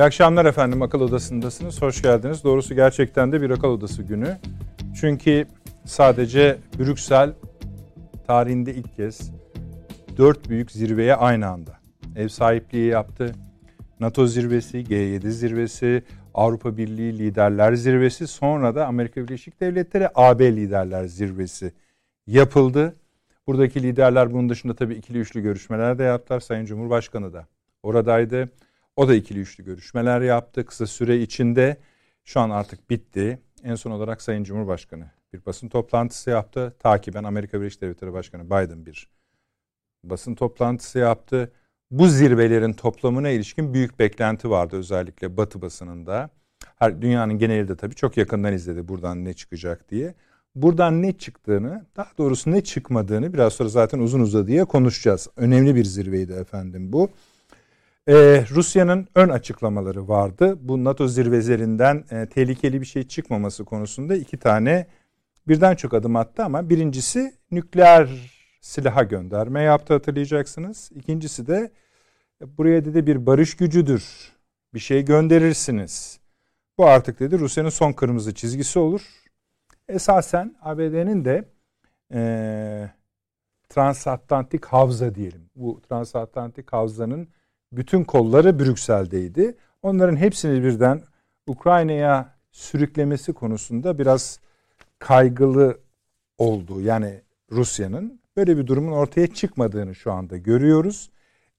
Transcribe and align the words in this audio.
İyi 0.00 0.04
akşamlar 0.04 0.44
efendim 0.44 0.82
akıl 0.82 1.00
odasındasınız. 1.00 1.82
Hoş 1.82 2.02
geldiniz. 2.02 2.44
Doğrusu 2.44 2.74
gerçekten 2.74 3.32
de 3.32 3.42
bir 3.42 3.50
akıl 3.50 3.68
odası 3.68 4.02
günü. 4.02 4.36
Çünkü 5.00 5.46
sadece 5.84 6.58
Brüksel 6.78 7.32
tarihinde 8.26 8.74
ilk 8.74 8.96
kez 8.96 9.30
dört 10.16 10.48
büyük 10.48 10.70
zirveye 10.72 11.14
aynı 11.14 11.48
anda 11.48 11.78
ev 12.16 12.28
sahipliği 12.28 12.86
yaptı. 12.86 13.32
NATO 14.00 14.26
zirvesi, 14.26 14.78
G7 14.78 15.28
zirvesi, 15.28 16.02
Avrupa 16.34 16.76
Birliği 16.76 17.18
Liderler 17.18 17.74
Zirvesi, 17.74 18.26
sonra 18.26 18.74
da 18.74 18.86
Amerika 18.86 19.22
Birleşik 19.22 19.60
Devletleri 19.60 20.08
AB 20.14 20.56
Liderler 20.56 21.04
Zirvesi 21.04 21.72
yapıldı. 22.26 22.96
Buradaki 23.46 23.82
liderler 23.82 24.32
bunun 24.32 24.48
dışında 24.48 24.74
tabii 24.74 24.94
ikili 24.94 25.18
üçlü 25.18 25.40
görüşmeler 25.40 25.98
de 25.98 26.02
yaptılar. 26.02 26.40
Sayın 26.40 26.64
Cumhurbaşkanı 26.64 27.32
da 27.32 27.46
oradaydı. 27.82 28.48
O 29.00 29.08
da 29.08 29.14
ikili 29.14 29.38
üçlü 29.38 29.64
görüşmeler 29.64 30.20
yaptı 30.20 30.66
kısa 30.66 30.86
süre 30.86 31.20
içinde. 31.20 31.76
Şu 32.24 32.40
an 32.40 32.50
artık 32.50 32.90
bitti. 32.90 33.38
En 33.64 33.74
son 33.74 33.90
olarak 33.90 34.22
Sayın 34.22 34.44
Cumhurbaşkanı 34.44 35.10
bir 35.32 35.46
basın 35.46 35.68
toplantısı 35.68 36.30
yaptı. 36.30 36.76
Takiben 36.78 37.24
Amerika 37.24 37.60
Birleşik 37.60 37.80
Devletleri 37.80 38.12
Başkanı 38.12 38.46
Biden 38.46 38.86
bir 38.86 39.08
basın 40.04 40.34
toplantısı 40.34 40.98
yaptı. 40.98 41.52
Bu 41.90 42.08
zirvelerin 42.08 42.72
toplamına 42.72 43.28
ilişkin 43.28 43.74
büyük 43.74 43.98
beklenti 43.98 44.50
vardı 44.50 44.76
özellikle 44.76 45.36
Batı 45.36 45.62
basınında. 45.62 46.30
Her 46.76 47.02
dünyanın 47.02 47.38
genelinde 47.38 47.76
tabii 47.76 47.94
çok 47.94 48.16
yakından 48.16 48.52
izledi 48.52 48.88
buradan 48.88 49.24
ne 49.24 49.34
çıkacak 49.34 49.90
diye. 49.90 50.14
Buradan 50.54 51.02
ne 51.02 51.12
çıktığını, 51.12 51.86
daha 51.96 52.10
doğrusu 52.18 52.50
ne 52.50 52.64
çıkmadığını 52.64 53.32
biraz 53.34 53.52
sonra 53.52 53.68
zaten 53.68 53.98
uzun 53.98 54.20
uzadıya 54.20 54.64
konuşacağız. 54.64 55.28
Önemli 55.36 55.74
bir 55.74 55.84
zirveydi 55.84 56.32
efendim 56.32 56.92
bu. 56.92 57.10
Ee, 58.08 58.44
Rusya'nın 58.50 59.08
ön 59.14 59.28
açıklamaları 59.28 60.08
vardı. 60.08 60.58
Bu 60.60 60.84
NATO 60.84 61.08
zirvelerinden 61.08 62.04
e, 62.10 62.26
tehlikeli 62.26 62.80
bir 62.80 62.86
şey 62.86 63.08
çıkmaması 63.08 63.64
konusunda 63.64 64.16
iki 64.16 64.36
tane 64.36 64.86
birden 65.48 65.74
çok 65.74 65.94
adım 65.94 66.16
attı 66.16 66.44
ama 66.44 66.70
birincisi 66.70 67.34
nükleer 67.50 68.08
silaha 68.60 69.02
gönderme 69.02 69.62
yaptı 69.62 69.94
hatırlayacaksınız. 69.94 70.90
İkincisi 70.94 71.46
de 71.46 71.72
e, 72.42 72.58
buraya 72.58 72.84
dedi 72.84 73.06
bir 73.06 73.26
barış 73.26 73.56
gücüdür. 73.56 74.32
Bir 74.74 74.78
şey 74.80 75.04
gönderirsiniz. 75.04 76.20
Bu 76.78 76.86
artık 76.86 77.20
dedi 77.20 77.38
Rusya'nın 77.38 77.68
son 77.68 77.92
kırmızı 77.92 78.34
çizgisi 78.34 78.78
olur. 78.78 79.02
Esasen 79.88 80.56
ABD'nin 80.62 81.24
de 81.24 81.44
e, 82.14 82.90
transatlantik 83.68 84.64
havza 84.64 85.14
diyelim. 85.14 85.50
Bu 85.56 85.80
transatlantik 85.88 86.72
havzanın 86.72 87.28
bütün 87.72 88.04
kolları 88.04 88.58
Brüksel'deydi. 88.58 89.56
Onların 89.82 90.16
hepsini 90.16 90.62
birden 90.64 91.02
Ukrayna'ya 91.46 92.34
sürüklemesi 92.52 93.32
konusunda 93.32 93.98
biraz 93.98 94.40
kaygılı 94.98 95.78
oldu. 96.38 96.80
Yani 96.80 97.20
Rusya'nın 97.52 98.20
böyle 98.36 98.56
bir 98.56 98.66
durumun 98.66 98.92
ortaya 98.92 99.26
çıkmadığını 99.26 99.94
şu 99.94 100.12
anda 100.12 100.36
görüyoruz. 100.36 101.10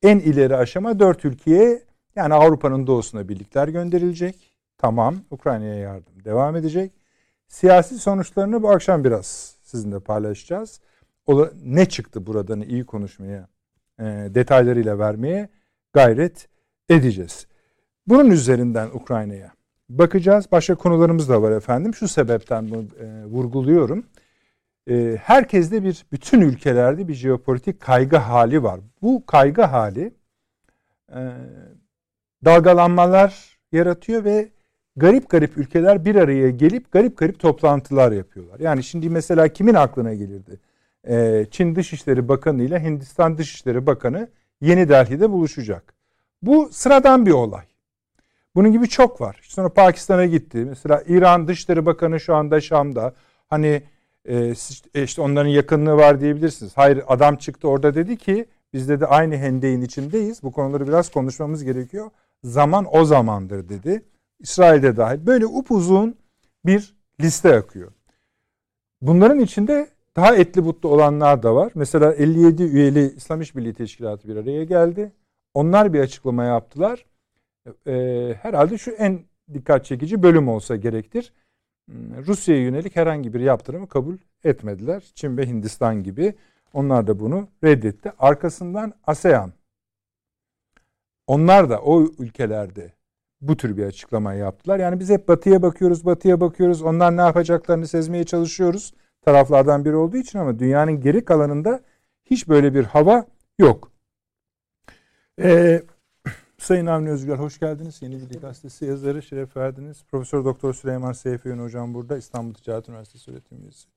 En 0.03 0.19
ileri 0.19 0.55
aşama 0.55 0.99
dört 0.99 1.25
ülkeye 1.25 1.83
yani 2.15 2.33
Avrupa'nın 2.33 2.87
doğusuna 2.87 3.29
birlikler 3.29 3.67
gönderilecek. 3.67 4.51
Tamam 4.77 5.15
Ukrayna'ya 5.31 5.75
yardım 5.75 6.25
devam 6.25 6.55
edecek. 6.55 6.91
Siyasi 7.47 7.99
sonuçlarını 7.99 8.63
bu 8.63 8.71
akşam 8.71 9.03
biraz 9.03 9.55
sizinle 9.63 9.99
paylaşacağız. 9.99 10.81
O 11.25 11.49
ne 11.63 11.85
çıktı 11.85 12.25
buradan 12.25 12.61
iyi 12.61 12.85
konuşmaya, 12.85 13.47
e, 13.99 14.03
detaylarıyla 14.05 14.99
vermeye 14.99 15.49
gayret 15.93 16.47
edeceğiz. 16.89 17.47
Bunun 18.07 18.31
üzerinden 18.31 18.89
Ukrayna'ya 18.93 19.51
bakacağız. 19.89 20.45
Başka 20.51 20.75
konularımız 20.75 21.29
da 21.29 21.41
var 21.41 21.51
efendim. 21.51 21.93
Şu 21.93 22.07
sebepten 22.07 22.69
bunu 22.69 22.85
e, 22.99 23.25
vurguluyorum. 23.25 24.05
E, 24.89 25.17
herkeste 25.23 25.83
bir, 25.83 26.05
bütün 26.11 26.41
ülkelerde 26.41 27.07
bir 27.07 27.13
jeopolitik 27.13 27.79
kaygı 27.79 28.17
hali 28.17 28.63
var. 28.63 28.79
Bu 29.01 29.25
kaygı 29.25 29.61
hali 29.61 30.13
e, 31.09 31.19
dalgalanmalar 32.45 33.59
yaratıyor 33.71 34.23
ve 34.23 34.49
garip 34.95 35.29
garip 35.29 35.57
ülkeler 35.57 36.05
bir 36.05 36.15
araya 36.15 36.49
gelip 36.49 36.91
garip 36.91 37.17
garip 37.17 37.39
toplantılar 37.39 38.11
yapıyorlar. 38.11 38.59
Yani 38.59 38.83
şimdi 38.83 39.09
mesela 39.09 39.47
kimin 39.47 39.73
aklına 39.73 40.13
gelirdi? 40.13 40.59
E, 41.07 41.45
Çin 41.51 41.75
Dışişleri 41.75 42.27
Bakanı 42.27 42.63
ile 42.63 42.83
Hindistan 42.83 43.37
Dışişleri 43.37 43.85
Bakanı 43.85 44.27
Yeni 44.61 44.89
Delhi'de 44.89 45.31
buluşacak. 45.31 45.93
Bu 46.41 46.69
sıradan 46.71 47.25
bir 47.25 47.31
olay. 47.31 47.65
Bunun 48.55 48.71
gibi 48.71 48.89
çok 48.89 49.21
var. 49.21 49.39
Sonra 49.43 49.69
Pakistan'a 49.69 50.25
gitti. 50.25 50.57
Mesela 50.57 51.03
İran 51.07 51.47
Dışişleri 51.47 51.85
Bakanı 51.85 52.19
şu 52.19 52.35
anda 52.35 52.61
Şam'da. 52.61 53.13
Hani 53.49 53.83
e, 54.25 54.53
e, 54.95 55.03
işte 55.03 55.21
onların 55.21 55.49
yakınlığı 55.49 55.97
var 55.97 56.21
diyebilirsiniz. 56.21 56.71
Hayır 56.75 57.03
adam 57.07 57.35
çıktı 57.35 57.67
orada 57.67 57.95
dedi 57.95 58.17
ki 58.17 58.45
biz 58.73 58.89
de 58.89 59.05
aynı 59.05 59.35
hendeyin 59.35 59.81
içindeyiz. 59.81 60.43
Bu 60.43 60.51
konuları 60.51 60.87
biraz 60.87 61.11
konuşmamız 61.11 61.63
gerekiyor. 61.63 62.09
Zaman 62.43 62.87
o 62.91 63.05
zamandır 63.05 63.69
dedi. 63.69 64.05
İsrail'de 64.39 64.97
dahil. 64.97 65.25
Böyle 65.25 65.45
upuzun 65.45 66.15
bir 66.65 66.93
liste 67.21 67.55
akıyor. 67.55 67.91
Bunların 69.01 69.39
içinde 69.39 69.87
daha 70.15 70.35
etli 70.35 70.65
butlu 70.65 70.89
olanlar 70.89 71.43
da 71.43 71.55
var. 71.55 71.71
Mesela 71.75 72.13
57 72.13 72.63
üyeli 72.63 73.13
İslam 73.17 73.41
İşbirliği 73.41 73.73
Teşkilatı 73.73 74.27
bir 74.27 74.35
araya 74.35 74.63
geldi. 74.63 75.11
Onlar 75.53 75.93
bir 75.93 75.99
açıklama 75.99 76.43
yaptılar. 76.43 77.05
Ee, 77.87 78.35
herhalde 78.41 78.77
şu 78.77 78.91
en 78.91 79.19
dikkat 79.53 79.85
çekici 79.85 80.23
bölüm 80.23 80.47
olsa 80.47 80.75
gerektir. 80.75 81.33
Hmm, 81.89 82.25
Rusya'ya 82.27 82.61
yönelik 82.61 82.95
herhangi 82.95 83.33
bir 83.33 83.39
yaptırımı 83.39 83.87
kabul 83.87 84.17
etmediler. 84.43 85.11
Çin 85.15 85.37
ve 85.37 85.47
Hindistan 85.47 86.03
gibi. 86.03 86.35
Onlar 86.73 87.07
da 87.07 87.19
bunu 87.19 87.47
reddetti. 87.63 88.11
Arkasından 88.19 88.93
ASEAN. 89.07 89.53
Onlar 91.27 91.69
da 91.69 91.81
o 91.81 92.03
ülkelerde 92.19 92.93
bu 93.41 93.57
tür 93.57 93.77
bir 93.77 93.85
açıklama 93.85 94.33
yaptılar. 94.33 94.79
Yani 94.79 94.99
biz 94.99 95.09
hep 95.09 95.27
batıya 95.27 95.61
bakıyoruz, 95.61 96.05
batıya 96.05 96.41
bakıyoruz. 96.41 96.81
Onlar 96.81 97.17
ne 97.17 97.21
yapacaklarını 97.21 97.87
sezmeye 97.87 98.23
çalışıyoruz 98.23 98.93
taraflardan 99.21 99.85
biri 99.85 99.95
olduğu 99.95 100.17
için 100.17 100.39
ama 100.39 100.59
dünyanın 100.59 101.01
geri 101.01 101.25
kalanında 101.25 101.81
hiç 102.25 102.47
böyle 102.47 102.73
bir 102.73 102.83
hava 102.83 103.25
yok. 103.59 103.91
Ee, 105.41 105.81
Sayın 106.57 106.85
Avni 106.85 107.09
Özgür 107.09 107.37
hoş 107.37 107.59
geldiniz. 107.59 108.01
Yeni 108.01 108.15
Bilgi 108.15 108.39
Gazetesi 108.39 108.85
yazarı 108.85 109.21
şeref 109.23 109.57
verdiniz. 109.57 110.03
Profesör 110.11 110.45
Doktor 110.45 110.73
Süleyman 110.73 111.11
Seyfi 111.11 111.49
Yön 111.49 111.59
hocam 111.59 111.93
burada. 111.93 112.17
İstanbul 112.17 112.53
Ticaret 112.53 112.89
Üniversitesi 112.89 113.31
öğretim 113.31 113.61
üyesi. 113.61 113.87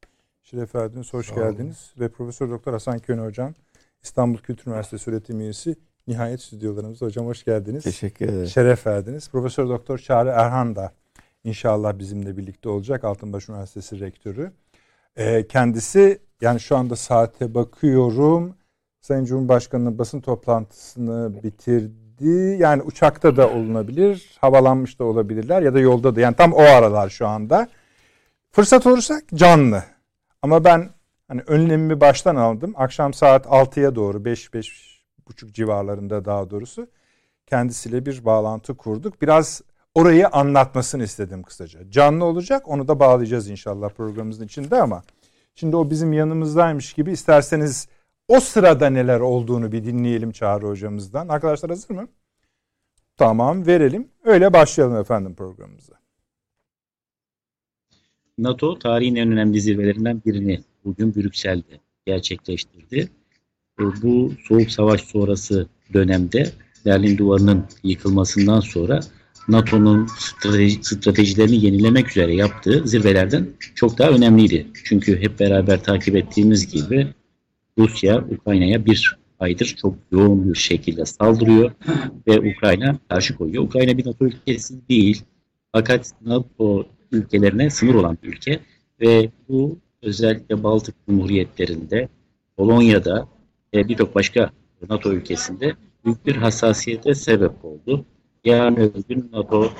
Şeref 0.43 0.75
verdiniz. 0.75 1.15
Hoş 1.15 1.27
Sağ 1.27 1.35
geldiniz. 1.35 1.93
Olun. 1.97 2.05
Ve 2.05 2.09
Profesör 2.09 2.51
Doktor 2.51 2.73
Hasan 2.73 2.99
Kön 2.99 3.19
hocam 3.19 3.55
İstanbul 4.03 4.39
Kültür 4.39 4.67
Üniversitesi 4.67 5.11
öğretim 5.11 5.41
üyesi. 5.41 5.77
Nihayet 6.07 6.43
stüdyolarımızda 6.43 7.07
hocam 7.07 7.27
hoş 7.27 7.45
geldiniz. 7.45 7.85
Teşekkür 7.85 8.29
ederim. 8.29 8.47
Şeref 8.47 8.87
verdiniz. 8.87 9.29
Profesör 9.29 9.69
Doktor 9.69 9.99
Çağrı 9.99 10.29
Erhan 10.29 10.77
da 10.77 10.93
inşallah 11.45 11.99
bizimle 11.99 12.37
birlikte 12.37 12.69
olacak. 12.69 13.05
Altınbaş 13.05 13.49
Üniversitesi 13.49 14.01
rektörü. 14.01 14.53
E, 15.17 15.47
kendisi 15.47 16.19
yani 16.41 16.61
şu 16.61 16.77
anda 16.77 16.97
saate 16.97 17.55
bakıyorum. 17.55 18.57
Sayın 19.01 19.25
Cumhurbaşkanı'nın 19.25 19.99
basın 19.99 20.21
toplantısını 20.21 21.43
bitirdi. 21.43 22.57
Yani 22.59 22.83
uçakta 22.83 23.37
da 23.37 23.51
olunabilir, 23.51 24.37
havalanmış 24.41 24.99
da 24.99 25.05
olabilirler 25.05 25.63
ya 25.63 25.75
da 25.75 25.81
yolda 25.81 26.17
da. 26.17 26.21
Yani 26.21 26.37
tam 26.37 26.53
o 26.53 26.61
aralar 26.61 27.09
şu 27.09 27.27
anda. 27.27 27.69
Fırsat 28.53 28.87
olursa 28.87 29.21
canlı. 29.35 29.85
Ama 30.43 30.65
ben 30.65 30.91
hani 31.29 31.43
önlemimi 31.47 32.01
baştan 32.01 32.37
aldım. 32.37 32.75
Akşam 32.77 33.15
saat 33.15 33.47
6'ya 33.47 33.95
doğru 33.95 34.25
5 34.25 34.55
5 34.55 35.05
buçuk 35.29 35.55
civarlarında 35.55 36.25
daha 36.25 36.51
doğrusu 36.51 36.87
kendisiyle 37.47 38.07
bir 38.07 38.25
bağlantı 38.25 38.77
kurduk. 38.77 39.23
Biraz 39.23 39.63
orayı 39.95 40.29
anlatmasını 40.29 41.05
istedim 41.05 41.43
kısaca. 41.43 41.91
Canlı 41.91 42.25
olacak 42.25 42.69
onu 42.69 42.89
da 42.89 43.01
bağlayacağız 43.01 43.49
inşallah 43.49 43.91
programımızın 43.91 44.45
içinde 44.45 44.83
ama 44.83 45.03
şimdi 45.55 45.77
o 45.77 45.91
bizim 45.91 46.13
yanımızdaymış 46.13 46.93
gibi 46.93 47.13
isterseniz 47.13 47.89
o 48.29 48.41
sırada 48.41 48.91
neler 48.91 49.21
olduğunu 49.21 49.73
bir 49.73 49.85
dinleyelim 49.85 50.33
Çağrı 50.33 50.67
hocamızdan. 50.67 51.29
Arkadaşlar 51.29 51.71
hazır 51.71 51.95
mı? 51.95 52.09
Tamam 53.17 53.67
verelim. 53.67 54.09
Öyle 54.25 54.53
başlayalım 54.53 54.97
efendim 54.97 55.35
programımıza. 55.35 55.95
NATO 58.39 58.79
tarihin 58.79 59.17
en 59.17 59.33
önemli 59.33 59.61
zirvelerinden 59.61 60.23
birini 60.27 60.61
bugün 60.85 61.15
Brüksel'de 61.15 61.81
gerçekleştirdi. 62.07 63.09
Bu 63.79 64.33
Soğuk 64.49 64.71
Savaş 64.71 65.01
sonrası 65.01 65.69
dönemde 65.93 66.51
Berlin 66.87 67.19
Duvarı'nın 67.19 67.65
yıkılmasından 67.83 68.61
sonra 68.61 69.01
NATO'nun 69.49 70.07
strateji, 70.19 70.79
stratejilerini 70.83 71.65
yenilemek 71.65 72.11
üzere 72.11 72.35
yaptığı 72.35 72.83
zirvelerden 72.89 73.49
çok 73.75 73.99
daha 73.99 74.11
önemliydi. 74.11 74.67
Çünkü 74.85 75.21
hep 75.21 75.41
beraber 75.41 75.85
takip 75.85 76.17
ettiğimiz 76.17 76.73
gibi 76.73 77.09
Rusya 77.79 78.25
Ukrayna'ya 78.31 78.87
bir 78.87 79.19
aydır 79.39 79.77
çok 79.81 79.95
yoğun 80.13 80.53
bir 80.53 80.59
şekilde 80.59 81.05
saldırıyor 81.05 81.73
ve 82.29 82.53
Ukrayna 82.53 82.99
karşı 83.09 83.37
koyuyor. 83.37 83.65
Ukrayna 83.65 83.99
bir 83.99 84.07
NATO 84.07 84.25
ülkesi 84.25 84.89
değil 84.89 85.23
fakat 85.73 86.13
NATO 86.27 86.87
ülkelerine 87.13 87.71
sınır 87.71 87.95
olan 87.95 88.19
bir 88.23 88.29
ülke 88.29 88.61
ve 89.01 89.31
bu 89.49 89.79
özellikle 90.03 90.63
Baltık 90.63 90.95
Cumhuriyetlerinde, 91.09 92.09
Polonya'da 92.57 93.29
ve 93.75 93.89
birçok 93.89 94.15
başka 94.15 94.51
NATO 94.91 95.13
ülkesinde 95.13 95.77
büyük 96.05 96.27
bir 96.27 96.37
hassasiyete 96.37 97.15
sebep 97.15 97.65
oldu. 97.65 98.05
Yarın 98.45 98.77
öbür 98.77 99.03
gün 99.09 99.31
NATO 99.33 99.71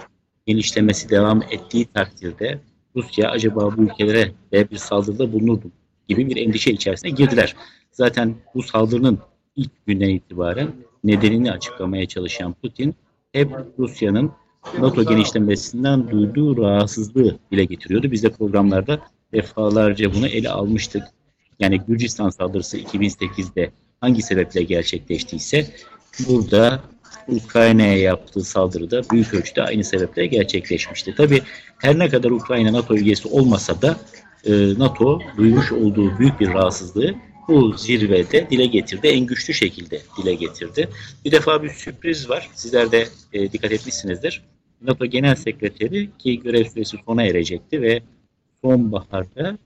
genişlemesi 0.47 1.09
devam 1.09 1.43
ettiği 1.43 1.85
takdirde 1.85 2.61
Rusya 2.97 3.31
acaba 3.31 3.77
bu 3.77 3.83
ülkelere 3.83 4.33
de 4.53 4.71
bir 4.71 4.77
saldırıda 4.77 5.33
bulunur 5.33 5.65
mu 5.65 5.71
gibi 6.09 6.29
bir 6.29 6.37
endişe 6.37 6.71
içerisine 6.71 7.11
girdiler. 7.11 7.57
Zaten 7.93 8.35
bu 8.55 8.63
saldırının 8.63 9.19
ilk 9.57 9.87
günden 9.87 10.09
itibaren 10.09 10.69
nedenini 11.05 11.53
açıklamaya 11.53 12.07
çalışan 12.07 12.53
Putin 12.53 12.95
hep 13.33 13.51
Rusya'nın 13.79 14.33
NATO 14.79 15.05
genişlemesinden 15.05 16.11
duyduğu 16.11 16.57
rahatsızlığı 16.63 17.39
dile 17.53 17.65
getiriyordu. 17.65 18.11
Biz 18.11 18.23
de 18.23 18.31
programlarda 18.31 19.01
defalarca 19.33 20.15
bunu 20.15 20.27
ele 20.27 20.51
almıştık. 20.51 21.03
Yani 21.61 21.81
Gürcistan 21.89 22.31
saldırısı 22.31 22.79
2008'de 22.79 23.71
hangi 24.01 24.23
sebeple 24.23 24.63
gerçekleştiyse 24.63 25.67
burada 26.29 26.83
Ukrayna'ya 27.29 27.97
yaptığı 27.97 28.45
saldırıda 28.45 29.03
büyük 29.11 29.35
ölçüde 29.35 29.63
aynı 29.63 29.85
sebeple 29.85 30.27
gerçekleşmişti. 30.27 31.15
Tabi 31.15 31.43
her 31.79 31.99
ne 31.99 32.09
kadar 32.09 32.31
Ukrayna 32.31 32.73
NATO 32.73 32.97
üyesi 32.97 33.29
olmasa 33.29 33.83
da 33.83 33.97
e, 34.45 34.79
NATO 34.79 35.21
duymuş 35.37 35.73
olduğu 35.73 36.19
büyük 36.19 36.41
bir 36.41 36.49
rahatsızlığı 36.49 37.15
bu 37.49 37.73
zirvede 37.77 38.51
dile 38.51 38.67
getirdi. 38.67 39.07
En 39.07 39.27
güçlü 39.27 39.55
şekilde 39.55 40.01
dile 40.19 40.35
getirdi. 40.35 40.89
Bir 41.25 41.33
defa 41.33 41.63
bir 41.63 41.71
sürpriz 41.71 42.29
var. 42.29 42.51
Sizler 42.55 42.93
de 42.93 43.09
e, 43.33 43.53
dikkat 43.53 43.73
etmişsinizdir. 43.73 44.43
NATO 44.83 45.07
Genel 45.07 45.35
Sekreteri 45.35 46.11
ki 46.19 46.41
görev 46.41 46.65
süresi 46.65 46.97
sona 47.07 47.23
erecekti 47.23 47.83
ve 47.83 48.03
sonbaharda 48.63 49.59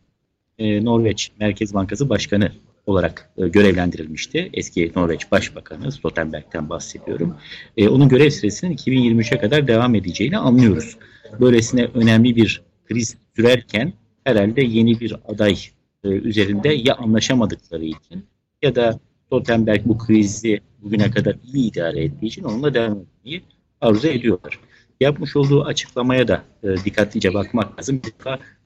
e, 0.59 0.85
Norveç 0.85 1.33
Merkez 1.41 1.75
Bankası 1.75 2.09
Başkanı 2.09 2.53
olarak 2.89 3.31
e, 3.39 3.49
görevlendirilmişti. 3.49 4.51
Eski 4.53 4.93
Norveç 4.97 5.31
Başbakanı 5.31 5.93
Stoltenberg'ten 5.93 6.69
bahsediyorum. 6.69 7.37
E, 7.77 7.89
onun 7.89 8.09
görev 8.09 8.31
süresinin 8.31 8.77
2023'e 8.77 9.39
kadar 9.39 9.69
devam 9.69 9.95
edeceğini 9.95 10.39
anlıyoruz. 10.39 10.97
Böylesine 11.41 11.85
önemli 11.95 12.37
bir 12.37 12.63
kriz 12.89 13.17
sürerken 13.37 13.93
herhalde 14.25 14.63
yeni 14.63 15.01
bir 15.01 15.17
aday 15.29 15.57
e, 16.05 16.09
üzerinde 16.09 16.69
ya 16.69 16.95
anlaşamadıkları 16.95 17.85
için 17.85 18.27
ya 18.63 18.75
da 18.75 19.01
Stoltenberg 19.27 19.81
bu 19.85 19.99
krizi 19.99 20.61
bugüne 20.83 21.11
kadar 21.11 21.37
iyi 21.53 21.71
idare 21.71 22.05
ettiği 22.05 22.27
için 22.27 22.43
onunla 22.43 22.75
devam 22.75 22.99
etmeyi 22.99 23.43
arzu 23.81 24.09
ediyorlar. 24.09 24.59
Yapmış 25.01 25.37
olduğu 25.37 25.65
açıklamaya 25.65 26.29
da 26.29 26.45
e, 26.63 26.69
dikkatlice 26.85 27.35
bakmak 27.35 27.79
lazım. 27.79 28.03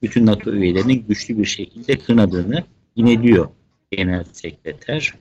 Bütün 0.03 0.27
NATO 0.27 0.53
üyelerinin 0.53 1.05
güçlü 1.09 1.39
bir 1.39 1.45
şekilde 1.45 1.99
kınadığını 1.99 2.65
yineliyor 2.97 3.49
Genel 3.93 4.25
Sekreter 4.33 5.15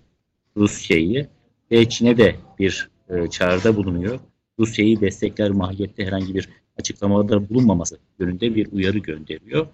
Rusya'yı 0.58 1.28
ve 1.72 1.90
Çin'e 1.90 2.18
de 2.18 2.36
bir 2.60 2.90
e, 3.10 3.28
çağrıda 3.28 3.76
bulunuyor. 3.76 4.20
Rusya'yı 4.60 5.02
destekler 5.02 5.52
mahiyette 5.52 6.06
herhangi 6.06 6.36
bir 6.36 6.50
açıklamada 6.80 7.50
bulunmaması 7.50 7.98
yönünde 8.20 8.56
bir 8.56 8.72
uyarı 8.72 8.98
gönderiyor. 8.98 9.68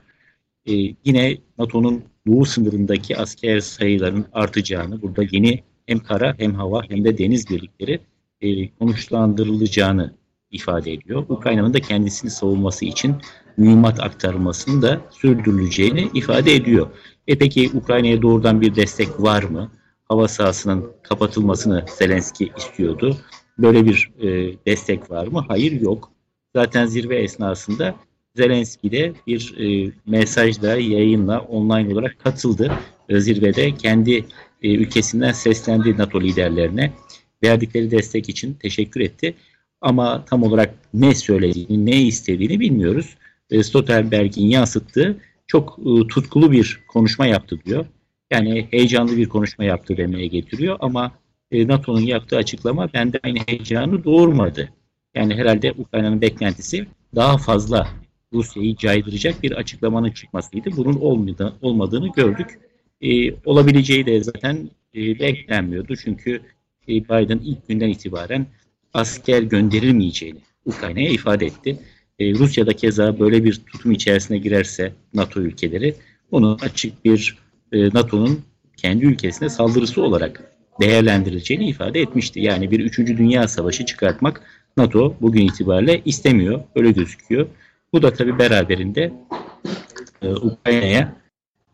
E, 0.66 0.74
yine 1.06 1.38
NATO'nun 1.58 2.04
doğu 2.28 2.46
sınırındaki 2.46 3.18
asker 3.18 3.60
sayılarının 3.60 4.26
artacağını, 4.34 5.02
burada 5.02 5.24
yeni 5.32 5.64
hem 5.86 6.00
kara 6.00 6.36
hem 6.38 6.54
hava 6.54 6.82
hem 6.90 7.06
de 7.06 7.18
deniz 7.18 7.50
birlikleri 7.50 8.00
e, 8.42 8.70
konuşlandırılacağını 8.70 10.14
ifade 10.52 10.94
ediyor. 10.94 11.26
Ukrayna'nın 11.30 11.74
da 11.74 11.80
kendisini 11.80 12.32
savunması 12.32 12.86
için 12.86 13.16
mühimmat 13.58 14.00
aktarılmasını 14.00 14.82
da 14.82 15.02
sürdürüleceğini 15.12 16.10
ifade 16.14 16.56
ediyor. 16.56 16.88
E 17.28 17.38
peki 17.38 17.72
Ukrayna'ya 17.74 18.22
doğrudan 18.22 18.62
bir 18.62 18.76
destek 18.76 19.22
var 19.22 19.44
mı? 19.44 19.72
Hava 20.06 20.28
sahasının 20.28 20.92
kapatılmasını 21.04 21.86
Zelenski 21.98 22.52
istiyordu. 22.58 23.18
Böyle 23.58 23.86
bir 23.86 24.12
e, 24.22 24.56
destek 24.66 25.12
var 25.12 25.28
mı? 25.28 25.46
Hayır 25.48 25.82
yok. 25.82 26.12
Zaten 26.56 26.86
zirve 26.86 27.16
esnasında 27.16 27.96
Zelenski 28.36 28.92
de 28.92 29.14
bir 29.28 29.56
e, 29.58 29.92
mesajla, 30.06 30.76
yayınla 30.76 31.40
online 31.40 31.94
olarak 31.94 32.20
katıldı. 32.20 32.72
E, 33.10 33.20
zirvede 33.20 33.76
kendi 33.76 34.26
e, 34.62 34.74
ülkesinden 34.74 35.32
seslendi 35.32 35.98
NATO 35.98 36.22
liderlerine. 36.22 36.94
Verdikleri 37.44 37.92
destek 37.92 38.30
için 38.30 38.54
teşekkür 38.54 39.02
etti. 39.02 39.36
Ama 39.82 40.26
tam 40.26 40.44
olarak 40.44 40.74
ne 40.94 41.16
söylediğini, 41.16 41.86
ne 41.86 42.02
istediğini 42.02 42.60
bilmiyoruz. 42.60 43.16
E, 43.52 43.64
Stoltenberg'in 43.64 44.46
yansıttığı 44.46 45.18
çok 45.48 45.80
e, 45.80 46.08
tutkulu 46.08 46.52
bir 46.52 46.80
konuşma 46.88 47.26
yaptı 47.26 47.60
diyor. 47.66 47.86
Yani 48.32 48.68
heyecanlı 48.72 49.18
bir 49.18 49.30
konuşma 49.30 49.64
yaptı 49.64 49.98
demeye 49.98 50.28
getiriyor 50.28 50.78
ama 50.80 51.12
e, 51.52 51.68
NATO'nun 51.68 52.02
yaptığı 52.02 52.38
açıklama 52.38 52.94
bende 52.94 53.20
aynı 53.24 53.40
heyecanı 53.48 54.04
doğurmadı. 54.04 54.70
Yani 55.16 55.36
herhalde 55.36 55.72
Ukrayna'nın 55.78 56.22
beklentisi 56.22 56.88
daha 57.16 57.38
fazla 57.38 57.88
Rusya'yı 58.34 58.76
caydıracak 58.76 59.44
bir 59.44 59.52
açıklamanın 59.52 60.12
çıkmasıydı. 60.12 60.70
Bunun 60.78 60.96
olmadı, 60.96 61.54
olmadığını 61.62 62.12
gördük. 62.12 62.60
E, 63.02 63.34
olabileceği 63.46 64.06
de 64.06 64.24
zaten 64.24 64.70
e, 64.96 65.20
beklenmiyordu. 65.20 65.96
Çünkü 65.96 66.42
Biden 66.88 67.40
ilk 67.40 67.68
günden 67.68 67.90
itibaren 67.90 68.48
asker 68.94 69.42
gönderilmeyeceğini 69.42 70.40
Ukrayna'ya 70.66 71.10
ifade 71.10 71.46
etti. 71.46 71.80
E, 72.20 72.34
Rusya 72.34 72.66
keza 72.66 73.20
böyle 73.20 73.44
bir 73.44 73.62
tutum 73.72 73.92
içerisine 73.92 74.38
girerse 74.38 74.94
NATO 75.14 75.40
ülkeleri 75.40 75.96
onu 76.32 76.58
açık 76.62 77.06
bir 77.06 77.38
e, 77.72 77.90
NATO'nun 77.90 78.42
kendi 78.78 79.06
ülkesine 79.06 79.50
saldırısı 79.50 80.02
olarak 80.02 80.44
değerlendirileceğini 80.82 81.70
ifade 81.70 82.02
etmişti. 82.02 82.40
Yani 82.40 82.72
bir 82.72 82.80
3. 82.80 82.98
Dünya 82.98 83.48
Savaşı 83.48 83.86
çıkartmak 83.86 84.42
NATO 84.78 85.16
bugün 85.22 85.48
itibariyle 85.48 86.02
istemiyor. 86.06 86.64
Öyle 86.76 86.92
gözüküyor. 86.92 87.48
Bu 87.94 88.02
da 88.02 88.14
tabi 88.14 88.40
beraberinde 88.40 89.14
e, 90.22 90.30
Ukrayna'ya 90.30 91.16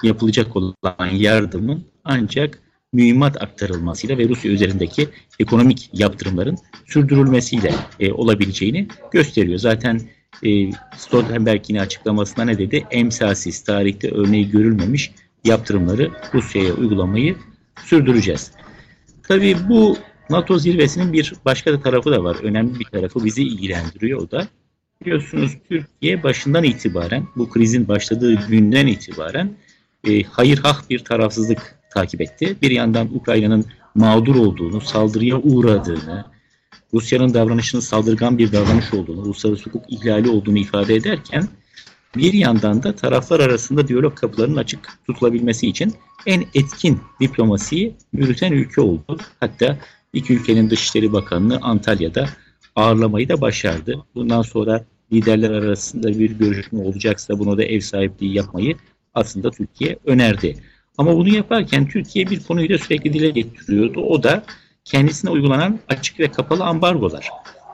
yapılacak 0.04 0.56
olan 0.56 1.10
yardımın 1.14 1.86
ancak 2.04 2.60
mühimmat 2.94 3.42
aktarılmasıyla 3.42 4.18
ve 4.18 4.30
Rusya 4.30 4.52
üzerindeki 4.52 5.10
ekonomik 5.40 5.90
yaptırımların 5.94 6.58
sürdürülmesiyle 6.86 7.72
e, 8.00 8.12
olabileceğini 8.12 8.88
gösteriyor. 9.12 9.60
Zaten 9.60 10.02
e, 10.46 10.72
Stoltenberg 10.98 11.62
yine 11.68 11.82
açıklamasında 11.82 12.46
ne 12.46 12.58
dedi? 12.58 12.88
Emsalsiz, 12.92 13.64
tarihte 13.64 14.12
örneği 14.12 14.50
görülmemiş 14.50 15.12
yaptırımları 15.44 16.12
Rusya'ya 16.34 16.74
uygulamayı 16.74 17.36
sürdüreceğiz. 17.86 18.52
Tabii 19.28 19.58
bu 19.70 19.98
NATO 20.30 20.60
zirvesinin 20.60 21.14
bir 21.14 21.34
başka 21.46 21.74
da 21.74 21.82
tarafı 21.82 22.12
da 22.12 22.24
var. 22.24 22.38
Önemli 22.44 22.80
bir 22.80 22.86
tarafı 22.86 23.26
bizi 23.26 23.44
ilgilendiriyor 23.44 24.22
o 24.22 24.32
da. 24.32 24.48
Biliyorsunuz 25.02 25.58
Türkiye 25.70 26.24
başından 26.24 26.64
itibaren, 26.64 27.28
bu 27.36 27.50
krizin 27.50 27.88
başladığı 27.88 28.48
günden 28.48 28.88
itibaren 28.88 29.56
e, 30.08 30.24
hayır 30.24 30.58
hak 30.58 30.90
bir 30.90 31.00
tarafsızlık 31.00 31.76
takip 31.94 32.22
etti. 32.22 32.56
Bir 32.62 32.72
yandan 32.72 33.16
Ukrayna'nın 33.16 33.66
mağdur 33.96 34.36
olduğunu, 34.36 34.82
saldırıya 34.82 35.38
uğradığını, 35.38 36.26
Rusya'nın 36.94 37.34
davranışının 37.34 37.82
saldırgan 37.82 38.38
bir 38.38 38.52
davranış 38.52 38.94
olduğunu, 38.94 39.22
uluslararası 39.22 39.66
hukuk 39.66 39.84
ihlali 39.88 40.30
olduğunu 40.30 40.58
ifade 40.58 40.96
ederken 40.96 41.48
bir 42.16 42.34
yandan 42.34 42.84
da 42.84 42.96
taraflar 42.96 43.40
arasında 43.40 43.88
diyalog 43.88 44.16
kapılarının 44.16 44.58
açık 44.58 44.80
tutulabilmesi 45.08 45.68
için 45.68 45.94
en 46.26 46.46
etkin 46.54 47.00
diplomasiyi 47.20 47.96
yürüten 48.14 48.52
ülke 48.52 48.82
oldu. 48.82 49.18
Hatta 49.40 49.78
iki 50.14 50.34
ülkenin 50.34 50.70
Dışişleri 50.70 51.14
Bakanlığı 51.14 51.60
Antalya'da 51.62 52.30
ağırlamayı 52.76 53.30
da 53.30 53.42
başardı. 53.42 54.06
Bundan 54.16 54.42
sonra 54.42 54.86
liderler 55.14 55.50
arasında 55.50 56.20
bir 56.20 56.32
görüşme 56.32 56.80
olacaksa 56.80 57.40
bunu 57.40 57.58
da 57.58 57.64
ev 57.64 57.80
sahipliği 57.80 58.36
yapmayı 58.36 58.76
aslında 59.14 59.52
Türkiye 59.52 59.98
önerdi. 60.06 60.56
Ama 60.98 61.18
bunu 61.18 61.30
yaparken 61.30 61.88
Türkiye 61.88 62.30
bir 62.30 62.44
konuyu 62.44 62.70
da 62.70 62.78
sürekli 62.78 63.14
dile 63.14 63.30
getiriyordu. 63.30 64.02
O 64.02 64.24
da 64.24 64.44
kendisine 64.86 65.32
uygulanan 65.32 65.80
açık 65.90 66.20
ve 66.20 66.32
kapalı 66.32 66.64
ambargolar. 66.64 67.30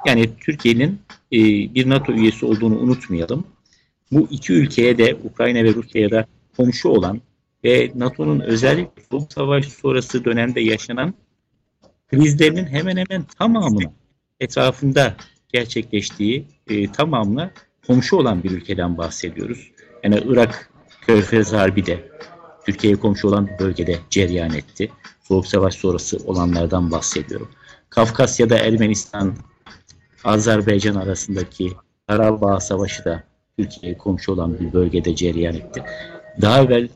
Yani 0.06 0.30
Türkiye'nin 0.39 1.01
e, 1.32 1.39
bir 1.75 1.89
NATO 1.89 2.13
üyesi 2.13 2.46
olduğunu 2.46 2.80
unutmayalım. 2.80 3.48
Bu 4.12 4.28
iki 4.32 4.54
ülkeye 4.54 4.98
de 4.98 5.18
Ukrayna 5.24 5.63
ve 5.63 5.74
Rusya'ya 5.74 6.12
da 6.12 6.25
komşu 6.58 6.89
olan 6.89 7.22
ve 7.63 7.92
NATO'nun 7.96 8.39
özellikle 8.39 9.04
Soğuk 9.12 9.34
Savaş 9.34 9.68
sonrası 9.68 10.25
dönemde 10.25 10.62
yaşanan 10.62 11.13
krizlerinin 12.08 12.66
hemen 12.66 12.98
hemen 12.98 13.24
tamamını 13.24 13.92
etrafında 14.39 15.16
gerçekleştiği 15.54 16.46
e, 16.68 16.92
tamamına 16.92 17.51
komşu 17.88 18.16
olan 18.16 18.44
bir 18.44 18.51
ülkeden 18.51 18.98
bahsediyoruz. 18.98 19.72
Yani 20.04 20.24
Irak 20.25 20.72
Körfez 21.01 21.54
Harbi 21.54 21.86
de, 21.86 22.10
Türkiye'ye 22.66 23.00
komşu 23.00 23.28
olan 23.28 23.50
bölgede 23.60 24.00
cereyan 24.10 24.54
etti. 24.54 24.92
Soğuk 25.24 25.48
Savaş 25.48 25.75
sonrası 25.75 26.18
olanlardan 26.25 26.92
bahsediyorum. 26.92 27.50
Kafkasya'da 27.89 28.58
Ermenistan, 28.58 29.36
Azerbaycan 30.24 30.96
arasındaki 30.96 31.72
Karabağ 32.08 32.60
Savaşı 32.60 33.06
da 33.06 33.24
Türkiye'ye 33.58 33.98
komşu 33.98 34.32
olan 34.32 34.60
bir 34.60 34.74
bölgede 34.74 35.16
cereyan 35.16 35.56
etti. 35.56 35.84
Daha 36.42 36.62
evvel 36.62 36.89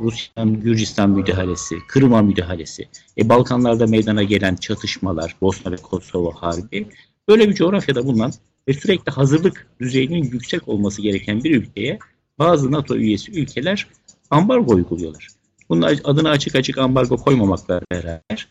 Rusya'nın 0.00 0.60
Gürcistan 0.60 1.10
müdahalesi, 1.10 1.78
Kırım'a 1.88 2.22
müdahalesi, 2.22 2.88
e, 3.18 3.28
Balkanlarda 3.28 3.86
meydana 3.86 4.22
gelen 4.22 4.56
çatışmalar, 4.56 5.36
Bosna 5.40 5.72
ve 5.72 5.76
Kosova 5.76 6.30
Harbi, 6.34 6.88
böyle 7.28 7.48
bir 7.48 7.54
coğrafyada 7.54 8.06
bulunan 8.06 8.32
ve 8.68 8.72
sürekli 8.72 9.12
hazırlık 9.12 9.66
düzeyinin 9.80 10.22
yüksek 10.22 10.68
olması 10.68 11.02
gereken 11.02 11.44
bir 11.44 11.56
ülkeye 11.56 11.98
bazı 12.38 12.72
NATO 12.72 12.96
üyesi 12.96 13.32
ülkeler 13.32 13.86
ambargo 14.34 14.74
uyguluyorlar. 14.74 15.28
Bunun 15.68 15.82
adına 15.82 16.30
açık 16.30 16.54
açık 16.54 16.78
ambargo 16.78 17.16
koymamakla 17.16 17.80
beraber 17.92 18.48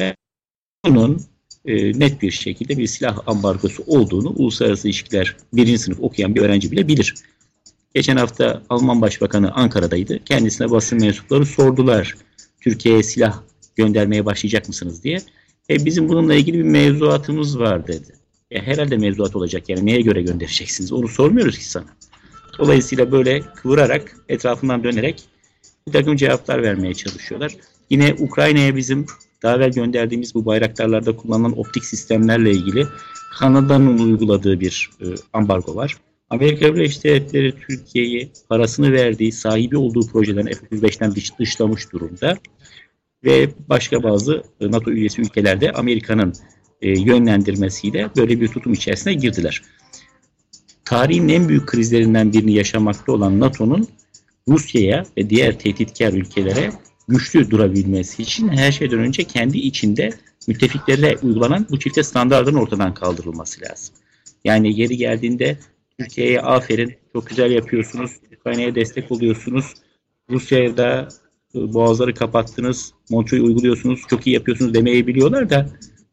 ve 0.00 0.16
bunun 0.86 1.22
e, 1.64 1.98
net 2.00 2.22
bir 2.22 2.30
şekilde 2.30 2.78
bir 2.78 2.86
silah 2.86 3.18
ambargosu 3.26 3.82
olduğunu 3.86 4.28
uluslararası 4.28 4.88
ilişkiler 4.88 5.36
birinci 5.52 5.78
sınıf 5.78 6.00
okuyan 6.00 6.34
bir 6.34 6.40
öğrenci 6.40 6.72
bile 6.72 6.88
bilir. 6.88 7.14
Geçen 7.94 8.16
hafta 8.16 8.62
Alman 8.68 9.00
Başbakanı 9.00 9.52
Ankara'daydı. 9.52 10.24
Kendisine 10.24 10.70
basın 10.70 11.00
mensupları 11.00 11.46
sordular. 11.46 12.16
Türkiye'ye 12.60 13.02
silah 13.02 13.42
göndermeye 13.76 14.26
başlayacak 14.26 14.68
mısınız 14.68 15.04
diye. 15.04 15.18
E, 15.70 15.84
bizim 15.84 16.08
bununla 16.08 16.34
ilgili 16.34 16.58
bir 16.58 16.62
mevzuatımız 16.62 17.58
var 17.58 17.86
dedi. 17.86 18.14
E, 18.50 18.62
herhalde 18.62 18.96
mevzuat 18.96 19.36
olacak 19.36 19.68
yani 19.68 19.86
neye 19.86 20.00
göre 20.00 20.22
göndereceksiniz 20.22 20.92
onu 20.92 21.08
sormuyoruz 21.08 21.58
ki 21.58 21.64
sana. 21.64 21.86
Dolayısıyla 22.60 23.12
böyle 23.12 23.40
kıvırarak 23.40 24.16
etrafından 24.28 24.84
dönerek 24.84 25.22
bir 25.86 25.92
takım 25.92 26.16
cevaplar 26.16 26.62
vermeye 26.62 26.94
çalışıyorlar. 26.94 27.56
Yine 27.90 28.14
Ukrayna'ya 28.18 28.76
bizim 28.76 29.06
daha 29.42 29.56
evvel 29.56 29.72
gönderdiğimiz 29.72 30.34
bu 30.34 30.46
bayraktarlarda 30.46 31.16
kullanılan 31.16 31.58
optik 31.58 31.84
sistemlerle 31.84 32.50
ilgili 32.50 32.86
Kanada'nın 33.38 33.98
uyguladığı 33.98 34.60
bir 34.60 34.90
e, 35.00 35.04
ambargo 35.32 35.76
var. 35.76 35.96
Amerika 36.30 36.74
Birleşik 36.74 37.04
Devletleri 37.04 37.54
Türkiye'yi 37.68 38.32
parasını 38.48 38.92
verdiği, 38.92 39.32
sahibi 39.32 39.76
olduğu 39.76 40.06
projelerin 40.06 40.46
F-35'ten 40.46 41.14
dış, 41.14 41.38
dışlamış 41.38 41.92
durumda. 41.92 42.38
Ve 43.24 43.48
başka 43.68 44.02
bazı 44.02 44.42
e, 44.60 44.70
NATO 44.70 44.90
üyesi 44.90 45.22
ülkelerde 45.22 45.72
Amerika'nın 45.72 46.34
e, 46.82 47.00
yönlendirmesiyle 47.00 48.10
böyle 48.16 48.40
bir 48.40 48.48
tutum 48.48 48.72
içerisine 48.72 49.14
girdiler. 49.14 49.62
Tarihin 50.90 51.28
en 51.28 51.48
büyük 51.48 51.66
krizlerinden 51.66 52.32
birini 52.32 52.52
yaşamakta 52.52 53.12
olan 53.12 53.40
NATO'nun 53.40 53.88
Rusya'ya 54.48 55.04
ve 55.16 55.30
diğer 55.30 55.58
tehditkar 55.58 56.12
ülkelere 56.12 56.72
güçlü 57.08 57.50
durabilmesi 57.50 58.22
için 58.22 58.48
her 58.48 58.72
şeyden 58.72 58.98
önce 58.98 59.24
kendi 59.24 59.58
içinde 59.58 60.10
müttefiklerle 60.48 61.16
uygulanan 61.22 61.66
bu 61.70 61.78
çifte 61.78 62.02
standartın 62.02 62.54
ortadan 62.54 62.94
kaldırılması 62.94 63.60
lazım. 63.60 63.94
Yani 64.44 64.74
geri 64.74 64.96
geldiğinde 64.96 65.58
Türkiye'ye 65.98 66.40
aferin, 66.40 66.94
çok 67.12 67.26
güzel 67.26 67.50
yapıyorsunuz, 67.50 68.10
Ukrayna'ya 68.40 68.74
destek 68.74 69.12
oluyorsunuz, 69.12 69.74
Rusya'ya 70.30 70.76
da 70.76 71.08
e, 71.54 71.74
boğazları 71.74 72.14
kapattınız, 72.14 72.94
Montreux'u 73.10 73.46
uyguluyorsunuz, 73.46 74.00
çok 74.08 74.26
iyi 74.26 74.34
yapıyorsunuz 74.34 74.74
demeyi 74.74 75.06
biliyorlar 75.06 75.50
da 75.50 75.66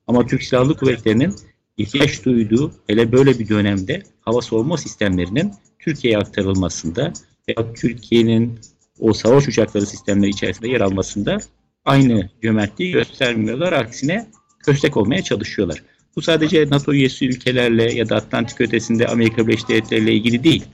ama 0.07 0.25
Türk 0.25 0.43
Silahlı 0.43 0.77
Kuvvetleri'nin 0.77 1.36
ihtiyaç 1.77 2.25
duyduğu 2.25 2.72
hele 2.88 3.12
böyle 3.12 3.39
bir 3.39 3.50
dönemde 3.50 4.03
hava 4.22 4.41
savunma 4.41 4.77
sistemlerinin 4.77 5.53
Türkiye'ye 5.79 6.17
aktarılmasında 6.17 7.13
veya 7.50 7.74
Türkiye'nin 7.74 8.60
o 9.00 9.13
savaş 9.13 9.48
uçakları 9.48 9.86
sistemleri 9.86 10.29
içerisinde 10.29 10.69
yer 10.69 10.81
almasında 10.81 11.38
aynı 11.86 12.29
cömertliği 12.43 12.91
göstermiyorlar. 12.91 13.74
Aksine 13.74 14.27
köstek 14.65 14.98
olmaya 14.98 15.22
çalışıyorlar. 15.22 15.84
Bu 16.15 16.22
sadece 16.22 16.69
NATO 16.69 16.93
üyesi 16.93 17.27
ülkelerle 17.27 17.93
ya 17.93 18.10
da 18.10 18.15
Atlantik 18.15 18.62
ötesinde 18.62 19.07
Amerika 19.07 19.48
Birleşik 19.48 19.69
Devletleri 19.69 20.03
ile 20.03 20.13
ilgili 20.13 20.43
değil. 20.43 20.65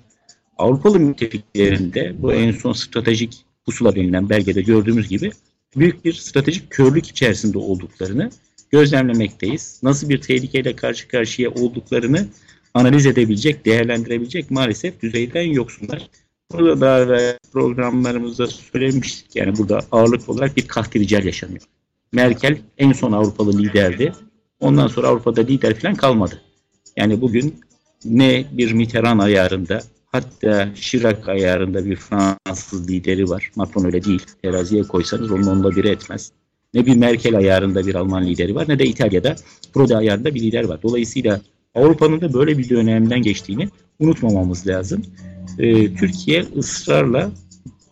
Avrupalı 0.57 0.99
müttefiklerinde 0.99 2.13
bu 2.17 2.33
en 2.33 2.51
son 2.51 2.73
stratejik 2.73 3.45
pusula 3.65 3.95
denilen 3.95 4.29
belgede 4.29 4.61
gördüğümüz 4.61 5.09
gibi 5.09 5.31
büyük 5.75 6.05
bir 6.05 6.13
stratejik 6.13 6.69
körlük 6.69 7.07
içerisinde 7.07 7.57
olduklarını 7.57 8.31
gözlemlemekteyiz. 8.73 9.79
Nasıl 9.83 10.09
bir 10.09 10.21
tehlikeyle 10.21 10.75
karşı 10.75 11.07
karşıya 11.07 11.49
olduklarını 11.49 12.27
analiz 12.73 13.05
edebilecek, 13.05 13.65
değerlendirebilecek 13.65 14.51
maalesef 14.51 15.01
düzeyden 15.01 15.41
yoksunlar. 15.41 16.09
Burada 16.51 16.81
daha 16.81 16.99
evvel 16.99 17.37
programlarımızda 17.51 18.47
söylemiştik. 18.47 19.35
Yani 19.35 19.57
burada 19.57 19.79
ağırlık 19.91 20.29
olarak 20.29 20.57
bir 20.57 20.67
kahtiricel 20.67 21.25
yaşanıyor. 21.25 21.61
Merkel 22.11 22.57
en 22.77 22.91
son 22.91 23.11
Avrupalı 23.11 23.57
liderdi. 23.57 24.13
Ondan 24.59 24.87
sonra 24.87 25.07
Avrupa'da 25.07 25.41
lider 25.41 25.79
falan 25.79 25.95
kalmadı. 25.95 26.41
Yani 26.97 27.21
bugün 27.21 27.55
ne 28.05 28.45
bir 28.51 28.71
Mitterrand 28.71 29.19
ayarında 29.19 29.81
hatta 30.11 30.69
Chirac 30.75 31.31
ayarında 31.31 31.85
bir 31.85 31.95
Fransız 31.95 32.89
lideri 32.89 33.29
var. 33.29 33.51
Macron 33.55 33.85
öyle 33.85 34.03
değil. 34.03 34.25
Teraziye 34.41 34.83
koysanız 34.83 35.31
onun 35.31 35.47
onda 35.47 35.75
biri 35.75 35.87
etmez. 35.87 36.31
Ne 36.73 36.85
bir 36.85 36.95
Merkel 36.95 37.37
ayarında 37.37 37.87
bir 37.87 37.95
Alman 37.95 38.25
lideri 38.25 38.55
var 38.55 38.65
ne 38.69 38.79
de 38.79 38.85
İtalya'da 38.85 39.35
Prodi 39.73 39.97
ayarında 39.97 40.35
bir 40.35 40.41
lider 40.41 40.63
var. 40.63 40.81
Dolayısıyla 40.83 41.41
Avrupa'nın 41.75 42.21
da 42.21 42.33
böyle 42.33 42.57
bir 42.57 42.69
dönemden 42.69 43.21
geçtiğini 43.21 43.69
unutmamamız 43.99 44.67
lazım. 44.67 45.01
Ee, 45.59 45.93
Türkiye 45.95 46.45
ısrarla 46.57 47.31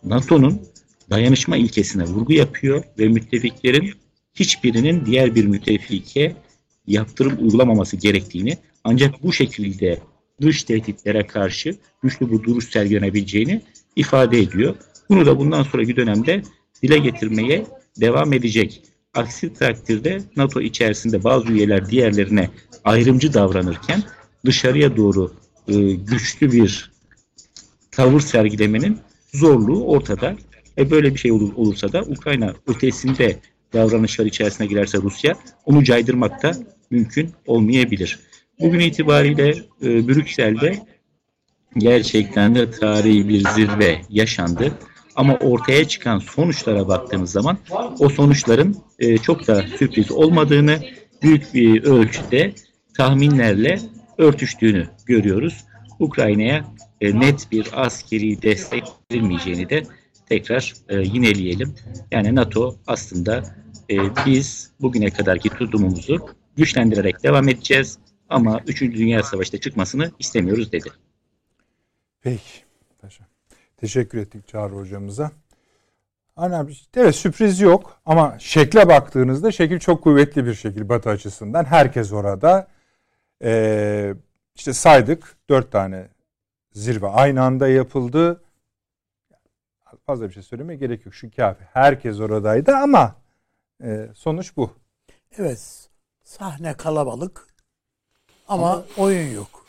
NATO'nun 0.04 0.62
dayanışma 1.10 1.56
ilkesine 1.56 2.04
vurgu 2.04 2.32
yapıyor 2.32 2.82
ve 2.98 3.08
müttefiklerin 3.08 3.90
hiçbirinin 4.34 5.06
diğer 5.06 5.34
bir 5.34 5.44
müttefike 5.44 6.36
yaptırım 6.86 7.38
uygulamaması 7.42 7.96
gerektiğini 7.96 8.58
ancak 8.84 9.22
bu 9.22 9.32
şekilde 9.32 9.98
dış 10.40 10.64
tehditlere 10.64 11.26
karşı 11.26 11.76
güçlü 12.02 12.30
bir 12.30 12.42
duruş 12.42 12.70
sergilenebileceğini 12.70 13.62
ifade 13.96 14.38
ediyor. 14.38 14.74
Bunu 15.08 15.26
da 15.26 15.38
bundan 15.38 15.62
sonraki 15.62 15.96
dönemde 15.96 16.42
dile 16.82 16.98
getirmeye 16.98 17.66
devam 18.00 18.32
edecek. 18.32 18.82
Aksi 19.14 19.54
takdirde 19.54 20.22
NATO 20.36 20.60
içerisinde 20.60 21.24
bazı 21.24 21.52
üyeler 21.52 21.90
diğerlerine 21.90 22.50
ayrımcı 22.84 23.34
davranırken 23.34 24.02
dışarıya 24.46 24.96
doğru 24.96 25.32
e, 25.68 25.92
güçlü 25.92 26.52
bir 26.52 26.90
tavır 27.90 28.20
sergilemenin 28.20 28.98
zorluğu 29.34 29.84
ortada. 29.84 30.36
E 30.78 30.90
böyle 30.90 31.14
bir 31.14 31.18
şey 31.18 31.32
olur, 31.32 31.52
olursa 31.56 31.92
da 31.92 32.02
Ukrayna 32.02 32.54
ötesinde 32.66 33.38
davranışlar 33.72 34.26
içerisine 34.26 34.66
girerse 34.66 34.98
Rusya 34.98 35.34
onu 35.66 35.84
caydırmak 35.84 36.42
da 36.42 36.52
mümkün 36.90 37.30
olmayabilir. 37.46 38.18
Bugün 38.60 38.80
itibariyle 38.80 39.48
e, 39.82 40.08
Brüksel'de 40.08 40.86
gerçekten 41.78 42.54
de 42.54 42.70
tarihi 42.70 43.28
bir 43.28 43.48
zirve 43.48 44.00
yaşandı. 44.10 44.72
Ama 45.16 45.36
ortaya 45.36 45.88
çıkan 45.88 46.18
sonuçlara 46.18 46.88
baktığımız 46.88 47.32
zaman 47.32 47.58
o 47.98 48.08
sonuçların 48.08 48.76
e, 48.98 49.18
çok 49.18 49.46
da 49.46 49.62
sürpriz 49.78 50.10
olmadığını, 50.10 50.78
büyük 51.22 51.54
bir 51.54 51.84
ölçüde 51.84 52.52
tahminlerle 52.96 53.78
örtüştüğünü 54.18 54.88
görüyoruz. 55.06 55.64
Ukrayna'ya 55.98 56.64
e, 57.00 57.20
net 57.20 57.52
bir 57.52 57.66
askeri 57.72 58.42
destek 58.42 58.84
verilmeyeceğini 59.12 59.70
de 59.70 59.82
tekrar 60.28 60.74
e, 60.88 60.96
yineleyelim. 60.96 61.74
Yani 62.10 62.34
NATO 62.34 62.76
aslında 62.86 63.42
e, 63.90 63.96
biz 64.26 64.70
bugüne 64.80 65.10
kadarki 65.10 65.48
tutumumuzu 65.48 66.28
güçlendirerek 66.56 67.22
devam 67.22 67.48
edeceğiz 67.48 67.98
ama 68.28 68.60
3. 68.66 68.80
Dünya 68.80 69.22
Savaşı'da 69.22 69.60
çıkmasını 69.60 70.10
istemiyoruz 70.18 70.72
dedi. 70.72 70.88
Peki. 72.22 72.71
Teşekkür 73.82 74.18
ettik 74.18 74.48
Çağrı 74.48 74.74
hocamıza. 74.74 75.30
Hani 76.36 76.74
evet 76.94 77.14
sürpriz 77.14 77.60
yok 77.60 78.00
ama 78.06 78.36
şekle 78.38 78.88
baktığınızda 78.88 79.52
şekil 79.52 79.78
çok 79.78 80.02
kuvvetli 80.02 80.46
bir 80.46 80.54
şekil 80.54 80.88
Batı 80.88 81.10
açısından. 81.10 81.64
Herkes 81.64 82.12
orada. 82.12 82.68
Ee, 83.42 84.14
işte 84.54 84.72
saydık 84.72 85.36
dört 85.48 85.72
tane 85.72 86.08
zirve 86.72 87.08
aynı 87.08 87.42
anda 87.42 87.68
yapıldı. 87.68 88.42
Fazla 90.06 90.28
bir 90.28 90.34
şey 90.34 90.42
söylemeye 90.42 90.78
gerek 90.78 91.06
yok. 91.06 91.14
Şu 91.14 91.30
kafi. 91.30 91.64
Herkes 91.72 92.20
oradaydı 92.20 92.76
ama 92.76 93.16
e, 93.84 94.08
sonuç 94.14 94.56
bu. 94.56 94.70
Evet. 95.38 95.88
Sahne 96.22 96.74
kalabalık 96.74 97.46
ama, 98.48 98.84
oyun 98.96 99.34
yok. 99.34 99.66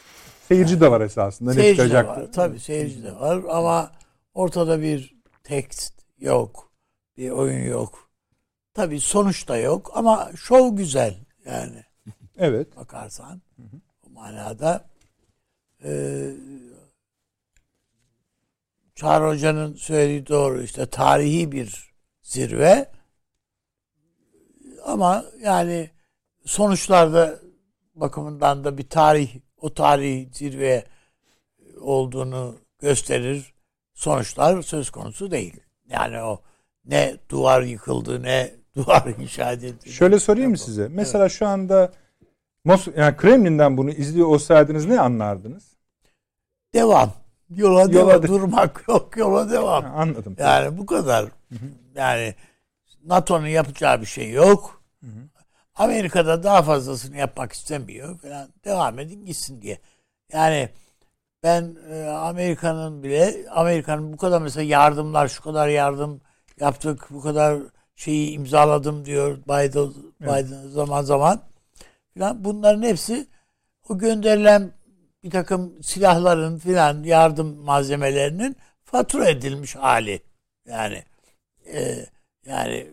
Seyirci 0.48 0.74
yani, 0.74 0.82
de 0.82 0.92
var 0.92 1.02
esasında. 1.02 1.54
Seyirci 1.54 1.84
ne 1.84 1.90
de 1.90 2.08
var. 2.08 2.32
Tabii 2.34 2.60
seyirci 2.60 3.04
de 3.04 3.16
var 3.16 3.42
ama 3.50 3.92
ortada 4.34 4.82
bir 4.82 5.16
tekst 5.44 5.94
yok. 6.20 6.72
Bir 7.18 7.30
oyun 7.30 7.64
yok. 7.64 8.10
Tabii 8.74 9.00
sonuç 9.00 9.48
da 9.48 9.58
yok 9.58 9.92
ama 9.94 10.32
şov 10.36 10.76
güzel 10.76 11.16
yani. 11.46 11.84
Evet. 12.38 12.76
Bakarsan. 12.76 13.42
Bu 14.06 14.10
manada 14.10 14.90
e, 15.84 15.92
Çağrı 18.96 19.28
Hoca'nın 19.28 19.74
söylediği 19.74 20.28
doğru. 20.28 20.64
işte 20.64 20.86
tarihi 20.86 21.52
bir 21.52 21.94
zirve. 22.22 22.92
Ama 24.86 25.26
yani 25.42 25.90
sonuçlarda 26.46 27.40
bakımından 27.96 28.64
da 28.64 28.78
bir 28.78 28.90
tarih, 28.90 29.36
o 29.58 29.74
tarih 29.74 30.34
zirve 30.34 30.84
olduğunu 31.82 32.60
gösterir. 32.80 33.53
Sonuçlar 33.94 34.62
söz 34.62 34.90
konusu 34.90 35.32
değil. 35.32 35.60
Yani 35.90 36.22
o 36.22 36.42
ne 36.86 37.18
duvar 37.30 37.62
yıkıldı 37.62 38.24
ne 38.24 38.52
duvar 38.76 39.08
inşa 39.20 39.52
edildi. 39.52 39.92
Şöyle 39.92 40.20
sorayım 40.20 40.52
mı 40.52 40.58
size? 40.58 40.88
Mesela 40.92 41.30
şu 41.30 41.48
anda 41.48 41.92
Mos 42.66 42.88
yani 42.98 43.18
Kremlin'den 43.18 43.78
bunu 43.78 43.92
izliyor 43.92 44.28
olsaydınız 44.28 44.86
ne 44.86 45.00
anlardınız? 45.00 45.64
Devam. 46.74 47.12
Yola, 47.50 47.82
Yola 47.82 47.94
devam. 47.94 48.24
de- 48.24 48.28
Durmak 48.28 48.84
yok. 48.88 49.18
Yola 49.18 49.50
devam. 49.52 49.84
Ha, 49.84 49.90
anladım. 49.96 50.36
Yani 50.40 50.78
bu 50.78 50.86
kadar. 50.86 51.26
Yani 51.96 52.36
NATO'nun 53.06 53.48
yapacağı 53.48 54.02
bir 54.02 54.06
şey 54.06 54.32
yok. 54.32 54.82
Amerika'da 55.76 56.44
daha 56.44 56.62
fazlasını 56.64 57.18
yapmak 57.18 57.52
istemiyor 57.54 58.20
falan. 58.20 58.48
Devam 58.66 59.00
edin 59.00 59.26
gitsin 59.26 59.62
diye. 59.62 59.78
Yani 60.34 60.70
ben 61.44 61.76
e, 61.92 62.04
Amerika'nın 62.04 63.04
bile 63.04 63.50
Amerika'nın 63.50 64.14
bu 64.14 64.18
kadar 64.18 64.42
mesela 64.42 64.64
yardımlar 64.64 65.28
şu 65.28 65.44
kadar 65.44 65.68
yardım 65.68 66.22
yaptık 66.60 67.08
bu 67.10 67.22
kadar 67.22 67.60
şeyi 67.96 68.32
imzaladım 68.32 69.06
diyor 69.06 69.38
Biden, 69.38 69.94
Biden 70.22 70.68
zaman 70.70 71.02
zaman 71.02 71.42
falan 72.18 72.44
bunların 72.44 72.84
hepsi 72.84 73.28
o 73.90 73.98
gönderilen 73.98 74.72
bir 75.24 75.30
takım 75.32 75.84
silahların 75.84 76.58
filan 76.60 77.04
yardım 77.04 77.56
malzemelerinin 77.56 78.56
fatura 78.84 79.30
edilmiş 79.30 79.76
hali. 79.76 80.22
Yani 80.68 81.04
e, 81.74 82.06
yani 82.46 82.92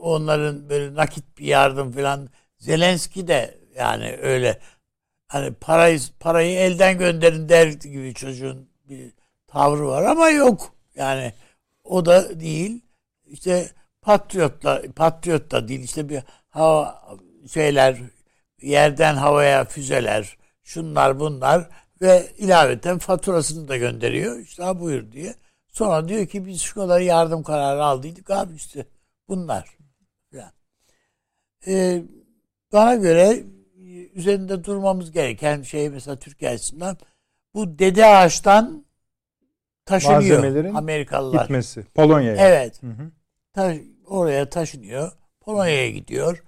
onların 0.00 0.68
böyle 0.68 0.94
nakit 0.94 1.38
bir 1.38 1.46
yardım 1.46 1.92
filan. 1.92 2.28
Zelenski 2.58 3.28
de 3.28 3.58
yani 3.76 4.18
öyle 4.22 4.60
hani 5.28 5.54
parayı 5.54 6.00
parayı 6.20 6.58
elden 6.58 6.98
gönderin 6.98 7.48
der 7.48 7.66
gibi 7.66 8.14
çocuğun 8.14 8.68
bir 8.88 9.12
tavrı 9.46 9.86
var 9.86 10.02
ama 10.02 10.30
yok. 10.30 10.74
Yani 10.94 11.32
o 11.84 12.06
da 12.06 12.40
değil. 12.40 12.80
İşte 13.26 13.70
patriotla 14.02 14.82
patriot 14.96 15.50
da 15.50 15.68
değil 15.68 15.80
işte 15.80 16.08
bir 16.08 16.22
hava 16.50 17.02
şeyler 17.52 17.96
yerden 18.62 19.14
havaya 19.14 19.64
füzeler 19.64 20.36
şunlar 20.64 21.20
bunlar 21.20 21.68
ve 22.00 22.32
ilaveten 22.38 22.98
faturasını 22.98 23.68
da 23.68 23.76
gönderiyor. 23.76 24.38
İşte 24.38 24.80
buyur 24.80 25.12
diye. 25.12 25.34
Sonra 25.72 26.08
diyor 26.08 26.26
ki 26.26 26.46
biz 26.46 26.60
şu 26.62 26.74
kadar 26.74 27.00
yardım 27.00 27.42
kararı 27.42 27.84
aldıydık 27.84 28.30
abi 28.30 28.54
işte 28.54 28.86
bunlar. 29.28 29.76
Yani. 30.32 30.52
Ee, 31.66 32.02
bana 32.72 32.94
göre 32.94 33.42
üzerinde 34.16 34.64
durmamız 34.64 35.12
gereken 35.12 35.62
şey 35.62 35.90
mesela 35.90 36.16
Türkiye 36.18 36.50
açısından 36.50 36.96
bu 37.54 37.78
dede 37.78 38.06
ağaçtan 38.06 38.84
taşınıyor 39.84 40.20
Malzemelerin 40.20 40.74
Amerikalılar. 40.74 41.42
Gitmesi. 41.42 41.84
Polonya'ya. 41.94 42.48
Evet. 42.48 42.82
Hı 42.82 42.86
hı. 42.86 43.10
Ta- 43.52 43.74
oraya 44.06 44.50
taşınıyor. 44.50 45.12
Polonya'ya 45.40 45.90
gidiyor. 45.90 46.44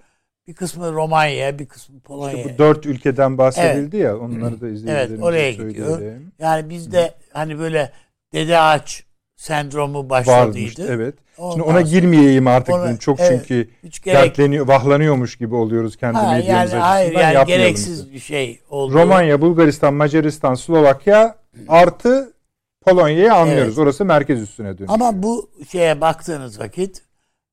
Bir 0.46 0.54
kısmı 0.54 0.92
Romanya'ya, 0.92 1.58
bir 1.58 1.66
kısmı 1.66 2.00
Polonya'ya. 2.00 2.38
İşte 2.38 2.54
bu 2.54 2.58
dört 2.58 2.86
ülkeden 2.86 3.38
bahsedildi 3.38 3.96
ya 3.96 4.18
onları 4.18 4.60
da 4.60 4.68
izleyicilerimize 4.68 5.14
Evet, 5.14 5.24
oraya 5.24 5.52
gidiyor. 5.52 6.02
Yani 6.38 6.70
bizde 6.70 7.14
hani 7.32 7.58
böyle 7.58 7.92
dede 8.32 8.58
ağaç 8.58 9.04
sendromu 9.36 9.98
Varmış. 9.98 10.10
başladıydı. 10.10 11.12
Evet. 11.40 11.52
Şimdi 11.52 11.62
Ondan 11.62 11.74
ona 11.74 11.80
girmeyeyim 11.80 12.46
artık. 12.46 12.74
Ona- 12.74 12.96
çok 12.96 13.20
evet, 13.20 13.30
çünkü 13.30 13.68
gerek 14.04 14.04
dertleniyor, 14.04 14.68
vahlanıyormuş 14.68 15.36
gibi 15.36 15.54
oluyoruz 15.54 15.96
kendi 15.96 16.18
ha, 16.18 16.22
yani 16.22 16.38
medyamız 16.38 16.72
hayır 16.72 17.04
açısından. 17.04 17.22
yani 17.22 17.34
Yapmayalım 17.34 17.64
gereksiz 17.64 18.12
bir 18.12 18.18
şey 18.18 18.60
oldu. 18.70 18.94
Romanya, 18.94 19.40
Bulgaristan, 19.40 19.94
Macaristan, 19.94 20.54
Slovakya 20.54 21.36
artı 21.68 22.32
Polonya'yı 22.80 23.34
anlıyoruz. 23.34 23.68
Evet. 23.68 23.78
Orası 23.78 24.04
merkez 24.04 24.42
üstüne 24.42 24.78
dönüyor. 24.78 24.94
Ama 24.94 25.22
bu 25.22 25.50
şeye 25.70 26.00
baktığınız 26.00 26.60
vakit 26.60 27.02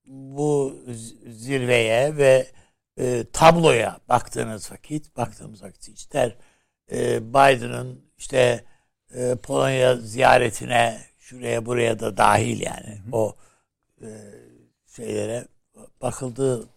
bu 0.08 0.76
zirveye 1.28 2.18
ve 2.18 2.48
e, 3.00 3.26
tabloya 3.34 3.98
baktığınız 4.10 4.72
vakit 4.72 5.18
baktığımız 5.18 5.64
vakit 5.64 5.88
ister 5.88 6.36
e, 6.92 7.30
Biden'ın 7.30 8.02
işte 8.18 8.64
e, 9.16 9.36
Polonya 9.36 9.96
ziyaretine 9.96 10.98
şuraya 11.20 11.66
buraya 11.66 12.00
da 12.00 12.18
dahil 12.18 12.62
yani 12.62 12.98
o 13.12 13.36
e, 14.06 14.12
şeylere 14.88 15.48
bakıldığı 16.02 16.70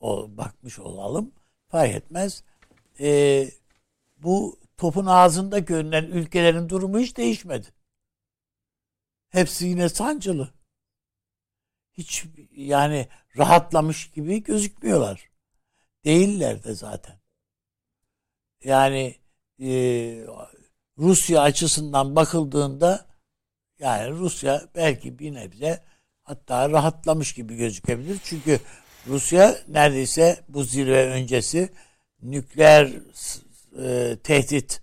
o 0.00 0.36
bakmış 0.36 0.78
olalım 0.78 1.32
fark 1.68 1.94
etmez. 1.94 2.44
E, 3.00 3.48
bu 4.16 4.58
topun 4.76 5.06
ağzında 5.06 5.58
görünen 5.58 6.04
ülkelerin 6.04 6.68
durumu 6.68 6.98
hiç 6.98 7.16
değişmedi. 7.16 7.66
Hepsi 9.28 9.66
yine 9.66 9.88
sancılı. 9.88 10.50
Hiç 11.92 12.24
yani 12.56 13.08
rahatlamış 13.38 14.10
gibi 14.10 14.42
gözükmüyorlar. 14.42 15.30
Değiller 16.04 16.64
de 16.64 16.74
zaten. 16.74 17.20
Yani 18.64 19.16
e, 19.60 19.68
Rusya 20.98 21.40
açısından 21.40 22.16
bakıldığında 22.16 23.06
yani 23.78 24.10
Rusya 24.10 24.68
belki 24.74 25.18
bir 25.18 25.34
nebze 25.34 25.84
hatta 26.24 26.70
rahatlamış 26.70 27.32
gibi 27.32 27.56
gözükebilir. 27.56 28.18
Çünkü 28.24 28.60
Rusya 29.06 29.56
neredeyse 29.68 30.40
bu 30.48 30.64
zirve 30.64 31.06
öncesi 31.06 31.68
nükleer 32.22 32.90
e, 33.84 34.16
tehdit 34.22 34.80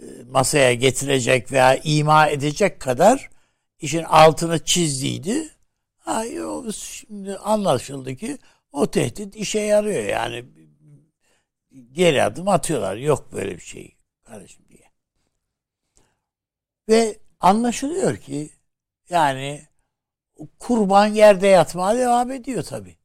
e, 0.00 0.04
masaya 0.30 0.74
getirecek 0.74 1.52
veya 1.52 1.76
ima 1.76 2.28
edecek 2.28 2.80
kadar 2.80 3.30
işin 3.80 4.02
altını 4.02 4.64
çizdiydi. 4.64 5.48
Ha, 5.98 6.24
şimdi 6.72 7.36
anlaşıldı 7.36 8.16
ki 8.16 8.38
o 8.72 8.90
tehdit 8.90 9.36
işe 9.36 9.60
yarıyor 9.60 10.04
yani. 10.04 10.44
Geri 11.92 12.22
adım 12.22 12.48
atıyorlar. 12.48 12.96
Yok 12.96 13.32
böyle 13.32 13.56
bir 13.56 13.62
şey 13.62 13.96
kardeşim 14.24 14.64
diye. 14.68 14.90
Ve 16.88 17.18
anlaşılıyor 17.40 18.16
ki 18.16 18.50
yani 19.10 19.68
kurban 20.58 21.06
yerde 21.06 21.46
yatmaya 21.46 21.98
devam 21.98 22.30
ediyor 22.32 22.62
tabii. 22.62 22.96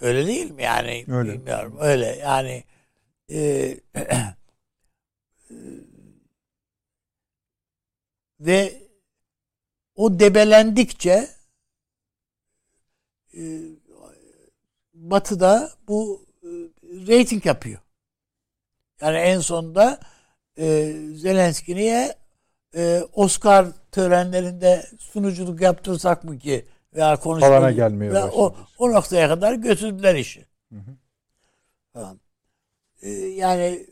Öyle 0.00 0.26
değil 0.26 0.50
mi? 0.50 0.62
Yani 0.62 1.04
Öyle. 1.08 1.32
bilmiyorum. 1.32 1.76
Öyle 1.80 2.06
yani 2.06 2.64
e, 3.30 3.76
ve 8.40 8.82
o 9.94 10.20
debelendikçe 10.20 11.28
e, 13.36 13.60
Batı'da 14.94 15.72
bu 15.88 16.26
e, 16.42 16.48
reyting 17.06 17.46
yapıyor. 17.46 17.80
Yani 19.00 19.16
en 19.18 19.40
sonunda 19.40 20.00
e, 20.58 20.92
Zelenski'ye 21.14 22.18
e, 22.76 23.02
Oscar 23.12 23.66
törenlerinde 23.92 24.86
sunuculuk 24.98 25.60
yaptırsak 25.60 26.24
mı 26.24 26.38
ki 26.38 26.66
veya 26.94 27.16
konuşma 27.16 27.48
Falana 27.48 27.70
gelmeye 27.70 28.12
Ve 28.12 28.24
o, 28.24 28.54
o 28.78 28.92
noktaya 28.92 29.28
kadar 29.28 29.54
götürdüler 29.54 30.14
işi. 30.14 30.46
Hı 30.72 30.78
hı. 30.78 30.96
Falan. 31.92 32.20
E, 33.02 33.10
yani 33.10 33.86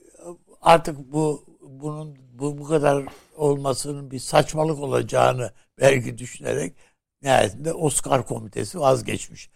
artık 0.61 1.13
bu 1.13 1.45
bunun 1.63 2.19
bu, 2.33 2.59
bu 2.59 2.65
kadar 2.65 3.05
olmasının 3.37 4.11
bir 4.11 4.19
saçmalık 4.19 4.79
olacağını 4.79 5.53
belki 5.81 6.19
düşünerek 6.19 6.75
nihayetinde 7.23 7.73
Oscar 7.73 8.27
komitesi 8.27 8.81
vazgeçmiş. 8.81 9.51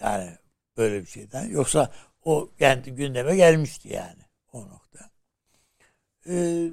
Yani 0.00 0.30
böyle 0.76 1.00
bir 1.00 1.06
şeyden. 1.06 1.44
Yoksa 1.44 1.90
o 2.24 2.50
kendi 2.58 2.90
gündeme 2.90 3.36
gelmişti 3.36 3.88
yani 3.92 4.22
o 4.52 4.60
nokta. 4.60 5.10
Ee, 6.28 6.70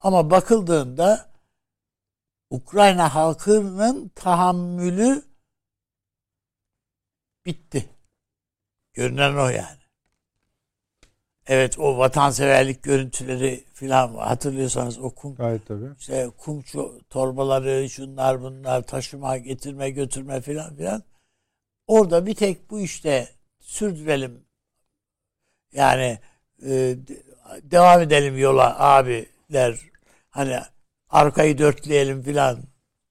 ama 0.00 0.30
bakıldığında 0.30 1.30
Ukrayna 2.50 3.14
halkının 3.14 4.08
tahammülü 4.08 5.22
bitti. 7.46 7.88
Görünen 8.92 9.36
o 9.36 9.48
yani. 9.48 9.80
Evet 11.46 11.78
o 11.78 11.98
vatanseverlik 11.98 12.82
görüntüleri 12.82 13.64
filan. 13.74 14.14
Hatırlıyorsanız 14.14 14.98
o 14.98 15.10
kum 15.10 15.34
Gayet 15.34 15.66
tabii. 15.66 15.94
işte 15.98 16.30
kum 16.38 16.62
torbaları 17.10 17.90
şunlar 17.90 18.42
bunlar 18.42 18.82
taşıma 18.82 19.36
getirme 19.36 19.90
götürme 19.90 20.40
filan 20.40 20.74
filan. 20.76 21.02
Orada 21.86 22.26
bir 22.26 22.34
tek 22.34 22.70
bu 22.70 22.80
işte 22.80 23.28
sürdürelim. 23.60 24.44
Yani 25.72 26.18
e, 26.62 26.68
de- 26.68 27.22
devam 27.62 28.00
edelim 28.00 28.38
yola 28.38 28.80
abiler 28.80 29.89
hani 30.30 30.60
arkayı 31.08 31.58
dörtleyelim 31.58 32.22
filan 32.22 32.62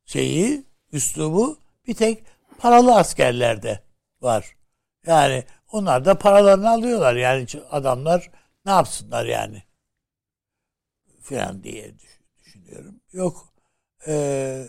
şeyi, 0.06 0.66
üslubu 0.92 1.60
bir 1.88 1.94
tek 1.94 2.24
paralı 2.58 2.96
askerlerde 2.96 3.84
var. 4.22 4.56
Yani 5.06 5.44
onlar 5.72 6.06
da 6.06 6.18
paralarını 6.18 6.70
alıyorlar. 6.70 7.16
Yani 7.16 7.48
adamlar 7.72 8.32
ne 8.66 8.72
yapsınlar 8.72 9.26
yani? 9.26 9.64
Filan 11.22 11.64
diye 11.64 11.94
düşünüyorum. 12.40 13.02
Yok. 13.14 13.54
Ee, 14.08 14.66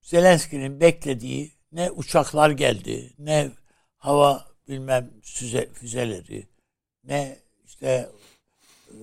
Zelenski'nin 0.00 0.80
beklediği 0.80 1.52
ne 1.72 1.90
uçaklar 1.90 2.50
geldi, 2.50 3.14
ne 3.18 3.50
hava 3.96 4.46
bilmem 4.68 5.10
füze, 5.22 5.72
füzeleri, 5.72 6.48
ne 7.04 7.38
işte 7.64 8.10
e, 8.88 8.94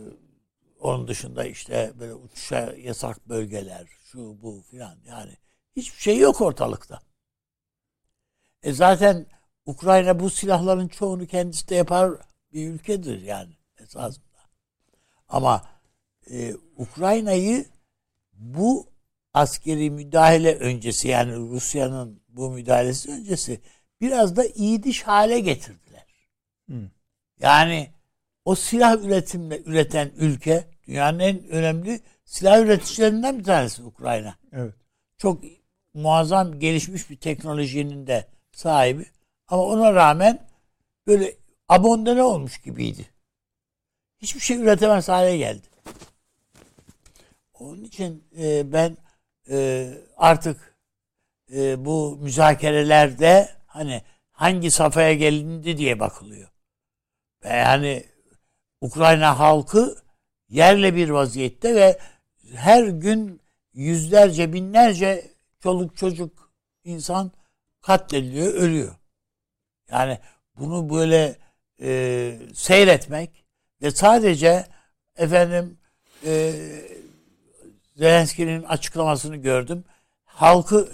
onun 0.79 1.07
dışında 1.07 1.45
işte 1.45 1.93
böyle 1.99 2.13
uçuşa 2.13 2.73
yasak 2.77 3.29
bölgeler, 3.29 3.87
şu 4.03 4.41
bu 4.41 4.61
filan 4.71 4.95
yani 5.07 5.37
hiçbir 5.75 6.01
şey 6.01 6.17
yok 6.17 6.41
ortalıkta. 6.41 6.99
E 8.63 8.73
zaten 8.73 9.25
Ukrayna 9.65 10.19
bu 10.19 10.29
silahların 10.29 10.87
çoğunu 10.87 11.27
kendisi 11.27 11.69
de 11.69 11.75
yapar 11.75 12.11
bir 12.53 12.67
ülkedir 12.67 13.21
yani 13.21 13.53
esasında. 13.77 14.25
Ama 15.29 15.69
e, 16.31 16.55
Ukrayna'yı 16.77 17.65
bu 18.33 18.87
askeri 19.33 19.91
müdahale 19.91 20.55
öncesi 20.55 21.07
yani 21.07 21.35
Rusya'nın 21.35 22.21
bu 22.27 22.51
müdahalesi 22.51 23.11
öncesi 23.11 23.61
biraz 24.01 24.35
da 24.35 24.45
iyi 24.45 24.83
diş 24.83 25.03
hale 25.03 25.39
getirdiler. 25.39 26.05
Hmm. 26.65 26.89
Yani 27.39 27.96
o 28.47 28.55
silah 28.55 29.03
üretimle 29.03 29.61
üreten 29.65 30.11
ülke 30.17 30.67
dünyanın 30.87 31.19
en 31.19 31.47
önemli 31.47 32.01
silah 32.25 32.59
üreticilerinden 32.59 33.39
bir 33.39 33.43
tanesi 33.43 33.83
Ukrayna. 33.83 34.35
Evet. 34.51 34.73
Çok 35.17 35.43
muazzam 35.93 36.59
gelişmiş 36.59 37.09
bir 37.09 37.15
teknolojinin 37.15 38.07
de 38.07 38.27
sahibi. 38.51 39.05
Ama 39.47 39.63
ona 39.63 39.93
rağmen 39.93 40.47
böyle 41.07 41.35
abonde 41.67 42.23
olmuş 42.23 42.61
gibiydi. 42.61 43.05
Hiçbir 44.21 44.39
şey 44.39 44.57
üretemez 44.57 45.09
hale 45.09 45.37
geldi. 45.37 45.67
Onun 47.53 47.83
için 47.83 48.23
e, 48.39 48.73
ben 48.73 48.97
e, 49.49 49.87
artık 50.17 50.77
e, 51.53 51.85
bu 51.85 52.17
müzakerelerde 52.21 53.49
hani 53.65 54.01
hangi 54.31 54.71
safhaya 54.71 55.13
gelindi 55.13 55.77
diye 55.77 55.99
bakılıyor. 55.99 56.49
Ve 57.43 57.49
yani 57.49 58.16
Ukrayna 58.81 59.39
halkı 59.39 59.95
yerle 60.49 60.95
bir 60.95 61.09
vaziyette 61.09 61.75
ve 61.75 61.99
her 62.55 62.83
gün 62.83 63.41
yüzlerce 63.73 64.53
binlerce 64.53 65.31
çoluk 65.63 65.97
çocuk 65.97 66.51
insan 66.83 67.31
katlediliyor, 67.81 68.53
ölüyor. 68.53 68.95
Yani 69.91 70.19
bunu 70.55 70.89
böyle 70.89 71.37
e, 71.81 72.39
seyretmek 72.53 73.45
ve 73.81 73.91
sadece 73.91 74.67
efendim 75.17 75.77
e, 76.25 76.53
Zelenski'nin 77.95 78.63
açıklamasını 78.63 79.35
gördüm. 79.35 79.83
Halkı, 80.25 80.89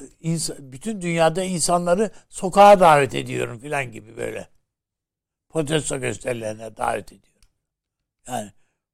bütün 0.59 1.01
dünyada 1.01 1.43
insanları 1.43 2.11
sokağa 2.29 2.79
davet 2.79 3.15
ediyorum 3.15 3.59
filan 3.59 3.91
gibi 3.91 4.17
böyle. 4.17 4.47
Protesto 5.49 5.99
gösterilerine 5.99 6.77
davet 6.77 7.07
ediyorum. 7.13 7.32
Yani 8.27 8.51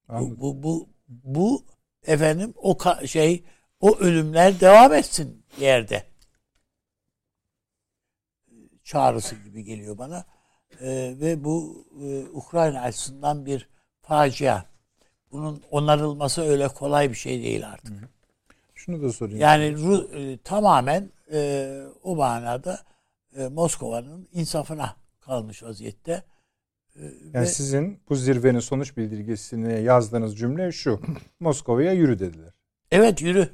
bu, 0.09 0.41
bu, 0.41 0.63
bu, 0.63 0.89
bu 1.07 1.65
efendim 2.03 2.53
o 2.57 2.77
şey 3.05 3.43
o 3.79 3.97
ölümler 3.97 4.59
devam 4.59 4.93
etsin 4.93 5.43
yerde 5.59 6.03
çağrısı 8.83 9.35
gibi 9.35 9.63
geliyor 9.63 9.97
bana. 9.97 10.25
Ee, 10.81 11.13
ve 11.21 11.43
bu 11.43 11.85
e, 12.03 12.23
Ukrayna 12.33 12.81
açısından 12.81 13.45
bir 13.45 13.69
facia. 14.01 14.63
Bunun 15.31 15.63
onarılması 15.71 16.41
öyle 16.41 16.67
kolay 16.67 17.09
bir 17.09 17.15
şey 17.15 17.43
değil 17.43 17.67
artık. 17.69 18.09
Şunu 18.75 19.01
da 19.01 19.13
sorayım. 19.13 19.39
Yani 19.39 19.77
Ru, 19.77 20.09
e, 20.13 20.37
tamamen 20.37 21.09
e, 21.31 21.81
o 22.03 22.15
manada 22.15 22.83
e, 23.37 23.47
Moskova'nın 23.47 24.27
insafına 24.33 24.95
kalmış 25.19 25.63
vaziyette. 25.63 26.23
E, 26.99 27.03
yani 27.33 27.43
ve, 27.43 27.45
sizin 27.45 27.99
bu 28.09 28.15
zirvenin 28.15 28.59
sonuç 28.59 28.97
bildirgesine 28.97 29.79
yazdığınız 29.79 30.38
cümle 30.38 30.71
şu. 30.71 31.01
Moskova'ya 31.39 31.93
yürü 31.93 32.19
dediler. 32.19 32.53
Evet 32.91 33.21
yürü. 33.21 33.49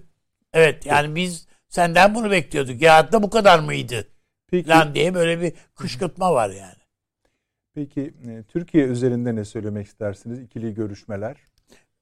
Evet 0.53 0.85
yani 0.85 1.15
biz 1.15 1.47
senden 1.69 2.15
bunu 2.15 2.31
bekliyorduk. 2.31 2.81
Ya 2.81 3.11
da 3.11 3.23
bu 3.23 3.29
kadar 3.29 3.59
mıydı? 3.59 4.07
Peki, 4.47 4.69
Lan 4.69 4.95
diye 4.95 5.13
böyle 5.13 5.41
bir 5.41 5.53
kışkırtma 5.75 6.33
var 6.33 6.49
yani. 6.49 6.85
Peki 7.73 8.13
e, 8.27 8.43
Türkiye 8.43 8.85
üzerinde 8.85 9.35
ne 9.35 9.45
söylemek 9.45 9.87
istersiniz? 9.87 10.39
İkili 10.39 10.73
görüşmeler. 10.73 11.37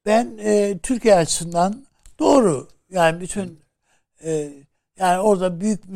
Ben 0.05 0.37
e, 0.37 0.77
Türkiye 0.83 1.15
açısından 1.15 1.85
doğru. 2.19 2.67
Yani 2.89 3.21
bütün 3.21 3.59
e, 4.23 4.53
yani 4.99 5.19
orada 5.19 5.61
büyük 5.61 5.83
e, 5.85 5.89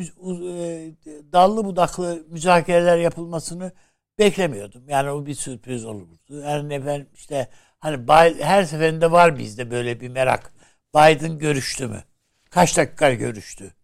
dallı 1.32 1.64
budaklı 1.64 2.22
müzakereler 2.28 2.98
yapılmasını 2.98 3.72
beklemiyordum. 4.18 4.88
Yani 4.88 5.10
o 5.10 5.26
bir 5.26 5.34
sürpriz 5.34 5.84
olurdu. 5.84 6.18
Yani 6.28 6.74
efendim 6.74 7.08
işte 7.14 7.48
hani 7.78 8.06
her 8.42 8.64
seferinde 8.64 9.12
var 9.12 9.38
bizde 9.38 9.70
böyle 9.70 10.00
bir 10.00 10.08
merak. 10.08 10.52
Biden 10.94 11.38
görüştü 11.38 11.86
mü? 11.86 12.04
Kaç 12.50 12.76
dakika 12.76 13.14
görüştü? 13.14 13.74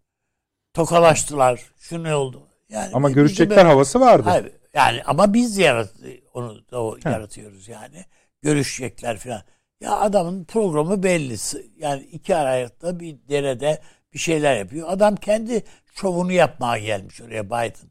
Tokalaştılar. 0.75 1.63
Şu 1.79 2.03
ne 2.03 2.15
oldu? 2.15 2.49
Yani 2.69 2.91
ama 2.95 3.11
görüşecekler 3.11 3.57
böyle, 3.57 3.69
havası 3.69 4.01
vardı. 4.01 4.29
Hayır, 4.29 4.53
yani 4.75 5.03
ama 5.05 5.35
biz 5.35 5.59
yarat 5.59 5.93
onu 6.35 6.71
da 6.71 6.83
o 6.83 6.97
yaratıyoruz 7.05 7.69
yani. 7.69 8.05
Görüşecekler 8.43 9.17
falan. 9.17 9.43
Ya 9.81 9.97
adamın 9.97 10.45
programı 10.45 11.03
belli. 11.03 11.37
Yani 11.77 12.03
iki 12.03 12.37
ayakta 12.37 13.01
bir 13.01 13.17
derede 13.29 13.83
bir 14.13 14.19
şeyler 14.19 14.57
yapıyor. 14.57 14.89
Adam 14.91 15.17
kendi 15.17 15.65
şovunu 15.95 16.33
yapmaya 16.33 16.85
gelmiş 16.85 17.21
oraya 17.21 17.47
Biden. 17.47 17.91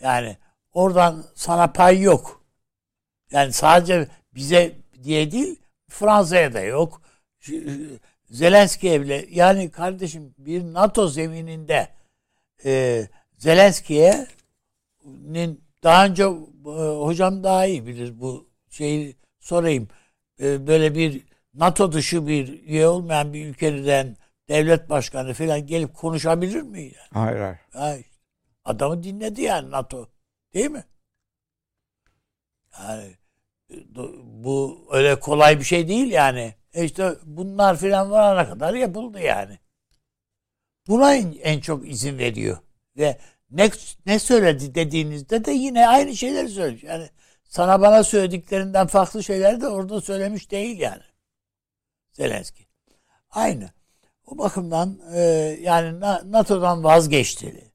Yani 0.00 0.36
oradan 0.72 1.24
sana 1.34 1.72
pay 1.72 2.00
yok. 2.00 2.44
Yani 3.30 3.52
sadece 3.52 4.08
bize 4.34 4.72
diye 5.02 5.32
değil 5.32 5.56
Fransa'ya 5.88 6.52
da 6.52 6.60
yok. 6.60 7.02
Zelenski'ye 8.30 9.00
bile 9.00 9.26
yani 9.30 9.70
kardeşim 9.70 10.34
bir 10.38 10.62
NATO 10.62 11.08
zemininde 11.08 11.88
e, 12.64 13.02
Zelenski'ye'nin 13.38 15.64
daha 15.82 16.06
önce 16.06 16.22
e, 16.22 16.26
hocam 16.98 17.44
daha 17.44 17.66
iyi 17.66 17.86
bilir 17.86 18.20
bu 18.20 18.48
şeyi 18.70 19.16
sorayım. 19.40 19.88
E, 20.40 20.66
böyle 20.66 20.94
bir 20.94 21.24
NATO 21.54 21.92
dışı 21.92 22.26
bir 22.26 22.62
üye 22.62 22.88
olmayan 22.88 23.32
bir 23.32 23.46
ülkeden 23.46 24.16
devlet 24.48 24.90
başkanı 24.90 25.34
falan 25.34 25.66
gelip 25.66 25.96
konuşabilir 25.96 26.62
mi? 26.62 26.80
Yani? 26.80 26.94
Hayır 27.12 27.40
hayır. 27.40 27.58
hayır. 27.72 28.06
Adamı 28.64 29.02
dinledi 29.02 29.42
yani 29.42 29.70
NATO. 29.70 30.08
Değil 30.54 30.70
mi? 30.70 30.84
Yani 32.78 33.16
e, 33.70 33.76
bu 34.22 34.86
öyle 34.92 35.20
kolay 35.20 35.58
bir 35.58 35.64
şey 35.64 35.88
değil 35.88 36.10
yani. 36.10 36.54
E 36.74 36.84
işte 36.84 37.14
bunlar 37.24 37.76
filan 37.76 38.10
varana 38.10 38.48
kadar 38.48 38.74
yapıldı 38.74 39.20
yani. 39.20 39.58
Buna 40.88 41.14
en, 41.16 41.60
çok 41.60 41.88
izin 41.88 42.18
veriyor. 42.18 42.58
Ve 42.96 43.18
ne, 43.50 43.70
ne 44.06 44.18
söyledi 44.18 44.74
dediğinizde 44.74 45.44
de 45.44 45.50
yine 45.50 45.88
aynı 45.88 46.16
şeyleri 46.16 46.48
söylüyor. 46.48 46.92
Yani 46.92 47.08
sana 47.44 47.80
bana 47.80 48.04
söylediklerinden 48.04 48.86
farklı 48.86 49.24
şeyler 49.24 49.60
de 49.60 49.68
orada 49.68 50.00
söylemiş 50.00 50.50
değil 50.50 50.78
yani. 50.80 51.02
Zelenski. 52.12 52.66
Aynı. 53.30 53.70
O 54.26 54.38
bakımdan 54.38 55.00
e, 55.14 55.20
yani 55.60 56.00
NATO'dan 56.32 56.84
vazgeçti. 56.84 57.69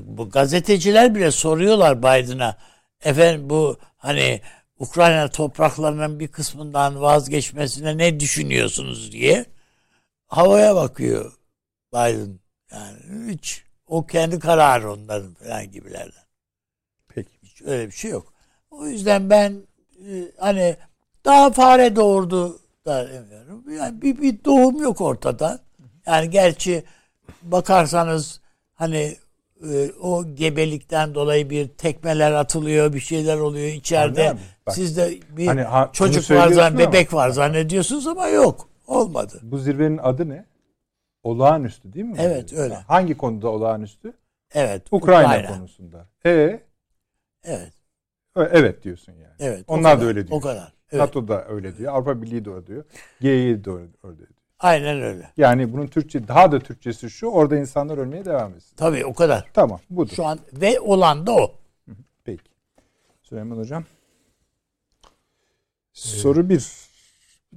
Bu 0.00 0.30
gazeteciler 0.30 1.14
bile 1.14 1.30
soruyorlar 1.30 1.98
Biden'a. 1.98 2.56
Efendim 3.04 3.50
bu 3.50 3.78
hani 3.96 4.40
Ukrayna 4.78 5.28
topraklarının 5.28 6.20
bir 6.20 6.28
kısmından 6.28 7.00
vazgeçmesine 7.00 7.98
ne 7.98 8.20
düşünüyorsunuz 8.20 9.12
diye 9.12 9.46
havaya 10.26 10.76
bakıyor 10.76 11.32
Biden. 11.92 12.38
Yani 12.72 13.32
hiç 13.32 13.64
o 13.86 14.06
kendi 14.06 14.38
kararı 14.38 14.92
onların 14.92 15.34
falan 15.34 15.72
gibilerden. 15.72 16.24
Peki. 17.08 17.30
Hiç 17.42 17.62
öyle 17.62 17.86
bir 17.86 17.92
şey 17.92 18.10
yok. 18.10 18.32
O 18.70 18.86
yüzden 18.86 19.30
ben 19.30 19.62
e, 20.08 20.32
hani 20.38 20.76
daha 21.24 21.50
fare 21.50 21.96
doğurdu 21.96 22.60
da 22.86 23.08
demiyorum. 23.08 23.64
Yani 23.70 24.02
bir, 24.02 24.22
bir 24.22 24.44
doğum 24.44 24.82
yok 24.82 25.00
ortada. 25.00 25.60
Yani 26.06 26.30
gerçi 26.30 26.84
bakarsanız 27.42 28.40
hani 28.74 29.16
e, 29.62 29.92
o 30.00 30.34
gebelikten 30.34 31.14
dolayı 31.14 31.50
bir 31.50 31.68
tekmeler 31.68 32.32
atılıyor, 32.32 32.92
bir 32.92 33.00
şeyler 33.00 33.36
oluyor 33.38 33.66
içeride. 33.66 34.36
Sizde 34.68 35.14
bir 35.30 35.46
hani, 35.46 35.62
ha, 35.62 35.90
çocuk 35.92 36.30
var 36.30 36.48
zan, 36.48 36.78
bebek 36.78 37.14
var 37.14 37.30
zannediyorsunuz 37.30 38.06
ama 38.06 38.28
yok. 38.28 38.68
Olmadı. 38.86 39.38
Bu 39.42 39.58
zirvenin 39.58 39.98
adı 39.98 40.28
ne? 40.28 40.46
Olağanüstü 41.22 41.92
değil 41.92 42.04
mi? 42.04 42.16
Evet, 42.20 42.52
öyle. 42.52 42.74
Hangi 42.74 43.16
konuda 43.16 43.48
olağanüstü? 43.48 44.12
Evet. 44.54 44.82
Ukrayna, 44.90 45.46
konusunda. 45.46 46.08
E 46.26 46.60
Evet. 47.44 47.72
evet 48.36 48.84
diyorsun 48.84 49.12
yani. 49.12 49.34
Evet. 49.38 49.64
Onlar 49.68 49.92
da 49.92 49.94
kadar, 49.94 50.06
öyle 50.06 50.28
diyor. 50.28 50.38
O 50.38 50.40
kadar. 50.40 50.72
Evet. 50.92 51.00
NATO 51.00 51.28
da 51.28 51.48
öyle 51.48 51.76
diyor. 51.76 51.94
Avrupa 51.94 52.22
Birliği 52.22 52.44
de 52.44 52.50
öyle 52.50 52.66
diyor. 52.66 52.84
G7 53.22 53.64
de 53.64 53.70
öyle 53.70 54.18
diyor. 54.18 54.28
Aynen 54.58 55.02
öyle. 55.02 55.32
Yani 55.36 55.72
bunun 55.72 55.86
Türkçe 55.86 56.28
daha 56.28 56.52
da 56.52 56.58
Türkçesi 56.58 57.10
şu. 57.10 57.26
Orada 57.26 57.56
insanlar 57.56 57.98
ölmeye 57.98 58.24
devam 58.24 58.54
etsin. 58.54 58.76
Tabii 58.76 59.04
o 59.04 59.14
kadar. 59.14 59.50
Tamam 59.54 59.80
budur. 59.90 60.12
Şu 60.16 60.24
an 60.26 60.38
ve 60.52 60.80
olan 60.80 61.26
da 61.26 61.32
o. 61.32 61.54
Peki. 62.24 62.50
Süleyman 63.22 63.56
Hocam. 63.56 63.84
Soru 65.92 66.48
bir. 66.48 66.88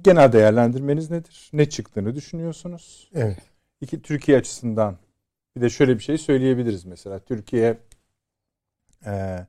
Genel 0.02 0.32
değerlendirmeniz 0.32 1.10
nedir? 1.10 1.50
Ne 1.52 1.70
çıktığını 1.70 2.14
düşünüyorsunuz? 2.14 3.10
Evet. 3.14 3.38
İki 3.80 4.02
Türkiye 4.02 4.38
açısından 4.38 4.98
bir 5.56 5.60
de 5.60 5.70
şöyle 5.70 5.94
bir 5.98 6.02
şey 6.02 6.18
söyleyebiliriz 6.18 6.84
mesela. 6.84 7.18
Türkiye 7.18 7.78
e, 9.06 9.46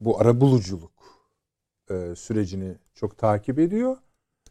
bu 0.00 0.20
arabuluculuk 0.20 0.92
e, 1.90 2.14
sürecini 2.16 2.74
çok 2.94 3.18
takip 3.18 3.58
ediyor. 3.58 3.96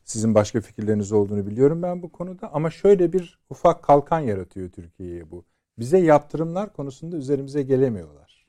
Sizin 0.05 0.35
başka 0.35 0.61
fikirleriniz 0.61 1.11
olduğunu 1.11 1.47
biliyorum 1.47 1.81
ben 1.81 2.03
bu 2.03 2.11
konuda 2.11 2.53
ama 2.53 2.69
şöyle 2.69 3.13
bir 3.13 3.39
ufak 3.49 3.83
kalkan 3.83 4.19
yaratıyor 4.19 4.69
Türkiye'ye 4.69 5.31
bu. 5.31 5.45
Bize 5.79 5.97
yaptırımlar 5.97 6.73
konusunda 6.73 7.17
üzerimize 7.17 7.63
gelemiyorlar. 7.63 8.47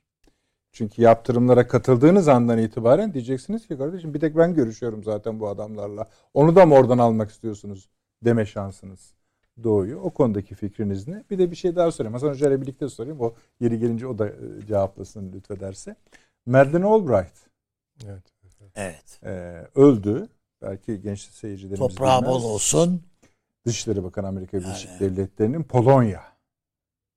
Çünkü 0.71 1.01
yaptırımlara 1.01 1.67
katıldığınız 1.67 2.27
andan 2.27 2.57
itibaren 2.57 3.13
diyeceksiniz 3.13 3.67
ki 3.67 3.77
kardeşim 3.77 4.13
bir 4.13 4.19
tek 4.19 4.37
ben 4.37 4.53
görüşüyorum 4.53 5.03
zaten 5.03 5.39
bu 5.39 5.47
adamlarla. 5.47 6.07
Onu 6.33 6.55
da 6.55 6.65
mı 6.65 6.75
oradan 6.75 6.97
almak 6.97 7.31
istiyorsunuz 7.31 7.89
deme 8.25 8.45
şansınız 8.45 9.13
doğuyor. 9.63 10.01
O 10.03 10.09
konudaki 10.09 10.55
fikriniz 10.55 11.07
ne? 11.07 11.23
Bir 11.29 11.39
de 11.39 11.51
bir 11.51 11.55
şey 11.55 11.75
daha 11.75 11.91
sorayım. 11.91 12.13
Hasan 12.13 12.29
Hoca 12.29 12.47
ile 12.47 12.61
birlikte 12.61 12.89
sorayım. 12.89 13.21
O 13.21 13.33
yeri 13.59 13.79
gelince 13.79 14.07
o 14.07 14.17
da 14.17 14.27
e, 14.27 14.33
cevaplasın 14.67 15.33
lütfederse. 15.33 15.95
Madeleine 16.45 16.85
Albright 16.85 17.33
Evet. 18.05 18.23
Evet. 18.75 19.19
e, 19.23 19.63
öldü. 19.75 20.27
Belki 20.65 21.01
genç 21.01 21.19
seyircilerimiz 21.19 21.79
Toprağı 21.79 22.21
bilmez. 22.21 22.33
bol 22.33 22.43
olsun. 22.43 23.01
Dışişleri 23.65 24.03
Bakanı 24.03 24.27
Amerika 24.27 24.59
Birleşik 24.59 24.89
Yani. 24.89 24.99
Devletleri'nin 24.99 25.63
Polonya, 25.63 26.23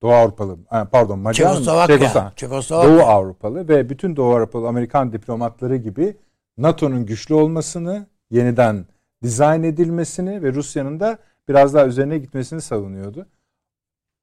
Doğu 0.01 0.11
Avrupalı, 0.11 0.57
pardon 0.91 1.19
Macar, 1.19 1.53
Çekoslovakya. 1.53 1.97
Çekoslovakya, 1.97 2.35
Çekoslovakya. 2.35 2.89
Doğu 2.91 3.01
Avrupalı 3.01 3.67
ve 3.67 3.89
bütün 3.89 4.15
Doğu 4.15 4.35
Avrupalı 4.35 4.67
Amerikan 4.67 5.13
diplomatları 5.13 5.75
gibi 5.75 6.17
NATO'nun 6.57 7.05
güçlü 7.05 7.35
olmasını, 7.35 8.07
yeniden 8.31 8.85
dizayn 9.23 9.63
edilmesini 9.63 10.43
ve 10.43 10.53
Rusya'nın 10.53 10.99
da 10.99 11.17
biraz 11.49 11.73
daha 11.73 11.85
üzerine 11.85 12.17
gitmesini 12.17 12.61
savunuyordu. 12.61 13.27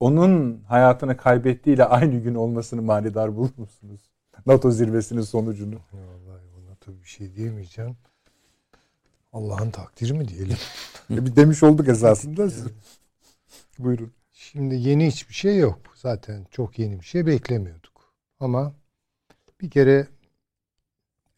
Onun 0.01 0.63
hayatını 0.69 1.17
kaybettiğiyle 1.17 1.85
aynı 1.85 2.19
gün 2.19 2.35
olmasını 2.35 2.83
manidar 2.83 3.37
bulur 3.37 3.51
musunuz? 3.57 4.01
NATO 4.47 4.71
zirvesinin 4.71 5.21
sonucunu. 5.21 5.75
Vallahi 5.93 6.43
buna 6.57 6.75
tabii 6.81 7.03
bir 7.03 7.09
şey 7.09 7.35
diyemeyeceğim. 7.35 7.97
Allah'ın 9.37 9.71
takdiri 9.71 10.13
mi 10.13 10.29
diyelim? 10.29 10.57
Bir 11.11 11.37
demiş 11.37 11.63
olduk 11.63 11.89
esasında. 11.89 12.49
Buyurun. 13.79 14.13
Şimdi 14.33 14.75
yeni 14.75 15.07
hiçbir 15.07 15.35
şey 15.35 15.59
yok. 15.59 15.79
Zaten 15.95 16.47
çok 16.51 16.79
yeni 16.79 17.01
bir 17.01 17.05
şey 17.05 17.27
beklemiyorduk. 17.27 18.15
Ama 18.41 18.75
bir 19.61 19.71
kere 19.71 20.09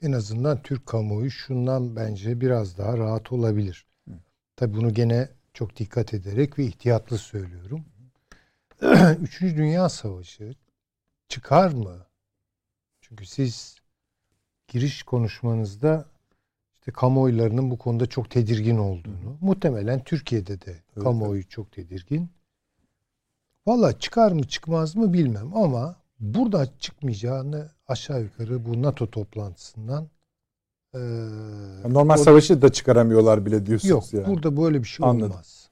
en 0.02 0.12
azından 0.12 0.62
Türk 0.62 0.86
kamuoyu 0.86 1.30
şundan 1.30 1.96
bence 1.96 2.40
biraz 2.40 2.78
daha 2.78 2.98
rahat 2.98 3.32
olabilir. 3.32 3.86
Tabii 4.56 4.76
bunu 4.76 4.94
gene 4.94 5.28
çok 5.54 5.76
dikkat 5.76 6.14
ederek 6.14 6.58
ve 6.58 6.64
ihtiyatlı 6.64 7.18
söylüyorum. 7.18 7.84
Üçüncü 9.20 9.56
Dünya 9.56 9.88
Savaşı 9.88 10.54
çıkar 11.28 11.72
mı? 11.72 12.06
Çünkü 13.00 13.26
siz 13.26 13.76
giriş 14.68 15.02
konuşmanızda 15.02 16.17
işte 16.88 17.00
kamuoylarının 17.00 17.70
bu 17.70 17.78
konuda 17.78 18.06
çok 18.06 18.30
tedirgin 18.30 18.78
olduğunu, 18.78 19.38
muhtemelen 19.40 20.04
Türkiye'de 20.04 20.60
de 20.60 20.70
Evet, 20.70 21.04
kamuoyu 21.04 21.48
çok 21.48 21.72
tedirgin. 21.72 22.30
Valla 23.66 23.98
çıkar 23.98 24.32
mı 24.32 24.44
çıkmaz 24.48 24.96
mı 24.96 25.12
bilmem 25.12 25.56
ama 25.56 25.96
burada 26.20 26.78
çıkmayacağını 26.78 27.70
aşağı 27.88 28.22
yukarı 28.22 28.64
bu 28.64 28.82
NATO 28.82 29.10
toplantısından 29.10 30.08
eee, 30.94 31.00
Normal 31.88 32.14
o- 32.14 32.22
savaşı 32.24 32.62
da 32.62 32.72
çıkaramıyorlar 32.72 33.46
bile 33.46 33.66
diyorsunuz 33.66 33.90
Yok 33.90 34.14
yani. 34.14 34.26
burada 34.26 34.56
böyle 34.56 34.78
bir 34.82 34.88
şey 34.88 35.06
Anladım. 35.08 35.30
olmaz. 35.32 35.70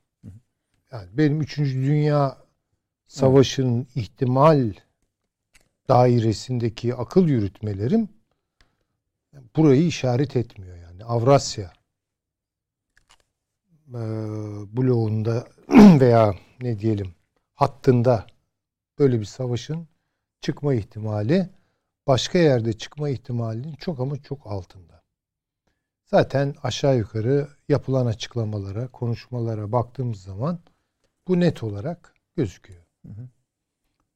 Yani 0.92 1.09
benim 1.12 1.40
3. 1.40 1.59
Dünya 1.59 2.37
Savaşı'nın 3.07 3.87
ihtimal 3.94 4.72
dairesindeki 5.88 6.94
akıl 6.94 7.29
yürütmelerim 7.29 8.09
burayı 9.57 9.87
işaret 9.87 10.37
etmiyor 10.37 10.75
yani. 11.00 11.04
Avrasya 11.04 11.72
eee, 13.94 14.00
bloğunda 14.72 15.48
veya 16.00 16.35
ne 16.61 16.78
diyelim 16.78 17.14
hattında 17.54 18.26
böyle 18.98 19.20
bir 19.20 19.24
savaşın 19.24 19.88
çıkma 20.40 20.74
ihtimali 20.74 21.50
başka 22.06 22.38
yerde 22.38 22.72
çıkma 22.72 23.09
ihtimalinin 23.09 23.74
çok 23.74 24.00
ama 24.00 24.22
çok 24.22 24.46
altında. 24.46 25.02
Zaten 26.04 26.54
aşağı 26.62 26.96
yukarı 26.96 27.48
yapılan 27.68 28.06
açıklamalara, 28.06 28.88
konuşmalara 28.88 29.72
baktığımız 29.72 30.22
zaman 30.22 30.59
bu 31.28 31.40
net 31.40 31.62
olarak 31.62 32.14
gözüküyor. 32.37 32.82
Hı 33.06 33.12
hı. 33.12 33.28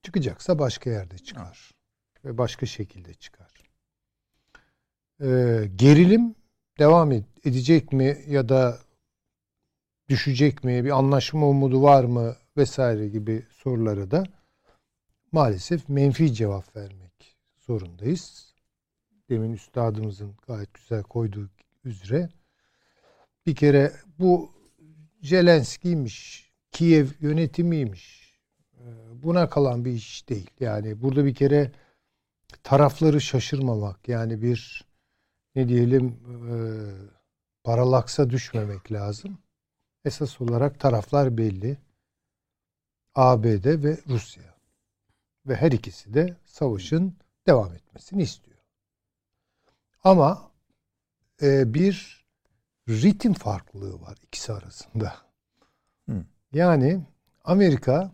Çıkacaksa 0.02 0.58
başka 0.58 0.90
yerde 0.90 1.18
çıkar. 1.18 1.70
Ve 2.24 2.38
başka 2.38 2.66
şekilde 2.66 3.14
çıkar. 3.14 3.52
Ee, 5.20 5.70
gerilim 5.76 6.34
devam 6.80 7.12
ed- 7.12 7.24
edecek 7.44 7.92
mi 7.92 8.18
ya 8.28 8.48
da 8.48 8.78
düşecek 10.08 10.64
mi, 10.64 10.84
bir 10.84 10.90
anlaşma 10.90 11.48
umudu 11.48 11.82
var 11.82 12.04
mı 12.04 12.36
vesaire 12.56 13.08
gibi 13.08 13.46
sorulara 13.50 14.10
da 14.10 14.24
maalesef 15.32 15.88
menfi 15.88 16.34
cevap 16.34 16.76
vermek 16.76 17.36
zorundayız. 17.58 18.54
Demin 19.30 19.52
üstadımızın 19.52 20.34
gayet 20.46 20.74
güzel 20.74 21.02
koyduğu 21.02 21.50
üzere 21.84 22.28
bir 23.46 23.54
kere 23.54 23.92
bu 24.18 24.50
Zelenski'ymiş, 25.22 26.50
Kiev 26.70 27.06
yönetimiymiş. 27.20 28.34
Ee, 28.74 28.84
Buna 29.22 29.48
kalan 29.48 29.84
bir 29.84 29.92
iş 29.92 30.28
değil. 30.28 30.50
Yani 30.60 31.02
burada 31.02 31.24
bir 31.24 31.34
kere 31.34 31.72
tarafları 32.62 33.20
şaşırmamak 33.20 34.08
yani 34.08 34.42
bir 34.42 34.89
ne 35.54 35.68
diyelim 35.68 36.06
e, 36.50 36.54
paralaksa 37.64 38.30
düşmemek 38.30 38.92
lazım. 38.92 39.38
Esas 40.04 40.40
olarak 40.40 40.80
taraflar 40.80 41.38
belli. 41.38 41.78
ABD 43.14 43.84
ve 43.84 43.98
Rusya. 44.08 44.54
Ve 45.46 45.56
her 45.56 45.72
ikisi 45.72 46.14
de 46.14 46.36
savaşın 46.44 47.16
devam 47.46 47.74
etmesini 47.74 48.22
istiyor. 48.22 48.58
Ama 50.04 50.50
e, 51.42 51.74
bir 51.74 52.24
ritim 52.88 53.34
farklılığı 53.34 54.00
var 54.00 54.18
ikisi 54.22 54.52
arasında. 54.52 55.16
Hı. 56.08 56.24
Yani 56.52 57.00
Amerika 57.44 58.12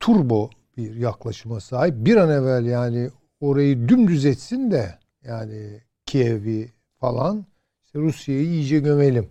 turbo 0.00 0.50
bir 0.76 0.96
yaklaşıma 0.96 1.60
sahip. 1.60 1.94
Bir 1.96 2.16
an 2.16 2.30
evvel 2.30 2.66
yani 2.66 3.10
orayı 3.40 3.88
dümdüz 3.88 4.24
etsin 4.24 4.70
de 4.70 4.98
yani 5.28 5.80
Kiev'i 6.06 6.72
falan 7.00 7.46
işte 7.84 7.98
Rusya'yı 7.98 8.42
iyice 8.42 8.78
gömelim. 8.78 9.28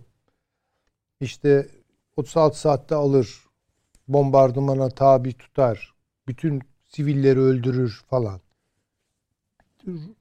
İşte 1.20 1.68
36 2.16 2.60
saatte 2.60 2.94
alır, 2.94 3.44
bombardımana 4.08 4.90
tabi 4.90 5.32
tutar, 5.32 5.94
bütün 6.28 6.62
sivilleri 6.84 7.40
öldürür 7.40 8.02
falan. 8.10 8.40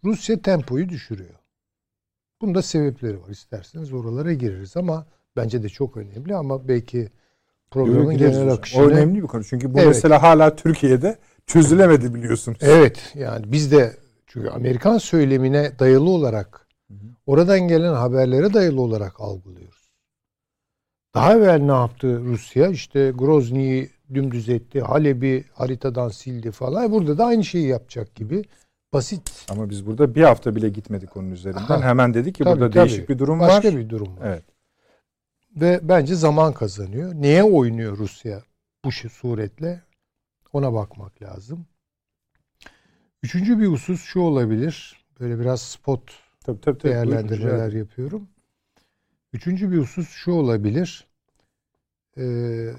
Rusya 0.03 0.41
tempoyu 0.41 0.89
düşürüyor. 0.89 1.35
Bunda 2.41 2.61
sebepleri 2.61 3.21
var. 3.21 3.29
İsterseniz 3.29 3.93
oralara 3.93 4.33
gireriz 4.33 4.77
ama 4.77 5.05
bence 5.35 5.63
de 5.63 5.69
çok 5.69 5.97
önemli 5.97 6.35
ama 6.35 6.67
belki 6.67 7.09
programın 7.71 8.17
genel 8.17 8.49
akışını 8.51 8.83
O 8.83 8.87
önemli 8.87 9.21
bir 9.23 9.27
konu. 9.27 9.43
Çünkü 9.43 9.73
bu 9.73 9.77
Evet. 9.77 9.87
mesela 9.87 10.21
hala 10.21 10.55
Türkiye'de 10.55 11.17
çözülemedi 11.47 12.13
biliyorsunuz. 12.13 12.57
Evet 12.61 13.13
yani 13.15 13.51
biz 13.51 13.71
de 13.71 13.97
çünkü 14.27 14.49
Amerikan 14.49 14.97
söylemine 14.97 15.79
dayalı 15.79 16.09
olarak 16.09 16.67
oradan 17.25 17.59
gelen 17.59 17.93
haberlere 17.93 18.53
dayalı 18.53 18.81
olarak 18.81 19.21
algılıyoruz. 19.21 19.87
Daha 21.15 21.33
evvel 21.37 21.59
ne 21.61 21.71
yaptı 21.71 22.19
Rusya? 22.23 22.67
İşte 22.67 23.11
Grozny'yi 23.15 23.89
dümdüz 24.13 24.49
etti, 24.49 24.81
Halep'i 24.81 25.45
haritadan 25.53 26.09
sildi 26.09 26.51
falan. 26.51 26.91
Burada 26.91 27.17
da 27.17 27.25
aynı 27.25 27.43
şeyi 27.43 27.67
yapacak 27.67 28.15
gibi 28.15 28.43
basit. 28.93 29.45
Ama 29.49 29.69
biz 29.69 29.85
burada 29.85 30.15
bir 30.15 30.23
hafta 30.23 30.55
bile 30.55 30.69
gitmedik 30.69 31.17
onun 31.17 31.31
üzerinden. 31.31 31.61
Ha. 31.61 31.81
Hemen 31.81 32.13
dedik 32.13 32.35
ki 32.35 32.43
Tabii, 32.43 32.59
burada 32.59 32.69
tabii. 32.73 32.89
değişik 32.89 33.09
bir 33.09 33.19
durum 33.19 33.39
Başka 33.39 33.67
var. 33.67 33.77
bir 33.77 33.89
durum 33.89 34.17
var. 34.17 34.27
Evet. 34.27 34.43
ve 35.55 35.79
bence 35.83 36.15
zaman 36.15 36.53
kazanıyor. 36.53 37.13
Neye 37.13 37.43
oynuyor 37.43 37.97
Rusya 37.97 38.43
bu 38.85 38.91
suretle? 38.91 39.81
Ona 40.53 40.73
bakmak 40.73 41.21
lazım. 41.21 41.65
Üçüncü 43.27 43.59
bir 43.59 43.67
husus 43.67 44.01
şu 44.03 44.19
olabilir. 44.19 45.05
Böyle 45.19 45.39
biraz 45.39 45.61
spot 45.61 46.01
tabii, 46.45 46.61
tabii, 46.61 46.77
tabii, 46.77 46.91
değerlendirmeler 46.91 47.59
buyurun, 47.59 47.77
yapıyorum. 47.77 48.29
Üçüncü 49.33 49.71
bir 49.71 49.77
husus 49.77 50.09
şu 50.09 50.31
olabilir. 50.31 51.07
Ee, 52.17 52.71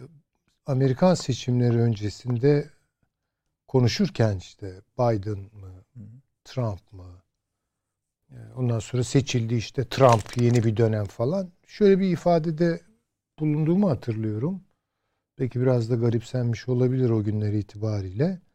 Amerikan 0.67 1.15
seçimleri 1.15 1.79
öncesinde 1.79 2.71
konuşurken 3.67 4.37
işte 4.37 4.83
Biden 4.99 5.39
mı, 5.39 5.85
Trump 6.45 6.93
mı, 6.93 7.23
ondan 8.57 8.79
sonra 8.79 9.05
seçildi 9.05 9.55
işte 9.55 9.89
Trump 9.89 10.37
yeni 10.37 10.65
bir 10.65 10.77
dönem 10.77 11.05
falan. 11.05 11.53
Şöyle 11.67 11.99
bir 11.99 12.11
ifadede 12.11 12.81
bulunduğumu 13.39 13.91
hatırlıyorum. 13.91 14.63
Belki 15.39 15.61
biraz 15.61 15.91
da 15.91 15.95
garipsenmiş 15.95 16.69
olabilir 16.69 17.11
o 17.11 17.25
günler 17.25 17.53
itibariyle. 17.53 18.48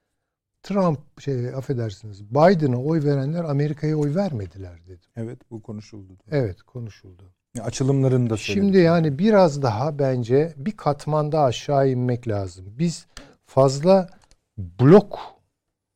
Trump 0.63 1.21
şey 1.21 1.49
affedersiniz 1.49 2.23
Biden'a 2.32 2.84
oy 2.84 3.04
verenler 3.04 3.43
Amerika'ya 3.43 3.97
oy 3.97 4.15
vermediler 4.15 4.80
dedim. 4.88 5.10
Evet 5.15 5.52
bu 5.52 5.62
konuşuldu. 5.62 6.13
Evet 6.32 6.62
konuşuldu. 6.62 7.23
Açılımlarını 7.62 8.30
da 8.30 8.38
söyledim. 8.38 8.63
Şimdi 8.63 8.78
yani 8.78 9.19
biraz 9.19 9.62
daha 9.62 9.99
bence 9.99 10.54
bir 10.58 10.78
katmanda 10.78 11.41
aşağı 11.41 11.89
inmek 11.89 12.28
lazım. 12.28 12.65
Biz 12.80 13.08
fazla 13.45 14.10
blok 14.58 15.19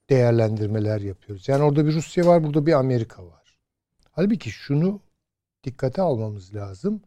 değerlendirmeler 0.09 1.01
yapıyoruz. 1.01 1.47
Yani 1.47 1.63
orada 1.63 1.85
bir 1.85 1.93
Rusya 1.93 2.25
var, 2.25 2.43
burada 2.43 2.65
bir 2.65 2.73
Amerika 2.73 3.25
var. 3.25 3.59
Halbuki 4.11 4.51
şunu 4.51 4.99
dikkate 5.63 6.01
almamız 6.01 6.55
lazım. 6.55 7.01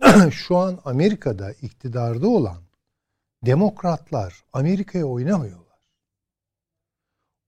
Şu 0.30 0.56
an 0.56 0.78
Amerika'da 0.84 1.52
iktidarda 1.52 2.28
olan 2.28 2.62
demokratlar 3.46 4.44
Amerika'ya 4.52 5.04
oynamıyorlar. 5.04 5.69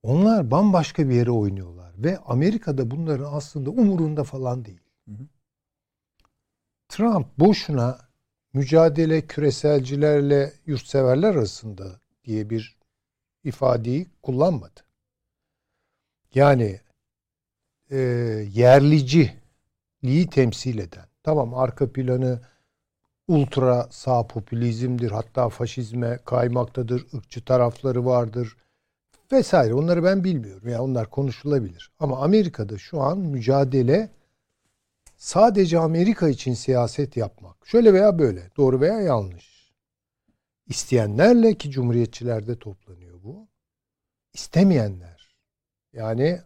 Onlar 0.02 0.50
bambaşka 0.50 1.08
bir 1.08 1.14
yere 1.14 1.30
oynuyorlar 1.30 1.92
ve 1.98 2.18
Amerika'da 2.18 2.90
bunların 2.90 3.32
aslında 3.32 3.70
umurunda 3.70 4.24
falan 4.24 4.64
değil. 4.64 4.80
Hı 5.08 5.10
hı. 5.10 5.26
Trump 6.88 7.38
boşuna 7.38 7.98
mücadele 8.52 9.26
küreselcilerle 9.26 10.52
yurtseverler 10.66 11.30
arasında 11.30 12.00
diye 12.24 12.50
bir 12.50 12.76
ifadeyi 13.44 14.06
kullanmadı. 14.22 14.80
Yani 16.34 16.80
e, 17.90 17.98
yerliciliği 18.52 20.30
temsil 20.30 20.78
eden, 20.78 21.06
tamam 21.22 21.54
arka 21.54 21.92
planı 21.92 22.40
ultra 23.28 23.88
sağ 23.90 24.26
popülizmdir, 24.26 25.10
hatta 25.10 25.48
faşizme 25.48 26.18
kaymaktadır, 26.24 27.06
ırkçı 27.14 27.44
tarafları 27.44 28.06
vardır 28.06 28.56
vesaire. 29.32 29.74
Onları 29.74 30.04
ben 30.04 30.24
bilmiyorum. 30.24 30.68
Yani 30.68 30.80
onlar 30.80 31.10
konuşulabilir. 31.10 31.92
Ama 31.98 32.18
Amerika'da 32.20 32.78
şu 32.78 33.00
an 33.00 33.18
mücadele 33.18 34.10
sadece 35.16 35.78
Amerika 35.78 36.28
için 36.28 36.54
siyaset 36.54 37.16
yapmak. 37.16 37.66
Şöyle 37.66 37.94
veya 37.94 38.18
böyle, 38.18 38.50
doğru 38.56 38.80
veya 38.80 39.00
yanlış. 39.00 39.72
İsteyenlerle 40.66 41.54
ki 41.54 41.70
cumhuriyetçilerde 41.70 42.58
toplanıyor 42.58 43.22
bu. 43.22 43.48
İstemeyenler. 44.34 45.36
Yani 45.92 46.40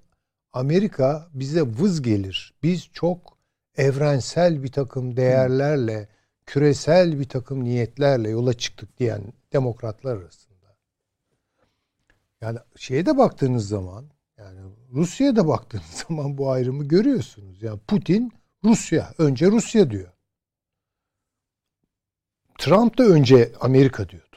Amerika 0.52 1.28
bize 1.34 1.62
vız 1.62 2.02
gelir. 2.02 2.54
Biz 2.62 2.88
çok 2.92 3.38
evrensel 3.76 4.62
bir 4.62 4.72
takım 4.72 5.16
değerlerle, 5.16 6.08
küresel 6.46 7.20
bir 7.20 7.28
takım 7.28 7.64
niyetlerle 7.64 8.28
yola 8.28 8.54
çıktık 8.54 8.98
diyen 8.98 9.22
demokratlar 9.52 10.16
arasında. 10.16 10.45
Yani 12.40 12.58
şeye 12.76 13.06
de 13.06 13.18
baktığınız 13.18 13.68
zaman, 13.68 14.10
yani 14.38 14.60
Rusya'ya 14.92 15.36
da 15.36 15.48
baktığınız 15.48 16.04
zaman 16.08 16.38
bu 16.38 16.50
ayrımı 16.50 16.84
görüyorsunuz. 16.84 17.62
Yani 17.62 17.80
Putin 17.88 18.32
Rusya, 18.64 19.14
önce 19.18 19.46
Rusya 19.46 19.90
diyor. 19.90 20.12
Trump 22.58 22.98
da 22.98 23.04
önce 23.04 23.52
Amerika 23.60 24.08
diyordu. 24.08 24.36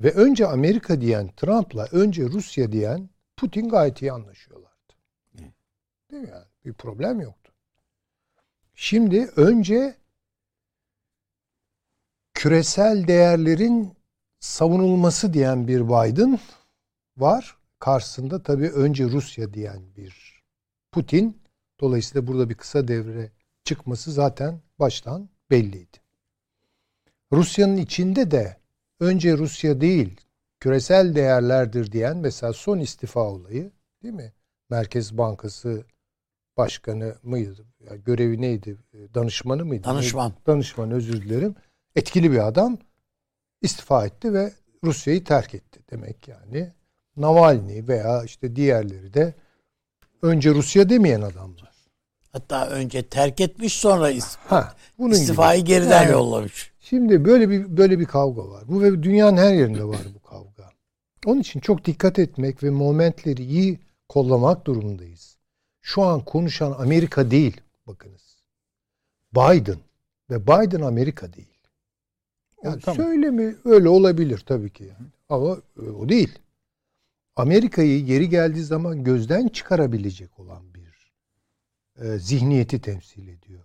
Ve 0.00 0.12
önce 0.12 0.46
Amerika 0.46 1.00
diyen 1.00 1.30
Trump'la 1.36 1.88
önce 1.92 2.22
Rusya 2.22 2.72
diyen 2.72 3.10
Putin 3.36 3.68
gayet 3.68 4.02
iyi 4.02 4.12
anlaşıyorlardı. 4.12 4.94
Değil 6.10 6.22
mi 6.22 6.28
yani? 6.28 6.44
Bir 6.64 6.72
problem 6.72 7.20
yoktu. 7.20 7.52
Şimdi 8.74 9.30
önce 9.36 9.96
küresel 12.34 13.08
değerlerin 13.08 13.96
savunulması 14.40 15.34
diyen 15.34 15.68
bir 15.68 15.80
Biden 15.80 16.38
var. 17.20 17.58
Karşısında 17.78 18.42
tabii 18.42 18.68
önce 18.68 19.04
Rusya 19.04 19.54
diyen 19.54 19.96
bir 19.96 20.42
Putin. 20.92 21.42
Dolayısıyla 21.80 22.26
burada 22.26 22.50
bir 22.50 22.54
kısa 22.54 22.88
devre 22.88 23.32
çıkması 23.64 24.12
zaten 24.12 24.60
baştan 24.78 25.28
belliydi. 25.50 25.96
Rusya'nın 27.32 27.76
içinde 27.76 28.30
de 28.30 28.56
önce 29.00 29.38
Rusya 29.38 29.80
değil 29.80 30.20
küresel 30.60 31.14
değerlerdir 31.14 31.92
diyen 31.92 32.16
mesela 32.16 32.52
son 32.52 32.78
istifa 32.78 33.20
olayı 33.20 33.72
değil 34.02 34.14
mi? 34.14 34.32
Merkez 34.70 35.18
Bankası 35.18 35.84
Başkanı 36.56 37.16
mıydı? 37.22 37.66
Yani 37.80 38.04
görevi 38.04 38.40
neydi? 38.40 38.76
Danışmanı 39.14 39.64
mıydı? 39.64 39.84
Danışman. 39.84 40.32
Danışman 40.46 40.90
özür 40.90 41.22
dilerim. 41.22 41.54
Etkili 41.96 42.32
bir 42.32 42.46
adam 42.46 42.78
istifa 43.62 44.06
etti 44.06 44.32
ve 44.32 44.52
Rusya'yı 44.84 45.24
terk 45.24 45.54
etti 45.54 45.80
demek 45.90 46.28
yani. 46.28 46.72
Navalny 47.20 47.88
veya 47.88 48.24
işte 48.24 48.56
diğerleri 48.56 49.14
de 49.14 49.34
önce 50.22 50.50
Rusya 50.50 50.88
demeyen 50.88 51.20
adamlar. 51.20 51.68
Hatta 52.32 52.68
önce 52.68 53.02
terk 53.02 53.40
etmiş 53.40 53.72
sonra 53.72 54.10
ha, 54.46 54.74
bunun 54.98 55.10
istifayı 55.10 55.60
gibi. 55.60 55.68
geriden 55.68 56.02
yani, 56.02 56.12
yollamış. 56.12 56.72
Şimdi 56.80 57.24
böyle 57.24 57.50
bir 57.50 57.76
böyle 57.76 57.98
bir 57.98 58.04
kavga 58.04 58.48
var. 58.48 58.64
Bu 58.68 58.82
ve 58.82 59.02
dünyanın 59.02 59.36
her 59.36 59.54
yerinde 59.54 59.84
var 59.84 60.00
bu 60.14 60.28
kavga. 60.28 60.70
Onun 61.26 61.40
için 61.40 61.60
çok 61.60 61.84
dikkat 61.84 62.18
etmek 62.18 62.62
ve 62.62 62.70
momentleri 62.70 63.42
iyi 63.44 63.78
kollamak 64.08 64.66
durumundayız. 64.66 65.36
Şu 65.80 66.02
an 66.02 66.24
konuşan 66.24 66.72
Amerika 66.72 67.30
değil 67.30 67.60
bakınız. 67.86 68.42
Biden 69.32 69.78
ve 70.30 70.46
Biden 70.46 70.80
Amerika 70.80 71.32
değil. 71.32 71.58
Yani 72.62 72.80
tamam. 72.80 72.96
söylemi 72.96 73.56
öyle 73.64 73.88
olabilir 73.88 74.44
tabii 74.46 74.70
ki 74.70 74.84
yani. 74.84 75.08
Ama 75.28 75.56
o 75.98 76.08
değil. 76.08 76.38
Amerika'yı 77.38 78.04
yeri 78.04 78.28
geldiği 78.28 78.62
zaman 78.62 79.04
gözden 79.04 79.48
çıkarabilecek 79.48 80.38
olan 80.38 80.62
bir 80.74 81.12
e, 82.02 82.18
zihniyeti 82.18 82.80
temsil 82.80 83.28
ediyor. 83.28 83.64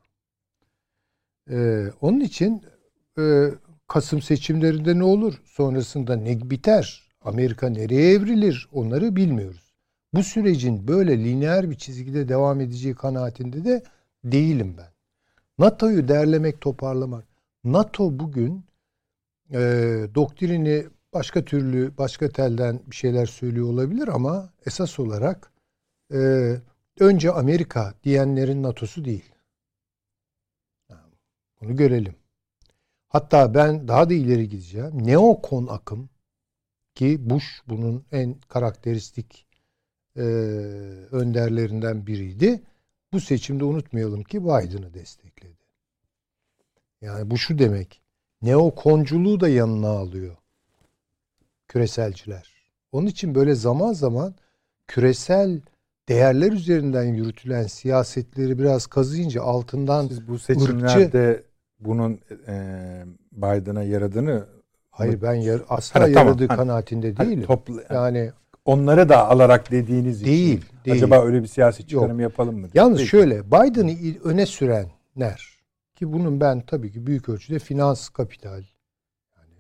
E, 1.50 1.88
onun 2.02 2.20
için 2.20 2.64
e, 3.20 3.50
Kasım 3.88 4.22
seçimlerinde 4.22 5.00
ne 5.00 5.04
olur? 5.04 5.42
Sonrasında 5.46 6.16
ne 6.16 6.50
biter? 6.50 7.04
Amerika 7.22 7.70
nereye 7.70 8.12
evrilir? 8.14 8.70
Onları 8.72 9.16
bilmiyoruz. 9.16 9.74
Bu 10.14 10.24
sürecin 10.24 10.88
böyle 10.88 11.18
lineer 11.18 11.70
bir 11.70 11.76
çizgide 11.76 12.30
devam 12.30 12.62
edeceği 12.62 12.96
kanaatinde 12.96 13.66
de 13.66 13.84
değilim 14.24 14.76
ben. 14.78 14.92
NATO'yu 15.60 16.08
derlemek, 16.08 16.62
toparlamak. 16.62 17.26
NATO 17.64 18.20
bugün 18.20 18.66
e, 19.52 19.60
doktrini 20.16 20.86
başka 21.14 21.46
türlü, 21.46 21.98
başka 21.98 22.30
telden 22.30 22.82
bir 22.88 22.96
şeyler 22.96 23.26
söylüyor 23.26 23.68
olabilir 23.68 24.08
ama 24.08 24.50
esas 24.66 25.00
olarak 25.00 25.52
e, 26.14 26.52
önce 27.00 27.32
Amerika 27.32 27.94
diyenlerin 28.04 28.64
NATO'su 28.64 29.06
değil. 29.06 29.34
Bunu 31.62 31.76
görelim. 31.76 32.16
Hatta 33.08 33.54
ben 33.54 33.88
daha 33.88 34.10
da 34.10 34.14
ileri 34.14 34.50
gideceğim. 34.50 35.08
Neokon 35.08 35.68
akım 35.68 36.10
ki 36.96 37.30
Bush 37.30 37.62
bunun 37.68 38.06
en 38.12 38.34
karakteristik 38.34 39.48
e, 40.18 40.22
önderlerinden 41.12 42.08
biriydi. 42.08 42.64
Bu 43.14 43.20
seçimde 43.20 43.64
unutmayalım 43.64 44.24
ki 44.24 44.44
Biden'ı 44.44 44.94
destekledi. 44.94 45.64
Yani 47.02 47.32
bu 47.32 47.38
şu 47.38 47.60
demek. 47.60 48.02
Neokonculuğu 48.42 49.40
da 49.40 49.50
yanına 49.50 49.90
alıyor. 49.90 50.38
Küreselciler. 51.74 52.54
Onun 52.92 53.08
için 53.08 53.36
böyle 53.36 53.56
zaman 53.56 53.94
zaman 53.94 54.36
küresel 54.88 55.62
değerler 56.10 56.52
üzerinden 56.52 57.04
yürütülen 57.04 57.64
siyasetleri 57.64 58.60
biraz 58.60 58.88
kazıyınca 58.88 59.44
altından 59.44 60.08
Siz 60.08 60.28
bu 60.28 60.40
seçimlerde 60.40 61.30
ırkçı, 61.30 61.44
bunun 61.80 62.20
e, 62.48 63.04
Biden'a 63.32 63.84
yaradığını 63.84 64.46
Hayır 64.90 65.22
ben 65.22 65.34
yar, 65.34 65.62
asla 65.70 66.00
ha, 66.00 66.08
yaradığı 66.08 66.48
tamam. 66.48 66.66
kanaatinde 66.66 67.14
hani 67.14 67.30
değilim. 67.30 67.46
Topla, 67.46 67.82
yani 67.90 68.32
onları 68.66 69.10
da 69.10 69.28
alarak 69.30 69.72
dediğiniz 69.72 70.26
değil, 70.26 70.58
için. 70.58 70.70
Değil. 70.86 70.98
Acaba 70.98 71.26
öyle 71.26 71.44
bir 71.44 71.48
siyasi 71.48 71.88
çıkarım 71.88 72.20
Yok. 72.20 72.32
yapalım 72.32 72.60
mı? 72.60 72.68
Yalnız 72.74 72.98
Peki. 72.98 73.10
şöyle 73.10 73.48
Biden'ı 73.48 74.20
öne 74.24 74.46
sürenler 74.46 75.60
ki 75.96 76.14
bunun 76.14 76.42
ben 76.42 76.62
tabii 76.62 76.92
ki 76.92 77.08
büyük 77.08 77.30
ölçüde 77.30 77.60
finans 77.60 78.10
kapital 78.10 78.64
yani 79.38 79.60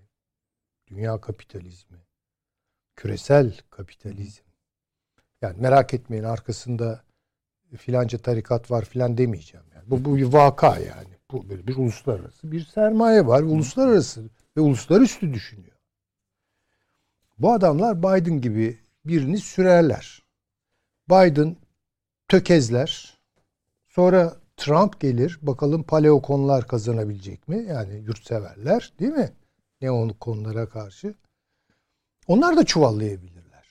dünya 0.88 1.22
kapitalizmi, 1.22 1.97
küresel 2.96 3.58
kapitalizm. 3.70 4.44
Yani 5.41 5.62
merak 5.62 5.94
etmeyin 5.94 6.24
arkasında 6.24 7.04
filanca 7.78 8.18
tarikat 8.18 8.72
var 8.72 8.86
filan 8.86 9.18
demeyeceğim. 9.18 9.66
Yani 9.76 9.84
bu, 9.88 10.06
bu 10.06 10.18
bir 10.18 10.24
vaka 10.24 10.78
yani. 10.78 11.18
Bu 11.32 11.50
böyle 11.50 11.68
bir 11.68 11.76
uluslararası 11.76 12.52
bir 12.52 12.66
sermaye 12.66 13.28
var. 13.28 13.41
Uluslararası 13.41 14.30
ve 14.58 14.62
uluslararası 14.62 15.34
düşünüyor. 15.34 15.78
Bu 17.38 17.54
adamlar 17.54 18.00
Biden 18.00 18.41
gibi 18.41 18.80
birini 19.06 19.38
sürerler. 19.38 20.24
Biden 21.10 21.56
tökezler. 22.28 23.20
Sonra 23.88 24.36
Trump 24.58 25.00
gelir. 25.00 25.39
Bakalım 25.41 25.84
paleokonlar 25.84 26.68
kazanabilecek 26.68 27.48
mi? 27.48 27.66
Yani 27.70 27.96
yurtseverler 27.96 28.94
değil 29.00 29.12
mi? 29.12 29.32
Neon 29.82 30.10
konulara 30.10 30.70
karşı. 30.70 31.16
Onlar 32.28 32.57
da 32.57 32.65
çuvallayabilirler. 32.65 33.67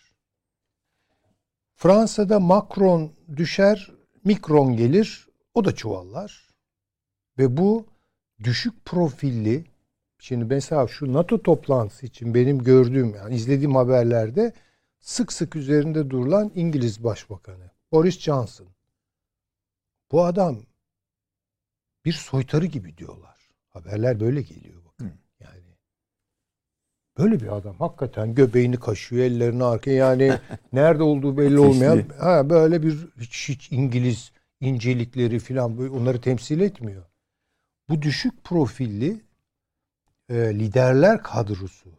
Fransa'da 1.74 2.40
Macron 2.40 3.12
düşer, 3.36 3.92
Mikron 4.24 4.76
gelir. 4.76 5.28
O 5.55 5.64
da 5.64 5.74
çuvallar. 5.74 6.48
Ve 7.38 7.57
bu 7.57 7.86
düşük 8.44 8.84
profilli 8.84 9.64
şimdi 10.18 10.44
mesela 10.44 10.88
şu 10.88 11.12
NATO 11.12 11.42
toplantısı 11.42 12.07
için 12.07 12.34
benim 12.34 12.64
gördüğüm 12.64 13.14
yani 13.14 13.34
izlediğim 13.34 13.76
haberlerde 13.76 14.53
sık 15.00 15.32
sık 15.32 15.57
üzerinde 15.57 16.11
durulan 16.11 16.53
İngiliz 16.55 17.05
Başbakanı 17.05 17.70
Boris 17.92 18.20
Johnson. 18.20 18.68
Bu 20.12 20.24
adam 20.24 20.59
bir 22.05 22.12
soytarı 22.12 22.66
gibi 22.66 22.96
diyorlar. 22.96 23.48
Haberler 23.68 24.20
böyle 24.20 24.42
geliyor 24.42 24.82
böyle 27.18 27.40
bir 27.40 27.56
adam 27.56 27.76
hakikaten 27.78 28.34
göbeğini 28.34 28.76
kaşıyor, 28.76 29.22
ellerini 29.24 29.64
arkaya 29.64 29.96
yani 29.96 30.38
nerede 30.72 31.02
olduğu 31.02 31.38
belli 31.38 31.58
olmayan 31.58 32.04
ha 32.18 32.50
böyle 32.50 32.82
bir 32.82 33.08
hiç, 33.20 33.48
hiç 33.48 33.72
İngiliz 33.72 34.32
incelikleri 34.60 35.38
falan 35.38 35.92
onları 35.92 36.20
temsil 36.20 36.60
etmiyor. 36.60 37.04
Bu 37.88 38.02
düşük 38.02 38.44
profilli 38.44 39.20
e, 40.28 40.34
liderler 40.34 41.22
kadrosunun 41.22 41.98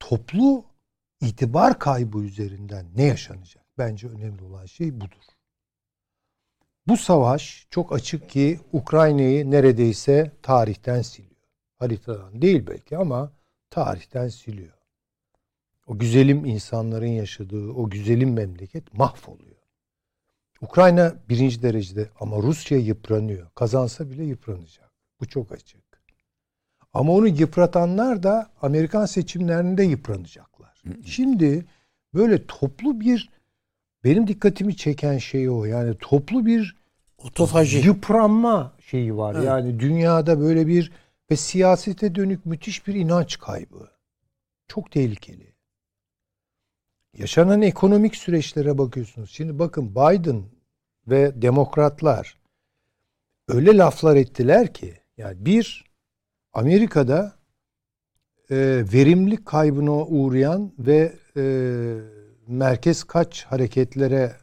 toplu 0.00 0.64
itibar 1.20 1.78
kaybı 1.78 2.18
üzerinden 2.18 2.86
ne 2.96 3.02
yaşanacak? 3.02 3.64
Bence 3.78 4.08
önemli 4.08 4.44
olan 4.44 4.66
şey 4.66 5.00
budur. 5.00 5.22
Bu 6.86 6.96
savaş 6.96 7.66
çok 7.70 7.92
açık 7.92 8.30
ki 8.30 8.60
Ukrayna'yı 8.72 9.50
neredeyse 9.50 10.32
tarihten 10.42 11.02
siliyor. 11.02 11.27
Haritadan 11.78 12.42
değil 12.42 12.66
belki 12.66 12.96
ama 12.96 13.32
tarihten 13.70 14.28
siliyor. 14.28 14.78
O 15.86 15.98
güzelim 15.98 16.44
insanların 16.44 17.06
yaşadığı 17.06 17.70
o 17.70 17.90
güzelim 17.90 18.32
memleket 18.32 18.94
mahvoluyor. 18.94 19.58
Ukrayna 20.60 21.14
birinci 21.28 21.62
derecede 21.62 22.08
ama 22.20 22.36
Rusya 22.36 22.78
yıpranıyor. 22.78 23.50
Kazansa 23.54 24.10
bile 24.10 24.24
yıpranacak. 24.24 24.90
Bu 25.20 25.28
çok 25.28 25.52
açık. 25.52 25.88
Ama 26.92 27.12
onu 27.12 27.28
yıpratanlar 27.28 28.22
da 28.22 28.50
Amerikan 28.62 29.06
seçimlerinde 29.06 29.82
yıpranacaklar. 29.82 30.82
Şimdi 31.04 31.66
böyle 32.14 32.46
toplu 32.46 33.00
bir 33.00 33.30
benim 34.04 34.26
dikkatimi 34.26 34.76
çeken 34.76 35.18
şey 35.18 35.50
o. 35.50 35.64
Yani 35.64 35.94
toplu 36.00 36.46
bir 36.46 36.76
otofaji 37.18 37.78
yıpranma 37.78 38.72
şeyi 38.86 39.16
var. 39.16 39.34
Evet. 39.34 39.46
Yani 39.46 39.80
dünyada 39.80 40.40
böyle 40.40 40.66
bir 40.66 40.92
ve 41.30 41.36
siyasete 41.36 42.14
dönük 42.14 42.46
müthiş 42.46 42.86
bir 42.86 42.94
inanç 42.94 43.38
kaybı. 43.38 43.90
Çok 44.68 44.90
tehlikeli. 44.90 45.54
Yaşanan 47.16 47.62
ekonomik 47.62 48.16
süreçlere 48.16 48.78
bakıyorsunuz. 48.78 49.30
Şimdi 49.30 49.58
bakın 49.58 49.90
Biden 49.90 50.44
ve 51.08 51.42
demokratlar 51.42 52.38
öyle 53.48 53.76
laflar 53.76 54.16
ettiler 54.16 54.74
ki 54.74 55.00
yani 55.16 55.44
bir 55.44 55.84
Amerika'da 56.52 57.38
e, 58.50 58.56
verimlilik 58.92 59.46
kaybına 59.46 59.92
uğrayan 59.92 60.72
ve 60.78 61.12
e, 61.36 61.42
merkez 62.46 63.04
kaç 63.04 63.44
hareketlere 63.44 64.36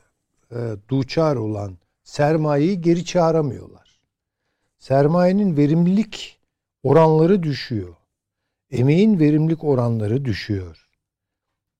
e, 0.51 0.57
duçar 0.89 1.36
olan 1.36 1.77
sermayeyi 2.03 2.81
geri 2.81 3.05
çağıramıyorlar. 3.05 3.99
Sermayenin 4.79 5.57
verimlilik 5.57 6.39
oranları 6.86 7.43
düşüyor. 7.43 7.95
Emeğin 8.71 9.19
verimlilik 9.19 9.63
oranları 9.63 10.25
düşüyor. 10.25 10.88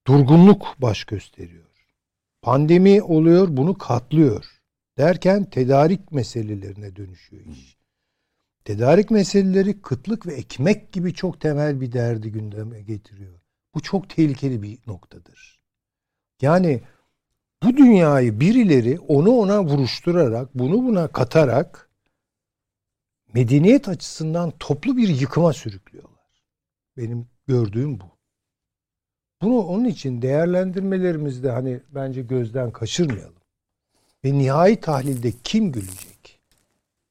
Durgunluk 0.08 0.76
baş 0.80 1.04
gösteriyor. 1.04 1.66
Pandemi 2.42 3.02
oluyor, 3.02 3.48
bunu 3.50 3.78
katlıyor. 3.78 4.46
Derken 4.98 5.44
tedarik 5.46 6.12
meselelerine 6.12 6.96
dönüşüyor 6.96 7.46
iş. 7.46 7.78
Tedarik 8.64 9.12
meseleleri 9.12 9.82
kıtlık 9.82 10.28
ve 10.28 10.34
ekmek 10.34 10.92
gibi 10.92 11.14
çok 11.14 11.42
temel 11.42 11.82
bir 11.82 11.92
derdi 11.92 12.32
gündeme 12.32 12.82
getiriyor. 12.82 13.40
Bu 13.76 13.82
çok 13.82 14.10
tehlikeli 14.10 14.62
bir 14.62 14.80
noktadır. 14.88 15.60
Yani 16.42 16.82
bu 17.64 17.78
dünyayı 17.78 18.40
birileri 18.40 19.00
onu 19.00 19.32
ona 19.32 19.64
vuruşturarak, 19.64 20.56
bunu 20.56 20.84
buna 20.84 21.08
katarak 21.08 21.85
medeniyet 23.36 23.88
açısından 23.90 24.54
toplu 24.60 24.98
bir 24.98 25.08
yıkıma 25.08 25.54
sürüklüyorlar. 25.54 26.44
Benim 26.98 27.28
gördüğüm 27.48 28.00
bu. 28.00 28.06
Bunu 29.42 29.60
onun 29.60 29.86
için 29.86 30.22
değerlendirmelerimizde 30.22 31.52
hani 31.52 31.80
bence 31.90 32.22
gözden 32.22 32.72
kaçırmayalım. 32.72 33.36
Ve 34.26 34.34
nihai 34.34 34.80
tahlilde 34.80 35.32
kim 35.44 35.72
gülecek? 35.72 36.42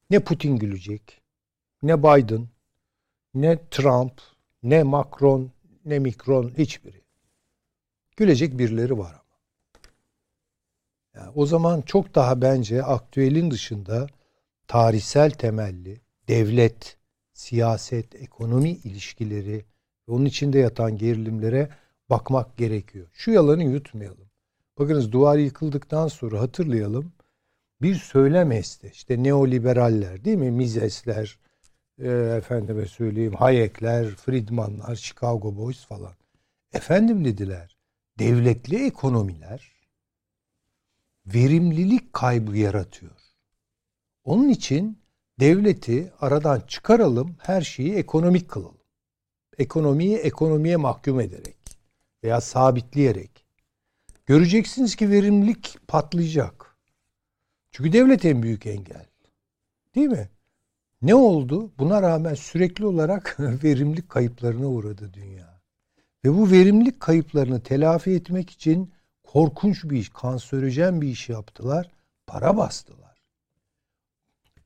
Ne 0.09 0.19
Putin 0.19 0.57
gülecek, 0.57 1.21
ne 1.83 2.03
Biden, 2.03 2.47
ne 3.33 3.59
Trump, 3.71 4.21
ne 4.63 4.83
Macron, 4.83 5.51
ne 5.85 5.99
Mikron 5.99 6.53
hiçbiri. 6.57 7.01
Gülecek 8.17 8.57
birileri 8.57 8.97
var 8.97 9.13
ama. 9.13 9.39
Yani 11.15 11.31
o 11.35 11.45
zaman 11.45 11.81
çok 11.81 12.15
daha 12.15 12.41
bence 12.41 12.83
aktüelin 12.83 13.51
dışında 13.51 14.07
tarihsel 14.67 15.31
temelli 15.31 16.04
devlet, 16.27 16.97
siyaset, 17.33 18.15
ekonomi 18.15 18.69
ilişkileri 18.69 19.65
ve 20.07 20.11
onun 20.11 20.25
içinde 20.25 20.59
yatan 20.59 20.97
gerilimlere 20.97 21.69
bakmak 22.09 22.57
gerekiyor. 22.57 23.07
Şu 23.13 23.31
yalanı 23.31 23.63
yutmayalım. 23.63 24.29
Bakınız 24.79 25.11
duvar 25.11 25.37
yıkıldıktan 25.37 26.07
sonra 26.07 26.41
hatırlayalım. 26.41 27.13
Bir 27.81 27.95
söylem 27.95 28.51
esti. 28.51 28.91
İşte 28.93 29.23
neoliberaller 29.23 30.25
değil 30.25 30.37
mi? 30.37 30.51
Misesler, 30.51 31.39
e, 31.99 32.09
efendime 32.37 32.85
söyleyeyim 32.85 33.33
Hayekler, 33.33 34.05
Friedmanlar, 34.07 34.95
Chicago 34.95 35.57
Boys 35.57 35.85
falan. 35.85 36.13
Efendim 36.73 37.25
dediler. 37.25 37.77
Devletli 38.19 38.85
ekonomiler 38.85 39.75
verimlilik 41.25 42.13
kaybı 42.13 42.57
yaratıyor. 42.57 43.11
Onun 44.23 44.49
için 44.49 44.97
devleti 45.39 46.13
aradan 46.21 46.59
çıkaralım, 46.67 47.35
her 47.39 47.61
şeyi 47.61 47.93
ekonomik 47.93 48.49
kılalım. 48.49 48.77
Ekonomiyi 49.57 50.17
ekonomiye 50.17 50.75
mahkum 50.75 51.19
ederek 51.19 51.57
veya 52.23 52.41
sabitleyerek. 52.41 53.45
Göreceksiniz 54.25 54.95
ki 54.95 55.09
verimlilik 55.09 55.77
patlayacak. 55.87 56.77
Çünkü 57.71 57.93
devlet 57.93 58.25
en 58.25 58.43
büyük 58.43 58.65
engel. 58.65 59.05
Değil 59.95 60.07
mi? 60.07 60.29
Ne 61.01 61.15
oldu? 61.15 61.71
Buna 61.79 62.01
rağmen 62.01 62.33
sürekli 62.33 62.85
olarak 62.85 63.37
verimlilik 63.39 64.09
kayıplarına 64.09 64.67
uğradı 64.67 65.13
dünya. 65.13 65.61
Ve 66.25 66.33
bu 66.33 66.51
verimlilik 66.51 66.99
kayıplarını 66.99 67.63
telafi 67.63 68.11
etmek 68.11 68.49
için 68.49 68.91
korkunç 69.23 69.83
bir 69.83 69.97
iş, 69.97 70.09
kanserojen 70.09 71.01
bir 71.01 71.07
iş 71.07 71.29
yaptılar. 71.29 71.91
Para 72.27 72.57
bastılar. 72.57 73.04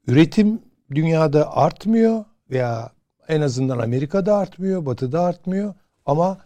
Üretim 0.10 0.62
dünyada 0.95 1.57
artmıyor 1.57 2.26
veya 2.51 2.91
en 3.28 3.41
azından 3.41 3.80
Amerika'da 3.80 4.38
artmıyor, 4.38 4.86
Batı'da 4.86 5.22
artmıyor 5.24 5.74
ama 6.05 6.45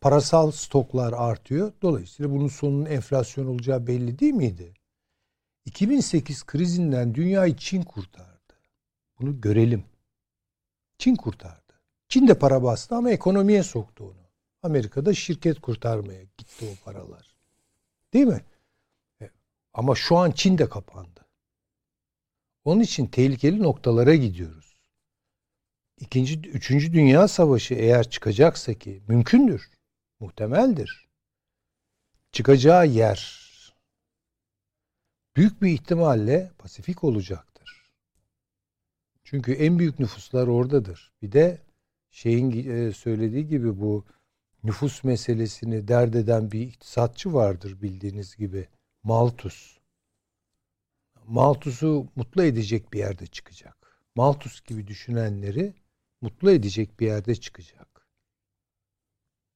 parasal 0.00 0.50
stoklar 0.50 1.12
artıyor. 1.12 1.72
Dolayısıyla 1.82 2.32
bunun 2.32 2.48
sonunun 2.48 2.86
enflasyon 2.86 3.46
olacağı 3.46 3.86
belli 3.86 4.18
değil 4.18 4.32
miydi? 4.32 4.74
2008 5.64 6.46
krizinden 6.46 7.14
dünyayı 7.14 7.56
Çin 7.56 7.82
kurtardı. 7.82 8.54
Bunu 9.20 9.40
görelim. 9.40 9.84
Çin 10.98 11.16
kurtardı. 11.16 11.80
Çin 12.08 12.28
de 12.28 12.38
para 12.38 12.62
bastı 12.62 12.96
ama 12.96 13.10
ekonomiye 13.10 13.62
soktu 13.62 14.04
onu. 14.04 14.26
Amerika'da 14.62 15.14
şirket 15.14 15.60
kurtarmaya 15.60 16.22
gitti 16.38 16.66
o 16.72 16.84
paralar. 16.84 17.34
Değil 18.12 18.26
mi? 18.26 18.44
E, 19.22 19.30
ama 19.74 19.94
şu 19.94 20.16
an 20.16 20.30
Çin 20.30 20.58
de 20.58 20.68
kapandı. 20.68 21.19
Onun 22.64 22.80
için 22.80 23.06
tehlikeli 23.06 23.62
noktalara 23.62 24.14
gidiyoruz. 24.14 24.80
İkinci, 26.00 26.40
üçüncü 26.40 26.92
Dünya 26.92 27.28
Savaşı 27.28 27.74
eğer 27.74 28.10
çıkacaksa 28.10 28.74
ki 28.74 29.02
mümkündür, 29.08 29.70
muhtemeldir. 30.20 31.08
Çıkacağı 32.32 32.86
yer 32.86 33.40
büyük 35.36 35.62
bir 35.62 35.70
ihtimalle 35.70 36.50
Pasifik 36.58 37.04
olacaktır. 37.04 37.90
Çünkü 39.24 39.52
en 39.52 39.78
büyük 39.78 39.98
nüfuslar 39.98 40.46
oradadır. 40.46 41.12
Bir 41.22 41.32
de 41.32 41.58
şeyin 42.10 42.70
e, 42.70 42.92
söylediği 42.92 43.46
gibi 43.48 43.80
bu 43.80 44.04
nüfus 44.64 45.04
meselesini 45.04 45.88
dert 45.88 46.14
eden 46.14 46.52
bir 46.52 46.60
iktisatçı 46.60 47.34
vardır 47.34 47.82
bildiğiniz 47.82 48.36
gibi. 48.36 48.68
Malthus. 49.02 49.79
Malthus'u 51.30 52.06
mutlu 52.16 52.44
edecek 52.44 52.92
bir 52.92 52.98
yerde 52.98 53.26
çıkacak. 53.26 53.76
Malthus 54.14 54.60
gibi 54.60 54.86
düşünenleri 54.86 55.74
mutlu 56.20 56.50
edecek 56.50 57.00
bir 57.00 57.06
yerde 57.06 57.34
çıkacak. 57.34 58.06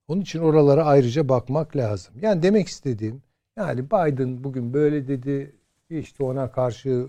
Onun 0.09 0.21
için 0.21 0.39
oralara 0.39 0.85
ayrıca 0.85 1.29
bakmak 1.29 1.77
lazım. 1.77 2.15
Yani 2.21 2.43
demek 2.43 2.69
istediğim 2.69 3.23
yani 3.57 3.87
Biden 3.87 4.45
bugün 4.45 4.75
böyle 4.75 5.09
dedi 5.09 5.57
işte 5.91 6.25
ona 6.25 6.53
karşı 6.53 7.09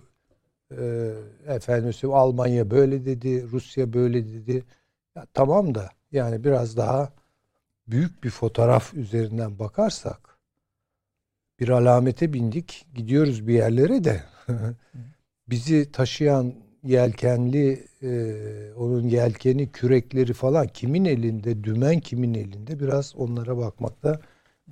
e, 0.71 1.11
efendim 1.47 2.13
Almanya 2.13 2.71
böyle 2.71 3.05
dedi, 3.05 3.51
Rusya 3.51 3.93
böyle 3.93 4.33
dedi. 4.33 4.63
Ya 5.15 5.25
tamam 5.33 5.75
da 5.75 5.89
yani 6.11 6.43
biraz 6.43 6.77
daha 6.77 7.13
büyük 7.87 8.23
bir 8.23 8.29
fotoğraf 8.29 8.93
üzerinden 8.93 9.59
bakarsak 9.59 10.37
bir 11.59 11.69
alamete 11.69 12.33
bindik, 12.33 12.85
gidiyoruz 12.95 13.47
bir 13.47 13.53
yerlere 13.53 14.03
de 14.03 14.34
bizi 15.49 15.91
taşıyan 15.91 16.53
yelkenli 16.83 17.87
e, 18.01 18.33
onun 18.77 19.07
yelkeni 19.07 19.71
kürekleri 19.71 20.33
falan 20.33 20.67
kimin 20.67 21.05
elinde 21.05 21.63
dümen 21.63 21.99
kimin 21.99 22.33
elinde 22.33 22.79
biraz 22.79 23.15
onlara 23.15 23.57
bakmakta 23.57 24.19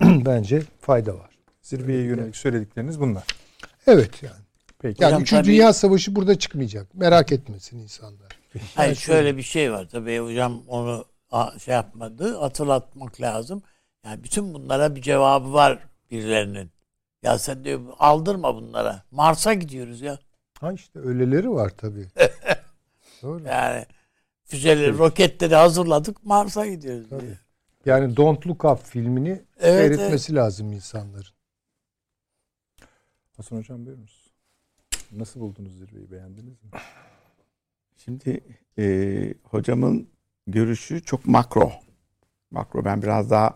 bence 0.00 0.62
fayda 0.80 1.14
var. 1.14 1.30
Zirveye 1.62 2.02
yönelik 2.02 2.36
söyledikleriniz 2.36 3.00
bunlar. 3.00 3.24
Evet 3.86 4.22
yani. 4.22 4.44
Peki. 4.78 5.02
Yani 5.02 5.14
Hocam, 5.14 5.40
3. 5.40 5.46
Dünya 5.46 5.72
Savaşı 5.72 6.16
burada 6.16 6.38
çıkmayacak. 6.38 6.94
Merak 6.94 7.32
etmesin 7.32 7.78
insanlar. 7.78 8.28
Hayır 8.74 8.88
yani 8.88 8.96
şöyle 8.96 9.36
bir 9.36 9.42
şey 9.42 9.72
var 9.72 9.88
tabii 9.92 10.18
hocam 10.18 10.62
onu 10.68 11.04
şey 11.64 11.74
yapmadı. 11.74 12.38
Hatırlatmak 12.38 13.20
lazım. 13.20 13.62
Yani 14.04 14.24
bütün 14.24 14.54
bunlara 14.54 14.96
bir 14.96 15.02
cevabı 15.02 15.52
var 15.52 15.78
birilerinin. 16.10 16.70
Ya 17.24 17.38
sen 17.38 17.64
diyor 17.64 17.80
aldırma 17.98 18.54
bunlara. 18.54 19.02
Mars'a 19.10 19.54
gidiyoruz 19.54 20.00
ya. 20.00 20.18
Ha 20.60 20.72
işte 20.72 21.00
öyleleri 21.00 21.50
var 21.50 21.72
tabii. 21.76 22.06
Doğru. 23.22 23.44
Yani 23.44 23.86
füzeleri, 24.44 24.84
evet. 24.84 24.98
roketleri 24.98 25.54
hazırladık 25.54 26.24
Mars'a 26.24 26.66
gidiyoruz. 26.66 27.08
Tabii. 27.10 27.20
Diye. 27.20 27.38
Yani 27.86 28.16
Don't 28.16 28.46
Look 28.46 28.64
Up 28.64 28.82
filmini 28.84 29.44
evet, 29.58 29.96
seyretmesi 29.96 30.32
evet. 30.32 30.42
lazım 30.42 30.72
insanların. 30.72 31.34
Hasan 33.36 33.56
Hocam 33.56 33.86
buyurunuz. 33.86 34.30
Nasıl 35.12 35.40
buldunuz 35.40 35.78
zirveyi? 35.78 36.10
Beğendiniz 36.10 36.62
mi? 36.62 36.70
Şimdi 37.96 38.40
e, 38.78 39.34
hocamın 39.42 40.08
görüşü 40.46 41.02
çok 41.02 41.26
makro. 41.26 41.72
Makro. 42.50 42.84
Ben 42.84 43.02
biraz 43.02 43.30
daha 43.30 43.54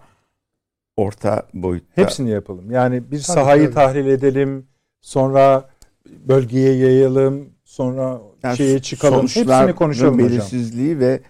orta 0.98 1.46
boyutta. 1.54 2.02
Hepsini 2.02 2.30
yapalım. 2.30 2.70
Yani 2.70 3.02
bir 3.02 3.10
tabii, 3.10 3.18
sahayı 3.18 3.64
tabii. 3.64 3.74
tahlil 3.74 4.06
edelim. 4.06 4.66
Sonra 5.00 5.70
bölgeye 6.06 6.76
yayalım. 6.76 7.48
Sonra 7.64 8.20
yani 8.42 8.56
şeye 8.56 8.82
çıkalım. 8.82 9.22
Hepsini 9.22 9.74
konuşalım 9.74 10.18
belirsizliği 10.18 10.94
hocam. 10.94 11.08
ve 11.08 11.20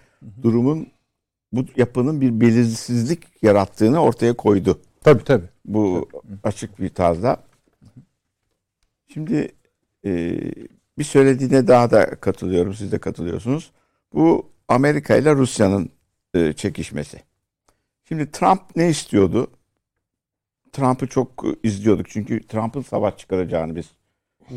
durumun 0.41 0.87
bu 1.51 1.65
yapının 1.75 2.21
bir 2.21 2.41
belirsizlik 2.41 3.43
yarattığını 3.43 3.99
ortaya 3.99 4.33
koydu. 4.33 4.79
Tabii 5.03 5.23
tabii. 5.23 5.49
Bu 5.65 6.09
açık 6.43 6.79
bir 6.79 6.89
tarzda. 6.89 7.37
Şimdi 9.13 9.51
e, 10.05 10.41
bir 10.97 11.03
söylediğine 11.03 11.67
daha 11.67 11.91
da 11.91 12.15
katılıyorum. 12.15 12.73
Siz 12.73 12.91
de 12.91 12.97
katılıyorsunuz. 12.97 13.71
Bu 14.13 14.49
Amerika 14.67 15.15
ile 15.15 15.35
Rusya'nın 15.35 15.89
e, 16.33 16.53
çekişmesi. 16.53 17.21
Şimdi 18.07 18.31
Trump 18.31 18.61
ne 18.75 18.89
istiyordu? 18.89 19.47
Trump'ı 20.71 21.07
çok 21.07 21.45
izliyorduk. 21.63 22.09
Çünkü 22.09 22.47
Trump'ın 22.47 22.81
savaş 22.81 23.17
çıkaracağını 23.17 23.75
biz 23.75 23.85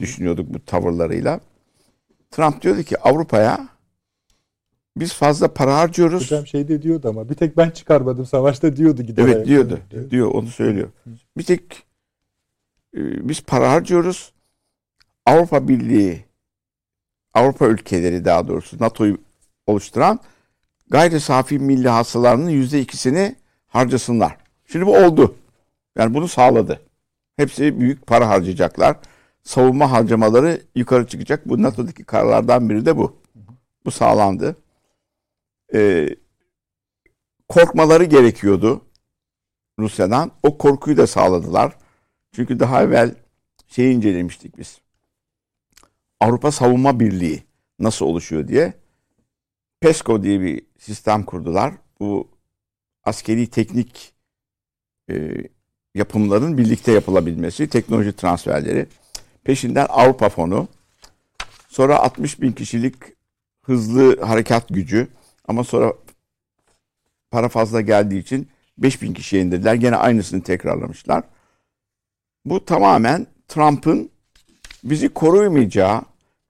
düşünüyorduk 0.00 0.54
bu 0.54 0.64
tavırlarıyla. 0.64 1.40
Trump 2.30 2.62
diyordu 2.62 2.82
ki 2.82 2.98
Avrupa'ya 2.98 3.68
biz 4.96 5.14
fazla 5.14 5.54
para 5.54 5.76
harcıyoruz. 5.76 6.22
Hocam 6.22 6.46
şey 6.46 6.68
de 6.68 6.82
diyordu 6.82 7.08
ama 7.08 7.28
bir 7.28 7.34
tek 7.34 7.56
ben 7.56 7.70
çıkarmadım 7.70 8.26
savaşta 8.26 8.76
diyordu 8.76 9.02
giderek. 9.02 9.34
Evet 9.34 9.46
diyordu. 9.46 9.78
Diyor. 9.90 10.10
diyor 10.10 10.30
onu 10.30 10.46
söylüyor. 10.46 10.88
Bir 11.36 11.42
tek 11.42 11.82
e, 12.96 13.28
biz 13.28 13.40
para 13.42 13.70
harcıyoruz. 13.70 14.32
Avrupa 15.26 15.68
Birliği 15.68 16.24
Avrupa 17.34 17.66
ülkeleri 17.66 18.24
daha 18.24 18.48
doğrusu 18.48 18.76
NATO'yu 18.80 19.18
oluşturan 19.66 20.20
gayri 20.90 21.20
safi 21.20 21.58
milli 21.58 21.88
hasılarının 21.88 22.50
yüzde 22.50 22.80
ikisini 22.80 23.36
harcasınlar. 23.66 24.36
Şimdi 24.66 24.86
bu 24.86 24.96
oldu. 24.96 25.34
Yani 25.99 26.14
bunu 26.14 26.28
sağladı. 26.28 26.82
Hepsi 27.36 27.80
büyük 27.80 28.07
para 28.07 28.28
harcayacaklar. 28.28 28.97
Savunma 29.43 29.90
harcamaları 29.90 30.62
yukarı 30.74 31.07
çıkacak. 31.07 31.49
Bu 31.49 31.62
NATO'daki 31.62 32.05
kararlardan 32.05 32.70
biri 32.70 32.86
de 32.86 32.97
bu. 32.97 33.22
Bu 33.84 33.90
sağlandı. 33.90 34.57
Ee, 35.74 36.09
korkmaları 37.49 38.05
gerekiyordu 38.05 38.84
Rusya'dan. 39.78 40.30
O 40.43 40.59
korkuyu 40.59 40.97
da 40.97 41.07
sağladılar. 41.07 41.76
Çünkü 42.32 42.61
daha 42.61 42.82
evvel 42.82 43.14
şey 43.68 43.93
incelemiştik 43.93 44.59
biz. 44.59 44.80
Avrupa 46.20 46.53
Savunma 46.53 47.01
Birliği 47.01 47.43
nasıl 47.78 48.07
oluşuyor 48.07 48.49
diye. 48.49 48.74
PESCO 49.80 50.22
diye 50.22 50.40
bir 50.40 50.66
sistem 50.78 51.24
kurdular. 51.24 51.74
Bu 52.01 52.28
askeri 53.05 53.51
teknik 53.51 54.14
e, 55.11 55.34
yapımların 55.95 56.59
birlikte 56.59 56.93
yapılabilmesi, 56.93 57.68
teknoloji 57.68 58.12
transferleri. 58.12 58.86
Peşinden 59.45 59.86
Avrupa 59.88 60.28
Fonu. 60.28 60.68
Sonra 61.68 61.99
60 61.99 62.40
bin 62.40 62.53
kişilik 62.53 62.95
hızlı 63.62 64.20
harekat 64.20 64.68
gücü. 64.68 65.09
Ama 65.49 65.64
sonra 65.64 65.93
para 67.30 67.49
fazla 67.49 67.80
geldiği 67.80 68.20
için 68.20 68.49
5 68.78 69.03
bin 69.03 69.14
kişiye 69.14 69.43
indirdiler. 69.43 69.74
Gene 69.74 69.97
aynısını 69.97 70.43
tekrarlamışlar. 70.43 71.24
Bu 72.45 72.64
tamamen 72.64 73.26
Trump'ın 73.49 74.11
bizi 74.84 75.09
koruyamayacağı, 75.09 76.03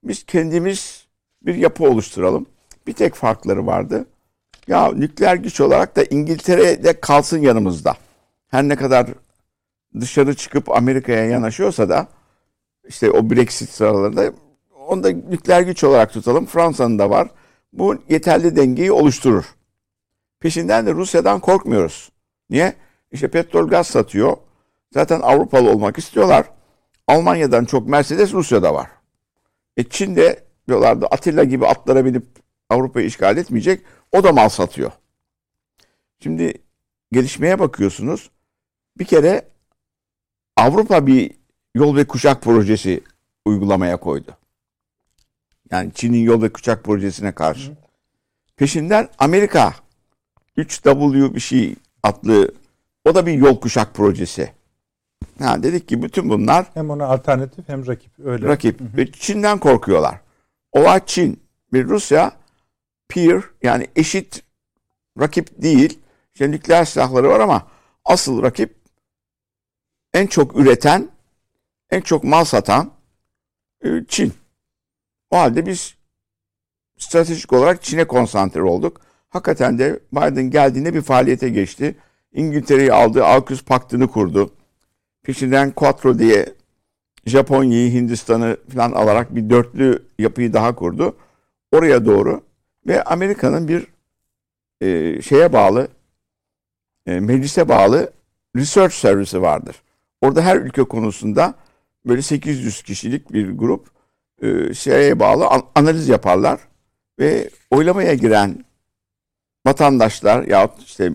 biz 0.03 0.23
kendimiz 0.23 1.07
bir 1.41 1.55
yapı 1.55 1.83
oluşturalım. 1.83 2.45
Bir 2.87 2.93
tek 2.93 3.15
farkları 3.15 3.65
vardı. 3.65 4.05
Ya 4.67 4.91
nükleer 4.91 5.35
güç 5.35 5.61
olarak 5.61 5.95
da 5.95 6.03
İngiltere'de 6.03 6.99
kalsın 6.99 7.41
yanımızda. 7.41 7.93
Her 8.47 8.63
ne 8.63 8.75
kadar 8.75 9.07
dışarı 9.99 10.35
çıkıp 10.35 10.71
Amerika'ya 10.71 11.25
yanaşıyorsa 11.25 11.89
da 11.89 12.07
işte 12.87 13.11
o 13.11 13.29
Brexit 13.29 13.69
sıralarında 13.69 14.33
onu 14.87 15.03
da 15.03 15.09
nükleer 15.09 15.61
güç 15.61 15.83
olarak 15.83 16.13
tutalım. 16.13 16.45
Fransa'nın 16.45 16.99
da 16.99 17.09
var. 17.09 17.27
Bu 17.73 17.95
yeterli 18.09 18.55
dengeyi 18.55 18.91
oluşturur. 18.91 19.45
Peşinden 20.39 20.85
de 20.85 20.93
Rusya'dan 20.93 21.39
korkmuyoruz. 21.39 22.11
Niye? 22.49 22.73
İşte 23.11 23.27
petrol 23.27 23.67
gaz 23.67 23.87
satıyor. 23.87 24.37
Zaten 24.91 25.21
Avrupalı 25.21 25.69
olmak 25.69 25.97
istiyorlar. 25.97 26.45
Almanya'dan 27.07 27.65
çok 27.65 27.87
Mercedes 27.87 28.33
Rusya'da 28.33 28.73
var. 28.73 28.89
E 29.77 29.83
Çin 29.83 30.15
de 30.15 30.43
diyorlardı 30.67 31.05
Atilla 31.05 31.43
gibi 31.43 31.67
atlara 31.67 32.05
binip 32.05 32.25
Avrupa'yı 32.69 33.05
işgal 33.05 33.37
etmeyecek. 33.37 33.81
O 34.11 34.23
da 34.23 34.31
mal 34.31 34.49
satıyor. 34.49 34.91
Şimdi 36.19 36.53
gelişmeye 37.11 37.59
bakıyorsunuz. 37.59 38.29
Bir 38.97 39.05
kere 39.05 39.52
Avrupa 40.57 41.07
bir 41.07 41.31
yol 41.75 41.95
ve 41.95 42.07
kuşak 42.07 42.41
projesi 42.41 43.01
uygulamaya 43.45 43.97
koydu. 43.97 44.31
Yani 45.71 45.91
Çin'in 45.93 46.23
yol 46.23 46.41
ve 46.41 46.53
kuşak 46.53 46.83
projesine 46.83 47.31
karşı. 47.31 47.71
Peşinden 48.55 49.09
Amerika 49.19 49.73
3W 50.57 51.35
bir 51.35 51.39
şey 51.39 51.75
adlı 52.03 52.51
o 53.05 53.15
da 53.15 53.25
bir 53.25 53.33
yol 53.33 53.59
kuşak 53.59 53.93
projesi. 53.93 54.53
Ha, 55.39 55.63
dedik 55.63 55.87
ki 55.87 56.03
bütün 56.03 56.29
bunlar 56.29 56.65
hem 56.73 56.89
ona 56.89 57.05
alternatif 57.05 57.69
hem 57.69 57.87
rakip 57.87 58.11
öyle. 58.25 58.47
Rakip 58.47 58.81
hı 58.81 59.01
hı. 59.01 59.11
Çin'den 59.11 59.57
korkuyorlar. 59.57 60.19
Ola 60.71 61.05
Çin 61.05 61.39
ve 61.73 61.83
Rusya 61.83 62.31
peer 63.07 63.41
yani 63.63 63.87
eşit 63.95 64.43
rakip 65.19 65.61
değil. 65.61 65.99
İşte 66.33 66.51
nükleer 66.51 66.85
silahları 66.85 67.29
var 67.29 67.39
ama 67.39 67.67
asıl 68.05 68.43
rakip 68.43 68.82
en 70.13 70.27
çok 70.27 70.59
üreten, 70.59 71.09
en 71.89 72.01
çok 72.01 72.23
mal 72.23 72.43
satan 72.43 72.91
e, 73.83 73.89
Çin. 74.07 74.33
O 75.31 75.37
halde 75.37 75.65
biz 75.65 75.95
stratejik 76.97 77.53
olarak 77.53 77.83
Çin'e 77.83 78.07
konsantre 78.07 78.61
olduk. 78.61 79.01
Hakikaten 79.29 79.79
de 79.79 79.99
Biden 80.11 80.49
geldiğinde 80.49 80.93
bir 80.93 81.01
faaliyete 81.01 81.49
geçti. 81.49 81.95
İngiltere'yi 82.33 82.93
aldı, 82.93 83.25
AUKUS 83.25 83.63
paktını 83.63 84.07
kurdu. 84.07 84.53
Peşinden 85.23 85.71
Quattro 85.71 86.19
diye 86.19 86.53
Japonya'yı, 87.25 87.91
Hindistan'ı 87.91 88.57
falan 88.73 88.91
alarak 88.91 89.35
bir 89.35 89.49
dörtlü 89.49 90.03
yapıyı 90.19 90.53
daha 90.53 90.75
kurdu. 90.75 91.17
Oraya 91.71 92.05
doğru 92.05 92.41
ve 92.87 93.03
Amerika'nın 93.03 93.67
bir 93.67 93.87
e, 94.81 95.21
şeye 95.21 95.53
bağlı, 95.53 95.87
e, 97.05 97.19
meclise 97.19 97.69
bağlı 97.69 98.11
research 98.55 98.93
servisi 98.93 99.41
vardır. 99.41 99.83
Orada 100.23 100.41
her 100.41 100.57
ülke 100.57 100.83
konusunda 100.83 101.53
böyle 102.05 102.21
800 102.21 102.81
kişilik 102.83 103.33
bir 103.33 103.51
grup 103.51 103.87
e, 104.41 104.73
şeye 104.73 105.19
bağlı 105.19 105.47
an- 105.47 105.63
analiz 105.75 106.09
yaparlar 106.09 106.59
ve 107.19 107.49
oylamaya 107.71 108.13
giren 108.13 108.65
vatandaşlar 109.67 110.43
yahut 110.43 110.81
işte 110.83 111.11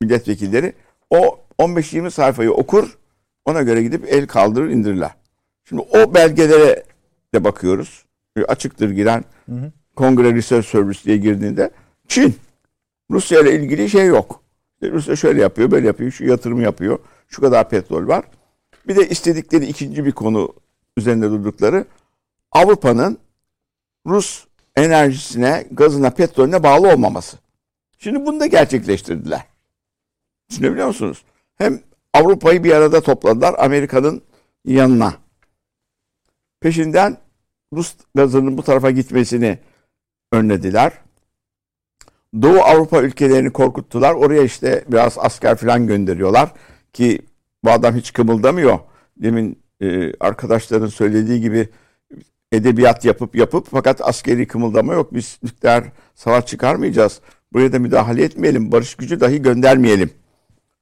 milletvekilleri 0.00 0.72
o 1.10 1.40
15-20 1.58 2.10
sayfayı 2.10 2.52
okur 2.52 2.98
ona 3.44 3.62
göre 3.62 3.82
gidip 3.82 4.04
el 4.12 4.26
kaldırır 4.26 4.70
indirirler. 4.70 5.10
Şimdi 5.68 5.82
o 5.82 6.14
belgelere 6.14 6.84
de 7.34 7.44
bakıyoruz. 7.44 8.04
E, 8.36 8.44
Açıktır 8.44 8.90
giren 8.90 9.24
Hı 9.46 9.52
hı. 9.54 9.72
Kongre 9.96 10.34
Research 10.34 10.66
Service 10.66 11.04
diye 11.04 11.16
girdiğinde 11.16 11.70
Çin 12.08 12.34
Rusya 13.10 13.40
ile 13.40 13.54
ilgili 13.54 13.90
şey 13.90 14.06
yok. 14.06 14.42
Rusya 14.82 15.16
şöyle 15.16 15.40
yapıyor, 15.40 15.70
böyle 15.70 15.86
yapıyor, 15.86 16.10
şu 16.10 16.24
yatırım 16.24 16.60
yapıyor, 16.60 16.98
şu 17.28 17.40
kadar 17.42 17.68
petrol 17.68 18.08
var. 18.08 18.24
Bir 18.88 18.96
de 18.96 19.08
istedikleri 19.08 19.66
ikinci 19.66 20.04
bir 20.04 20.12
konu 20.12 20.54
üzerinde 20.96 21.30
durdukları 21.30 21.84
Avrupa'nın 22.52 23.18
Rus 24.06 24.44
enerjisine, 24.76 25.66
gazına, 25.70 26.10
petrolüne 26.10 26.62
bağlı 26.62 26.92
olmaması. 26.92 27.36
Şimdi 27.98 28.26
bunu 28.26 28.40
da 28.40 28.46
gerçekleştirdiler. 28.46 29.44
Düşünebiliyor 30.50 30.86
musunuz? 30.86 31.24
Hem 31.56 31.80
Avrupa'yı 32.14 32.64
bir 32.64 32.72
arada 32.72 33.00
topladılar 33.00 33.54
Amerika'nın 33.58 34.22
yanına. 34.64 35.14
Peşinden 36.60 37.16
Rus 37.72 37.94
gazının 38.14 38.58
bu 38.58 38.62
tarafa 38.62 38.90
gitmesini 38.90 39.58
önlediler. 40.32 40.92
Doğu 42.42 42.60
Avrupa 42.60 43.02
ülkelerini 43.02 43.52
korkuttular. 43.52 44.14
Oraya 44.14 44.42
işte 44.42 44.84
biraz 44.88 45.18
asker 45.18 45.56
falan 45.56 45.86
gönderiyorlar 45.86 46.52
ki 46.92 47.22
bu 47.64 47.70
adam 47.70 47.96
hiç 47.96 48.12
kımıldamıyor. 48.12 48.78
Demin 49.16 49.58
e, 49.80 50.12
arkadaşların 50.20 50.86
söylediği 50.86 51.40
gibi 51.40 51.68
edebiyat 52.52 53.04
yapıp 53.04 53.36
yapıp 53.36 53.66
fakat 53.70 54.00
askeri 54.00 54.46
kımıldama 54.46 54.94
yok. 54.94 55.14
Biz 55.14 55.38
nükleer 55.42 55.84
savaş 56.14 56.46
çıkarmayacağız. 56.46 57.20
Buraya 57.52 57.72
da 57.72 57.78
müdahale 57.78 58.24
etmeyelim. 58.24 58.72
Barış 58.72 58.94
gücü 58.94 59.20
dahi 59.20 59.42
göndermeyelim. 59.42 60.10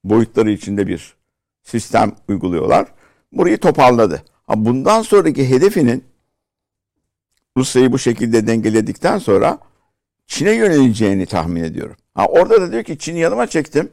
Boyutları 0.04 0.50
içinde 0.50 0.86
bir 0.86 1.14
sistem 1.62 2.12
uyguluyorlar. 2.28 2.86
Burayı 3.32 3.58
toparladı. 3.58 4.22
Ha 4.46 4.64
bundan 4.64 5.02
sonraki 5.02 5.50
hedefinin 5.50 6.04
Rusya'yı 7.56 7.92
bu 7.92 7.98
şekilde 7.98 8.46
dengeledikten 8.46 9.18
sonra 9.18 9.58
Çin'e 10.26 10.52
yöneleceğini 10.52 11.26
tahmin 11.26 11.64
ediyorum. 11.64 11.96
Ha 12.14 12.26
orada 12.26 12.60
da 12.60 12.72
diyor 12.72 12.84
ki 12.84 12.98
Çin'i 12.98 13.18
yanıma 13.18 13.46
çektim. 13.46 13.90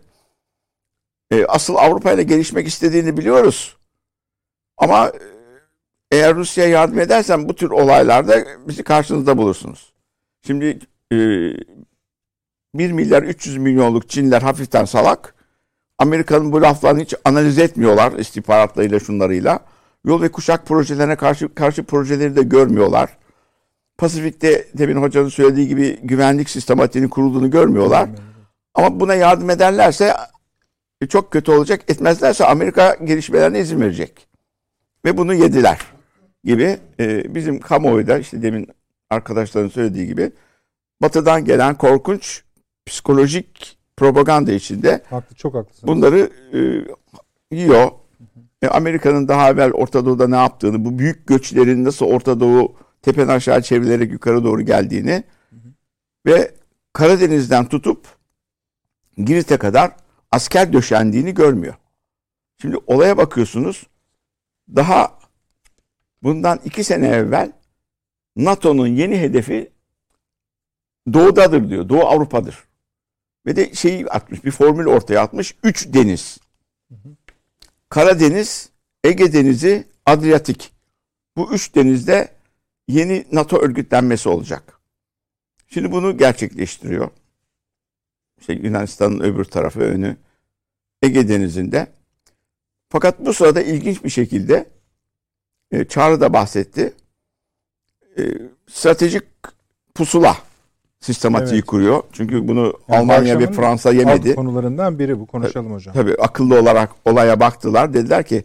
E, 1.32 1.46
asıl 1.46 1.76
Avrupa 1.76 2.12
ile 2.12 2.24
gelişmek 2.24 2.68
istediğini 2.68 3.18
biliyoruz. 3.18 3.78
Ama 4.78 5.08
e, 5.08 5.20
eğer 6.12 6.36
Rusya'ya 6.36 6.70
yardım 6.70 7.00
edersen 7.00 7.50
bu 7.50 7.56
tür 7.56 7.70
olaylarda 7.70 8.46
bizi 8.68 8.84
karşınızda 8.84 9.38
bulursunuz. 9.38 9.94
Şimdi 10.48 10.80
e, 11.12 11.18
1 12.76 12.92
milyar 12.92 13.24
300 13.24 13.58
milyonluk 13.58 14.10
Çinliler 14.10 14.42
hafiften 14.42 14.86
salak. 14.86 15.36
Amerika'nın 16.00 16.52
bu 16.52 16.62
laflarını 16.62 17.02
hiç 17.02 17.14
analiz 17.26 17.60
etmiyorlar 17.60 18.12
istihbaratlarıyla 18.12 19.00
şunlarıyla. 19.00 19.60
Yol 20.06 20.22
ve 20.22 20.32
kuşak 20.32 20.66
projelerine 20.66 21.16
karşı 21.16 21.56
karşı 21.56 21.84
projeleri 21.84 22.36
de 22.36 22.44
görmüyorlar. 22.44 23.18
Pasifik'te 23.98 24.68
demin 24.78 25.02
hocanın 25.02 25.30
söylediği 25.30 25.68
gibi 25.68 26.00
güvenlik 26.04 26.50
sistematiğinin 26.50 27.10
kurulduğunu 27.10 27.52
görmüyorlar. 27.52 28.10
Ama 28.74 29.00
buna 29.00 29.16
yardım 29.16 29.50
ederlerse 29.50 30.14
e, 31.02 31.08
çok 31.08 31.32
kötü 31.32 31.52
olacak. 31.52 31.82
Etmezlerse 31.88 32.46
Amerika 32.46 32.98
gelişmelerine 33.04 33.60
izin 33.60 33.82
verecek. 33.82 34.28
Ve 35.06 35.18
bunu 35.18 35.34
yediler 35.34 35.80
gibi 36.44 36.78
e, 37.00 37.36
bizim 37.36 37.60
kamuoyu 37.60 38.08
da 38.08 38.18
işte 38.18 38.42
demin 38.42 38.68
arkadaşların 39.10 39.70
söylediği 39.70 40.08
gibi 40.08 40.32
batıdan 41.02 41.46
gelen 41.46 41.76
korkunç 41.78 42.44
psikolojik 42.86 43.78
propaganda 43.98 44.52
içinde 44.52 45.04
Haklı, 45.10 45.36
çok 45.36 45.56
haklısın. 45.56 45.88
bunları 45.88 46.30
e, 46.54 46.60
yiyor. 47.56 47.92
E, 48.62 48.68
Amerika'nın 48.68 49.28
daha 49.28 49.50
evvel 49.50 49.72
Orta 49.72 50.06
Doğu'da 50.06 50.28
ne 50.28 50.36
yaptığını, 50.36 50.86
bu 50.86 51.00
büyük 51.00 51.28
göçlerin 51.28 51.86
nasıl 51.86 52.06
Orta 52.06 52.40
Doğu 52.40 52.76
tepeden 53.02 53.28
aşağı 53.28 53.62
çevrilerek 53.62 54.12
yukarı 54.12 54.44
doğru 54.44 54.62
geldiğini 54.62 55.24
ve 56.26 56.52
Karadeniz'den 56.94 57.66
tutup 57.66 58.08
Girit'e 59.18 59.58
kadar 59.58 59.92
asker 60.36 60.74
döşendiğini 60.74 61.34
görmüyor. 61.34 61.74
Şimdi 62.62 62.78
olaya 62.88 63.18
bakıyorsunuz. 63.18 63.88
Daha 64.76 65.20
bundan 66.24 66.60
iki 66.66 66.84
sene 66.84 67.08
evvel 67.08 67.52
NATO'nun 68.36 68.88
yeni 68.88 69.20
hedefi 69.20 69.72
doğudadır 71.14 71.70
diyor. 71.70 71.90
Doğu 71.90 72.06
Avrupa'dır. 72.06 72.64
Ve 73.46 73.56
de 73.56 73.74
şeyi 73.74 74.08
atmış, 74.08 74.46
bir 74.46 74.52
formül 74.52 74.86
ortaya 74.86 75.22
atmış. 75.22 75.56
Üç 75.64 75.94
deniz. 75.94 76.38
Karadeniz, 77.90 78.70
Ege 79.04 79.34
Denizi, 79.34 79.88
Adriyatik. 80.06 80.72
Bu 81.38 81.54
üç 81.54 81.76
denizde 81.76 82.34
yeni 82.88 83.26
NATO 83.32 83.58
örgütlenmesi 83.58 84.30
olacak. 84.30 84.80
Şimdi 85.68 85.92
bunu 85.92 86.18
gerçekleştiriyor. 86.18 87.10
İşte 88.40 88.54
Yunanistan'ın 88.54 89.20
öbür 89.20 89.44
tarafı 89.44 89.80
önü 89.80 90.18
Ege 91.02 91.30
Denizi'nde. 91.30 91.88
Fakat 92.90 93.20
bu 93.26 93.34
sırada 93.34 93.62
ilginç 93.62 94.04
bir 94.04 94.10
şekilde 94.10 94.66
e, 95.72 95.86
Çağrı 95.86 96.22
da 96.22 96.34
bahsetti. 96.34 96.94
E, 98.18 98.24
stratejik 98.70 99.24
pusula 99.96 100.38
sistematiği 101.00 101.54
Evet. 101.60 101.66
kuruyor. 101.66 102.04
Çünkü 102.12 102.48
bunu 102.48 102.74
Yani 102.90 103.00
Almanya 103.00 103.40
ve 103.40 103.52
Fransa 103.52 103.90
Alt 103.90 103.96
yemedi. 103.96 104.36
konularından 104.36 105.00
biri 105.00 105.20
bu. 105.20 105.26
Konuşalım 105.26 105.74
hocam. 105.74 105.94
Tabii 105.94 106.16
akıllı 106.16 106.60
olarak 106.60 106.90
olaya 107.06 107.40
baktılar. 107.40 107.94
Dediler 107.94 108.24
ki 108.26 108.44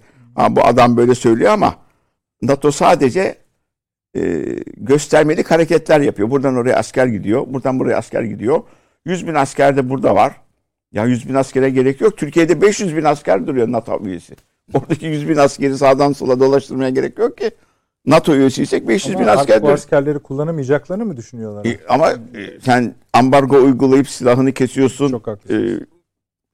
bu 0.50 0.64
adam 0.66 0.96
böyle 0.96 1.14
söylüyor 1.14 1.52
ama 1.52 1.74
NATO 2.42 2.70
sadece 2.70 3.38
e, 4.16 4.20
göstermelik 4.76 5.50
hareketler 5.50 6.00
yapıyor. 6.00 6.30
Buradan 6.30 6.56
oraya 6.56 6.76
asker 6.76 7.06
gidiyor. 7.06 7.44
Buradan 7.46 7.78
buraya 7.78 7.96
asker 7.96 8.22
gidiyor. 8.22 8.62
100 9.04 9.26
bin 9.26 9.34
asker 9.34 9.76
de 9.76 9.90
burada 9.90 10.14
var. 10.14 10.40
Ya 10.92 11.04
100 11.04 11.28
bin 11.28 11.34
askere 11.34 11.70
gerek 11.70 12.00
yok. 12.00 12.16
Türkiye'de 12.16 12.60
500 12.60 12.96
bin 12.96 13.04
asker 13.04 13.46
duruyor 13.46 13.72
NATO 13.72 14.00
üyesi. 14.04 14.34
Oradaki 14.74 15.06
100 15.06 15.28
bin 15.28 15.36
askeri 15.36 15.78
sağdan 15.78 16.12
sola 16.12 16.40
dolaştırmaya 16.40 16.90
gerek 16.90 17.18
yok 17.18 17.38
ki. 17.38 17.50
NATO 18.06 18.34
üyesiysek 18.34 18.88
500 18.88 19.18
bin 19.18 19.22
Ama 19.22 19.30
asker 19.32 19.40
artık 19.42 19.56
bu 19.56 19.62
duruyor. 19.62 19.74
askerleri 19.78 20.18
kullanamayacaklarını 20.18 21.04
mı 21.04 21.16
düşünüyorlar? 21.16 21.64
E, 21.64 21.78
Ama 21.88 22.10
e, 22.10 22.60
sen 22.60 22.94
ambargo 23.12 23.56
uygulayıp 23.56 24.08
silahını 24.08 24.52
kesiyorsun. 24.52 25.10
Çok 25.10 25.26
haklısınız. 25.26 25.80
E, 25.82 25.86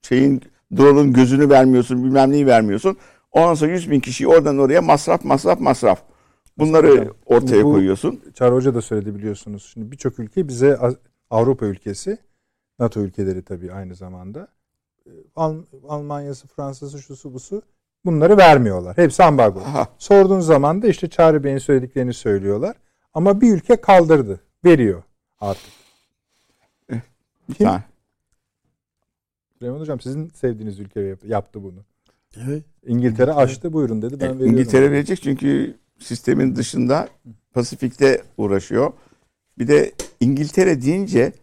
şeyin 0.01 0.41
drone'un 0.77 1.13
gözünü 1.13 1.49
vermiyorsun, 1.49 2.03
bilmem 2.03 2.31
neyi 2.31 2.47
vermiyorsun. 2.47 2.97
Ondan 3.31 3.53
sonra 3.53 3.71
100 3.71 3.91
bin 3.91 3.99
kişiyi 3.99 4.27
oradan 4.27 4.57
oraya 4.57 4.81
masraf, 4.81 5.25
masraf, 5.25 5.59
masraf. 5.59 6.01
Bunları 6.57 6.91
Hocam, 6.91 7.07
ortaya 7.25 7.63
bu- 7.63 7.71
koyuyorsun. 7.71 8.21
Çağrı 8.33 8.55
Hoca 8.55 8.75
da 8.75 8.81
söyledi 8.81 9.15
biliyorsunuz. 9.15 9.69
Şimdi 9.73 9.91
birçok 9.91 10.19
ülke 10.19 10.47
bize 10.47 10.77
Avrupa 11.29 11.65
ülkesi, 11.65 12.17
NATO 12.79 12.99
ülkeleri 13.01 13.41
tabii 13.41 13.73
aynı 13.73 13.95
zamanda. 13.95 14.47
Ee, 15.07 15.09
Al- 15.35 15.63
Almanya'sı, 15.87 16.47
Fransa'sı, 16.47 16.99
şusu 17.01 17.33
busu 17.33 17.61
bunları 18.05 18.37
vermiyorlar. 18.37 18.97
Hepsi 18.97 19.23
ambargo. 19.23 19.59
Aha. 19.59 19.87
Sorduğun 19.97 20.39
zaman 20.39 20.81
da 20.81 20.87
işte 20.87 21.09
Çağrı 21.09 21.43
Bey'in 21.43 21.57
söylediklerini 21.57 22.13
söylüyorlar. 22.13 22.75
Ama 23.13 23.41
bir 23.41 23.53
ülke 23.53 23.75
kaldırdı. 23.75 24.39
Veriyor 24.65 25.03
artık. 25.39 25.71
Bir 27.49 27.53
Kim? 27.53 27.67
tane. 27.67 27.83
Süleyman 29.59 29.79
Hocam 29.79 29.99
sizin 30.01 30.29
sevdiğiniz 30.29 30.79
ülke 30.79 30.99
yap- 31.01 31.25
yaptı 31.25 31.63
bunu. 31.63 31.79
Evet. 32.47 32.63
İngiltere 32.85 33.33
açtı 33.33 33.73
buyurun 33.73 34.01
dedi. 34.01 34.19
Ben 34.19 34.25
E, 34.25 34.29
veriyorum. 34.29 34.53
İngiltere 34.53 34.91
verecek 34.91 35.21
çünkü 35.21 35.77
sistemin 35.99 36.55
dışında 36.55 37.09
Pasifik'te 37.53 38.23
uğraşıyor. 38.37 38.93
Bir 39.57 39.67
de 39.67 39.91
İngiltere 40.19 40.81
deyince 40.81 41.33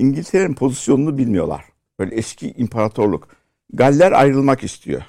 İngiltere'nin 0.00 0.54
pozisyonunu 0.54 1.18
bilmiyorlar. 1.18 1.64
Böyle 1.98 2.14
eski 2.14 2.52
imparatorluk. 2.52 3.28
Galler 3.72 4.12
ayrılmak 4.12 4.64
istiyor. 4.64 5.02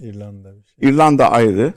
İrlanda 0.00 0.54
bir 0.56 0.64
şey. 0.64 0.88
İrlanda 0.88 1.30
ayrı 1.30 1.74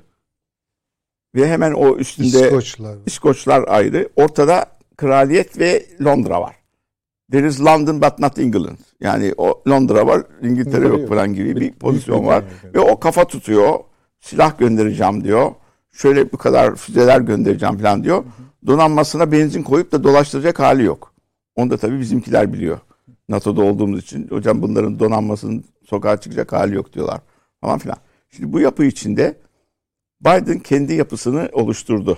ve 1.35 1.47
hemen 1.47 1.73
o 1.73 1.97
üstünde 1.97 2.27
İskoçlar. 2.27 2.97
İskoçlar 3.05 3.65
ayrı. 3.67 4.09
Ortada 4.15 4.65
kraliyet 4.97 5.59
ve 5.59 5.85
Londra 6.01 6.41
var. 6.41 6.55
There 7.31 7.47
is 7.47 7.61
London 7.61 8.01
but 8.01 8.19
not 8.19 8.39
England. 8.39 8.77
Yani 8.99 9.33
o 9.37 9.63
Londra 9.67 10.07
var, 10.07 10.23
İngiltere 10.41 10.87
yok 10.87 11.09
falan 11.09 11.33
gibi 11.33 11.55
bir 11.55 11.73
pozisyon 11.73 12.25
var. 12.25 12.43
Ve 12.73 12.79
o 12.79 12.99
kafa 12.99 13.27
tutuyor. 13.27 13.79
Silah 14.19 14.57
göndereceğim 14.57 15.23
diyor. 15.23 15.51
Şöyle 15.91 16.31
bu 16.31 16.37
kadar 16.37 16.75
füzeler 16.75 17.21
göndereceğim 17.21 17.77
falan 17.77 18.03
diyor. 18.03 18.23
Donanmasına 18.67 19.31
benzin 19.31 19.63
koyup 19.63 19.91
da 19.91 20.03
dolaştıracak 20.03 20.59
hali 20.59 20.83
yok. 20.83 21.14
Onu 21.55 21.69
da 21.69 21.77
tabii 21.77 21.99
bizimkiler 21.99 22.53
biliyor. 22.53 22.79
NATO'da 23.29 23.61
olduğumuz 23.61 24.03
için 24.03 24.27
hocam 24.27 24.61
bunların 24.61 24.99
donanmasının 24.99 25.63
sokağa 25.85 26.21
çıkacak 26.21 26.53
hali 26.53 26.75
yok 26.75 26.93
diyorlar 26.93 27.21
falan 27.61 27.79
filan. 27.79 27.97
Şimdi 28.29 28.53
bu 28.53 28.59
yapı 28.59 28.83
içinde 28.85 29.37
Biden 30.21 30.59
kendi 30.59 30.93
yapısını 30.93 31.49
oluşturdu. 31.53 32.17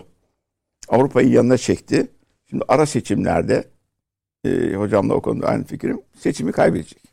Avrupa'yı 0.88 1.30
yanına 1.30 1.58
çekti. 1.58 2.08
Şimdi 2.50 2.64
ara 2.68 2.86
seçimlerde 2.86 3.68
e, 4.46 4.74
hocamla 4.74 5.14
o 5.14 5.22
konuda 5.22 5.48
aynı 5.48 5.64
fikrim. 5.64 6.02
Seçimi 6.20 6.52
kaybedecek. 6.52 7.04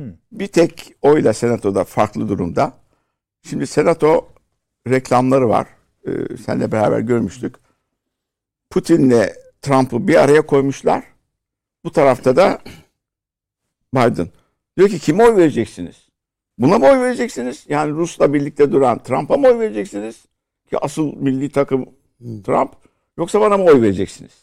Hı. 0.00 0.14
Bir 0.32 0.46
tek 0.46 0.94
oyla 1.02 1.32
senatoda 1.32 1.84
farklı 1.84 2.28
durumda. 2.28 2.72
Şimdi 3.42 3.66
senato 3.66 4.28
reklamları 4.88 5.48
var. 5.48 5.66
E, 6.06 6.36
seninle 6.36 6.72
beraber 6.72 7.00
görmüştük. 7.00 7.56
Putin'le 8.70 9.22
Trump'ı 9.62 10.08
bir 10.08 10.16
araya 10.16 10.46
koymuşlar. 10.46 11.04
Bu 11.84 11.92
tarafta 11.92 12.36
da 12.36 12.58
Biden. 13.94 14.28
Diyor 14.76 14.88
ki 14.88 14.98
kime 14.98 15.24
oy 15.24 15.36
vereceksiniz? 15.36 16.08
Buna 16.58 16.78
mı 16.78 16.86
oy 16.86 17.00
vereceksiniz? 17.00 17.64
Yani 17.68 17.92
Rus'la 17.92 18.34
birlikte 18.34 18.72
duran 18.72 19.02
Trump'a 19.02 19.36
mı 19.36 19.46
oy 19.46 19.58
vereceksiniz? 19.58 20.24
Ki 20.70 20.78
asıl 20.78 21.16
milli 21.16 21.50
takım 21.50 21.86
Trump. 22.44 22.72
Yoksa 23.18 23.40
bana 23.40 23.56
mı 23.56 23.64
oy 23.64 23.82
vereceksiniz? 23.82 24.42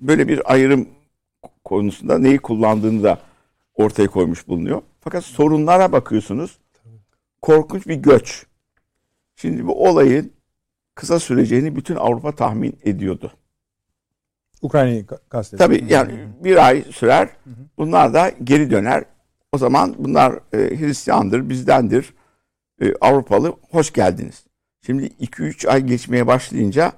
Böyle 0.00 0.28
bir 0.28 0.52
ayrım 0.52 0.88
konusunda 1.64 2.18
neyi 2.18 2.38
kullandığını 2.38 3.02
da 3.02 3.18
ortaya 3.74 4.08
koymuş 4.08 4.48
bulunuyor. 4.48 4.82
Fakat 5.00 5.24
sorunlara 5.24 5.92
bakıyorsunuz. 5.92 6.58
Korkunç 7.42 7.86
bir 7.86 7.94
göç. 7.94 8.46
Şimdi 9.36 9.66
bu 9.66 9.88
olayın 9.88 10.32
kısa 10.94 11.20
süreceğini 11.20 11.76
bütün 11.76 11.96
Avrupa 11.96 12.32
tahmin 12.32 12.78
ediyordu. 12.84 13.32
Ukrayna'yı 14.62 15.04
ka- 15.04 15.18
kastediyorum. 15.28 15.76
Tabii 15.76 15.92
yani 15.92 16.12
bir 16.44 16.66
ay 16.66 16.82
sürer. 16.82 17.28
Bunlar 17.78 18.14
da 18.14 18.30
geri 18.44 18.70
döner. 18.70 19.04
O 19.52 19.58
zaman 19.58 19.94
bunlar 19.98 20.32
e, 20.52 20.58
Hristiyandır, 20.78 21.48
bizdendir. 21.48 22.14
E, 22.82 22.94
Avrupalı 23.00 23.56
hoş 23.70 23.92
geldiniz. 23.92 24.44
Şimdi 24.86 25.06
2-3 25.06 25.68
ay 25.68 25.82
geçmeye 25.86 26.26
başlayınca 26.26 26.92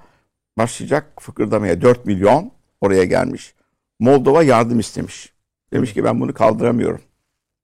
başlayacak 0.58 1.06
fıkırdamaya 1.20 1.82
4 1.82 2.06
milyon 2.06 2.50
oraya 2.80 3.04
gelmiş. 3.04 3.54
Moldova 4.00 4.42
yardım 4.42 4.78
istemiş. 4.78 5.32
Demiş 5.72 5.94
ki 5.94 6.04
ben 6.04 6.20
bunu 6.20 6.34
kaldıramıyorum. 6.34 7.00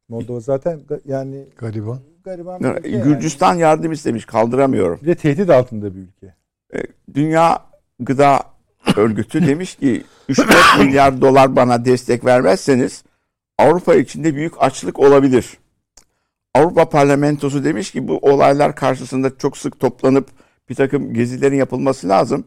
Moldova 0.09 0.41
zaten 0.41 0.81
yani 1.05 1.47
Galiba. 1.57 2.03
gariban 2.25 2.61
bir 2.61 2.69
ülke 2.69 2.89
yani. 2.89 3.05
Gürcistan 3.05 3.55
yardım 3.55 3.93
istemiş 3.93 4.25
kaldıramıyorum. 4.25 4.99
Bir 5.03 5.07
de 5.07 5.15
tehdit 5.15 5.51
altında 5.51 5.95
bir 5.95 6.01
ülke. 6.01 6.35
E, 6.75 6.79
Dünya 7.15 7.63
Gıda 8.01 8.43
Örgütü 8.97 9.47
demiş 9.47 9.75
ki 9.75 10.05
3-4 10.29 10.79
milyar 10.85 11.21
dolar 11.21 11.57
bana 11.57 11.85
destek 11.85 12.25
vermezseniz 12.25 13.05
Avrupa 13.59 13.95
içinde 13.95 14.35
büyük 14.35 14.63
açlık 14.63 14.99
olabilir. 14.99 15.59
Avrupa 16.55 16.89
Parlamentosu 16.89 17.65
demiş 17.65 17.91
ki 17.91 18.09
bu 18.09 18.19
olaylar 18.19 18.77
karşısında 18.77 19.39
çok 19.39 19.57
sık 19.57 19.81
toplanıp 19.81 20.29
bir 20.69 20.75
takım 20.75 21.15
gezilerin 21.15 21.57
yapılması 21.57 22.09
lazım. 22.09 22.45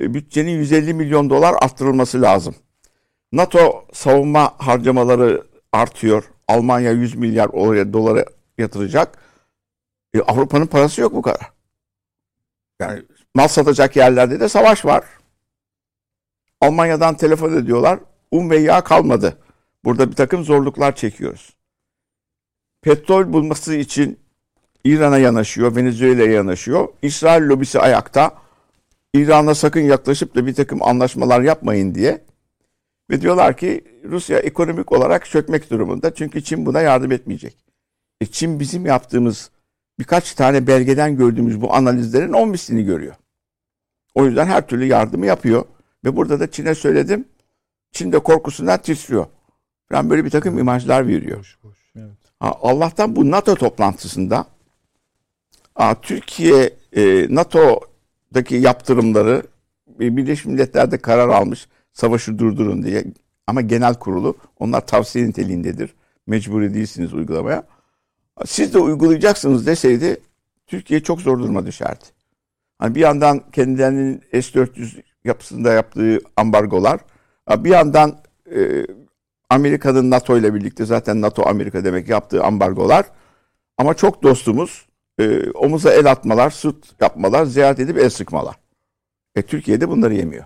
E, 0.00 0.14
Bütçenin 0.14 0.50
150 0.50 0.94
milyon 0.94 1.30
dolar 1.30 1.54
arttırılması 1.60 2.22
lazım. 2.22 2.54
NATO 3.32 3.84
savunma 3.92 4.54
harcamaları 4.58 5.42
artıyor. 5.72 6.24
Almanya 6.48 6.92
100 6.92 7.14
milyar 7.14 7.48
oraya 7.52 7.92
dolara 7.92 8.24
yatıracak. 8.58 9.18
E, 10.14 10.20
Avrupa'nın 10.20 10.66
parası 10.66 11.00
yok 11.00 11.14
bu 11.14 11.22
kadar. 11.22 11.52
Yani 12.80 13.02
mal 13.34 13.48
satacak 13.48 13.96
yerlerde 13.96 14.40
de 14.40 14.48
savaş 14.48 14.84
var. 14.84 15.04
Almanya'dan 16.62 17.16
telefon 17.16 17.56
ediyorlar. 17.56 17.98
Un 18.30 18.50
ve 18.50 18.58
yağ 18.58 18.84
kalmadı. 18.84 19.38
Burada 19.84 20.10
bir 20.10 20.16
takım 20.16 20.44
zorluklar 20.44 20.96
çekiyoruz. 20.96 21.56
Petrol 22.82 23.32
bulması 23.32 23.74
için 23.74 24.18
İran'a 24.84 25.18
yanaşıyor, 25.18 25.76
Venezuela'ya 25.76 26.32
yanaşıyor. 26.32 26.88
İsrail 27.02 27.42
lobisi 27.48 27.80
ayakta. 27.80 28.34
İran'la 29.14 29.54
sakın 29.54 29.80
yaklaşıp 29.80 30.34
da 30.34 30.46
bir 30.46 30.54
takım 30.54 30.82
anlaşmalar 30.82 31.40
yapmayın 31.40 31.94
diye. 31.94 32.24
Ve 33.10 33.20
diyorlar 33.20 33.56
ki 33.56 33.84
Rusya 34.04 34.38
ekonomik 34.38 34.92
olarak 34.92 35.26
çökmek 35.26 35.70
durumunda. 35.70 36.14
Çünkü 36.14 36.44
Çin 36.44 36.66
buna 36.66 36.80
yardım 36.80 37.12
etmeyecek. 37.12 37.56
E 38.20 38.26
Çin 38.26 38.60
bizim 38.60 38.86
yaptığımız 38.86 39.50
birkaç 39.98 40.34
tane 40.34 40.66
belgeden 40.66 41.16
gördüğümüz 41.16 41.60
bu 41.60 41.74
analizlerin 41.74 42.32
on 42.32 42.48
mislini 42.48 42.84
görüyor. 42.84 43.14
O 44.14 44.26
yüzden 44.26 44.46
her 44.46 44.66
türlü 44.66 44.84
yardımı 44.84 45.26
yapıyor. 45.26 45.64
Ve 46.04 46.16
burada 46.16 46.40
da 46.40 46.50
Çin'e 46.50 46.74
söyledim. 46.74 47.24
Çin 47.92 48.12
de 48.12 48.18
korkusundan 48.18 48.82
titriyor. 48.82 49.26
Ben 49.90 50.10
böyle 50.10 50.24
bir 50.24 50.30
takım 50.30 50.58
imajlar 50.58 51.08
veriyor. 51.08 51.38
Boş 51.38 51.58
boş. 51.64 51.78
Evet. 51.96 52.16
Ha, 52.40 52.58
Allah'tan 52.62 53.16
bu 53.16 53.30
NATO 53.30 53.54
toplantısında 53.54 54.46
ha, 55.74 56.00
Türkiye 56.02 56.70
e, 56.92 57.34
NATO'daki 57.34 58.54
yaptırımları 58.54 59.42
e, 60.00 60.16
Birleşmiş 60.16 60.44
Milletler'de 60.44 60.98
karar 60.98 61.28
almış 61.28 61.68
savaşı 61.92 62.38
durdurun 62.38 62.82
diye 62.82 63.04
ama 63.46 63.60
genel 63.60 63.94
kurulu 63.94 64.36
onlar 64.58 64.86
tavsiye 64.86 65.26
niteliğindedir. 65.26 65.94
Mecburi 66.26 66.74
değilsiniz 66.74 67.14
uygulamaya. 67.14 67.62
Siz 68.46 68.74
de 68.74 68.78
uygulayacaksınız 68.78 69.66
deseydi 69.66 70.20
Türkiye 70.66 71.02
çok 71.02 71.20
zor 71.20 71.38
duruma 71.38 71.66
düşerdi. 71.66 72.04
Hani 72.78 72.94
bir 72.94 73.00
yandan 73.00 73.50
kendilerinin 73.50 74.22
S-400 74.32 75.02
yapısında 75.24 75.72
yaptığı 75.72 76.18
ambargolar, 76.36 77.00
bir 77.58 77.70
yandan 77.70 78.16
e, 78.56 78.86
Amerika'nın 79.50 80.10
NATO 80.10 80.38
ile 80.38 80.54
birlikte 80.54 80.84
zaten 80.84 81.20
NATO 81.20 81.42
Amerika 81.46 81.84
demek 81.84 82.08
yaptığı 82.08 82.44
ambargolar 82.44 83.06
ama 83.78 83.94
çok 83.94 84.22
dostumuz 84.22 84.86
e, 85.20 85.50
omuza 85.50 85.92
el 85.92 86.10
atmalar, 86.10 86.50
sırt 86.50 86.76
yapmalar, 87.00 87.44
ziyaret 87.44 87.78
edip 87.80 87.98
el 87.98 88.10
sıkmalar. 88.10 88.54
E 89.36 89.42
Türkiye'de 89.42 89.88
bunları 89.88 90.14
yemiyor. 90.14 90.44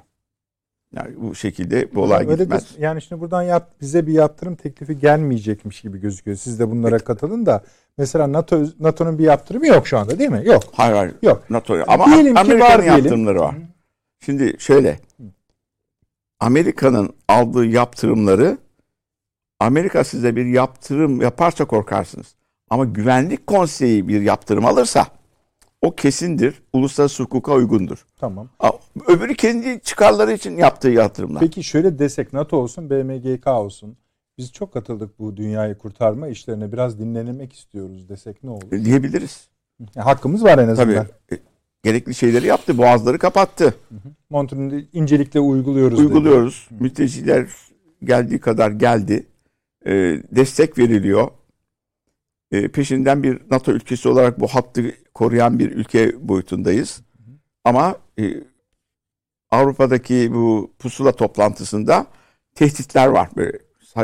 Yani 0.93 1.15
bu 1.17 1.35
şekilde 1.35 1.95
bu 1.95 2.03
olay 2.03 2.27
Öyle 2.29 2.43
gitmez. 2.45 2.77
bir- 2.77 2.83
yani 2.83 3.03
şimdi 3.03 3.21
buradan 3.21 3.43
yap, 3.43 3.71
bize 3.81 4.07
bir 4.07 4.13
yaptırım 4.13 4.55
teklifi 4.57 4.99
gelmeyecekmiş 4.99 5.81
gibi 5.81 6.01
gözüküyor. 6.01 6.37
Siz 6.37 6.61
de 6.61 6.71
bunlara 6.71 6.99
katılın 6.99 7.47
da 7.47 7.63
mesela 7.99 8.33
NATO 8.33 8.65
NATO'nun 8.81 9.19
bir 9.19 9.25
yaptırımı 9.25 9.67
yok 9.67 9.87
şu 9.87 9.99
anda 9.99 10.19
değil 10.19 10.31
mi? 10.31 10.43
Yok. 10.45 10.63
Hayır 10.73 10.95
hayır. 10.97 11.15
Yok. 11.23 11.43
NATO 11.51 11.77
ama 11.89 12.07
Diyelim 12.07 12.35
ki 12.35 12.41
Amerika'nın 12.41 12.83
yaptırımları 12.85 13.41
var. 13.41 13.55
Şimdi 14.27 14.57
şöyle. 14.59 15.01
Amerika'nın 16.41 17.11
aldığı 17.29 17.67
yaptırımları 17.67 18.59
Amerika 19.61 20.05
size 20.05 20.37
bir 20.37 20.47
yaptırım 20.47 21.21
yaparsa 21.21 21.65
korkarsınız. 21.65 22.35
Ama 22.71 22.85
Güvenlik 22.85 23.47
Konseyi 23.47 24.09
bir 24.09 24.21
yaptırım 24.21 24.67
alırsa 24.67 25.07
o 25.83 25.95
kesindir. 25.95 26.63
Uluslararası 26.73 27.23
hukuka 27.23 27.53
uygundur. 27.55 28.07
Tamam. 28.17 28.49
Öbürü 29.09 29.35
kendi 29.35 29.81
çıkarları 29.81 30.33
için 30.33 30.57
yaptığı 30.57 30.89
yatırımlar. 30.89 31.41
Peki 31.41 31.65
şöyle 31.65 31.99
desek 31.99 32.33
NATO 32.33 32.57
olsun 32.57 32.91
BMGK 32.91 33.47
olsun. 33.47 33.97
Biz 34.39 34.53
çok 34.53 34.73
katıldık 34.73 35.19
bu 35.19 35.37
dünyayı 35.37 35.79
kurtarma 35.79 36.29
işlerine. 36.29 36.73
Biraz 36.73 36.99
dinlenemek 36.99 37.53
istiyoruz 37.53 38.09
desek 38.09 38.45
ne 38.45 38.51
olur? 38.51 38.71
diyebiliriz. 38.85 39.49
Yani 39.81 40.05
hakkımız 40.05 40.45
var 40.45 40.59
en 40.59 40.75
Tabii. 40.75 40.99
azından. 40.99 41.07
E, 41.33 41.39
Gerekli 41.87 42.15
şeyleri 42.15 42.47
yaptı. 42.47 42.79
Boğazları 42.79 43.19
kapattı. 43.19 43.75
Montreux'u 44.31 44.87
incelikle 44.93 45.41
uyguluyoruz. 45.41 45.99
dedi. 45.99 46.07
Uyguluyoruz. 46.07 46.69
Mülteciler 46.81 47.47
geldiği 48.05 48.39
kadar 48.39 48.71
geldi. 48.71 49.27
E, 49.87 49.93
destek 50.33 50.79
veriliyor. 50.79 51.29
E, 52.53 52.69
peşinden 52.69 53.23
bir 53.23 53.41
NATO 53.51 53.73
ülkesi 53.73 54.09
olarak 54.09 54.41
bu 54.41 54.49
hattı 54.49 54.95
koruyan 55.15 55.59
bir 55.59 55.71
ülke 55.71 56.29
boyutundayız. 56.29 57.01
Ama 57.65 57.97
e, 58.19 58.35
Avrupa'daki 59.51 60.35
bu 60.35 60.75
pusula 60.79 61.13
toplantısında 61.13 62.07
tehditler 62.55 63.07
var. 63.07 63.29
Böyle 63.37 63.59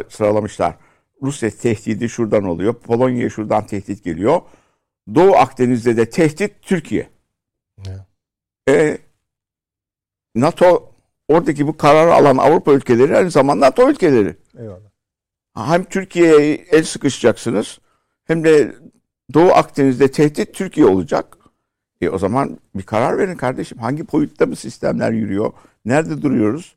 sıralamışlar. 0.09 0.77
Rusya 1.23 1.51
tehdidi 1.51 2.09
şuradan 2.09 2.45
oluyor. 2.45 2.75
Polonya'ya 2.75 3.31
şuradan 3.31 3.67
tehdit 3.67 4.05
geliyor. 4.05 4.41
Doğu 5.15 5.37
Akdeniz'de 5.37 5.97
de 5.97 6.11
tehdit 6.11 6.53
Türkiye. 6.63 7.12
E, 8.69 8.99
NATO 10.35 10.93
oradaki 11.29 11.67
bu 11.67 11.77
kararı 11.77 12.15
alan 12.15 12.37
Avrupa 12.37 12.73
ülkeleri 12.73 13.17
aynı 13.17 13.31
zamanda 13.31 13.67
NATO 13.67 13.91
ülkeleri. 13.91 14.37
Eyvallah. 14.59 14.93
Hem 15.55 15.85
Türkiye'ye 15.85 16.55
el 16.55 16.85
sıkışacaksınız 16.85 17.79
hem 18.25 18.45
de 18.45 18.75
Doğu 19.35 19.51
Akdeniz'de 19.51 20.11
tehdit 20.11 20.55
Türkiye 20.55 20.87
olacak. 20.87 21.37
E 22.01 22.09
o 22.09 22.19
zaman 22.19 22.59
bir 22.75 22.83
karar 22.83 23.19
verin 23.19 23.37
kardeşim. 23.37 23.79
Hangi 23.79 24.13
boyutta 24.13 24.51
bu 24.51 24.57
sistemler 24.57 25.13
yürüyor? 25.13 25.53
Nerede 25.85 26.23
duruyoruz? 26.23 26.77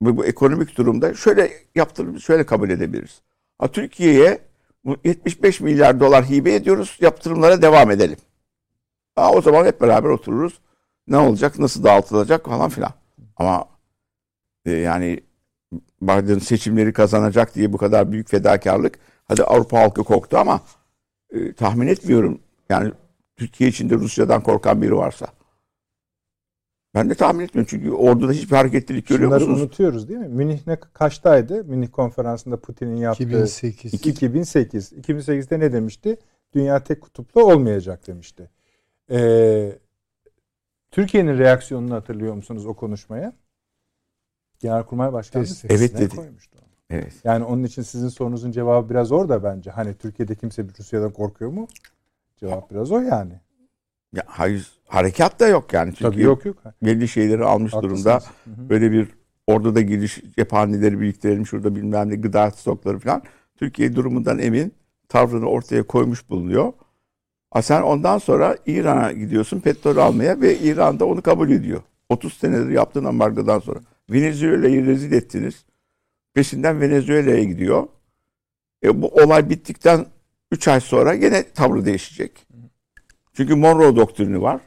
Bu, 0.00 0.16
bu 0.16 0.26
ekonomik 0.26 0.76
durumda 0.76 1.14
şöyle 1.14 1.52
yaptırım 1.74 2.20
şöyle 2.20 2.46
kabul 2.46 2.70
edebiliriz. 2.70 3.22
Ha, 3.58 3.68
Türkiye'ye 3.68 4.38
75 5.04 5.60
milyar 5.60 6.00
dolar 6.00 6.24
hibe 6.24 6.54
ediyoruz. 6.54 6.98
Yaptırımlara 7.00 7.62
devam 7.62 7.90
edelim. 7.90 8.16
Ha, 9.14 9.32
o 9.32 9.42
zaman 9.42 9.66
hep 9.66 9.80
beraber 9.80 10.08
otururuz. 10.08 10.58
Ne 11.08 11.16
olacak? 11.16 11.58
Nasıl 11.58 11.84
dağıtılacak 11.84 12.44
falan 12.44 12.70
filan. 12.70 12.92
Ama 13.36 13.64
e, 14.64 14.70
yani 14.70 15.20
Biden 16.02 16.38
seçimleri 16.38 16.92
kazanacak 16.92 17.54
diye 17.54 17.72
bu 17.72 17.76
kadar 17.78 18.12
büyük 18.12 18.30
fedakarlık. 18.30 18.98
Hadi 19.24 19.44
Avrupa 19.44 19.78
halkı 19.80 20.04
korktu 20.04 20.38
ama 20.38 20.60
e, 21.30 21.52
tahmin 21.52 21.86
etmiyorum. 21.86 22.40
Yani 22.68 22.92
Türkiye 23.36 23.70
içinde 23.70 23.94
Rusya'dan 23.94 24.42
korkan 24.42 24.82
biri 24.82 24.96
varsa. 24.96 25.26
Ben 26.94 27.10
de 27.10 27.14
tahmin 27.14 27.44
etmiyorum 27.44 27.68
çünkü 27.70 27.90
orduda 27.90 28.32
hiçbir 28.32 28.56
hareketlilik 28.56 29.06
görüyor 29.08 29.30
Şunları 29.30 29.40
musunuz? 29.40 29.60
unutuyoruz 29.60 30.08
değil 30.08 30.20
mi? 30.20 30.28
Münih 30.28 30.66
ne 30.66 30.76
kaçtaydı? 30.76 31.64
Münih 31.64 31.88
konferansında 31.92 32.60
Putin'in 32.60 32.96
yaptığı 32.96 33.22
2008. 33.24 33.94
2008. 33.94 34.92
2008'de 34.92 35.60
ne 35.60 35.72
demişti? 35.72 36.16
Dünya 36.54 36.84
tek 36.84 37.00
kutuplu 37.00 37.44
olmayacak 37.44 38.06
demişti. 38.06 38.50
Ee, 39.10 39.78
Türkiye'nin 40.94 41.38
reaksiyonunu 41.38 41.94
hatırlıyor 41.94 42.34
musunuz 42.34 42.66
o 42.66 42.74
konuşmaya? 42.74 43.32
Genelkurmay 44.58 45.12
Başkanı 45.12 45.44
Evet 45.68 45.98
dedi. 45.98 46.16
koymuştu. 46.16 46.58
Evet. 46.90 47.12
Yani 47.24 47.44
onun 47.44 47.64
için 47.64 47.82
sizin 47.82 48.08
sorunuzun 48.08 48.50
cevabı 48.50 48.90
biraz 48.90 49.12
orada 49.12 49.42
bence. 49.42 49.70
Hani 49.70 49.94
Türkiye'de 49.94 50.34
kimse 50.34 50.68
bir 50.68 50.74
Rusya'dan 50.78 51.12
korkuyor 51.12 51.50
mu? 51.50 51.68
Cevap 52.36 52.70
biraz 52.70 52.92
o 52.92 52.98
yani. 53.00 53.32
Ya, 54.12 54.22
hayır, 54.26 54.72
harekat 54.88 55.40
da 55.40 55.48
yok 55.48 55.72
yani. 55.72 55.94
Çünkü 55.94 56.10
Tabii 56.10 56.22
yok 56.22 56.44
yok. 56.44 56.62
belli 56.82 57.08
şeyleri 57.08 57.44
almış 57.44 57.72
Haklısınız. 57.72 58.04
durumda. 58.04 58.20
Hı 58.44 58.62
hı. 58.62 58.68
Böyle 58.68 58.92
bir 58.92 59.08
orada 59.46 59.74
da 59.74 59.80
giriş 59.80 60.22
cephaneleri 60.38 61.00
biriktirelim 61.00 61.46
şurada 61.46 61.76
bilmem 61.76 62.10
ne 62.10 62.16
gıda 62.16 62.50
stokları 62.50 62.98
falan. 62.98 63.22
Türkiye 63.56 63.94
durumundan 63.96 64.38
emin 64.38 64.72
tavrını 65.08 65.46
ortaya 65.46 65.82
koymuş 65.82 66.30
bulunuyor. 66.30 66.72
Sen 67.62 67.82
ondan 67.82 68.18
sonra 68.18 68.56
İran'a 68.66 69.12
gidiyorsun 69.12 69.60
petrol 69.60 69.96
almaya 69.96 70.40
ve 70.40 70.58
İran 70.58 71.00
da 71.00 71.06
onu 71.06 71.22
kabul 71.22 71.50
ediyor. 71.50 71.82
30 72.08 72.32
senedir 72.32 72.70
yaptığın 72.70 73.04
ambargodan 73.04 73.58
sonra. 73.58 73.80
Venezuela'yı 74.10 74.86
rezil 74.86 75.12
ettiniz. 75.12 75.64
Peşinden 76.34 76.80
Venezuela'ya 76.80 77.44
gidiyor. 77.44 77.86
E, 78.84 79.02
bu 79.02 79.08
olay 79.08 79.50
bittikten 79.50 80.06
3 80.52 80.68
ay 80.68 80.80
sonra 80.80 81.14
gene 81.14 81.44
tavrı 81.52 81.84
değişecek. 81.86 82.46
Çünkü 83.32 83.54
Monroe 83.54 83.96
doktrini 83.96 84.42
var. 84.42 84.60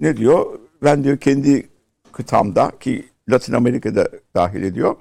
Ne 0.00 0.16
diyor? 0.16 0.58
Ben 0.82 1.04
diyor 1.04 1.18
kendi 1.18 1.68
kıtamda 2.12 2.72
ki 2.80 3.08
Latin 3.28 3.52
Amerika'da 3.52 4.08
dahil 4.34 4.62
ediyor. 4.62 4.96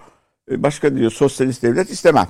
e, 0.52 0.64
Başka 0.64 0.96
diyor 0.96 1.12
sosyalist 1.12 1.64
devlet 1.64 1.90
istemem. 1.90 2.28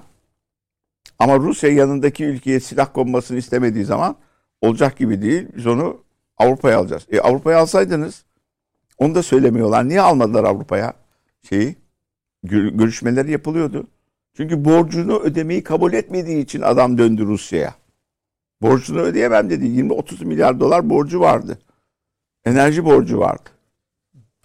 Ama 1.20 1.40
Rusya 1.40 1.70
yanındaki 1.72 2.26
ülkeye 2.26 2.60
silah 2.60 2.94
konmasını 2.94 3.38
istemediği 3.38 3.86
zaman 3.86 4.16
olacak 4.62 4.98
gibi 4.98 5.22
değil. 5.22 5.48
Biz 5.58 5.68
onu 5.68 5.98
Avrupa'ya 6.38 6.78
alacağız. 6.80 7.06
E 7.12 7.20
Avrupa'ya 7.20 7.60
alsaydınız 7.60 8.26
onu 8.98 9.16
da 9.16 9.24
söylemiyorlar. 9.24 9.90
Niye 9.90 10.02
almadılar 10.02 10.44
Avrupa'ya 10.44 10.94
şeyi? 11.50 11.76
Gör- 12.44 12.68
Görüşmeleri 12.72 13.32
yapılıyordu. 13.32 13.88
Çünkü 14.38 14.66
borcunu 14.66 15.20
ödemeyi 15.20 15.64
kabul 15.64 15.94
etmediği 15.94 16.44
için 16.44 16.62
adam 16.62 16.98
döndü 16.98 17.26
Rusya'ya. 17.26 17.76
Borcunu 18.62 19.00
ödeyemem 19.00 19.50
dedi. 19.50 19.66
20-30 19.66 20.26
milyar 20.26 20.60
dolar 20.60 20.90
borcu 20.90 21.20
vardı. 21.20 21.60
Enerji 22.46 22.86
borcu 22.86 23.20
vardı. 23.20 23.50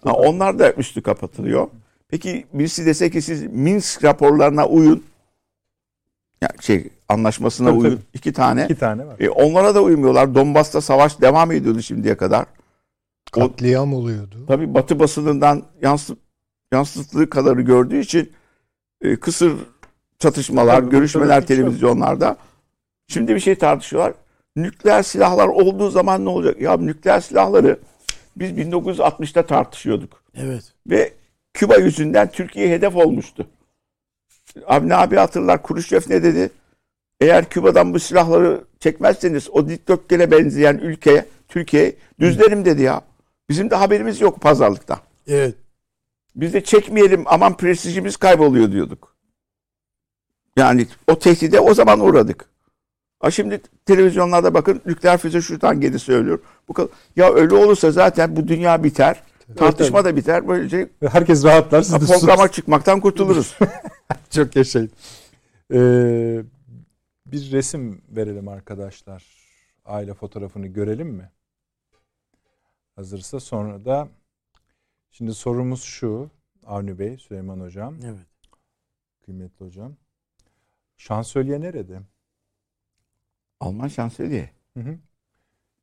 Ha, 0.03 0.13
onlar 0.13 0.59
da 0.59 0.73
üstü 0.73 1.01
kapatılıyor. 1.01 1.67
Peki 2.07 2.45
birisi 2.53 2.85
dese 2.85 3.09
ki 3.09 3.21
siz 3.21 3.43
Minsk 3.43 4.03
raporlarına 4.03 4.67
uyun. 4.67 5.03
Ya 6.41 6.49
şey 6.61 6.89
anlaşmasına 7.09 7.69
Tabii, 7.69 7.79
uyun. 7.79 7.89
tabii. 7.91 8.01
İki 8.13 8.33
tane. 8.33 8.63
İki 8.65 8.75
tane 8.75 9.07
var. 9.07 9.15
E, 9.19 9.29
onlara 9.29 9.75
da 9.75 9.81
uymuyorlar. 9.83 10.35
Donbas'ta 10.35 10.81
savaş 10.81 11.21
devam 11.21 11.51
ediyordu 11.51 11.81
şimdiye 11.81 12.17
kadar. 12.17 12.45
O, 13.37 13.39
Katliam 13.39 13.93
oluyordu. 13.93 14.45
tabii 14.47 14.73
Batı 14.73 14.99
basınından 14.99 15.63
yansıt, 15.81 16.17
yansıttığı 16.73 17.29
kadarı 17.29 17.61
gördüğü 17.61 17.99
için 17.99 18.31
e, 19.01 19.15
kısır 19.15 19.53
çatışmalar, 20.19 20.75
Tabii, 20.81 20.89
görüşmeler 20.91 21.27
tabii, 21.27 21.39
çok. 21.41 21.47
televizyonlarda. 21.47 22.37
Şimdi 23.07 23.35
bir 23.35 23.39
şey 23.39 23.55
tartışıyorlar. 23.55 24.13
Nükleer 24.55 25.03
silahlar 25.03 25.47
olduğu 25.47 25.89
zaman 25.89 26.25
ne 26.25 26.29
olacak? 26.29 26.61
Ya 26.61 26.77
nükleer 26.77 27.19
silahları 27.19 27.79
biz 28.37 28.51
1960'ta 28.51 29.45
tartışıyorduk. 29.45 30.23
Evet. 30.35 30.73
Ve 30.87 31.13
Küba 31.53 31.75
yüzünden 31.75 32.27
Türkiye 32.31 32.69
hedef 32.69 32.95
olmuştu. 32.95 33.47
Avni 34.65 34.95
abi 34.95 35.15
hatırlar 35.15 35.61
Kuruşev 35.61 36.01
ne 36.09 36.23
dedi? 36.23 36.51
Eğer 37.19 37.49
Küba'dan 37.49 37.93
bu 37.93 37.99
silahları 37.99 38.63
çekmezseniz 38.79 39.49
o 39.49 39.69
dikdörtgene 39.69 40.31
benzeyen 40.31 40.77
ülkeye, 40.77 41.25
Türkiye 41.47 41.95
düzlerim 42.19 42.65
dedi 42.65 42.81
ya. 42.81 43.01
Bizim 43.49 43.69
de 43.69 43.75
haberimiz 43.75 44.21
yok 44.21 44.41
pazarlıktan. 44.41 44.99
Evet. 45.27 45.55
Biz 46.35 46.53
de 46.53 46.63
çekmeyelim 46.63 47.23
aman 47.25 47.57
prestijimiz 47.57 48.17
kayboluyor 48.17 48.71
diyorduk. 48.71 49.15
Yani 50.57 50.87
o 51.07 51.19
tehdide 51.19 51.59
o 51.59 51.73
zaman 51.73 51.99
uğradık. 51.99 52.45
Ha 53.19 53.31
şimdi 53.31 53.61
televizyonlarda 53.85 54.53
bakın 54.53 54.81
nükleer 54.85 55.17
füze 55.17 55.41
şuradan 55.41 55.81
geri 55.81 55.99
söylüyor. 55.99 56.39
Bu 56.67 56.73
kadar. 56.73 56.89
Ya 57.15 57.33
öyle 57.33 57.55
olursa 57.55 57.91
zaten 57.91 58.35
bu 58.35 58.47
dünya 58.47 58.83
biter. 58.83 59.23
Tartışma 59.55 60.05
da 60.05 60.15
biter. 60.15 60.47
Böylece 60.47 60.89
Herkes 61.09 61.43
rahatlar. 61.43 61.81
Siz 61.81 62.07
programa 62.07 62.47
çıkmaktan 62.51 62.99
kurtuluruz. 63.01 63.57
Çok 64.29 64.55
yaşayın. 64.55 64.91
Ee, 65.73 66.43
bir 67.25 67.51
resim 67.51 68.01
verelim 68.09 68.47
arkadaşlar. 68.47 69.23
Aile 69.85 70.13
fotoğrafını 70.13 70.67
görelim 70.67 71.07
mi? 71.07 71.31
Hazırsa 72.95 73.39
sonra 73.39 73.85
da 73.85 74.07
şimdi 75.11 75.33
sorumuz 75.33 75.83
şu. 75.83 76.29
Avni 76.65 76.99
Bey, 76.99 77.17
Süleyman 77.17 77.59
Hocam, 77.59 77.95
Evet. 78.05 78.27
kıymetli 79.25 79.65
hocam. 79.65 79.95
Şansölye 80.97 81.61
nerede? 81.61 81.99
Alman 83.59 83.87
şansölye. 83.87 84.49
Hı 84.73 84.79
hı. 84.79 84.97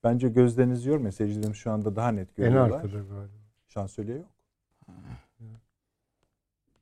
Bence 0.05 0.29
gözleriniz 0.29 0.87
yormuyor. 0.87 1.13
Seyircilerimiz 1.13 1.57
şu 1.57 1.71
anda 1.71 1.97
daha 1.97 2.09
net 2.09 2.29
En 2.39 2.45
görüyorlar. 2.45 2.77
arkada 2.77 2.93
galiba. 2.99 3.42
Şansölye 3.75 4.15
yok. 4.17 4.27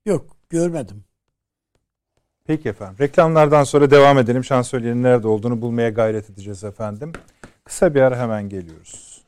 Yok 0.07 0.37
görmedim. 0.51 1.05
Peki 2.45 2.69
efendim. 2.69 2.97
Reklamlardan 3.01 3.65
sonra 3.65 3.91
devam 3.91 4.19
edelim. 4.19 4.45
Şansölyenin 4.45 5.03
nerede 5.03 5.29
olduğunu 5.29 5.63
bulmaya 5.63 5.91
gayret 5.91 6.31
edeceğiz 6.31 6.65
efendim. 6.65 7.13
Kısa 7.65 7.95
bir 7.95 8.01
ara 8.01 8.19
hemen 8.19 8.49
geliyoruz. 8.49 9.25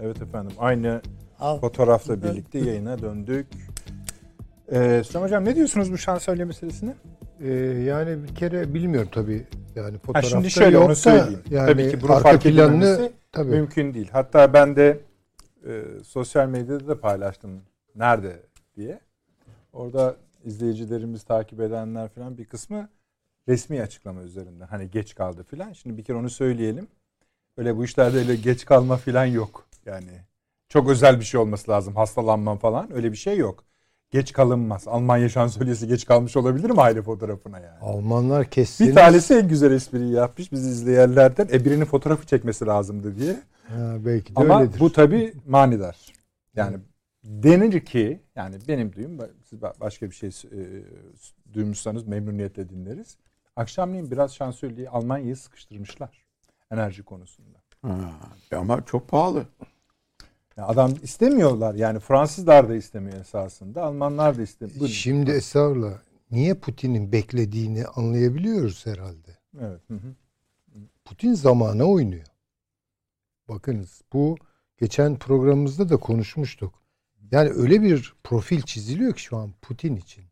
Evet 0.00 0.22
efendim. 0.22 0.52
Aynı 0.58 1.02
Al. 1.40 1.60
fotoğrafla 1.60 2.22
birlikte 2.22 2.58
yayına 2.58 2.98
döndük. 3.02 3.46
Ee, 4.72 5.02
Süleyman 5.04 5.26
Hocam 5.26 5.44
ne 5.44 5.56
diyorsunuz 5.56 5.92
bu 5.92 5.98
şansölye 5.98 6.44
meselesine? 6.44 6.94
Ee, 7.40 7.48
yani 7.86 8.22
bir 8.24 8.34
kere 8.34 8.74
bilmiyorum 8.74 9.08
tabii. 9.12 9.46
Yani 9.74 9.92
Ha, 9.92 9.98
fotoğrafta 10.02 10.28
şimdi 10.30 10.50
şöyle 10.50 10.76
yok 10.76 10.84
onu 10.86 10.96
söyleyeyim. 10.96 11.42
Yani 11.50 11.72
Tabii 11.72 11.90
ki 11.90 12.00
bunu 12.00 12.12
arka 12.12 12.22
fark 12.22 12.42
planını 12.42 12.84
edilmemesi 12.84 13.12
tabii. 13.32 13.50
mümkün 13.50 13.94
değil. 13.94 14.08
Hatta 14.12 14.52
ben 14.52 14.76
de 14.76 15.00
e, 15.66 15.84
sosyal 16.04 16.48
medyada 16.48 16.88
da 16.88 17.00
paylaştım. 17.00 17.62
Nerede 17.94 18.42
diye. 18.76 19.00
Orada 19.72 20.16
izleyicilerimiz 20.44 21.22
takip 21.22 21.60
edenler 21.60 22.08
falan 22.08 22.38
bir 22.38 22.44
kısmı 22.44 22.88
resmi 23.48 23.82
açıklama 23.82 24.22
üzerinden. 24.22 24.66
Hani 24.66 24.90
geç 24.90 25.14
kaldı 25.14 25.42
falan. 25.42 25.72
Şimdi 25.72 25.96
bir 25.96 26.04
kere 26.04 26.16
onu 26.16 26.30
söyleyelim. 26.30 26.88
Öyle 27.56 27.76
bu 27.76 27.84
işlerde 27.84 28.18
öyle 28.18 28.36
geç 28.36 28.64
kalma 28.64 28.96
falan 28.96 29.24
yok. 29.24 29.68
Yani 29.86 30.10
çok 30.68 30.88
özel 30.90 31.20
bir 31.20 31.24
şey 31.24 31.40
olması 31.40 31.70
lazım. 31.70 31.96
Hastalanma 31.96 32.56
falan 32.56 32.92
öyle 32.92 33.12
bir 33.12 33.16
şey 33.16 33.36
yok. 33.36 33.64
Geç 34.10 34.32
kalınmaz. 34.32 34.88
Almanya 34.88 35.28
şansölyesi 35.28 35.88
geç 35.88 36.06
kalmış 36.06 36.36
olabilir 36.36 36.70
mi 36.70 36.80
aile 36.80 37.02
fotoğrafına 37.02 37.58
yani? 37.58 37.78
Almanlar 37.80 38.50
kestiniz. 38.50 38.90
Bir 38.90 38.94
tanesi 38.94 39.34
en 39.34 39.48
güzel 39.48 39.72
espriyi 39.72 40.12
yapmış 40.12 40.52
biz 40.52 40.66
izleyenlerden. 40.66 41.48
E 41.52 41.64
birinin 41.64 41.84
fotoğrafı 41.84 42.26
çekmesi 42.26 42.66
lazımdı 42.66 43.16
diye. 43.18 43.36
Ha, 43.68 43.96
belki 44.04 44.36
de 44.36 44.40
Ama 44.40 44.60
öyledir. 44.60 44.80
bu 44.80 44.92
tabii 44.92 45.32
manidar. 45.46 45.96
Yani 46.56 46.76
denir 47.24 47.84
ki 47.84 48.20
yani 48.36 48.56
benim 48.68 48.92
duyum 48.92 49.18
siz 49.44 49.58
ba- 49.58 49.80
başka 49.80 50.06
bir 50.10 50.14
şey 50.14 50.28
e, 50.28 50.58
duymuşsanız 51.54 52.06
memnuniyetle 52.06 52.68
dinleriz. 52.68 53.16
Akşamleyin 53.56 54.10
biraz 54.10 54.34
şansölyeyi 54.34 54.90
Almanya'yı 54.90 55.36
sıkıştırmışlar 55.36 56.24
enerji 56.72 57.02
konusunda. 57.02 57.58
Ha, 57.82 57.98
ama 58.56 58.84
çok 58.84 59.08
pahalı. 59.08 59.44
Adam 60.62 60.94
istemiyorlar 61.02 61.74
yani 61.74 62.00
Fransızlar 62.00 62.68
da 62.68 62.74
istemiyor 62.74 63.20
esasında 63.20 63.82
Almanlar 63.82 64.38
da 64.38 64.42
istemiyor. 64.42 64.88
Şimdi 64.88 65.30
estağfurullah. 65.30 65.98
Niye 66.30 66.54
Putin'in 66.54 67.12
beklediğini 67.12 67.86
anlayabiliyoruz 67.86 68.86
herhalde. 68.86 69.38
Evet. 69.60 69.80
Hı 69.88 69.94
hı. 69.94 70.14
Putin 71.04 71.34
zamana 71.34 71.84
oynuyor. 71.84 72.26
bakınız 73.48 74.02
bu 74.12 74.36
geçen 74.78 75.16
programımızda 75.16 75.88
da 75.88 75.96
konuşmuştuk. 75.96 76.74
Yani 77.30 77.50
öyle 77.50 77.82
bir 77.82 78.14
profil 78.24 78.62
çiziliyor 78.62 79.14
ki 79.14 79.22
şu 79.22 79.36
an 79.36 79.52
Putin 79.62 79.96
için. 79.96 80.24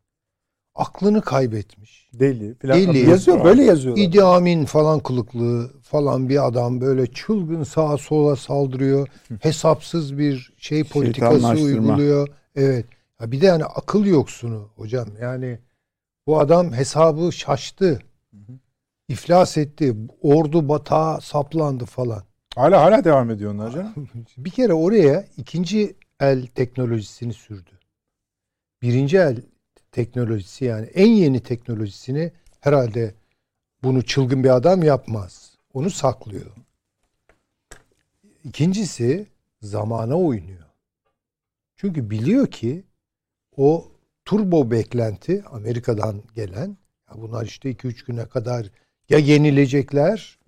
Aklını 0.79 1.21
kaybetmiş. 1.21 2.09
Deli 2.13 2.55
falan. 2.55 2.77
Deli. 2.77 3.09
Yazıyor 3.09 3.43
böyle 3.43 3.63
yazıyorlar. 3.63 4.03
İdi 4.03 4.23
Amin 4.23 4.65
falan 4.65 4.99
kılıklı 4.99 5.71
falan 5.83 6.29
bir 6.29 6.47
adam 6.47 6.81
böyle 6.81 7.07
çılgın 7.07 7.63
sağa 7.63 7.97
sola 7.97 8.35
saldırıyor. 8.35 9.07
Hesapsız 9.39 10.17
bir 10.17 10.53
şey 10.57 10.83
politikası 10.83 11.47
uyguluyor. 11.47 12.27
Evet. 12.55 12.85
Ya 13.21 13.31
bir 13.31 13.41
de 13.41 13.45
yani 13.45 13.65
akıl 13.65 14.05
yoksunu 14.05 14.69
hocam. 14.75 15.07
Yani 15.21 15.59
bu 16.27 16.39
adam 16.39 16.73
hesabı 16.73 17.31
şaştı. 17.31 17.99
İflas 19.07 19.57
etti. 19.57 19.95
Ordu 20.21 20.69
batağa 20.69 21.19
saplandı 21.21 21.85
falan. 21.85 22.23
Hala 22.55 22.81
hala 22.81 23.03
devam 23.03 23.29
ediyor 23.29 23.53
onlar 23.53 23.71
canım. 23.71 23.93
Bir 24.37 24.49
kere 24.49 24.73
oraya 24.73 25.25
ikinci 25.37 25.95
el 26.19 26.47
teknolojisini 26.47 27.33
sürdü. 27.33 27.71
Birinci 28.81 29.17
el 29.17 29.41
teknolojisi 29.99 30.65
yani 30.65 30.85
en 30.85 31.07
yeni 31.07 31.39
teknolojisini 31.39 32.31
herhalde 32.59 33.13
bunu 33.83 34.01
çılgın 34.01 34.43
bir 34.43 34.49
adam 34.49 34.83
yapmaz. 34.83 35.57
Onu 35.73 35.89
saklıyor. 35.89 36.51
İkincisi 38.43 39.27
zamana 39.61 40.15
oynuyor. 40.15 40.65
Çünkü 41.75 42.09
biliyor 42.09 42.47
ki 42.47 42.83
o 43.57 43.91
turbo 44.25 44.71
beklenti 44.71 45.43
Amerika'dan 45.51 46.23
gelen 46.35 46.77
ya 47.09 47.21
bunlar 47.21 47.45
işte 47.45 47.71
2-3 47.71 48.05
güne 48.05 48.25
kadar 48.25 48.71
ya 49.09 49.17
yenilecekler 49.17 50.39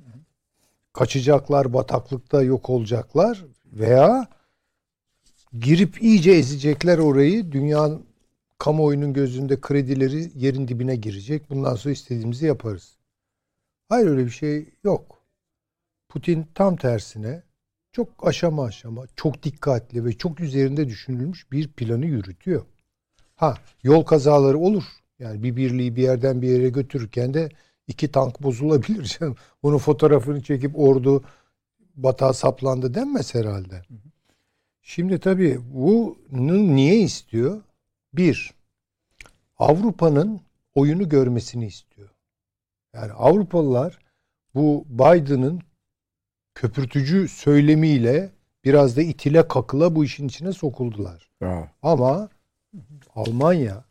kaçacaklar 0.93 1.73
bataklıkta 1.73 2.41
yok 2.41 2.69
olacaklar 2.69 3.45
veya 3.73 4.27
girip 5.59 6.03
iyice 6.03 6.31
ezecekler 6.31 6.97
orayı 6.97 7.51
dünyanın 7.51 8.10
kamuoyunun 8.61 9.13
gözünde 9.13 9.61
kredileri 9.61 10.31
yerin 10.35 10.67
dibine 10.67 10.95
girecek. 10.95 11.49
Bundan 11.49 11.75
sonra 11.75 11.93
istediğimizi 11.93 12.45
yaparız. 12.45 12.97
Hayır 13.89 14.07
öyle 14.07 14.25
bir 14.25 14.31
şey 14.31 14.69
yok. 14.83 15.21
Putin 16.09 16.47
tam 16.55 16.75
tersine 16.75 17.43
çok 17.91 18.27
aşama 18.27 18.65
aşama, 18.65 19.05
çok 19.15 19.43
dikkatli 19.43 20.05
ve 20.05 20.13
çok 20.13 20.39
üzerinde 20.39 20.87
düşünülmüş 20.87 21.51
bir 21.51 21.67
planı 21.67 22.05
yürütüyor. 22.05 22.65
Ha 23.35 23.57
yol 23.83 24.03
kazaları 24.03 24.57
olur. 24.57 24.83
Yani 25.19 25.43
bir 25.43 25.55
birliği 25.55 25.95
bir 25.95 26.03
yerden 26.03 26.41
bir 26.41 26.47
yere 26.47 26.69
götürürken 26.69 27.33
de 27.33 27.49
iki 27.87 28.11
tank 28.11 28.43
bozulabilir 28.43 29.03
canım. 29.03 29.35
Onun 29.63 29.77
fotoğrafını 29.77 30.43
çekip 30.43 30.79
ordu 30.79 31.23
batağa 31.95 32.33
saplandı 32.33 32.93
denmez 32.93 33.35
herhalde. 33.35 33.81
Şimdi 34.81 35.19
tabii 35.19 35.59
bunu 35.73 36.75
niye 36.75 36.99
istiyor? 36.99 37.61
Bir, 38.13 38.53
Avrupa'nın 39.57 40.41
oyunu 40.75 41.09
görmesini 41.09 41.65
istiyor. 41.65 42.09
Yani 42.93 43.11
Avrupalılar 43.11 43.99
bu 44.55 44.85
Biden'ın 44.89 45.61
köpürtücü 46.55 47.27
söylemiyle 47.27 48.31
biraz 48.65 48.97
da 48.97 49.01
itile 49.01 49.47
kakıla 49.47 49.95
bu 49.95 50.05
işin 50.05 50.27
içine 50.27 50.53
sokuldular. 50.53 51.31
Bravo. 51.41 51.67
Ama 51.81 52.29
Almanya 53.15 53.85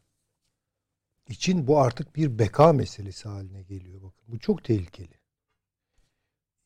için 1.28 1.66
bu 1.66 1.80
artık 1.80 2.16
bir 2.16 2.38
beka 2.38 2.72
meselesi 2.72 3.28
haline 3.28 3.62
geliyor. 3.62 4.02
Bakın 4.02 4.24
bu 4.28 4.38
çok 4.38 4.64
tehlikeli. 4.64 5.20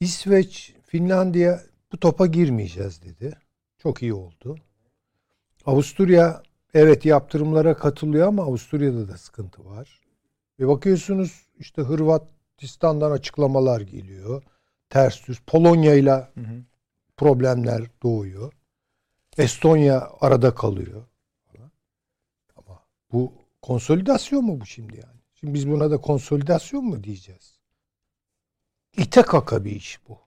İsveç, 0.01 0.75
Finlandiya 0.87 1.63
bu 1.93 2.01
topa 2.01 2.27
girmeyeceğiz 2.27 3.03
dedi. 3.03 3.39
Çok 3.79 4.03
iyi 4.03 4.15
oldu. 4.15 4.57
Avusturya 5.67 6.43
evet 6.75 7.05
yaptırımlara 7.05 7.77
katılıyor 7.77 8.29
ama 8.29 8.43
Avusturya'da 8.43 9.09
da 9.09 9.19
sıkıntı 9.19 9.65
var. 9.65 10.01
Ve 10.61 10.69
bakıyorsunuz 10.69 11.47
işte 11.59 11.83
Hırvatistan'dan 11.83 13.11
açıklamalar 13.11 13.81
geliyor. 13.81 14.43
Ters 14.91 15.29
düz. 15.29 15.41
Polonya 15.41 15.95
ile 15.95 16.29
problemler 17.17 17.83
doğuyor. 18.03 18.53
Estonya 19.39 20.11
arada 20.21 20.55
kalıyor. 20.55 21.05
Ama 22.57 22.81
bu 23.13 23.33
konsolidasyon 23.63 24.45
mu 24.45 24.61
bu 24.61 24.67
şimdi 24.67 24.97
yani? 24.97 25.21
Şimdi 25.35 25.55
biz 25.55 25.71
buna 25.71 25.91
da 25.91 26.01
konsolidasyon 26.01 26.85
mu 26.85 27.05
diyeceğiz? 27.05 27.59
İte 28.97 29.23
kaka 29.23 29.65
bir 29.65 29.71
iş 29.71 30.09
bu. 30.09 30.19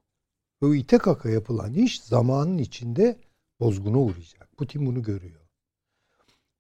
Bu 0.62 0.76
ite 0.76 0.98
kaka 0.98 1.30
yapılan 1.30 1.74
iş 1.74 2.02
zamanın 2.02 2.58
içinde 2.58 3.20
bozguna 3.60 3.98
uğrayacak. 3.98 4.58
Putin 4.58 4.86
bunu 4.86 5.04
görüyor. 5.04 5.37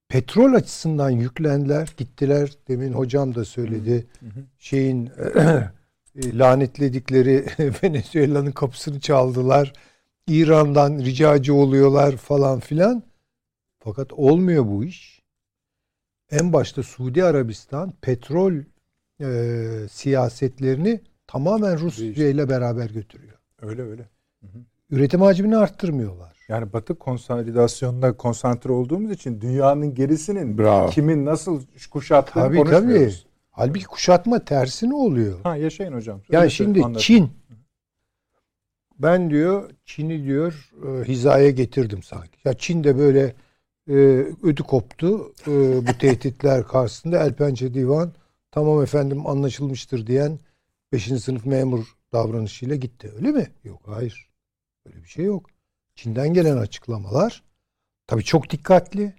Petrol 0.09 0.53
açısından 0.53 1.09
yüklendiler, 1.09 1.93
gittiler. 1.97 2.51
Demin 2.67 2.93
hocam 2.93 3.35
da 3.35 3.45
söyledi. 3.45 4.07
Şeyin 4.59 5.05
e, 6.15 6.37
lanetledikleri 6.37 7.45
Venezuela'nın 7.83 8.51
kapısını 8.51 8.99
çaldılar. 8.99 9.73
İran'dan 10.27 10.99
ricacı 10.99 11.53
oluyorlar 11.53 12.17
falan 12.17 12.59
filan. 12.59 13.03
Fakat 13.79 14.13
olmuyor 14.13 14.67
bu 14.67 14.83
iş. 14.83 15.21
En 16.31 16.53
başta 16.53 16.83
Suudi 16.83 17.23
Arabistan 17.23 17.93
petrol 18.01 18.53
e, 19.21 19.87
siyasetlerini 19.91 21.01
tamamen 21.27 21.79
Rusya 21.79 22.29
ile 22.29 22.49
beraber 22.49 22.89
götürüyor. 22.89 23.37
Öyle 23.61 23.81
öyle. 23.81 24.09
Üretim 24.89 25.21
hacmini 25.21 25.57
arttırmıyorlar. 25.57 26.36
Yani 26.49 26.73
Batı 26.73 26.95
konsolidasyonunda 26.95 28.17
konsantre 28.17 28.71
olduğumuz 28.71 29.11
için 29.11 29.41
dünyanın 29.41 29.95
gerisinin 29.95 30.57
Bravo. 30.57 30.89
kimin 30.89 31.25
nasıl 31.25 31.61
kuşattığını 31.91 32.43
Tabii 32.43 32.57
tabii. 32.57 32.69
konuşmuyoruz. 32.69 33.25
Halbuki 33.51 33.85
kuşatma 33.85 34.45
tersine 34.45 34.95
oluyor. 34.95 35.39
Ha 35.43 35.55
yaşayın 35.55 35.93
hocam. 35.93 36.21
Yani 36.31 36.41
Öyle 36.41 36.49
şimdi 36.49 36.83
anlatın. 36.83 36.99
Çin 37.01 37.29
ben 38.99 39.29
diyor 39.29 39.69
Çin'i 39.85 40.23
diyor 40.23 40.71
e, 40.87 41.03
hizaya 41.03 41.49
getirdim 41.49 42.03
sanki. 42.03 42.37
Ya 42.45 42.53
Çin 42.53 42.83
de 42.83 42.97
böyle 42.97 43.35
e, 43.89 43.93
ödü 44.43 44.63
koptu 44.63 45.33
e, 45.47 45.51
bu 45.87 45.97
tehditler 45.99 46.63
karşısında 46.67 47.23
el 47.25 47.33
pençe 47.33 47.73
divan 47.73 48.11
tamam 48.51 48.83
efendim 48.83 49.27
anlaşılmıştır 49.27 50.07
diyen 50.07 50.39
5. 50.91 51.03
sınıf 51.05 51.45
memur 51.45 51.85
davranışıyla 52.13 52.75
gitti. 52.75 53.11
Öyle 53.15 53.31
mi? 53.31 53.47
Yok 53.63 53.81
hayır. 53.85 54.29
Öyle 54.85 55.03
bir 55.03 55.07
şey 55.09 55.25
yok. 55.25 55.49
Çin'den 55.97 56.33
gelen 56.33 56.57
açıklamalar 56.57 57.43
tabii 58.07 58.23
çok 58.23 58.49
dikkatli. 58.49 59.15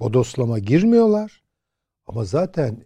Bodoslama 0.00 0.58
girmiyorlar. 0.58 1.42
Ama 2.06 2.24
zaten 2.24 2.84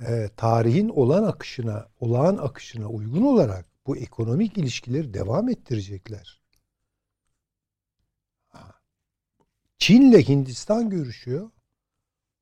e, 0.00 0.28
tarihin 0.36 0.88
olan 0.88 1.24
akışına, 1.24 1.88
olağan 2.00 2.36
akışına 2.36 2.88
uygun 2.88 3.22
olarak 3.22 3.66
bu 3.86 3.96
ekonomik 3.96 4.58
ilişkileri 4.58 5.14
devam 5.14 5.48
ettirecekler. 5.48 6.40
Çin'le 9.78 10.28
Hindistan 10.28 10.90
görüşüyor. 10.90 11.50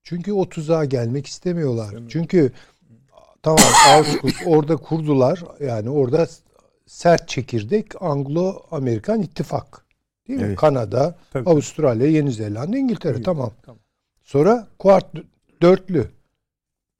Çünkü 0.03 0.33
o 0.33 0.49
tuzağa 0.49 0.85
gelmek 0.85 1.27
istemiyorlar. 1.27 1.85
İstemiyor. 1.85 2.11
Çünkü 2.11 2.53
tamam 3.43 3.64
AUKUS 3.89 4.35
orada 4.47 4.77
kurdular. 4.77 5.45
Yani 5.61 5.91
orada 5.91 6.29
sert 6.91 7.28
çekirdek 7.28 8.03
Anglo-Amerikan 8.03 9.22
ittifak. 9.22 9.86
Değil 10.28 10.38
mi? 10.38 10.45
Evet. 10.47 10.57
Kanada, 10.57 11.18
Tabii. 11.32 11.51
Avustralya, 11.51 12.07
Yeni 12.07 12.32
Zelanda, 12.32 12.78
İngiltere. 12.78 13.18
İyi, 13.18 13.22
Tamam. 13.22 13.53
tamam. 13.62 13.80
Sonra 14.22 14.68
kuart 14.78 15.07
dörtlü. 15.62 16.11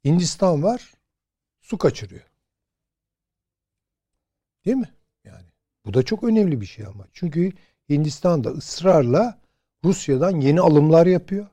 Hindistan 0.05 0.62
var. 0.62 0.93
Su 1.61 1.78
kaçırıyor. 1.78 2.22
Değil 4.64 4.76
mi? 4.76 4.91
Yani 5.24 5.45
bu 5.86 5.95
da 5.95 6.03
çok 6.03 6.24
önemli 6.24 6.61
bir 6.61 6.66
şey 6.66 6.86
ama. 6.86 7.07
Çünkü 7.12 7.53
Hindistan 7.88 8.45
da 8.45 8.51
ısrarla 8.51 9.38
Rusya'dan 9.84 10.41
yeni 10.41 10.61
alımlar 10.61 11.07
yapıyor. 11.07 11.47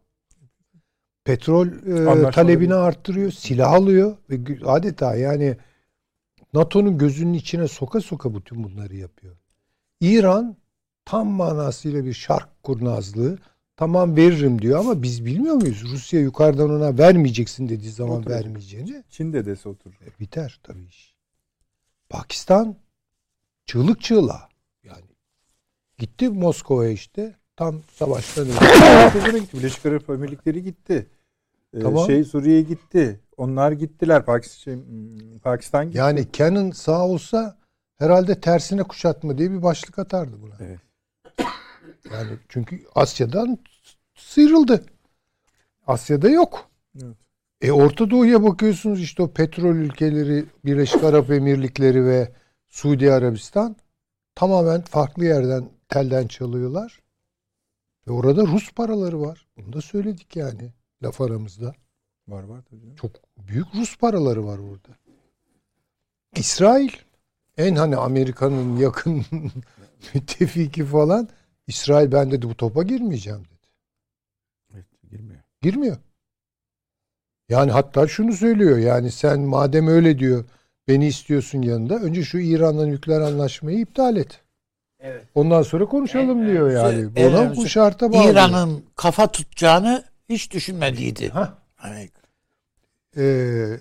Petrol 1.23 1.67
e, 1.67 2.31
talebini 2.31 2.75
arttırıyor, 2.75 3.31
silah 3.31 3.73
alıyor 3.73 4.17
ve 4.29 4.65
adeta 4.65 5.15
yani 5.15 5.57
NATO'nun 6.53 6.97
gözünün 6.97 7.33
içine 7.33 7.67
soka 7.67 8.01
soka 8.01 8.35
bütün 8.35 8.63
bunları 8.63 8.95
yapıyor. 8.95 9.35
İran 10.01 10.57
tam 11.05 11.27
manasıyla 11.27 12.05
bir 12.05 12.13
şark 12.13 12.63
kurnazlığı 12.63 13.37
tamam 13.75 14.15
veririm 14.15 14.61
diyor 14.61 14.79
ama 14.79 15.03
biz 15.03 15.25
bilmiyor 15.25 15.55
muyuz? 15.55 15.83
Rusya 15.83 16.19
yukarıdan 16.19 16.69
ona 16.69 16.97
vermeyeceksin 16.97 17.69
dediği 17.69 17.91
zaman 17.91 18.19
Otur. 18.19 18.29
vermeyeceğini 18.31 19.03
Çin 19.09 19.33
dedesi 19.33 19.69
oturur. 19.69 19.93
e, 19.95 20.19
biter 20.19 20.59
tabii 20.63 20.83
iş. 20.85 21.13
Pakistan 22.09 22.75
çığlık 23.65 24.01
çığlığa 24.01 24.49
yani 24.83 25.05
gitti 25.97 26.29
Moskova'ya 26.29 26.91
işte 26.91 27.35
tam 27.55 27.81
savaştan 27.93 28.47
önce. 28.49 29.47
Birleşik 29.53 29.85
Arap 29.85 30.09
Emirlikleri 30.09 30.63
gitti. 30.63 31.07
Ee, 31.77 31.81
Tamam. 31.81 32.05
Şey 32.05 32.23
Suriye'ye 32.23 32.61
gitti. 32.61 33.19
Onlar 33.37 33.71
gittiler. 33.71 34.25
Pakistan, 34.25 34.59
şey, 34.63 34.75
hmm, 34.75 35.39
Pakistan 35.39 35.85
gitti. 35.85 35.97
Yani 35.97 36.27
Canon 36.33 36.71
sağ 36.71 37.07
olsa 37.07 37.57
herhalde 37.97 38.41
tersine 38.41 38.83
kuşatma 38.83 39.37
diye 39.37 39.51
bir 39.51 39.63
başlık 39.63 39.99
atardı 39.99 40.41
buna. 40.41 40.55
Evet. 40.59 40.79
Yani 42.11 42.29
çünkü 42.49 42.83
Asya'dan 42.95 43.57
sıyrıldı. 44.15 44.85
Asya'da 45.87 46.29
yok. 46.29 46.69
Evet. 47.03 47.15
E 47.61 47.71
Orta 47.71 48.09
Doğu'ya 48.09 48.43
bakıyorsunuz 48.43 49.01
işte 49.01 49.23
o 49.23 49.31
petrol 49.33 49.75
ülkeleri, 49.75 50.45
Birleşik 50.65 51.03
Arap 51.03 51.31
Emirlikleri 51.31 52.05
ve 52.05 52.31
Suudi 52.67 53.11
Arabistan 53.11 53.75
tamamen 54.35 54.81
farklı 54.81 55.25
yerden 55.25 55.69
telden 55.89 56.27
çalıyorlar. 56.27 56.99
Ve 58.07 58.11
orada 58.11 58.41
Rus 58.41 58.71
paraları 58.71 59.21
var. 59.21 59.47
Bunu 59.57 59.73
da 59.73 59.81
söyledik 59.81 60.35
yani 60.35 60.71
laf 61.03 61.21
aramızda. 61.21 61.73
Var 62.27 62.43
var 62.43 62.61
tabii. 62.61 62.95
Çok 62.95 63.11
büyük 63.37 63.75
Rus 63.75 63.97
paraları 63.97 64.45
var 64.45 64.57
orada. 64.57 64.97
İsrail 66.35 66.91
en 67.57 67.75
hani 67.75 67.95
Amerika'nın 67.95 68.77
yakın 68.77 69.25
müttefiki 70.13 70.85
falan 70.85 71.29
İsrail 71.67 72.11
ben 72.11 72.31
dedi 72.31 72.49
bu 72.49 72.55
topa 72.55 72.83
girmeyeceğim 72.83 73.39
dedi. 73.39 73.67
Evet, 74.73 74.85
girmiyor. 75.11 75.41
Girmiyor. 75.61 75.97
Yani 77.49 77.71
hatta 77.71 78.07
şunu 78.07 78.33
söylüyor 78.33 78.77
yani 78.77 79.11
sen 79.11 79.39
madem 79.39 79.87
öyle 79.87 80.19
diyor 80.19 80.45
beni 80.87 81.07
istiyorsun 81.07 81.61
yanında 81.61 81.95
önce 81.95 82.23
şu 82.23 82.37
İran'la 82.37 82.85
nükleer 82.85 83.21
anlaşmayı 83.21 83.79
iptal 83.79 84.17
et. 84.17 84.41
Evet. 84.99 85.25
Ondan 85.35 85.61
sonra 85.61 85.85
konuşalım 85.85 86.43
En 86.43 86.47
diyor 86.47 86.71
yani. 86.71 86.99
en 87.15 87.31
Buna 87.31 87.39
önemlisi 87.39 87.61
bu 87.61 87.69
şarta 87.69 88.13
bağlı. 88.13 88.31
İran'ın 88.31 88.83
kafa 88.95 89.27
tutacağını 89.31 90.03
hiç 90.29 90.51
düşünmediydi. 90.53 91.29
Hah. 91.29 91.53
Hani, 91.75 92.09
Ee, 93.17 93.77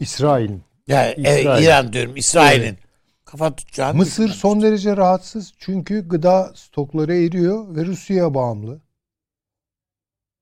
İsrail'in. 0.00 0.62
ya, 0.86 1.06
evet, 1.10 1.40
İsrail. 1.40 1.64
İran 1.64 1.92
diyorum 1.92 2.16
İsrail'in 2.16 2.78
kafa 3.24 3.56
tutacağını 3.56 3.96
Mısır 3.96 4.28
son 4.28 4.62
derece 4.62 4.96
rahatsız 4.96 5.52
çünkü 5.58 6.08
gıda 6.08 6.52
stokları 6.54 7.14
eriyor 7.14 7.76
ve 7.76 7.84
Rusya'ya 7.86 8.34
bağımlı. 8.34 8.80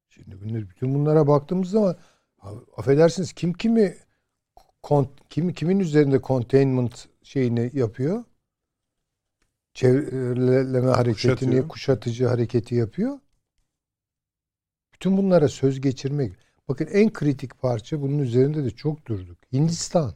Şimdi 0.09 0.41
bunlar, 0.41 0.68
bütün 0.70 0.95
bunlara 0.95 1.26
baktığımız 1.26 1.70
zaman 1.70 1.97
affedersiniz 2.76 3.32
kim 3.32 3.53
kimi 3.53 3.97
kon- 4.82 5.11
kim 5.30 5.53
kimin 5.53 5.78
üzerinde 5.80 6.20
containment 6.20 7.07
şeyini 7.22 7.70
yapıyor? 7.72 8.24
Çevreleme 9.74 10.91
hareketini, 10.91 11.34
Kuşatıyor. 11.34 11.68
kuşatıcı 11.68 12.26
hareketi 12.26 12.74
yapıyor. 12.74 13.18
Bütün 14.99 15.16
bunlara 15.16 15.49
söz 15.49 15.80
geçirmek. 15.80 16.32
Bakın 16.68 16.86
en 16.86 17.12
kritik 17.12 17.59
parça 17.59 18.01
bunun 18.01 18.18
üzerinde 18.18 18.64
de 18.64 18.70
çok 18.70 19.07
durduk. 19.07 19.38
Hindistan. 19.53 20.12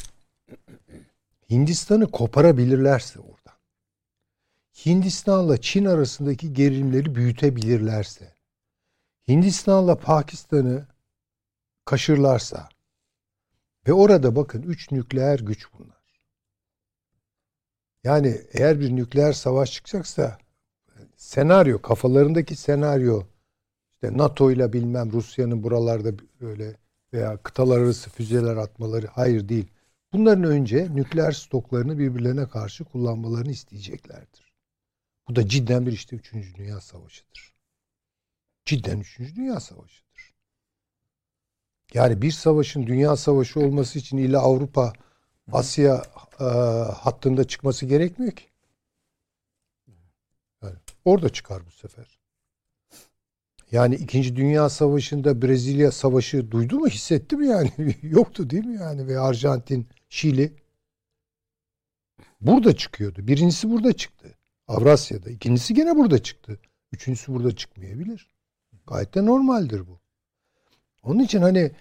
Hindistan'ı 1.50 2.10
koparabilirlerse 2.10 3.20
oradan. 3.20 3.54
Hindistan'la 4.86 5.60
Çin 5.60 5.84
arasındaki 5.84 6.52
gerilimleri 6.52 7.14
büyütebilirlerse. 7.14 8.34
Hindistan'la 9.28 9.98
Pakistan'ı 9.98 10.86
kaşırlarsa 11.84 12.68
ve 13.86 13.92
orada 13.92 14.36
bakın 14.36 14.62
üç 14.62 14.90
nükleer 14.90 15.38
güç 15.38 15.66
bunlar. 15.78 16.22
Yani 18.04 18.40
eğer 18.52 18.80
bir 18.80 18.96
nükleer 18.96 19.32
savaş 19.32 19.72
çıkacaksa 19.72 20.38
senaryo 21.16 21.82
kafalarındaki 21.82 22.56
senaryo 22.56 23.31
işte 24.03 24.18
NATO 24.18 24.50
ile 24.50 24.72
bilmem 24.72 25.12
Rusya'nın 25.12 25.62
buralarda 25.62 26.12
böyle 26.40 26.76
veya 27.12 27.36
kıtalar 27.36 27.78
arası 27.78 28.11
füzeler 28.11 28.57
atmaları 28.57 29.07
hayır 29.07 29.48
değil. 29.48 29.66
Bunların 30.12 30.44
önce 30.44 30.88
nükleer 30.94 31.32
stoklarını 31.32 31.98
birbirlerine 31.98 32.48
karşı 32.48 32.84
kullanmalarını 32.84 33.50
isteyeceklerdir. 33.50 34.53
Bu 35.28 35.36
da 35.36 35.48
cidden 35.48 35.86
bir 35.86 35.92
işte 35.92 36.16
3. 36.16 36.32
Dünya 36.32 36.80
Savaşı'dır. 36.80 37.55
Cidden 38.64 39.00
3. 39.00 39.18
Dünya 39.18 39.61
Savaşı'dır. 39.61 40.34
Yani 41.94 42.22
bir 42.22 42.30
savaşın 42.30 42.86
dünya 42.86 43.16
savaşı 43.16 43.61
olması 43.61 43.98
için 43.98 44.16
illa 44.16 44.40
Avrupa, 44.40 44.92
Asya 45.53 46.03
e, 46.40 46.44
hattında 46.94 47.44
çıkması 47.44 47.86
gerekmiyor 47.86 48.32
ki. 48.32 48.44
Yani 50.62 50.76
orada 51.05 51.28
çıkar 51.28 51.66
bu 51.66 51.70
sefer. 51.70 52.21
Yani 53.72 53.94
İkinci 53.94 54.36
Dünya 54.36 54.68
Savaşı'nda 54.68 55.42
Brezilya 55.42 55.92
Savaşı 55.92 56.50
duydu 56.50 56.78
mu 56.80 56.88
hissetti 56.88 57.36
mi 57.36 57.46
yani? 57.46 57.70
Yoktu 58.02 58.50
değil 58.50 58.64
mi 58.64 58.76
yani? 58.76 59.06
Ve 59.06 59.18
Arjantin, 59.18 59.88
Şili. 60.08 60.52
Burada 62.40 62.76
çıkıyordu. 62.76 63.26
Birincisi 63.26 63.70
burada 63.70 63.92
çıktı. 63.92 64.34
Avrasya'da. 64.68 65.30
İkincisi 65.30 65.74
gene 65.74 65.96
burada 65.96 66.22
çıktı. 66.22 66.58
Üçüncüsü 66.92 67.32
burada 67.34 67.56
çıkmayabilir. 67.56 68.30
Gayet 68.86 69.14
de 69.14 69.26
normaldir 69.26 69.86
bu. 69.86 70.00
Onun 71.02 71.18
için 71.18 71.42
hani 71.42 71.72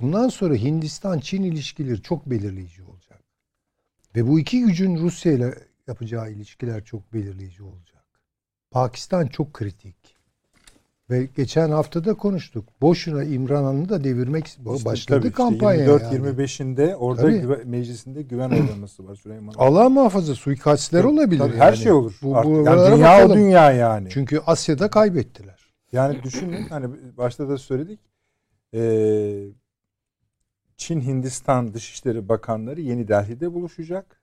bundan 0.00 0.28
sonra 0.28 0.54
Hindistan-Çin 0.54 1.42
ilişkileri 1.42 2.02
çok 2.02 2.30
belirleyici 2.30 2.82
olacak. 2.82 3.22
Ve 4.16 4.26
bu 4.28 4.40
iki 4.40 4.60
gücün 4.60 4.96
Rusya 4.96 5.32
ile 5.32 5.54
yapacağı 5.86 6.32
ilişkiler 6.32 6.84
çok 6.84 7.12
belirleyici 7.12 7.62
olacak. 7.62 8.06
Pakistan 8.70 9.26
çok 9.26 9.52
kritik. 9.52 10.19
Ve 11.10 11.28
geçen 11.36 11.70
haftada 11.70 12.14
konuştuk. 12.14 12.68
Boşuna 12.80 13.24
İmran 13.24 13.64
Han'ı 13.64 13.88
da 13.88 14.04
devirmek 14.04 14.46
İşte 14.46 14.64
başladı 14.64 15.18
tabii 15.20 15.26
işte 15.28 15.36
kampanya 15.36 15.82
yani. 15.84 15.90
24-25'inde 15.90 16.94
orada 16.94 17.22
Tabii. 17.22 17.38
güve- 17.40 17.64
meclisinde 17.64 18.22
güven 18.22 18.50
oylaması 18.50 19.08
var 19.08 19.14
Süleyman. 19.14 19.54
Allah 19.58 19.88
muhafaza 19.88 20.34
suikastler 20.34 21.02
Tabii, 21.02 21.12
olabilir. 21.12 21.38
tabii, 21.38 21.50
yani. 21.50 21.60
Her 21.60 21.72
şey 21.72 21.92
olur. 21.92 22.18
Bu, 22.22 22.36
Artık. 22.36 22.50
bu- 22.52 22.56
Yani 22.64 22.96
dünya 22.96 23.16
o 23.18 23.18
bakalım. 23.18 23.36
dünya 23.38 23.72
yani. 23.72 24.08
Çünkü 24.10 24.38
Asya'da 24.46 24.90
kaybettiler. 24.90 25.60
Yani 25.92 26.22
düşünün 26.22 26.62
hani 26.68 27.16
başta 27.16 27.48
da 27.48 27.58
söyledik. 27.58 28.00
Ee, 28.74 29.44
Çin 30.76 31.00
Hindistan 31.00 31.74
Dışişleri 31.74 32.28
Bakanları 32.28 32.80
Yeni 32.80 33.08
Delhi'de 33.08 33.52
buluşacak. 33.54 34.20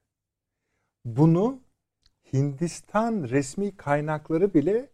Bunu 1.06 1.60
Hindistan 2.34 3.24
resmi 3.30 3.76
kaynakları 3.78 4.54
bile 4.54 4.90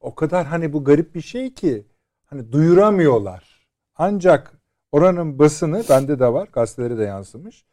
o 0.00 0.14
kadar 0.14 0.46
hani 0.46 0.72
bu 0.72 0.84
garip 0.84 1.14
bir 1.14 1.20
şey 1.20 1.54
ki 1.54 1.86
hani 2.24 2.52
duyuramıyorlar. 2.52 3.66
Ancak 3.94 4.52
oranın 4.92 5.38
basını 5.38 5.84
bende 5.90 6.18
de 6.18 6.32
var 6.32 6.48
gazetelere 6.52 6.98
de 6.98 7.04
yansımış. 7.04 7.64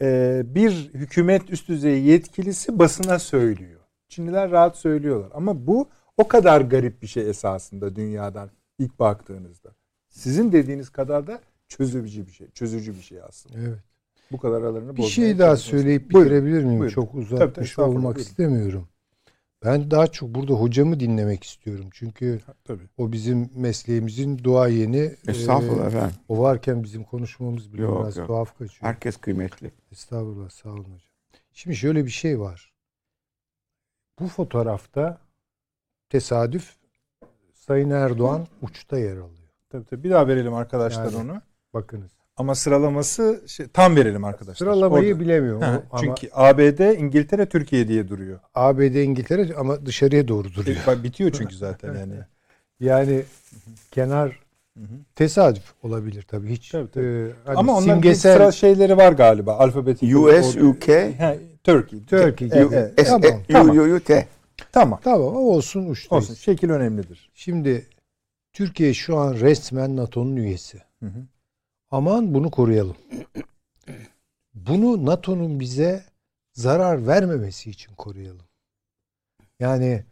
Ee, 0.00 0.42
bir 0.44 0.70
hükümet 0.94 1.50
üst 1.50 1.68
düzey 1.68 2.02
yetkilisi 2.02 2.78
basına 2.78 3.18
söylüyor. 3.18 3.80
Çinliler 4.08 4.50
rahat 4.50 4.76
söylüyorlar 4.76 5.30
ama 5.34 5.66
bu 5.66 5.88
o 6.16 6.28
kadar 6.28 6.60
garip 6.60 7.02
bir 7.02 7.06
şey 7.06 7.30
esasında 7.30 7.96
dünyadan 7.96 8.50
ilk 8.78 8.98
baktığınızda. 8.98 9.74
Sizin 10.08 10.52
dediğiniz 10.52 10.90
kadar 10.90 11.26
da 11.26 11.40
çözücü 11.68 12.26
bir 12.26 12.32
şey, 12.32 12.50
çözücü 12.50 12.94
bir 12.94 13.02
şey 13.02 13.22
aslında. 13.22 13.58
Evet. 13.58 13.78
Bu 14.32 14.38
kadar 14.38 14.60
aralarını 14.62 14.96
Bir 14.96 15.02
şey 15.02 15.38
daha 15.38 15.56
söyleyip 15.56 16.10
bitirebilir 16.10 16.64
miyim? 16.64 16.80
Buyurun. 16.80 16.94
Çok 16.94 17.12
Tabii, 17.12 17.26
tabii, 17.28 17.34
uzatmış 17.34 17.70
estağfurullah, 17.70 17.96
olmak 17.98 18.16
buyurun. 18.16 18.30
istemiyorum. 18.30 18.88
Ben 19.66 19.90
daha 19.90 20.06
çok 20.06 20.34
burada 20.34 20.52
hocamı 20.54 21.00
dinlemek 21.00 21.44
istiyorum. 21.44 21.88
Çünkü 21.92 22.40
Ha, 22.46 22.54
Tabii. 22.64 22.82
o 22.98 23.12
bizim 23.12 23.50
mesleğimizin 23.54 24.38
duayeni. 24.44 25.14
Estağfurullah 25.28 25.84
Ee, 25.84 25.86
efendim. 25.86 26.16
o 26.28 26.38
varken 26.42 26.82
bizim 26.82 27.04
konuşmamız 27.04 27.72
bile 27.72 27.82
Yok, 27.82 28.00
biraz 28.02 28.16
yok. 28.16 28.26
tuhaf 28.26 28.58
kaçıyor. 28.58 28.90
Herkes 28.90 29.16
kıymetli. 29.16 29.70
Estağfurullah 29.92 30.50
sağ 30.50 30.68
olun 30.70 30.84
hocam. 30.84 31.00
Şimdi 31.52 31.76
şöyle 31.76 32.04
bir 32.04 32.10
şey 32.10 32.40
var. 32.40 32.72
Bu 34.18 34.28
fotoğrafta 34.28 35.18
tesadüf 36.08 36.76
Sayın 37.54 37.90
Erdoğan 37.90 38.46
uçta 38.62 38.98
yer 38.98 39.16
alıyor. 39.16 39.48
Tabii 39.70 39.84
tabii. 39.84 40.04
Bir 40.04 40.10
daha 40.10 40.28
verelim 40.28 40.54
arkadaşlar 40.54 41.04
Yani. 41.04 41.16
onu. 41.16 41.42
Bakınız. 41.74 42.10
Ama 42.36 42.54
sıralaması 42.54 43.42
şey, 43.46 43.66
tam 43.68 43.96
verelim 43.96 44.24
arkadaşlar. 44.24 44.54
Sıralamayı 44.66 45.08
Orada- 45.08 45.20
bilemiyorum. 45.20 45.60
Ha, 45.62 45.82
ama 45.90 46.00
Çünkü 46.02 46.28
ABD, 46.32 46.94
İngiltere, 46.98 47.46
Türkiye 47.46 47.88
diye 47.88 48.08
duruyor. 48.08 48.38
ABD, 48.54 48.94
İngiltere 49.04 49.54
ama 49.54 49.86
dışarıya 49.86 50.28
doğru 50.28 50.54
duruyor. 50.54 50.76
E, 50.88 51.02
Bitiyor 51.02 51.32
çünkü 51.32 51.56
zaten 51.56 51.94
yani. 52.00 52.14
Yani 52.80 53.22
kenar 53.90 54.28
Hı 54.78 54.80
hı. 54.80 54.94
tesadüf 55.14 55.62
olabilir 55.82 56.22
tabii 56.22 56.48
hiç. 56.50 56.68
Tabii, 56.70 56.90
tabii. 56.90 57.04
e, 57.06 57.30
hani 57.44 57.58
Ama 57.58 57.72
onların 57.76 57.94
simgesel 57.94 58.34
sıra 58.34 58.52
şeyleri 58.52 58.96
var 58.96 59.12
galiba. 59.12 59.52
Alfabetik. 59.58 60.16
US, 60.16 60.56
UK, 60.56 60.88
Ha, 61.18 61.34
Turkey. 61.64 62.04
Turkey. 62.04 62.48
Tamam, 62.48 62.74
E- 62.74 62.94
tamam. 63.52 63.76
U- 63.78 63.80
U- 63.82 63.94
U- 63.96 64.00
T. 64.00 64.26
Tamam. 64.72 65.00
tamam 65.04 65.36
olsun 65.36 65.88
uçtayız. 65.88 66.24
Olsun. 66.24 66.34
Şekil 66.34 66.70
önemlidir. 66.70 67.30
Şimdi 67.34 67.86
Türkiye 68.52 68.94
şu 68.94 69.16
an 69.16 69.34
resmen 69.34 69.96
NATO'nun 69.96 70.36
üyesi. 70.36 70.78
Hı 71.02 71.06
hı. 71.06 71.18
Aman 71.90 72.34
bunu 72.34 72.50
koruyalım. 72.50 72.96
Bunu 74.54 75.06
NATO'nun 75.06 75.60
bize 75.60 76.04
zarar 76.52 77.06
vermemesi 77.06 77.70
için 77.70 77.94
koruyalım. 77.94 78.46
Yani 79.60 80.04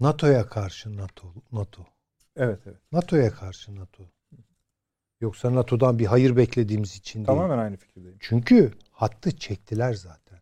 NATO'ya 0.00 0.46
karşı 0.46 0.96
NATO, 0.96 1.34
NATO. 1.52 1.86
Evet 2.36 2.60
evet. 2.66 2.78
NATO'ya 2.92 3.30
karşı 3.30 3.76
NATO. 3.76 4.02
Yoksa 5.20 5.54
NATO'dan 5.54 5.98
bir 5.98 6.06
hayır 6.06 6.36
beklediğimiz 6.36 6.96
için 6.96 7.18
değil. 7.18 7.26
Tamamen 7.26 7.58
aynı 7.58 7.76
fikirdeyim. 7.76 8.16
Çünkü 8.20 8.72
hattı 8.90 9.36
çektiler 9.36 9.94
zaten. 9.94 10.38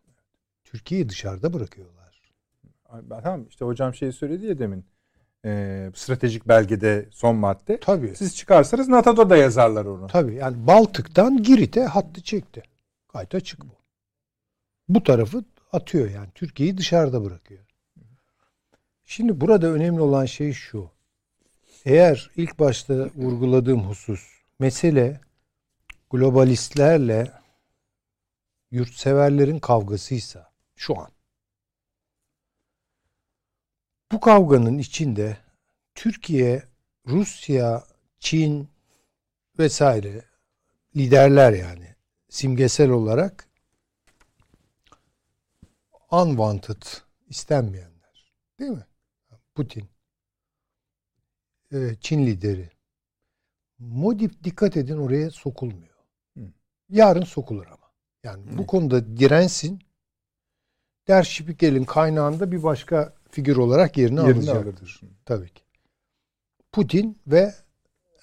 Türkiye'yi 0.63 1.09
dışarıda 1.09 1.53
bırakıyorlar. 1.53 2.21
Tamam 3.09 3.47
işte 3.49 3.65
hocam 3.65 3.93
şey 3.93 4.11
söyledi 4.11 4.45
ya 4.45 4.59
demin. 4.59 4.85
E, 5.47 5.91
stratejik 5.95 6.47
belgede 6.47 7.05
son 7.11 7.35
madde. 7.35 7.79
Tabii. 7.79 8.15
Siz 8.15 8.35
çıkarsanız 8.35 8.87
NATO'da 8.87 9.29
da 9.29 9.37
yazarlar 9.37 9.85
onu. 9.85 10.07
Tabii 10.07 10.35
yani 10.35 10.67
Baltık'tan 10.67 11.43
Girit'e 11.43 11.83
hattı 11.83 12.21
çekti. 12.21 12.63
Gayet 13.13 13.35
açık 13.35 13.63
bu. 13.63 13.75
Bu 14.89 15.03
tarafı 15.03 15.43
atıyor 15.73 16.09
yani. 16.09 16.29
Türkiye'yi 16.35 16.77
dışarıda 16.77 17.25
bırakıyor. 17.25 17.63
Şimdi 19.05 19.41
burada 19.41 19.67
önemli 19.67 20.01
olan 20.01 20.25
şey 20.25 20.53
şu. 20.53 20.89
Eğer 21.85 22.31
ilk 22.35 22.59
başta 22.59 23.09
vurguladığım 23.15 23.83
husus 23.83 24.21
mesele 24.59 25.21
globalistlerle 26.09 27.31
yurtseverlerin 28.71 29.59
kavgasıysa 29.59 30.51
şu 30.75 30.99
an 30.99 31.07
bu 34.11 34.19
kavganın 34.19 34.77
içinde 34.77 35.37
Türkiye, 35.95 36.63
Rusya, 37.07 37.83
Çin 38.19 38.69
vesaire 39.59 40.25
liderler 40.95 41.53
yani 41.53 41.95
simgesel 42.29 42.89
olarak 42.89 43.47
unwanted 46.11 46.83
istenmeyenler 47.29 48.33
değil 48.59 48.71
mi? 48.71 48.85
Putin 49.55 49.89
Çin 52.01 52.25
lideri 52.25 52.77
Modip 53.79 54.43
dikkat 54.43 54.77
edin 54.77 54.97
oraya 54.97 55.31
sokulmuyor. 55.31 55.97
Yarın 56.89 57.23
sokulur 57.23 57.65
ama. 57.65 57.91
Yani 58.23 58.57
bu 58.57 58.67
konuda 58.67 59.17
dirensin. 59.17 59.79
Der 61.07 61.23
Şipikel'in 61.23 61.83
kaynağında 61.83 62.51
bir 62.51 62.63
başka 62.63 63.13
figür 63.31 63.57
olarak 63.57 63.97
yerini, 63.97 64.19
Yerini 64.19 64.51
alacaktır. 64.51 65.01
Tabii 65.25 65.49
ki. 65.49 65.63
Putin 66.71 67.17
ve 67.27 67.53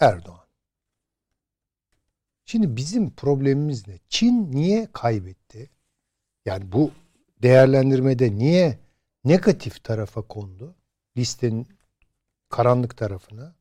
Erdoğan. 0.01 0.45
Şimdi 2.45 2.77
bizim 2.77 3.11
problemimiz 3.11 3.89
ne? 3.89 3.99
Çin 4.09 4.53
niye 4.53 4.89
kaybetti? 4.93 5.71
Yani 6.45 6.73
bu 6.73 6.91
değerlendirmede 7.43 8.35
niye 8.35 8.79
negatif 9.25 9.85
tarafa 9.85 10.23
kondu? 10.23 10.75
Listenin 11.17 11.69
karanlık 12.49 12.97
tarafına. 12.97 13.55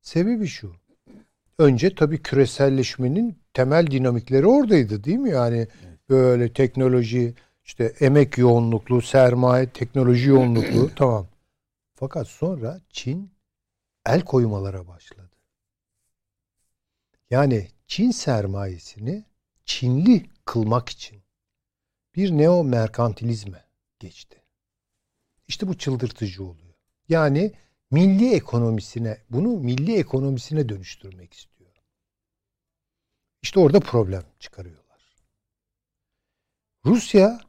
Sebebi 0.00 0.46
şu. 0.46 0.72
Önce 1.58 1.94
tabii 1.94 2.22
küreselleşmenin 2.22 3.38
temel 3.54 3.86
dinamikleri 3.86 4.46
oradaydı 4.46 5.04
değil 5.04 5.18
mi? 5.18 5.30
Yani 5.30 5.68
böyle 6.08 6.52
teknoloji, 6.52 7.34
işte 7.68 7.94
emek 8.00 8.38
yoğunluklu, 8.38 9.02
sermaye, 9.02 9.70
teknoloji 9.70 10.28
yoğunluklu 10.28 10.90
tamam. 10.96 11.26
Fakat 11.94 12.28
sonra 12.28 12.80
Çin 12.90 13.30
el 14.06 14.24
koymalara 14.24 14.88
başladı. 14.88 15.36
Yani 17.30 17.68
Çin 17.86 18.10
sermayesini 18.10 19.24
Çinli 19.64 20.26
kılmak 20.44 20.88
için 20.88 21.22
bir 22.14 22.30
neo 22.30 22.64
merkantilizme 22.64 23.64
geçti. 23.98 24.42
İşte 25.48 25.68
bu 25.68 25.78
çıldırtıcı 25.78 26.44
oluyor. 26.44 26.74
Yani 27.08 27.52
milli 27.90 28.34
ekonomisine, 28.34 29.18
bunu 29.30 29.48
milli 29.48 29.96
ekonomisine 29.98 30.68
dönüştürmek 30.68 31.34
istiyor. 31.34 31.74
İşte 33.42 33.60
orada 33.60 33.80
problem 33.80 34.24
çıkarıyorlar. 34.38 34.88
Rusya 36.84 37.47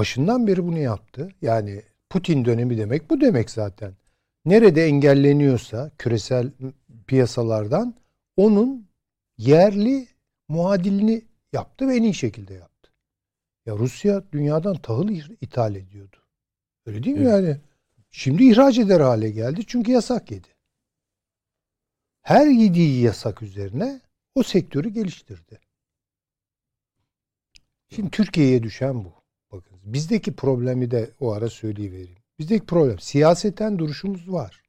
başından 0.00 0.46
beri 0.46 0.64
bunu 0.66 0.78
yaptı. 0.78 1.28
Yani 1.42 1.82
Putin 2.10 2.44
dönemi 2.44 2.78
demek 2.78 3.10
bu 3.10 3.20
demek 3.20 3.50
zaten. 3.50 3.94
Nerede 4.44 4.84
engelleniyorsa 4.84 5.90
küresel 5.98 6.52
piyasalardan 7.06 7.94
onun 8.36 8.88
yerli 9.38 10.08
muadilini 10.48 11.22
yaptı 11.52 11.88
ve 11.88 11.96
en 11.96 12.02
iyi 12.02 12.14
şekilde 12.14 12.54
yaptı. 12.54 12.90
Ya 13.66 13.76
Rusya 13.76 14.22
dünyadan 14.32 14.76
tahıl 14.76 15.08
ithal 15.40 15.74
ediyordu. 15.74 16.16
Öyle 16.86 17.02
değil 17.02 17.16
mi 17.16 17.22
evet. 17.22 17.32
yani? 17.32 17.56
Şimdi 18.10 18.44
ihraç 18.44 18.78
eder 18.78 19.00
hale 19.00 19.30
geldi 19.30 19.60
çünkü 19.66 19.92
yasak 19.92 20.30
yedi. 20.30 20.48
Her 22.22 22.46
yediği 22.46 23.02
yasak 23.02 23.42
üzerine 23.42 24.00
o 24.34 24.42
sektörü 24.42 24.88
geliştirdi. 24.88 25.60
Şimdi 27.88 28.10
Türkiye'ye 28.10 28.62
düşen 28.62 29.04
bu. 29.04 29.19
Bizdeki 29.92 30.36
problemi 30.36 30.90
de 30.90 31.10
o 31.20 31.32
ara 31.32 31.50
söyleyivereyim. 31.50 32.18
Bizdeki 32.38 32.66
problem 32.66 32.98
siyaseten 32.98 33.78
duruşumuz 33.78 34.32
var. 34.32 34.62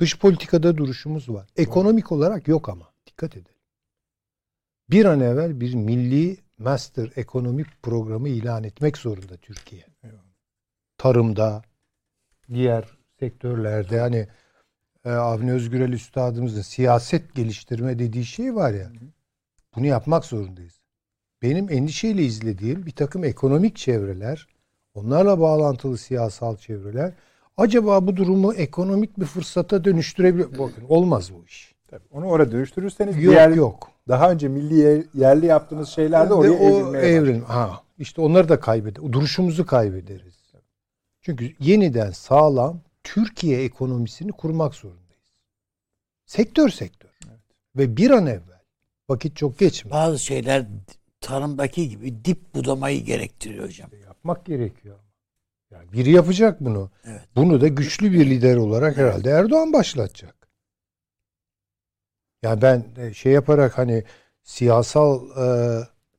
Dış 0.00 0.18
politikada 0.18 0.76
duruşumuz 0.76 1.28
var. 1.28 1.48
Ekonomik 1.56 2.12
olarak 2.12 2.48
yok 2.48 2.68
ama. 2.68 2.92
Dikkat 3.06 3.36
edelim. 3.36 3.60
Bir 4.90 5.04
an 5.04 5.20
evvel 5.20 5.60
bir 5.60 5.74
milli 5.74 6.36
master 6.58 7.12
ekonomik 7.16 7.82
programı 7.82 8.28
ilan 8.28 8.64
etmek 8.64 8.96
zorunda 8.96 9.36
Türkiye. 9.36 9.86
Tarımda, 10.98 11.62
diğer 12.48 12.98
sektörlerde 13.18 14.00
hani 14.00 14.28
e, 15.04 15.10
Avni 15.10 15.52
Özgürel 15.52 15.92
Üstadımızın 15.92 16.62
siyaset 16.62 17.34
geliştirme 17.34 17.98
dediği 17.98 18.24
şey 18.24 18.54
var 18.54 18.72
ya. 18.72 18.92
Bunu 19.76 19.86
yapmak 19.86 20.24
zorundayız. 20.24 20.79
Benim 21.42 21.72
endişeyle 21.72 22.22
izlediğim 22.22 22.86
bir 22.86 22.90
takım 22.90 23.24
ekonomik 23.24 23.76
çevreler, 23.76 24.46
onlarla 24.94 25.40
bağlantılı 25.40 25.98
siyasal 25.98 26.56
çevreler 26.56 27.12
acaba 27.56 28.06
bu 28.06 28.16
durumu 28.16 28.54
ekonomik 28.54 29.20
bir 29.20 29.24
fırsata 29.24 29.84
dönüştürebilir. 29.84 30.58
Bakın 30.58 30.84
olmaz 30.88 31.30
bu 31.34 31.44
iş. 31.46 31.74
Tabii, 31.88 32.04
onu 32.10 32.26
oraya 32.26 32.52
dönüştürürseniz 32.52 33.16
yok 33.16 33.34
diğer, 33.34 33.50
yok. 33.50 33.90
Daha 34.08 34.30
önce 34.30 34.48
milli 34.48 35.06
yerli 35.14 35.46
yaptığınız 35.46 35.88
şeyler 35.88 36.30
de 36.30 36.34
oraya 36.34 36.52
o 36.52 36.96
evrim. 36.96 37.42
Ha, 37.44 37.82
işte 37.98 38.20
onları 38.20 38.48
da 38.48 38.60
kaybederiz. 38.60 39.12
Duruşumuzu 39.12 39.66
kaybederiz. 39.66 40.40
Çünkü 41.22 41.54
yeniden 41.60 42.10
sağlam 42.10 42.80
Türkiye 43.04 43.64
ekonomisini 43.64 44.32
kurmak 44.32 44.74
zorundayız. 44.74 45.10
Sektör 46.26 46.68
sektör. 46.68 47.10
Evet. 47.28 47.40
Ve 47.76 47.96
bir 47.96 48.10
an 48.10 48.26
evvel 48.26 48.62
vakit 49.08 49.36
çok 49.36 49.58
geçme. 49.58 49.90
Bazı 49.90 50.18
şeyler 50.18 50.66
tarımdaki 51.20 51.88
gibi 51.88 52.24
dip 52.24 52.54
budamayı 52.54 53.04
gerektiriyor 53.04 53.64
hocam. 53.64 53.90
Yapmak 54.04 54.46
gerekiyor. 54.46 54.98
Yani 55.70 55.92
biri 55.92 56.10
yapacak 56.10 56.60
bunu. 56.60 56.90
Evet. 57.04 57.20
Bunu 57.36 57.60
da 57.60 57.68
güçlü 57.68 58.12
bir 58.12 58.30
lider 58.30 58.56
olarak 58.56 58.96
herhalde 58.96 59.30
Erdoğan 59.30 59.72
başlatacak. 59.72 60.48
Yani 62.42 62.62
ben 62.62 63.12
şey 63.12 63.32
yaparak 63.32 63.78
hani 63.78 64.04
siyasal 64.42 65.30
e, 65.30 65.46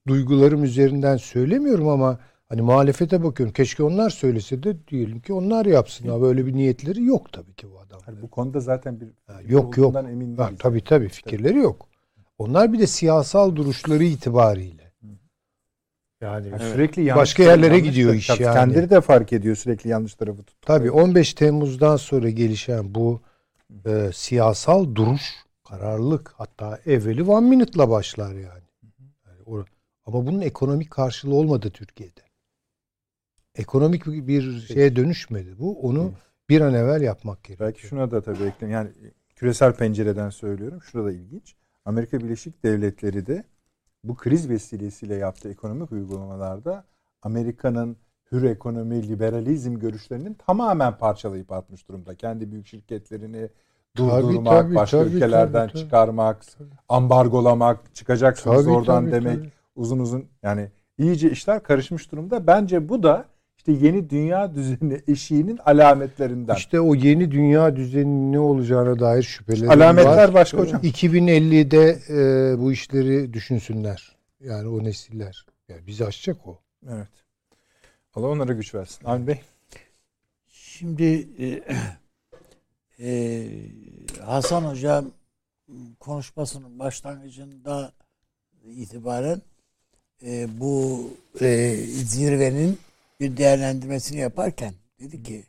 duygularım 0.07 0.64
üzerinden 0.64 1.18
söylemiyorum 1.18 1.88
ama 1.88 2.19
hani 2.49 2.61
muhalefete 2.61 3.23
bakıyorum. 3.23 3.53
Keşke 3.53 3.84
onlar 3.84 4.10
söylese 4.10 4.64
de 4.64 4.88
diyelim 4.88 5.19
ki 5.19 5.34
onlar 5.34 5.65
yapsın. 5.65 6.07
Ama 6.07 6.22
böyle 6.22 6.45
bir 6.45 6.53
niyetleri 6.53 7.03
yok 7.03 7.34
tabii 7.34 7.53
ki 7.53 7.72
bu 7.72 7.80
adam. 7.80 7.99
Hani 8.06 8.22
bu 8.22 8.30
konuda 8.30 8.60
zaten 8.60 9.02
bir 9.02 9.07
ha, 9.28 9.40
yok 9.48 9.78
yok. 9.78 9.95
Emin 9.95 10.38
ha, 10.38 10.49
tabii 10.60 10.84
tabii 10.84 11.10
fikirleri 11.10 11.53
tabii. 11.53 11.64
yok. 11.64 11.88
Onlar 12.38 12.73
bir 12.73 12.80
de 12.80 12.88
siyasal 12.88 13.56
duruşları 13.56 14.03
itibariyle. 14.03 14.81
Yani 16.22 16.48
evet. 16.49 16.61
sürekli 16.61 17.03
yanlış 17.03 17.22
başka 17.22 17.43
yerlere 17.43 17.76
yanlış 17.76 17.89
gidiyor 17.89 18.14
iş 18.14 18.30
yani. 18.30 18.39
Kendileri 18.39 18.89
de 18.89 19.02
fark 19.02 19.34
ediyor 19.34 19.56
sürekli 19.56 19.89
yanlış 19.89 20.15
tarafı 20.15 20.43
tutup. 20.43 20.61
Tabii 20.61 20.91
15 20.91 21.34
Temmuz'dan 21.34 21.98
sonra 21.98 22.30
gelişen 22.30 22.95
bu 22.95 23.22
e, 23.85 24.10
siyasal 24.14 24.95
duruş, 24.95 25.22
kararlılık 25.69 26.34
hatta 26.38 26.80
evveli 26.85 27.23
one 27.23 27.49
minute'la 27.49 27.89
başlar 27.89 28.34
yani. 28.34 28.64
yani 29.26 29.41
o, 29.45 29.65
ama 30.06 30.26
bunun 30.26 30.41
ekonomik 30.41 30.91
karşılığı 30.91 31.35
olmadı 31.35 31.69
Türkiye'de. 31.73 32.22
Ekonomik 33.56 34.06
bir 34.06 34.61
şeye 34.61 34.95
dönüşmedi 34.95 35.60
bu. 35.60 35.80
Onu 35.81 36.14
bir 36.49 36.61
an 36.61 36.73
evvel 36.73 37.02
yapmak 37.02 37.43
gerekiyor. 37.43 37.69
Belki 37.69 37.88
şuna 37.88 38.11
da 38.11 38.22
tabii 38.22 38.43
ekleyeyim. 38.43 38.72
Yani 38.72 38.89
küresel 39.35 39.73
pencereden 39.73 40.30
söylüyorum. 40.30 40.81
Şurada 40.81 41.07
da 41.07 41.11
ilginç. 41.11 41.56
Amerika 41.85 42.19
Birleşik 42.19 42.64
Devletleri 42.64 43.27
de 43.27 43.43
bu 44.03 44.15
kriz 44.15 44.49
vesilesiyle 44.49 45.15
yaptığı 45.15 45.52
ekonomik 45.52 45.91
uygulamalarda 45.91 46.84
Amerika'nın 47.22 47.98
hür 48.32 48.44
ekonomi, 48.44 49.07
liberalizm 49.07 49.80
görüşlerinin 49.80 50.34
tamamen 50.34 50.98
parçalayıp 50.98 51.52
atmış 51.52 51.88
durumda. 51.88 52.15
Kendi 52.15 52.52
büyük 52.52 52.68
şirketlerini 52.68 53.49
durdurmak, 53.98 54.53
tabii, 54.53 54.64
tabii, 54.64 54.76
başka 54.76 54.99
tabii, 54.99 55.15
ülkelerden 55.15 55.68
tabii, 55.68 55.78
çıkarmak, 55.78 56.57
tabii. 56.57 56.69
ambargolamak, 56.90 57.95
çıkacaksınız 57.95 58.64
tabii, 58.65 58.73
oradan 58.73 59.03
tabii, 59.03 59.11
demek 59.11 59.38
tabii. 59.38 59.52
uzun 59.76 59.99
uzun 59.99 60.26
yani 60.44 60.72
iyice 60.98 61.32
işler 61.32 61.64
karışmış 61.64 62.11
durumda. 62.11 62.48
Bence 62.48 62.90
bu 62.90 63.03
da 63.03 63.26
işte 63.62 63.86
yeni 63.86 64.10
dünya 64.10 64.56
düzeni 64.56 65.02
eşiğinin 65.08 65.58
alametlerinden. 65.66 66.56
İşte 66.56 66.80
o 66.80 66.96
yeni 66.96 67.32
dünya 67.32 67.76
düzeninin 67.76 68.32
ne 68.32 68.40
olacağına 68.40 69.00
dair 69.00 69.24
şüphelerim 69.24 69.70
Alametler 69.70 70.06
var. 70.06 70.12
Alametler 70.12 70.34
başka 70.34 70.58
hocam. 70.58 70.82
2050'de 70.82 72.00
e, 72.10 72.60
bu 72.60 72.72
işleri 72.72 73.34
düşünsünler. 73.34 74.16
Yani 74.40 74.68
o 74.68 74.84
nesiller. 74.84 75.46
Yani 75.70 75.88
bizi 75.88 76.06
aşacak 76.06 76.48
o. 76.48 76.60
Evet. 76.90 77.08
Allah 78.14 78.28
onlara 78.28 78.54
güç 78.54 78.76
versin. 78.76 79.06
Avni 79.06 79.28
Bey. 79.28 79.42
Şimdi 80.48 81.28
e, 81.40 81.64
e, 83.08 83.48
Hasan 84.26 84.64
Hocam 84.64 85.06
konuşmasının 86.00 86.80
başlangıcında 86.80 87.92
itibaren 88.66 89.42
e, 90.26 90.48
bu 90.60 91.10
e, 91.42 91.76
zirvenin 91.86 92.80
bir 93.22 93.38
değerlendirmesini 93.38 94.19
yaparken 94.19 94.73
dedi 94.99 95.23
ki 95.23 95.45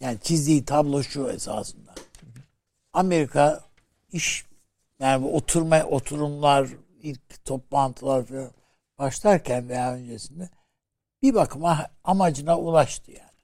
yani 0.00 0.18
çizdiği 0.22 0.64
tablo 0.64 1.02
şu 1.02 1.28
esasında. 1.28 1.94
Amerika 2.92 3.64
iş 4.12 4.44
yani 4.98 5.24
bu 5.24 5.36
oturma 5.36 5.82
oturumlar 5.82 6.68
ilk 7.02 7.44
toplantılar 7.44 8.24
falan 8.24 8.50
başlarken 8.98 9.68
veya 9.68 9.94
öncesinde 9.94 10.48
bir 11.22 11.34
bakıma 11.34 11.86
amacına 12.04 12.58
ulaştı 12.58 13.12
yani. 13.12 13.40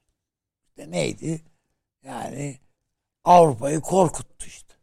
İşte 0.67 0.91
neydi? 0.91 1.41
Yani 2.03 2.59
Avrupa'yı 3.23 3.81
korkuttu 3.81 4.45
işte. 4.47 4.73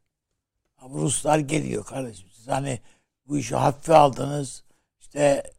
Ama 0.78 0.94
Ruslar 0.94 1.38
geliyor 1.38 1.84
kardeşim. 1.84 2.28
Siz 2.32 2.48
hani 2.48 2.80
bu 3.26 3.38
işi 3.38 3.56
hafife 3.56 3.94
aldınız. 3.94 4.64
İşte 5.00 5.52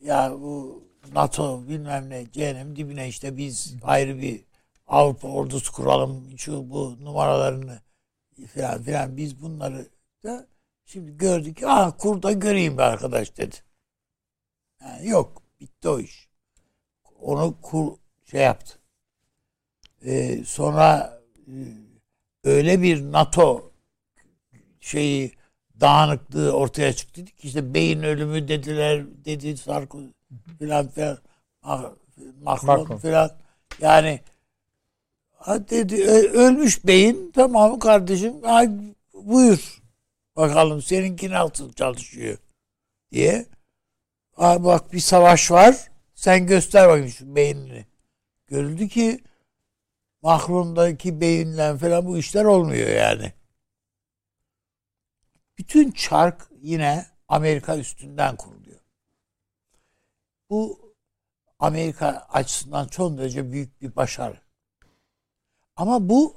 ya 0.00 0.32
bu 0.32 0.84
NATO 1.12 1.68
bilmem 1.68 2.10
ne 2.10 2.32
cehennem 2.32 2.76
dibine 2.76 3.08
işte 3.08 3.36
biz 3.36 3.74
ayrı 3.82 4.18
bir 4.18 4.44
Avrupa 4.86 5.28
ordusu 5.28 5.72
kuralım 5.72 6.38
şu 6.38 6.70
bu 6.70 7.04
numaralarını 7.04 7.80
filan 8.46 8.82
filan 8.82 9.16
biz 9.16 9.42
bunları 9.42 9.88
da 10.24 10.46
şimdi 10.84 11.16
gördük 11.16 11.56
ki 11.56 11.66
ah 11.66 11.92
kur 11.98 12.22
da 12.22 12.32
göreyim 12.32 12.78
be 12.78 12.82
arkadaş 12.82 13.36
dedi. 13.36 13.56
Yani 14.82 15.08
yok 15.08 15.42
bitti 15.60 15.88
o 15.88 15.98
iş. 16.00 16.28
Onu 17.20 17.60
kur 17.62 17.96
şey 18.24 18.40
yaptı. 18.40 18.78
Ee, 20.04 20.44
sonra 20.44 21.20
e, 21.46 21.52
öyle 22.44 22.82
bir 22.82 23.12
NATO 23.12 23.72
şeyi 24.80 25.32
dağınıklığı 25.80 26.52
ortaya 26.52 26.92
çıktı 26.92 27.24
ki 27.24 27.32
işte 27.42 27.74
beyin 27.74 28.02
ölümü 28.02 28.48
dediler 28.48 29.24
dedi 29.24 29.56
Sarkozy 29.56 30.06
filan 30.58 30.88
filan 30.88 31.18
Macron, 32.42 32.80
Macron. 32.80 32.96
filan 32.98 33.30
yani 33.80 34.20
dedi 35.70 36.04
"Ö- 36.04 36.30
ölmüş 36.32 36.86
beyin 36.86 37.32
tamam 37.34 37.78
kardeşim 37.78 38.42
ha, 38.42 38.64
buyur 39.14 39.82
bakalım 40.36 40.82
seninki 40.82 41.30
nasıl 41.30 41.72
çalışıyor 41.72 42.38
diye 43.12 43.46
ha, 44.36 44.64
bak 44.64 44.92
bir 44.92 45.00
savaş 45.00 45.50
var 45.50 45.90
sen 46.14 46.46
göster 46.46 46.88
bakayım 46.88 47.08
şu 47.08 47.36
beynini 47.36 47.86
görüldü 48.46 48.88
ki 48.88 49.20
Macron'daki 50.22 51.20
beyinle 51.20 51.78
falan 51.78 52.06
bu 52.06 52.18
işler 52.18 52.44
olmuyor 52.44 52.88
yani. 52.88 53.32
Bütün 55.58 55.90
çark 55.90 56.48
yine 56.60 57.06
Amerika 57.28 57.76
üstünden 57.76 58.36
kuruluyor. 58.36 58.63
Bu 60.50 60.94
Amerika 61.58 62.26
açısından 62.32 62.86
çok 62.86 63.18
derece 63.18 63.52
büyük 63.52 63.82
bir 63.82 63.96
başarı. 63.96 64.40
Ama 65.76 66.08
bu 66.08 66.36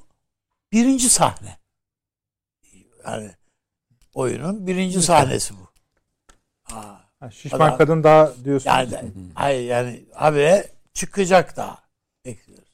birinci 0.71 1.09
sahne. 1.09 1.57
Yani 3.05 3.31
oyunun 4.13 4.67
birinci 4.67 5.01
sahnesi 5.01 5.53
bu. 5.53 5.67
Ha, 6.63 7.09
şişman 7.31 7.77
kadın 7.77 8.03
daha 8.03 8.43
diyorsunuz. 8.43 8.75
yani 8.91 9.11
hayır 9.35 9.69
yani 9.69 10.05
habire 10.13 10.71
çıkacak 10.93 11.57
daha. 11.57 11.83
Bekliyoruz. 12.25 12.67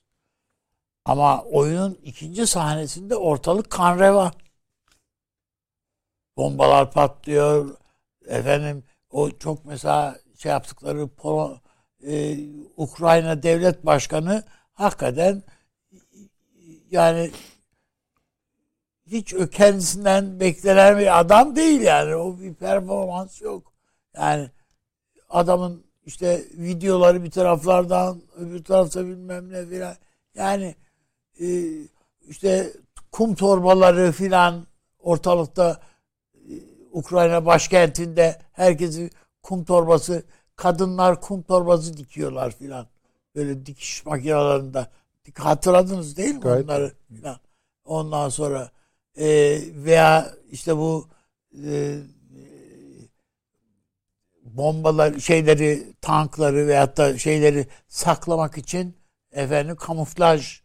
Ama 1.06 1.44
oyunun 1.44 2.00
ikinci 2.04 2.48
sahnesinde 2.48 3.16
ortalık 3.16 3.70
kan 3.70 4.00
revan. 4.00 4.34
Bombalar 6.38 6.92
patlıyor. 6.92 7.78
Efendim 8.28 8.84
o 9.10 9.32
çok 9.32 9.66
mesela 9.66 10.20
şey 10.44 10.52
yaptıkları 10.52 11.08
Polo, 11.08 11.58
e, 12.08 12.38
Ukrayna 12.78 13.44
devlet 13.44 13.86
başkanı 13.86 14.44
hakikaten 14.74 15.44
yani 16.92 17.32
hiç 19.08 19.36
kendisinden 19.52 20.40
beklenen 20.40 21.00
bir 21.00 21.20
adam 21.20 21.56
değil 21.56 21.82
yani. 21.82 22.16
O 22.16 22.40
bir 22.40 22.54
performans 22.54 23.42
yok. 23.42 23.74
Yani 24.16 24.50
adamın 25.30 25.84
işte 26.06 26.44
videoları 26.54 27.24
bir 27.24 27.32
taraflardan 27.32 28.22
öbür 28.36 28.64
tarafta 28.64 29.06
bilmem 29.06 29.52
ne 29.52 29.66
filan. 29.66 29.96
Yani 30.36 30.76
e, 31.40 31.48
işte 32.28 32.74
kum 33.12 33.36
torbaları 33.36 34.12
filan 34.12 34.68
ortalıkta 35.00 35.80
e, 36.36 36.54
Ukrayna 36.92 37.46
başkentinde 37.46 38.42
herkesi 38.52 39.10
kum 39.44 39.64
torbası 39.64 40.24
kadınlar 40.56 41.22
kum 41.22 41.42
torbası 41.42 41.98
dikiyorlar 41.98 42.52
filan. 42.52 42.88
Böyle 43.36 43.66
dikiş 43.66 44.06
makinelerinde. 44.06 44.88
Hatırladınız 45.38 46.18
değil 46.18 46.36
mi 46.36 46.42
Gayet. 46.42 46.66
onları 46.66 46.94
filan. 47.08 47.38
Ondan 47.86 48.30
sonra 48.30 48.72
e, 49.18 49.26
veya 49.76 50.34
işte 50.52 50.78
bu 50.78 51.08
e, 51.66 51.98
bombalar 54.44 55.20
şeyleri 55.20 55.94
tankları 56.02 56.68
veyahut 56.68 56.98
da 56.98 57.18
şeyleri 57.18 57.68
saklamak 57.88 58.58
için 58.58 58.98
efendim 59.32 59.76
kamuflaj 59.76 60.62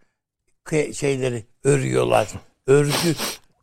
şeyleri 0.92 1.46
örüyorlar. 1.64 2.28
Örgü 2.66 3.14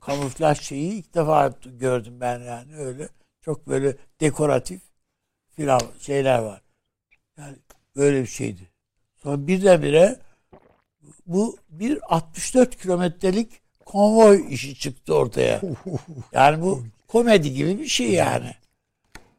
kamuflaj 0.01 0.61
şeyi 0.61 0.91
ilk 0.91 1.15
defa 1.15 1.53
gördüm 1.65 2.13
ben 2.21 2.39
yani 2.39 2.75
öyle. 2.77 3.09
Çok 3.41 3.67
böyle 3.67 3.95
dekoratif 4.21 4.81
filan 5.55 5.81
şeyler 5.99 6.39
var. 6.39 6.61
Yani 7.37 7.55
böyle 7.95 8.21
bir 8.21 8.27
şeydi. 8.27 8.69
Sonra 9.23 9.47
birdenbire 9.47 10.19
bu 11.25 11.57
bir 11.69 11.99
64 12.15 12.81
kilometrelik 12.81 13.61
konvoy 13.85 14.53
işi 14.53 14.75
çıktı 14.75 15.15
ortaya. 15.15 15.61
Yani 16.33 16.61
bu 16.61 16.83
komedi 17.07 17.53
gibi 17.53 17.79
bir 17.79 17.87
şey 17.87 18.11
yani. 18.11 18.51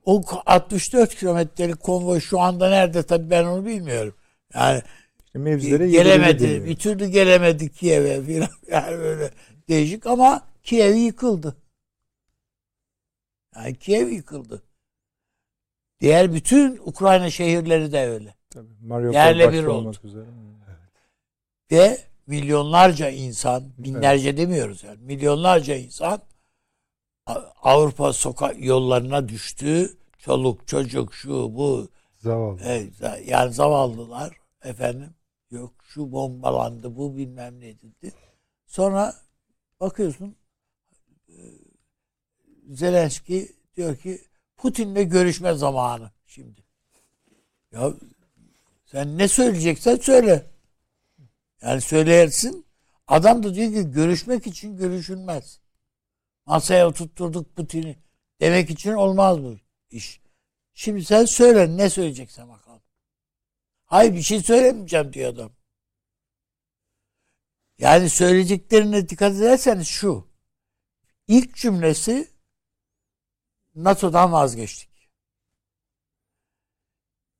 O 0.04 0.22
64 0.46 1.14
kilometrelik 1.14 1.80
konvoy 1.80 2.20
şu 2.20 2.40
anda 2.40 2.70
nerede 2.70 3.02
tabii 3.02 3.30
ben 3.30 3.44
onu 3.44 3.66
bilmiyorum. 3.66 4.14
Yani 4.54 4.82
İşte 5.26 5.38
mevzilere 5.38 5.88
gelemedi. 5.88 6.64
Bir 6.64 6.76
türlü 6.76 7.06
gelemedi 7.06 7.72
Kiev'e 7.72 8.22
filan. 8.22 8.48
Yani 8.68 8.98
böyle 8.98 9.30
değişik 9.68 10.06
ama 10.06 10.46
Kiev 10.62 10.94
yıkıldı. 10.94 11.56
Yani 13.56 13.74
Kiev 13.74 14.08
yıkıldı. 14.08 14.62
Diğer 16.00 16.32
bütün 16.32 16.76
Ukrayna 16.76 17.30
şehirleri 17.30 17.92
de 17.92 18.08
öyle. 18.08 18.34
Tabii, 18.50 18.74
Mariupol 18.80 19.14
Yerle 19.14 19.52
bir 19.52 19.64
olmak 19.64 20.04
üzere. 20.04 20.26
Ve 21.72 21.98
milyonlarca 22.26 23.08
insan, 23.08 23.64
binlerce 23.78 24.36
demiyoruz 24.36 24.84
yani, 24.84 24.98
milyonlarca 25.02 25.74
insan 25.74 26.22
Avrupa 27.62 28.12
sokak 28.12 28.64
yollarına 28.64 29.28
düştü. 29.28 29.96
Çoluk, 30.18 30.68
çocuk, 30.68 31.14
şu, 31.14 31.32
bu. 31.32 31.88
Zavallı. 32.16 32.60
Evet, 32.64 32.92
yani 33.26 33.52
zavallılar 33.52 34.36
efendim 34.62 35.14
yok 35.50 35.72
şu 35.84 36.12
bombalandı, 36.12 36.96
bu 36.96 37.16
bilmem 37.16 37.60
ne 37.60 37.80
dedi. 37.80 38.12
Sonra 38.66 39.14
bakıyorsun 39.80 40.36
e, 41.28 41.36
Zelenski 42.68 43.48
diyor 43.76 43.96
ki 43.96 44.20
Putin'le 44.56 45.08
görüşme 45.08 45.54
zamanı 45.54 46.10
şimdi. 46.26 46.64
Ya 47.72 47.92
sen 48.86 49.18
ne 49.18 49.28
söyleyeceksen 49.28 49.96
söyle. 49.96 50.46
Yani 51.62 51.80
söylersin. 51.80 52.66
Adam 53.06 53.42
da 53.42 53.54
diyor 53.54 53.72
ki 53.72 53.90
görüşmek 53.90 54.46
için 54.46 54.76
görüşülmez. 54.76 55.60
Masaya 56.46 56.88
oturtturduk 56.88 57.56
Putin'i. 57.56 57.98
Demek 58.40 58.70
için 58.70 58.92
olmaz 58.92 59.42
bu 59.42 59.56
iş. 59.90 60.20
Şimdi 60.74 61.04
sen 61.04 61.24
söyle 61.24 61.76
ne 61.76 61.90
söyleyeceksen 61.90 62.48
bakalım. 62.48 62.82
Hayır 63.84 64.14
bir 64.14 64.22
şey 64.22 64.42
söylemeyeceğim 64.42 65.12
diyor 65.12 65.32
adam. 65.32 65.52
Yani 67.78 68.10
söyleyeceklerine 68.10 69.08
dikkat 69.08 69.34
ederseniz 69.34 69.86
şu. 69.86 70.28
İlk 71.28 71.54
cümlesi 71.56 72.35
NATO'dan 73.76 74.32
vazgeçtik. 74.32 75.10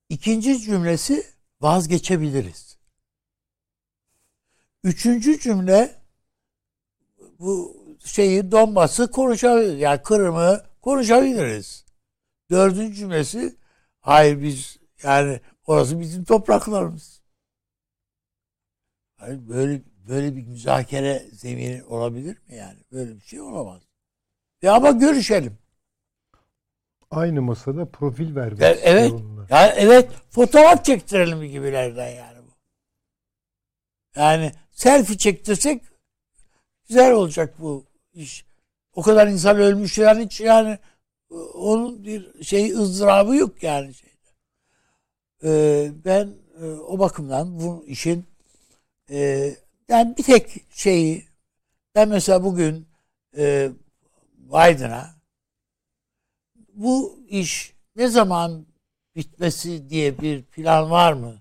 İkinci 0.09 0.61
cümlesi 0.61 1.27
vazgeçebiliriz. 1.61 2.79
Üçüncü 4.85 5.41
cümle 5.41 5.95
bu 7.39 7.77
şeyi 8.05 8.53
Donbas'ı 8.53 9.11
konuşabiliriz. 9.11 9.81
Yani 9.81 10.03
Kırım'ı 10.03 10.65
konuşabiliriz. 10.83 11.85
Dördüncü 12.51 12.95
cümlesi 12.95 13.57
hayır 14.01 14.43
biz 14.43 14.79
yani 15.03 15.41
orası 15.67 16.01
bizim 16.01 16.25
topraklarımız. 16.25 17.23
Hayır, 19.17 19.49
böyle 19.49 19.83
böyle 20.09 20.37
bir 20.37 20.47
müzakere 20.47 21.29
zemini 21.33 21.85
olabilir 21.85 22.39
mi 22.49 22.55
yani? 22.57 22.79
Böyle 22.93 23.17
bir 23.17 23.21
şey 23.21 23.41
olamaz. 23.41 23.83
Ya 24.63 24.75
ama 24.75 24.91
görüşelim. 24.91 25.59
Aynı 27.17 27.43
masada 27.43 27.91
profil 27.91 28.37
vermek 28.37 28.63
E- 28.63 28.65
evet. 28.83 29.13
istiyor 29.13 29.49
Ya 29.51 29.67
evet 29.77 30.11
fotoğraf 30.31 30.85
çektirelim 30.85 31.43
gibilerden 31.43 32.09
yani 32.09 32.39
bu. 32.39 32.51
Yani 34.21 34.53
selfie 34.73 35.17
çektirsek 35.19 35.83
güzel 36.89 37.13
olacak 37.13 37.55
bu 37.59 37.85
iş. 38.13 38.47
O 38.95 39.03
kadar 39.03 39.27
insan 39.27 39.57
ölmüş 39.57 39.99
yani 39.99 40.25
hiç 40.25 40.41
yani 40.41 40.79
onun 41.55 42.05
bir 42.05 42.45
şey 42.45 42.73
ızdırabı 42.73 43.37
yok 43.37 43.63
yani 43.63 43.95
şeyde. 43.95 44.17
Ee, 45.45 45.91
ben 46.05 46.35
e, 46.63 46.65
o 46.67 46.99
bakımdan 46.99 47.61
bu 47.61 47.85
işin 47.87 48.25
e, 49.11 49.51
yani 49.89 50.17
bir 50.19 50.23
tek 50.23 50.65
şeyi 50.71 51.27
ben 51.95 52.09
mesela 52.09 52.45
bugün 52.45 52.89
e, 53.37 53.71
Biden'a 54.39 55.16
bu 56.77 57.19
iş 57.29 57.75
ne 57.97 58.09
zaman 58.09 58.67
bitmesi 59.17 59.91
diye 59.91 60.19
bir 60.19 60.43
plan 60.43 60.91
var 60.91 61.13
mı 61.13 61.35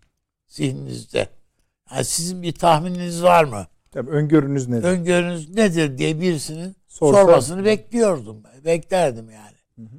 zihninizde? 0.48 1.30
Yani 1.92 2.06
sizin 2.06 2.42
bir 2.42 2.52
tahmininiz 2.52 3.24
var 3.24 3.44
mı? 3.44 3.68
Tabii 3.92 4.12
öngörünüz 4.12 4.68
nedir? 4.68 4.84
Öngörünüz 4.84 5.50
nedir 5.50 5.98
diye 5.98 6.22
birisinin 6.22 6.76
Sorsa- 6.88 7.22
sormasını 7.22 7.66
bekliyordum. 7.66 8.44
Beklerdim 8.66 9.30
yani. 9.30 9.90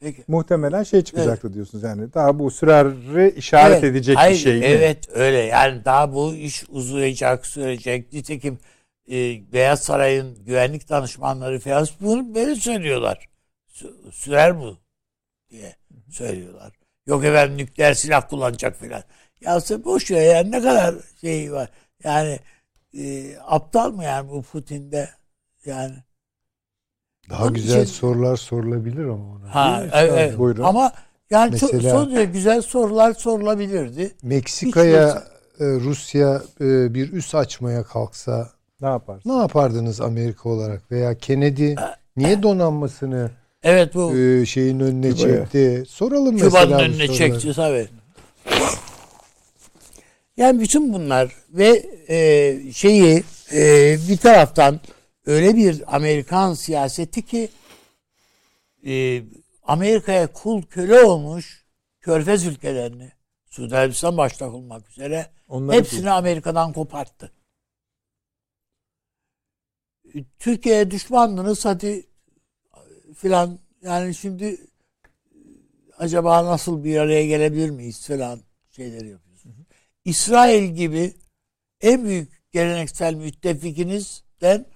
Peki. 0.00 0.24
Muhtemelen 0.28 0.82
şey 0.82 1.02
çıkacaktı 1.02 1.54
diyorsunuz 1.54 1.84
yani. 1.84 2.12
Daha 2.14 2.38
bu 2.38 2.50
süreri 2.50 3.34
işaret 3.36 3.84
edecek 3.84 4.16
hayır, 4.16 4.34
bir 4.34 4.40
şey 4.40 4.58
mi? 4.58 4.64
Evet 4.64 5.08
öyle 5.12 5.38
yani 5.38 5.84
daha 5.84 6.14
bu 6.14 6.34
iş 6.34 6.64
uzayacak 6.68 7.46
sürecek. 7.46 8.12
Nitekim 8.12 8.58
e, 9.10 9.14
Beyaz 9.52 9.82
Saray'ın 9.82 10.44
güvenlik 10.44 10.88
danışmanları 10.88 11.60
falan 11.60 11.86
bunu 12.00 12.34
böyle 12.34 12.56
söylüyorlar. 12.56 13.28
Sü- 13.74 14.12
Sürer 14.12 14.60
bu 14.60 14.83
diye 15.54 15.76
söylüyorlar. 16.10 16.72
Yok 17.06 17.24
efendim 17.24 17.56
nükleer 17.58 17.94
silah 17.94 18.28
kullanacak 18.28 18.76
falan. 18.76 19.02
Ya 19.40 19.60
sen 19.60 19.84
boş 19.84 20.10
ver 20.10 20.34
yani 20.34 20.50
ne 20.50 20.60
kadar 20.60 20.94
şey 21.20 21.52
var. 21.52 21.68
Yani 22.04 22.38
e, 22.98 23.34
aptal 23.46 23.90
mı 23.92 24.04
yani 24.04 24.30
bu 24.30 24.42
Putin'de 24.42 25.08
yani. 25.66 25.94
Daha 27.30 27.44
Onun 27.44 27.54
güzel 27.54 27.82
için- 27.82 27.92
sorular 27.94 28.36
sorulabilir 28.36 29.04
ama 29.04 29.32
ona. 29.34 29.54
Ha, 29.54 29.84
evet. 29.92 30.38
Buyurun. 30.38 30.62
Ama 30.62 30.92
yani 31.30 31.58
çok, 31.58 31.72
Mesela- 31.72 31.94
son 31.94 32.10
derece 32.10 32.24
güzel 32.32 32.62
sorular 32.62 33.12
sorulabilirdi. 33.12 34.14
Meksika'ya 34.22 35.22
e, 35.60 35.64
Rusya 35.64 36.42
e, 36.60 36.94
bir 36.94 37.12
üs 37.12 37.34
açmaya 37.34 37.82
kalksa 37.84 38.50
Ne 38.80 38.88
yaparsın? 38.88 39.30
ne 39.30 39.36
yapardınız 39.36 40.00
Amerika 40.00 40.48
olarak 40.48 40.90
veya 40.92 41.18
Kennedy 41.18 41.74
niye 42.16 42.42
donanmasını 42.42 43.30
Evet 43.64 43.94
bu 43.94 44.16
e, 44.16 44.46
şeyin 44.46 44.80
önüne 44.80 45.14
Küba'ya. 45.14 45.38
çekti? 45.38 45.84
Soralım 45.88 46.36
Küba'nın 46.36 46.52
mesela 46.52 46.78
bu 46.78 46.82
önüne 46.82 47.08
çekti 47.08 47.52
tabii. 47.52 47.88
Yani 50.36 50.60
bütün 50.60 50.92
bunlar 50.92 51.32
ve 51.50 51.82
e, 52.08 52.72
şeyi 52.72 53.22
e, 53.52 53.96
bir 54.08 54.16
taraftan 54.16 54.80
öyle 55.26 55.56
bir 55.56 55.96
Amerikan 55.96 56.54
siyaseti 56.54 57.22
ki 57.22 57.48
e, 58.86 59.22
Amerika'ya 59.62 60.32
kul 60.32 60.62
köle 60.62 61.02
olmuş 61.02 61.64
Körfez 62.00 62.46
ülkelerini 62.46 63.12
Suudi 63.50 63.76
Arabistan 63.76 64.16
başta 64.16 64.50
olmak 64.50 64.90
üzere 64.90 65.26
Onları 65.48 65.76
hepsini 65.76 66.10
Amerika'dan 66.10 66.72
koparttı. 66.72 67.32
Türkiye'ye 70.38 70.90
düşmandınız 70.90 71.64
hadi 71.64 72.06
filan 73.14 73.58
yani 73.82 74.14
şimdi 74.14 74.44
e, 74.44 74.58
acaba 75.98 76.44
nasıl 76.44 76.84
bir 76.84 76.96
araya 76.96 77.26
gelebilir 77.26 77.70
miyiz 77.70 78.06
filan 78.06 78.40
şeyleri 78.70 79.08
yapıyorsunuz. 79.08 79.56
İsrail 80.04 80.74
gibi 80.74 81.14
en 81.80 82.04
büyük 82.04 82.52
geleneksel 82.52 83.14
müttefikinizden 83.14 84.66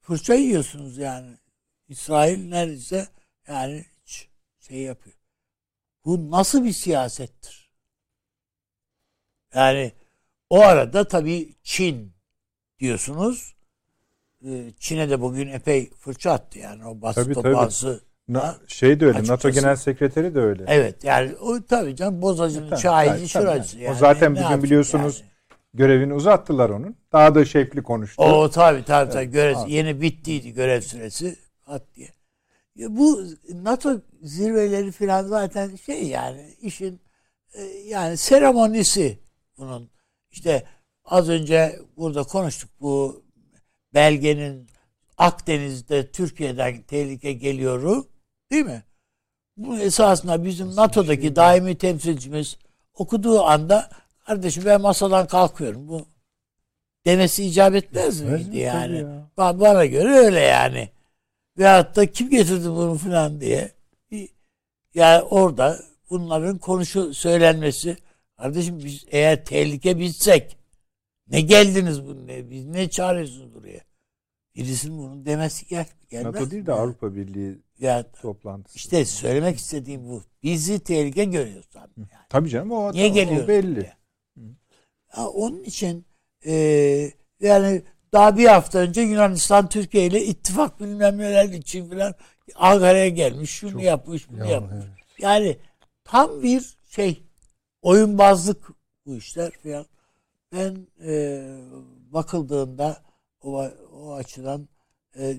fırça 0.00 0.34
yiyorsunuz 0.34 0.98
yani. 0.98 1.36
İsrail 1.88 2.48
neredeyse 2.48 3.08
yani 3.48 3.84
şey 4.60 4.78
yapıyor. 4.78 5.16
Bu 6.04 6.30
nasıl 6.30 6.64
bir 6.64 6.72
siyasettir? 6.72 7.70
Yani 9.54 9.92
o 10.50 10.60
arada 10.60 11.08
tabii 11.08 11.54
Çin 11.62 12.12
diyorsunuz. 12.78 13.55
Ee, 14.46 14.72
Çin'e 14.78 15.10
de 15.10 15.20
bugün 15.20 15.48
epey 15.48 15.90
fırça 15.90 16.30
attı 16.32 16.58
yani 16.58 16.86
o 16.86 17.02
basın 17.02 17.22
Tabii, 17.24 17.34
tabii. 17.34 17.42
toplantısı. 17.44 18.00
Na- 18.28 18.42
Ha? 18.42 18.56
şey 18.66 19.00
de 19.00 19.06
öyle. 19.06 19.18
Açıkçası. 19.18 19.32
NATO 19.48 19.60
Genel 19.60 19.76
Sekreteri 19.76 20.34
de 20.34 20.40
öyle. 20.40 20.64
Evet 20.66 21.04
yani 21.04 21.34
o 21.40 21.64
tabii 21.64 21.96
canım 21.96 22.22
bozacının 22.22 22.70
Tabii, 22.70 22.80
şahidi 22.80 23.16
tabii, 23.16 23.28
şuracı. 23.28 23.72
tabii. 23.72 23.82
Yani. 23.82 23.94
O 23.94 23.98
zaten 23.98 24.34
Ne 24.34 24.44
bugün 24.44 24.62
biliyorsunuz 24.62 25.20
yani? 25.20 25.30
Görevini 25.74 26.14
uzattılar 26.14 26.70
onun. 26.70 26.96
Daha 27.12 27.34
da 27.34 27.44
şevkli 27.44 27.82
konuştu. 27.82 28.22
O 28.22 28.50
tabii 28.50 28.84
tabii 28.84 29.12
tabii 29.12 29.26
görev 29.30 29.56
abi. 29.56 29.72
yeni 29.72 30.00
bittiydi 30.00 30.52
görev 30.52 30.80
süresi 30.80 31.36
hat 31.64 31.82
diye. 31.94 32.08
Ya 32.76 32.96
bu 32.96 33.24
NATO 33.62 34.00
zirveleri 34.22 34.92
falan 34.92 35.22
zaten 35.26 35.76
şey 35.76 36.06
yani 36.08 36.54
işin 36.60 37.00
e, 37.54 37.62
yani 37.64 38.16
seremonisi 38.16 39.18
bunun. 39.58 39.90
İşte 40.30 40.62
az 41.04 41.28
önce 41.28 41.78
burada 41.96 42.22
konuştuk 42.22 42.70
bu 42.80 43.22
belgenin 43.96 44.66
Akdeniz'de 45.18 46.10
Türkiye'den 46.10 46.82
tehlike 46.82 47.32
geliyoru 47.32 48.06
değil 48.52 48.64
mi? 48.64 48.82
Bu 49.56 49.78
esasında 49.78 50.44
bizim 50.44 50.76
NATO'daki 50.76 51.36
daimi 51.36 51.78
temsilcimiz 51.78 52.56
okuduğu 52.94 53.42
anda 53.42 53.90
kardeşim 54.26 54.64
ben 54.66 54.80
masadan 54.80 55.26
kalkıyorum. 55.26 55.88
Bu 55.88 56.06
demesi 57.06 57.44
icap 57.44 57.74
etmez 57.74 58.20
Etmez 58.22 58.40
miydi 58.46 58.56
mi? 58.56 58.62
yani? 58.62 58.96
Ya. 58.98 59.30
Ba- 59.38 59.60
Bana 59.60 59.86
göre 59.86 60.08
öyle 60.08 60.40
yani. 60.40 60.88
Veyahut 61.58 61.96
da 61.96 62.12
kim 62.12 62.30
getirdi 62.30 62.68
bunu 62.68 62.94
falan 62.94 63.40
diye. 63.40 63.70
Yani 64.94 65.22
orada 65.22 65.78
bunların 66.10 66.58
konuşu 66.58 67.14
söylenmesi 67.14 67.96
kardeşim 68.36 68.78
biz 68.84 69.04
eğer 69.10 69.44
tehlike 69.44 69.98
bilsek 69.98 70.56
ne 71.30 71.40
geldiniz 71.40 72.06
bu 72.06 72.26
ne 72.26 72.50
biz 72.50 72.66
ne 72.66 72.90
çağırıyorsunuz 72.90 73.54
buraya? 73.54 73.85
Birisinin 74.56 74.98
bunu 74.98 75.26
demesi 75.26 75.66
gel 75.66 75.86
gelmez. 76.10 76.34
NATO 76.34 76.50
değil 76.50 76.66
de 76.66 76.70
mi? 76.72 76.78
Avrupa 76.78 77.14
Birliği 77.14 77.58
Ya 77.80 78.10
toplantısı. 78.12 78.76
işte 78.76 79.04
söylemek 79.04 79.56
istediğim 79.58 80.08
bu. 80.08 80.22
Bizi 80.42 80.80
tehlike 80.80 81.24
görüyoruz 81.24 81.68
abi. 81.76 81.90
Yani. 81.98 82.08
Tabii 82.28 82.48
canım 82.48 82.70
o, 82.70 82.92
Niye 82.92 83.10
o 83.10 83.14
geliyor? 83.14 83.48
belli. 83.48 83.92
Ya 85.16 85.26
onun 85.26 85.62
için 85.62 86.06
e, 86.46 86.52
yani 87.40 87.82
daha 88.12 88.36
bir 88.38 88.46
hafta 88.46 88.78
önce 88.78 89.00
Yunanistan 89.00 89.68
Türkiye 89.68 90.06
ile 90.06 90.24
ittifak 90.24 90.80
bilmem 90.80 91.18
neler 91.18 91.44
için 91.48 91.90
falan 91.90 92.14
Ankara'ya 92.54 93.08
gelmiş. 93.08 93.50
Şunu 93.50 93.82
yapmış, 93.82 94.30
bunu 94.30 94.38
Ya, 94.44 94.46
yapmış. 94.50 94.72
evet. 94.74 94.88
Yani 95.18 95.56
tam 96.04 96.42
bir 96.42 96.76
şey 96.86 97.22
oyunbazlık 97.82 98.68
bu 99.06 99.16
işler 99.16 99.50
falan. 99.62 99.86
Ben 100.52 100.86
e, 101.06 101.42
bakıldığında 102.12 103.02
o, 103.46 103.70
o 103.92 104.14
açıdan 104.14 104.68
e, 105.18 105.36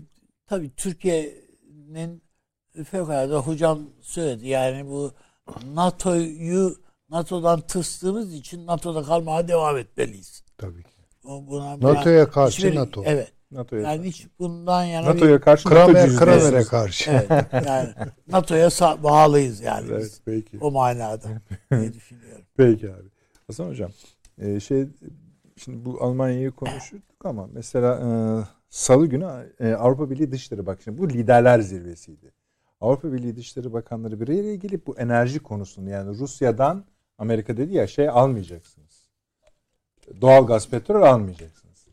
tabii 0.47 0.75
Türkiye'nin 0.75 2.21
fevkalade 2.91 3.35
hocam 3.35 3.79
söyledi 4.01 4.47
yani 4.47 4.89
bu 4.89 5.11
NATO'yu 5.73 6.75
NATO'dan 7.09 7.61
tırstığımız 7.61 8.33
için 8.33 8.67
NATO'da 8.67 9.03
kalmaya 9.03 9.47
devam 9.47 9.77
etmeliyiz. 9.77 10.43
Tabii 10.57 10.83
ki. 10.83 10.89
O- 11.25 11.47
Buna, 11.47 11.79
NATO'ya 11.79 12.29
karşı 12.29 12.57
hiçbir- 12.67 12.75
NATO. 12.79 13.03
Evet. 13.05 13.31
NATO'ya 13.51 13.81
Yani 13.81 14.07
hiç 14.07 14.27
bundan 14.39 14.83
yana 14.83 15.07
bir- 15.09 15.15
NATO'ya 15.15 15.39
karşı 15.41 15.69
NATO 15.69 15.85
Kramer, 15.85 16.05
cüzdanı. 16.07 16.25
Kramer'e 16.39 16.63
karşı. 16.63 17.11
evet, 17.11 17.45
yani 17.67 17.89
NATO'ya 18.31 18.69
bağlıyız 19.03 19.61
yani 19.61 19.87
Evet 19.91 20.01
biz. 20.03 20.21
peki. 20.25 20.57
O 20.61 20.71
manada 20.71 21.27
diye 21.71 21.93
düşünüyorum. 21.93 22.45
Peki 22.57 22.89
abi. 22.93 23.07
Hasan 23.47 23.69
hocam 23.69 23.91
e, 24.37 24.59
şey 24.59 24.87
şimdi 25.57 25.85
bu 25.85 26.03
Almanya'yı 26.03 26.51
konuştuk 26.51 27.01
ama 27.23 27.49
mesela 27.53 27.95
e, 27.95 28.07
Salı 28.69 29.07
günü 29.07 29.53
e, 29.59 29.73
Avrupa 29.73 30.09
Birliği 30.09 30.31
Dışişleri 30.31 30.65
bak 30.65 30.81
şimdi 30.83 30.97
bu 30.97 31.09
liderler 31.09 31.59
zirvesiydi. 31.59 32.31
Avrupa 32.81 33.13
Birliği 33.13 33.35
Dışişleri 33.35 33.73
Bakanları 33.73 34.19
bir 34.19 34.27
araya 34.27 34.55
gelip 34.55 34.87
bu 34.87 34.97
enerji 34.97 35.39
konusunu 35.39 35.89
yani 35.89 36.17
Rusya'dan 36.19 36.85
Amerika 37.17 37.57
dedi 37.57 37.73
ya 37.73 37.87
şey 37.87 38.09
almayacaksınız. 38.09 39.09
Doğal 40.21 40.47
gaz 40.47 40.69
petrol 40.69 41.01
almayacaksınız. 41.01 41.87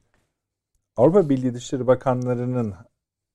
Avrupa 0.96 1.28
Birliği 1.28 1.54
Dışişleri 1.54 1.86
Bakanlarının 1.86 2.74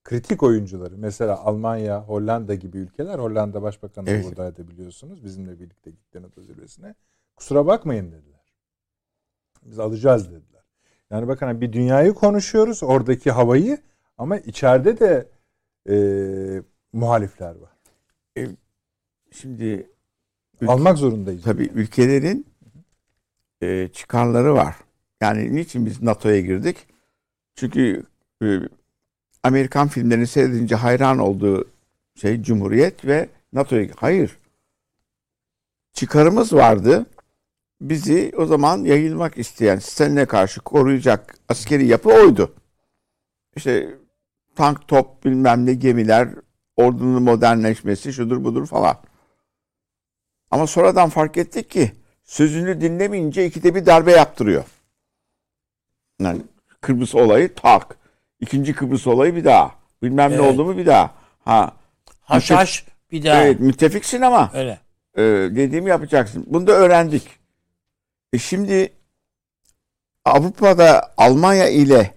kritik 0.04 0.42
oyuncuları 0.42 0.98
mesela 0.98 1.38
Almanya, 1.38 2.02
Hollanda 2.02 2.54
gibi 2.54 2.78
ülkeler 2.78 3.18
Hollanda 3.18 3.62
Başbakanı 3.62 4.06
da 4.06 4.10
Evet. 4.10 4.24
buradaydı 4.24 4.68
biliyorsunuz. 4.68 5.24
Bizimle 5.24 5.60
birlikte 5.60 5.90
gitti 5.90 6.22
NATO 6.22 6.42
zirvesine. 6.42 6.94
Kusura 7.36 7.66
bakmayın 7.66 8.12
dediler. 8.12 8.29
Biz 9.62 9.78
alacağız 9.78 10.26
dediler. 10.30 10.62
Yani 11.10 11.28
bakın 11.28 11.46
hani 11.46 11.60
bir 11.60 11.72
dünyayı 11.72 12.14
konuşuyoruz, 12.14 12.82
oradaki 12.82 13.30
havayı 13.30 13.78
ama 14.18 14.38
içeride 14.38 15.00
de 15.00 15.28
e, 15.88 15.96
muhalifler 16.92 17.54
var. 17.54 17.70
Şimdi 19.30 19.90
Almak 20.66 20.98
zorundayız. 20.98 21.42
tabii 21.42 21.70
ülkelerin 21.74 22.46
e, 23.62 23.88
çıkarları 23.88 24.54
var. 24.54 24.76
Yani 25.20 25.54
niçin 25.54 25.86
biz 25.86 26.02
NATO'ya 26.02 26.40
girdik? 26.40 26.76
Çünkü 27.54 28.02
e, 28.42 28.60
Amerikan 29.42 29.88
filmlerini 29.88 30.26
seyredince 30.26 30.74
hayran 30.74 31.18
olduğu 31.18 31.68
şey 32.14 32.42
Cumhuriyet 32.42 33.04
ve 33.04 33.28
NATO'ya 33.52 33.88
Hayır. 33.96 34.36
Çıkarımız 35.92 36.52
vardı. 36.52 37.06
Bizi 37.80 38.32
o 38.36 38.46
zaman 38.46 38.78
yayılmak 38.84 39.38
isteyen, 39.38 39.78
sistemine 39.78 40.26
karşı 40.26 40.60
koruyacak 40.60 41.34
askeri 41.48 41.86
yapı 41.86 42.08
oydu. 42.08 42.54
İşte 43.56 43.88
tank, 44.56 44.88
top, 44.88 45.24
bilmem 45.24 45.66
ne 45.66 45.74
gemiler, 45.74 46.28
ordunun 46.76 47.22
modernleşmesi, 47.22 48.12
şudur 48.12 48.44
budur 48.44 48.66
falan. 48.66 48.96
Ama 50.50 50.66
sonradan 50.66 51.08
fark 51.08 51.36
ettik 51.36 51.70
ki 51.70 51.92
sözünü 52.24 52.80
dinlemeyince 52.80 53.46
ikide 53.46 53.74
bir 53.74 53.86
darbe 53.86 54.12
yaptırıyor. 54.12 54.64
Yani 56.20 56.42
Kıbrıs 56.80 57.14
olayı 57.14 57.54
tak. 57.54 57.96
İkinci 58.40 58.74
Kıbrıs 58.74 59.06
olayı 59.06 59.36
bir 59.36 59.44
daha. 59.44 59.74
Bilmem 60.02 60.30
ne 60.30 60.34
Evet. 60.34 60.44
oldu 60.54 60.64
mu 60.64 60.76
bir 60.76 60.86
daha. 60.86 61.14
Ha 61.44 61.72
Haşhaş 62.20 62.86
bir 63.12 63.24
daha. 63.24 63.42
evet 63.44 63.60
müttefiksin 63.60 64.20
ama 64.20 64.50
Öyle. 64.54 64.80
e, 65.16 65.22
dediğimi 65.56 65.90
yapacaksın. 65.90 66.44
Bunu 66.46 66.66
da 66.66 66.72
öğrendik. 66.72 67.39
E 68.32 68.38
şimdi 68.38 68.92
Avrupa'da 70.24 71.14
Almanya 71.16 71.68
ile 71.68 72.14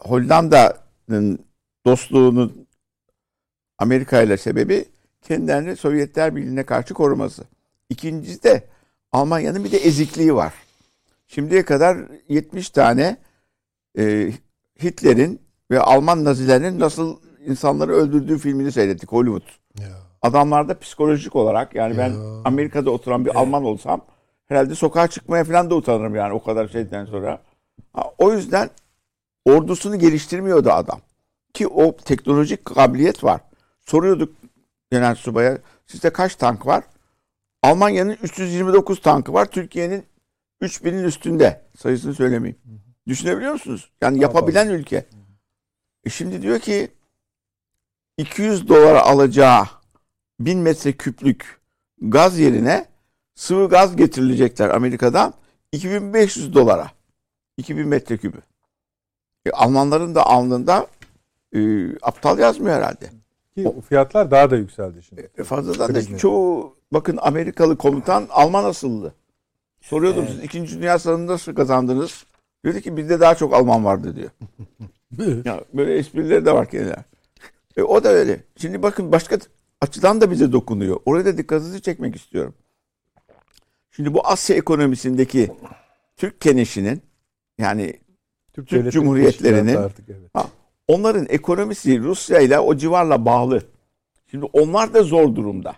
Hollanda'nın 0.00 1.38
dostluğunun 1.86 2.66
Amerika 3.78 4.22
ile 4.22 4.36
sebebi 4.36 4.84
kendilerini 5.22 5.76
Sovyetler 5.76 6.36
Birliği'ne 6.36 6.66
karşı 6.66 6.94
koruması. 6.94 7.44
İkincisi 7.88 8.42
de 8.42 8.68
Almanya'nın 9.12 9.64
bir 9.64 9.72
de 9.72 9.76
ezikliği 9.76 10.34
var. 10.34 10.54
Şimdiye 11.26 11.64
kadar 11.64 11.98
70 12.28 12.70
tane 12.70 13.16
e, 13.98 14.32
Hitler'in 14.82 15.40
ve 15.70 15.80
Alman 15.80 16.24
Nazilerinin 16.24 16.80
nasıl 16.80 17.16
insanları 17.46 17.92
öldürdüğü 17.92 18.38
filmini 18.38 18.72
seyrettik 18.72 19.12
Hollywood. 19.12 19.42
Ya. 19.80 19.88
Adamlarda 20.22 20.78
psikolojik 20.78 21.36
olarak 21.36 21.74
yani 21.74 21.98
ben 21.98 22.08
Ya. 22.10 22.42
Amerika'da 22.44 22.90
oturan 22.90 23.24
bir 23.24 23.38
Alman 23.40 23.64
olsam 23.64 24.04
herhalde 24.52 24.74
sokağa 24.74 25.08
çıkmaya 25.08 25.44
falan 25.44 25.70
da 25.70 25.74
utanırım 25.74 26.14
yani 26.14 26.32
o 26.32 26.42
kadar 26.42 26.68
şeyden 26.68 27.04
sonra. 27.04 27.42
Ha, 27.92 28.12
o 28.18 28.32
yüzden 28.32 28.70
ordusunu 29.44 29.98
geliştirmiyordu 29.98 30.70
adam. 30.70 31.00
Ki 31.54 31.68
o 31.68 31.96
teknolojik 31.96 32.64
kabiliyet 32.64 33.24
var. 33.24 33.40
Soruyorduk 33.80 34.34
genel 34.90 35.14
subaya 35.14 35.58
sizde 35.86 36.12
kaç 36.12 36.36
tank 36.36 36.66
var? 36.66 36.84
Almanya'nın 37.62 38.16
329 38.22 39.00
tankı 39.00 39.32
var. 39.32 39.46
Türkiye'nin 39.46 40.04
3000'in 40.62 41.04
üstünde. 41.04 41.62
Sayısını 41.78 42.14
söylemeyeyim. 42.14 42.58
Düşünebiliyor 43.08 43.52
musunuz? 43.52 43.90
Yani 44.00 44.20
yapabilen 44.22 44.68
ülke. 44.68 45.06
E 46.04 46.10
şimdi 46.10 46.42
diyor 46.42 46.58
ki 46.58 46.88
200 48.18 48.68
dolara 48.68 49.02
alacağı 49.02 49.64
1000 50.40 50.58
metre 50.58 50.92
küplük 50.92 51.60
gaz 52.00 52.38
yerine 52.38 52.91
sıvı 53.34 53.68
gaz 53.68 53.96
getirilecekler 53.96 54.68
Amerika'dan 54.70 55.34
2500 55.72 56.54
dolara. 56.54 56.90
2000 57.56 57.88
metrekübü. 57.88 58.38
E, 59.46 59.50
Almanların 59.50 60.14
da 60.14 60.26
alnında 60.26 60.86
e, 61.54 61.90
aptal 62.02 62.38
yazmıyor 62.38 62.76
herhalde. 62.76 63.10
Ki 63.54 63.72
fiyatlar 63.88 64.30
daha 64.30 64.50
da 64.50 64.56
yükseldi 64.56 65.02
şimdi. 65.02 65.30
E, 65.38 65.44
fazladan 65.44 65.94
da 65.94 66.18
çoğu 66.18 66.76
bakın 66.92 67.18
Amerikalı 67.22 67.78
komutan 67.78 68.26
Alman 68.30 68.64
asıllı. 68.64 69.12
Soruyordum 69.80 70.26
siz 70.28 70.44
2. 70.44 70.80
Dünya 70.80 70.98
Savaşı'nda 70.98 71.32
nasıl 71.32 71.54
kazandınız? 71.54 72.24
Dedi 72.64 72.82
ki 72.82 72.96
bizde 72.96 73.20
daha 73.20 73.34
çok 73.34 73.54
Alman 73.54 73.84
vardı 73.84 74.16
diyor. 74.16 74.30
ya 75.44 75.64
böyle 75.74 75.94
esprileri 75.94 76.44
de 76.44 76.52
var 76.52 76.70
kendiler. 76.70 77.04
E, 77.76 77.82
o 77.82 78.04
da 78.04 78.08
öyle. 78.08 78.44
Şimdi 78.56 78.82
bakın 78.82 79.12
başka 79.12 79.38
açıdan 79.80 80.20
da 80.20 80.30
bize 80.30 80.52
dokunuyor. 80.52 81.00
Oraya 81.06 81.24
da 81.24 81.38
dikkatinizi 81.38 81.82
çekmek 81.82 82.16
istiyorum. 82.16 82.54
Şimdi 83.96 84.14
bu 84.14 84.26
Asya 84.26 84.56
ekonomisindeki 84.56 85.50
Türk 86.16 86.40
keneşinin 86.40 87.02
yani 87.58 88.00
Türk 88.52 88.70
devletleri 88.70 88.92
Cumhuriyetlerinin- 88.92 89.76
artık 89.78 90.08
evet. 90.08 90.30
Ha, 90.34 90.46
onların 90.88 91.26
ekonomisi 91.28 92.00
Rusya 92.00 92.40
ile 92.40 92.58
o 92.58 92.76
civarla 92.76 93.24
bağlı. 93.24 93.62
Şimdi 94.30 94.44
onlar 94.52 94.94
da 94.94 95.02
zor 95.02 95.36
durumda. 95.36 95.76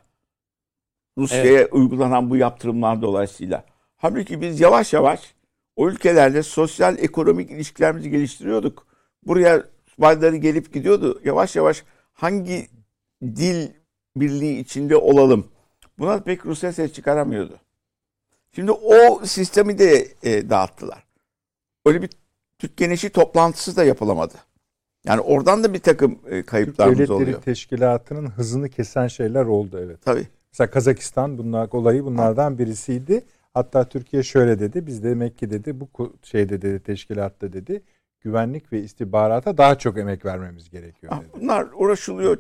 Rusya'ya 1.19 1.69
uygulanan 1.69 2.31
bu 2.31 2.37
yaptırımlar 2.37 3.03
dolayısıyla. 3.03 3.65
Halbuki 3.97 4.41
biz 4.41 4.61
yavaş 4.61 4.93
yavaş 4.93 5.35
o 5.77 5.89
ülkelerle 5.89 6.43
sosyal 6.43 6.99
ekonomik 6.99 7.51
ilişkilerimizi 7.51 8.11
geliştiriyorduk. 8.11 8.87
Buraya 9.27 9.65
subayları 9.87 10.37
gelip 10.37 10.73
gidiyordu. 10.75 11.21
Yavaş 11.25 11.57
yavaş 11.57 11.85
hangi 12.13 12.69
dil 13.23 13.69
birliği 14.17 14.59
içinde 14.61 14.97
olalım. 14.97 15.47
Buna 15.99 16.19
pek 16.21 16.47
Rusya 16.47 16.73
ses 16.73 16.93
çıkaramıyordu. 16.93 17.59
Şimdi 18.55 18.73
o 18.73 19.25
sistemi 19.25 19.79
de 19.79 20.09
e, 20.23 20.51
dağıttılar. 20.51 21.05
Öyle 21.87 22.03
bir 22.03 22.11
Türk 22.59 22.77
Genişi 22.77 23.11
toplantısı 23.11 23.77
da 23.77 23.85
yapılamadı. 23.85 24.35
Yani 25.05 25.21
oradan 25.21 25.65
da 25.65 25.75
bir 25.75 25.79
takım 25.79 26.13
e, 26.13 26.31
Türk 26.31 26.47
kayıplarımız 26.47 26.99
Devletleri 26.99 27.23
oluyor. 27.23 27.43
Teşkilatı'nın 27.43 28.27
hızını 28.31 28.69
kesen 28.69 29.07
şeyler 29.07 29.45
oldu 29.45 29.81
evet. 29.85 29.99
Tabii. 30.05 30.29
Mesela 30.53 30.71
Kazakistan 30.71 31.39
bunlar 31.39 31.69
olayı 31.73 32.05
bunlardan 32.05 32.59
birisiydi. 32.59 33.25
Hatta 33.55 33.89
Türkiye 33.89 34.23
şöyle 34.23 34.59
dedi. 34.59 34.87
Biz 34.87 35.05
demek 35.05 35.39
ki 35.39 35.51
dedi 35.51 35.81
bu 35.81 36.13
şeyde 36.23 36.63
dedi 36.63 36.81
teşkilatta 36.83 37.53
dedi 37.53 37.83
güvenlik 38.21 38.73
ve 38.73 38.83
istihbarata 38.83 39.59
daha 39.59 39.79
çok 39.79 39.99
emek 39.99 40.25
vermemiz 40.25 40.71
gerekiyor 40.71 41.13
Ah, 41.17 41.21
dedi. 41.21 41.29
Bunlar 41.41 41.67
uğraşılıyor. 41.75 42.39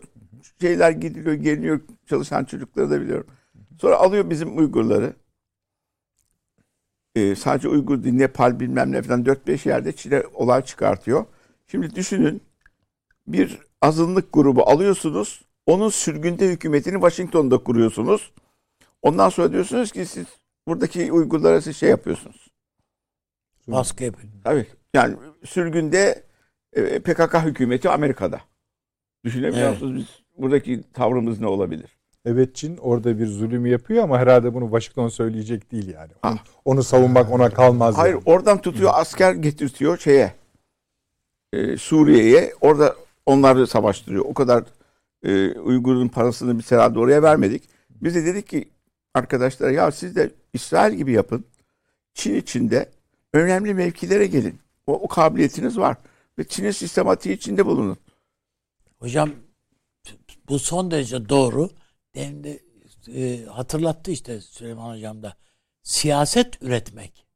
Şeyler 0.60 0.90
gidiliyor, 0.90 1.34
geliyor. 1.34 1.80
Çalışan 2.06 2.44
çocukları 2.44 2.90
da 2.90 3.00
biliyorum. 3.00 3.26
Sonra 3.80 3.96
alıyor 3.96 4.30
bizim 4.30 4.58
Uygurları. 4.58 5.12
Ee, 7.14 7.34
sadece 7.34 7.68
Uygur 7.68 8.04
Nepal 8.04 8.60
bilmem 8.60 8.92
ne 8.92 9.02
falan 9.02 9.24
4-5 9.24 9.68
yerde 9.68 9.92
Çin'e 9.92 10.22
olay 10.34 10.62
çıkartıyor. 10.64 11.26
Şimdi 11.66 11.94
düşünün 11.94 12.42
bir 13.26 13.58
azınlık 13.82 14.32
grubu 14.32 14.62
alıyorsunuz. 14.70 15.42
Onun 15.66 15.88
sürgünde 15.88 16.48
hükümetini 16.48 16.94
Washington'da 16.94 17.58
kuruyorsunuz. 17.58 18.32
Ondan 19.02 19.28
sonra 19.28 19.52
diyorsunuz 19.52 19.92
ki 19.92 20.06
siz 20.06 20.26
buradaki 20.66 21.12
Uygurlara 21.12 21.60
siz 21.60 21.76
şey 21.76 21.90
yapıyorsunuz. 21.90 22.48
Baskı. 23.68 24.12
Tabii. 24.44 24.66
Yani 24.94 25.16
sürgünde 25.44 26.24
e, 26.72 26.98
PKK 26.98 27.34
hükümeti 27.44 27.90
Amerika'da. 27.90 28.40
Düşünebiliyor 29.24 29.68
Evet. 29.68 29.82
musunuz 29.82 29.96
biz 29.96 30.42
buradaki 30.42 30.82
tavrımız 30.92 31.40
ne 31.40 31.46
olabilir? 31.46 31.98
Evet 32.24 32.54
Çin 32.56 32.76
orada 32.76 33.18
bir 33.18 33.26
zulüm 33.26 33.66
yapıyor 33.66 34.04
ama 34.04 34.18
herhalde 34.18 34.54
bunu 34.54 34.64
Washington 34.64 35.08
söyleyecek 35.08 35.72
değil 35.72 35.88
yani. 35.88 36.12
Onu, 36.24 36.32
Ha. 36.32 36.38
onu 36.64 36.82
savunmak 36.82 37.32
ona 37.32 37.50
kalmaz. 37.50 37.98
Hayır 37.98 38.14
yani. 38.14 38.22
oradan 38.26 38.60
tutuyor 38.60 38.90
asker 38.94 39.32
getirtiyor 39.34 39.98
şeye 39.98 40.34
e, 41.52 41.76
Suriye'ye 41.76 42.52
orada 42.60 42.96
onları 43.26 43.66
savaştırıyor. 43.66 44.24
O 44.24 44.34
kadar 44.34 44.64
e, 45.22 45.52
Uygur'un 45.52 46.08
parasını 46.08 46.58
biz 46.58 46.72
herhalde 46.72 46.98
oraya 46.98 47.22
vermedik. 47.22 47.62
Biz 47.90 48.14
de 48.14 48.24
dedik 48.26 48.46
ki 48.46 48.68
arkadaşlar 49.14 49.70
ya 49.70 49.90
siz 49.90 50.16
de 50.16 50.30
İsrail 50.52 50.94
gibi 50.94 51.12
yapın. 51.12 51.44
Çin 52.14 52.34
içinde 52.34 52.90
önemli 53.32 53.74
mevkilere 53.74 54.26
gelin. 54.26 54.58
O, 54.86 54.92
o 54.92 55.08
kabiliyetiniz 55.08 55.78
var. 55.78 55.96
Ve 56.38 56.44
Çin'in 56.44 56.70
sistematiği 56.70 57.36
içinde 57.36 57.66
bulunun. 57.66 57.96
Hocam 59.00 59.30
bu 60.48 60.58
son 60.58 60.90
derece 60.90 61.28
doğru. 61.28 61.70
Demin 62.14 62.44
de 62.44 62.60
e, 63.14 63.44
hatırlattı 63.44 64.10
işte 64.10 64.40
Süleyman 64.40 64.96
Hocam 64.96 65.22
da. 65.22 65.36
Siyaset 65.82 66.62
üretmek. 66.62 67.26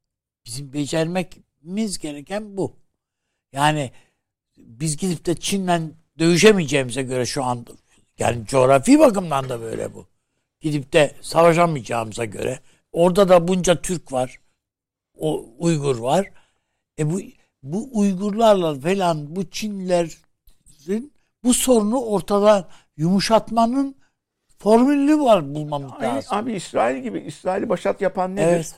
Bizim 0.45 0.73
becermemiz 0.73 1.99
gereken 1.99 2.57
bu. 2.57 2.75
Yani 3.53 3.91
biz 4.57 4.97
gidip 4.97 5.25
de 5.25 5.35
Çin'le 5.35 5.91
dövüşemeyeceğimize 6.19 7.03
göre 7.03 7.25
şu 7.25 7.43
anda 7.43 7.71
yani 8.19 8.45
coğrafi 8.45 8.99
bakımdan 8.99 9.49
da 9.49 9.61
böyle 9.61 9.93
bu. 9.93 10.07
Gidip 10.61 10.93
de 10.93 11.15
savaşamayacağımıza 11.21 12.25
göre 12.25 12.59
orada 12.91 13.29
da 13.29 13.47
bunca 13.47 13.81
Türk 13.81 14.11
var. 14.11 14.39
O 15.17 15.45
Uygur 15.59 15.97
var. 15.97 16.31
E 16.99 17.11
bu 17.11 17.21
bu 17.63 17.89
Uygurlarla 17.99 18.79
falan 18.79 19.35
bu 19.35 19.49
Çinlilerin 19.49 21.13
bu 21.43 21.53
sorunu 21.53 22.01
ortadan 22.01 22.67
yumuşatmanın 22.97 23.98
formülü 24.59 25.19
var 25.19 25.55
bulmamız 25.55 25.91
Aynı, 25.99 26.15
lazım. 26.15 26.37
abi 26.37 26.53
İsrail 26.53 27.03
gibi 27.03 27.19
İsrail'i 27.19 27.69
başat 27.69 28.01
yapan 28.01 28.35
nedir? 28.35 28.47
Evet. 28.47 28.75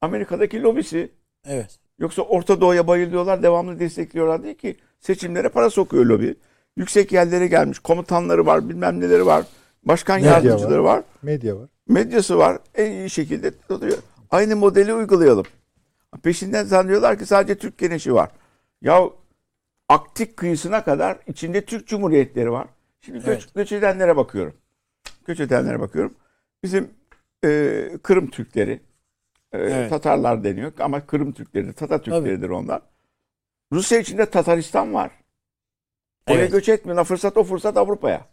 Amerika'daki 0.00 0.62
lobisi. 0.62 1.12
Evet. 1.46 1.78
Yoksa 1.98 2.22
Orta 2.22 2.60
Doğu'ya 2.60 2.86
bayılıyorlar, 2.86 3.42
devamlı 3.42 3.78
destekliyorlar 3.78 4.42
değil 4.42 4.54
ki. 4.54 4.76
Seçimlere 5.00 5.48
para 5.48 5.70
sokuyor 5.70 6.06
lobi. 6.06 6.34
Yüksek 6.76 7.12
yerlere 7.12 7.46
gelmiş, 7.46 7.78
komutanları 7.78 8.46
var, 8.46 8.68
bilmem 8.68 9.00
neleri 9.00 9.26
var. 9.26 9.44
Başkan 9.84 10.16
Medya 10.16 10.32
yardımcıları 10.32 10.84
var. 10.84 11.02
Medya 11.22 11.56
var. 11.56 11.68
Medyası 11.88 12.38
var. 12.38 12.58
En 12.74 12.90
iyi 12.90 13.10
şekilde 13.10 13.58
tutuyor. 13.58 13.98
Aynı 14.30 14.56
modeli 14.56 14.94
uygulayalım. 14.94 15.46
Peşinden 16.22 16.64
zannediyorlar 16.64 17.18
ki 17.18 17.26
sadece 17.26 17.58
Türk 17.58 17.78
genişi 17.78 18.14
var. 18.14 18.30
Ya 18.82 19.02
Aktik 19.88 20.36
kıyısına 20.36 20.84
kadar 20.84 21.18
içinde 21.26 21.64
Türk 21.64 21.86
Cumhuriyetleri 21.86 22.52
var. 22.52 22.66
Şimdi 23.00 23.18
göç, 23.18 23.26
Evet. 23.28 23.54
göç 23.54 23.72
edenlere 23.72 24.16
bakıyorum. 24.16 24.54
Göç 25.24 25.40
edenlere 25.40 25.80
bakıyorum. 25.80 26.14
Bizim 26.62 26.90
e, 27.44 27.90
Kırım 28.02 28.30
Türkleri, 28.30 28.72
e, 29.52 29.58
Evet. 29.58 29.90
Tatarlar 29.90 30.44
deniyor 30.44 30.72
ama 30.80 31.06
Kırım 31.06 31.32
Türkleri, 31.32 31.72
Tatar 31.72 32.02
Türkleridir 32.02 32.48
onlar. 32.48 32.82
Rusya 33.72 33.98
içinde 33.98 34.26
Tataristan 34.30 34.94
var. 34.94 35.10
Oraya 36.28 36.38
Evet. 36.40 36.52
göç 36.52 36.68
etmiyorlar. 36.68 37.04
Fırsat 37.04 37.36
o 37.36 37.44
fırsat 37.44 37.76
Avrupa'ya. 37.76 38.26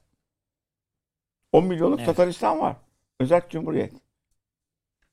10 1.51 1.65
milyonluk 1.65 1.99
Evet. 1.99 2.05
Tataristan 2.07 2.59
var. 2.59 2.75
Özel 3.19 3.41
Cumhuriyet. 3.49 3.93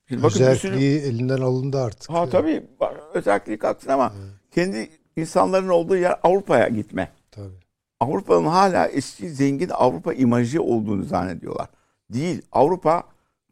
Şimdi 0.08 0.22
bakın 0.22 0.40
bir 0.40 0.54
sürü... 0.54 0.72
Özelliği 0.72 1.00
elinden 1.00 1.40
alındı 1.40 1.78
artık. 1.80 2.10
Ha 2.10 2.28
tabii 2.28 2.66
özelliği 3.14 3.58
kalksın 3.58 3.90
ama 3.90 4.12
kendi 4.50 4.90
insanların 5.16 5.68
olduğu 5.68 5.96
yer 5.96 6.20
Avrupa'ya 6.22 6.68
gitme. 6.68 7.12
Tabii. 7.30 7.65
Avrupa'nın 8.00 8.46
hala 8.46 8.86
eski 8.86 9.30
zengin 9.30 9.68
Avrupa 9.68 10.12
imajı 10.12 10.62
olduğunu 10.62 11.04
zannediyorlar. 11.04 11.68
Değil. 12.10 12.42
Avrupa 12.52 13.02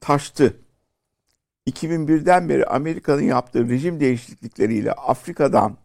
taştı. 0.00 0.56
2001'den 1.70 2.48
beri 2.48 2.66
Amerika'nın 2.66 3.22
yaptığı 3.22 3.68
rejim 3.68 4.00
değişiklikleriyle 4.00 4.92
Afrika'dan, 4.92 5.76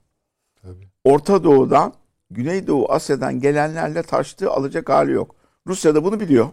Tabii. 0.62 0.88
Orta 1.04 1.44
Doğu'dan, 1.44 1.94
Güneydoğu 2.32 2.92
Asya'dan 2.92 3.40
gelenlerle 3.40 4.04
taştı 4.04 4.52
alacak 4.52 4.90
hali 4.90 5.12
yok. 5.12 5.36
Rusya 5.68 5.96
da 5.96 6.04
bunu 6.04 6.20
biliyor. 6.20 6.50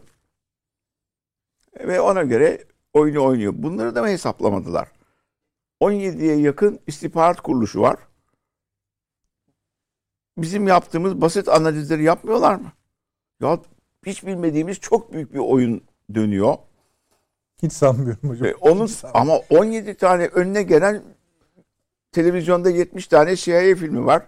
Ve 1.81 2.01
ona 2.01 2.23
göre 2.23 2.65
oyunu 2.93 3.25
oynuyor. 3.25 3.53
Bunları 3.57 3.95
da 3.95 4.03
mı 4.03 4.09
hesaplamadılar? 4.09 4.89
17'ye 5.81 6.37
yakın 6.37 6.81
istihbarat 6.87 7.41
kuruluşu 7.41 7.81
var. 7.81 7.97
Bizim 10.39 10.69
yaptığımız 10.69 11.21
basit 11.21 11.49
analizleri 11.49 12.03
yapmıyorlar 12.03 12.55
mı? 12.55 12.73
Ya 13.41 13.59
hiç 14.07 14.27
bilmediğimiz 14.27 14.81
çok 14.81 15.13
büyük 15.13 15.35
bir 15.35 15.39
oyun 15.39 15.83
dönüyor. 16.15 16.55
Hiç 17.63 17.73
sanmıyorum 17.73 18.31
hocam. 18.31 18.49
Ve 18.49 18.55
onun 18.55 18.91
ama 19.15 19.37
17 19.51 19.95
tane 19.95 20.27
önüne 20.27 20.63
gelen 20.63 21.03
televizyonda 22.13 22.71
70 22.71 23.07
tane 23.07 23.37
CIA 23.37 23.61
filmi 23.61 24.07
var. 24.07 24.23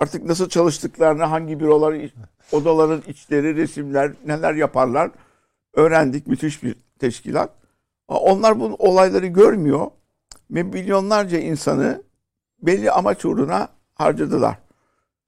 Artık 0.00 0.24
nasıl 0.24 0.48
çalıştıklarını, 0.48 1.24
hangi 1.24 1.60
büroları, 1.60 2.10
odaların 2.52 3.02
içleri, 3.06 3.56
resimler, 3.56 4.12
neler 4.26 4.54
yaparlar 4.54 5.10
öğrendik. 5.74 6.26
Müthiş 6.26 6.62
bir 6.62 6.76
teşkilat. 6.98 7.50
Onlar 8.08 8.60
bu 8.60 8.76
olayları 8.78 9.26
görmüyor 9.26 9.90
ve 10.50 10.62
milyonlarca 10.62 11.38
insanı 11.38 12.02
belli 12.62 12.90
amaç 12.90 13.24
uğruna 13.24 13.68
harcadılar. 13.94 14.58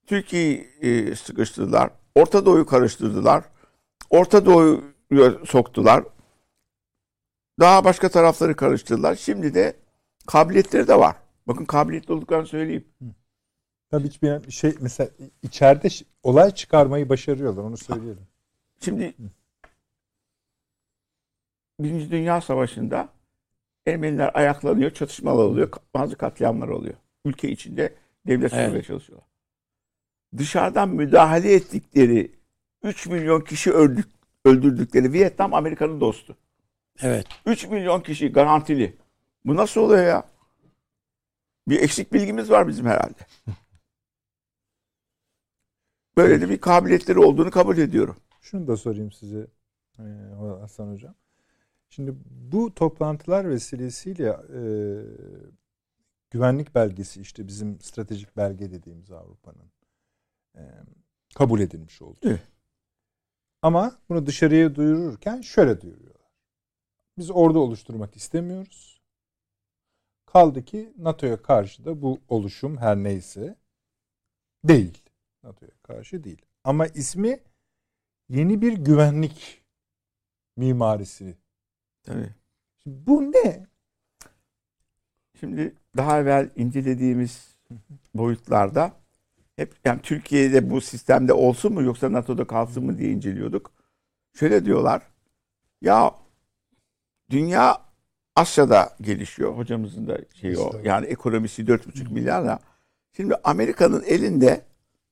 Türkiye'yi 0.06 0.68
e, 0.80 1.16
sıkıştırdılar. 1.16 1.90
Orta 2.14 2.46
Doğu'yu 2.46 2.66
karıştırdılar. 2.66 3.44
Orta 4.10 4.46
Doğu'yu 4.46 5.46
soktular. 5.46 6.04
Daha 7.60 7.84
başka 7.84 8.08
tarafları 8.08 8.56
karıştırdılar. 8.56 9.14
Şimdi 9.14 9.54
de 9.54 9.76
kabiliyetleri 10.26 10.88
de 10.88 10.98
var. 10.98 11.16
Bakın 11.46 11.64
kabiliyetli 11.64 12.12
olduklarını 12.12 12.46
söyleyeyim. 12.46 12.84
Tabii 13.90 14.08
hiçbir 14.08 14.50
şey 14.50 14.74
mesela 14.80 15.10
içeride 15.42 15.88
olay 16.22 16.50
çıkarmayı 16.50 17.08
başarıyorlar 17.08 17.62
onu 17.62 17.76
söyleyelim. 17.76 18.26
Şimdi 18.80 19.14
Birinci 21.80 22.10
Dünya 22.10 22.40
Savaşı'nda 22.40 23.08
Ermeniler 23.86 24.30
ayaklanıyor, 24.34 24.90
çatışmalar 24.90 25.44
oluyor, 25.44 25.70
bazı 25.94 26.16
katliamlar 26.16 26.68
oluyor. 26.68 26.94
Ülke 27.24 27.50
içinde 27.50 27.94
devlet 28.26 28.52
Evet. 28.54 28.86
çalışıyorlar. 28.86 29.28
Dışarıdan 30.36 30.88
müdahale 30.88 31.54
ettikleri 31.54 32.30
3 32.82 33.06
milyon 33.06 33.40
kişi 33.40 33.72
öldük, 33.72 34.08
öldürdükleri 34.44 35.12
Vietnam 35.12 35.54
Amerika'nın 35.54 36.00
dostu. 36.00 36.36
Evet. 37.00 37.26
3 37.46 37.66
milyon 37.66 38.00
kişi 38.00 38.32
garantili. 38.32 38.96
Bu 39.44 39.56
nasıl 39.56 39.80
oluyor 39.80 40.06
ya? 40.06 40.24
Bir 41.68 41.80
eksik 41.80 42.12
bilgimiz 42.12 42.50
var 42.50 42.68
bizim 42.68 42.86
herhalde. 42.86 43.26
Böyle 46.16 46.40
de 46.40 46.48
bir 46.48 46.60
kabiliyetleri 46.60 47.18
olduğunu 47.18 47.50
kabul 47.50 47.78
ediyorum. 47.78 48.16
Şunu 48.40 48.66
da 48.66 48.76
sorayım 48.76 49.12
size 49.12 49.46
e, 49.98 50.04
Hasan 50.60 50.92
Hocam. 50.92 51.14
Şimdi 51.88 52.14
bu 52.30 52.74
toplantılar 52.74 53.50
vesilesiyle 53.50 54.28
e, 54.28 54.62
güvenlik 56.30 56.74
belgesi 56.74 57.20
işte 57.20 57.48
bizim 57.48 57.80
stratejik 57.80 58.36
belge 58.36 58.70
dediğimiz 58.70 59.10
Avrupa'nın 59.10 59.73
kabul 61.34 61.60
edilmiş 61.60 62.02
oldu. 62.02 62.18
Evet. 62.22 62.42
Ama 63.62 63.98
bunu 64.08 64.26
dışarıya 64.26 64.74
duyururken 64.74 65.40
şöyle 65.40 65.80
duyuruyorlar. 65.80 66.32
Biz 67.18 67.30
ordu 67.30 67.58
oluşturmak 67.58 68.16
istemiyoruz. 68.16 69.00
Kaldı 70.26 70.64
ki 70.64 70.92
NATO'ya 70.98 71.42
karşı 71.42 71.84
da 71.84 72.02
bu 72.02 72.20
oluşum 72.28 72.76
her 72.76 72.96
neyse 72.96 73.56
değil. 74.64 75.02
NATO'ya 75.42 75.72
karşı 75.82 76.24
değil. 76.24 76.42
Ama 76.64 76.86
ismi 76.86 77.40
yeni 78.28 78.62
bir 78.62 78.72
güvenlik 78.72 79.64
mimarisi. 80.56 81.36
Tabii. 82.02 82.34
Şimdi 82.82 83.06
bu 83.06 83.22
ne? 83.22 83.66
Şimdi 85.40 85.74
daha 85.96 86.20
evvel 86.20 86.50
incelediğimiz 86.56 87.56
boyutlarda 88.14 89.03
hep 89.56 89.74
yani 89.84 90.00
Türkiye'de 90.02 90.70
bu 90.70 90.80
sistemde 90.80 91.32
olsun 91.32 91.72
mu 91.72 91.82
yoksa 91.82 92.12
NATO'da 92.12 92.46
kalsın 92.46 92.84
mı 92.84 92.98
diye 92.98 93.10
inceliyorduk. 93.10 93.72
Şöyle 94.34 94.64
diyorlar. 94.64 95.02
Ya 95.82 96.14
dünya 97.30 97.84
Asya'da 98.36 98.96
gelişiyor. 99.00 99.56
Hocamızın 99.56 100.06
da 100.06 100.18
şeyi 100.34 100.58
o. 100.58 100.72
Yani 100.84 101.06
ekonomisi 101.06 101.62
4,5 101.62 102.12
milyarla. 102.12 102.58
Şimdi 103.16 103.34
Amerika'nın 103.44 104.02
elinde 104.02 104.64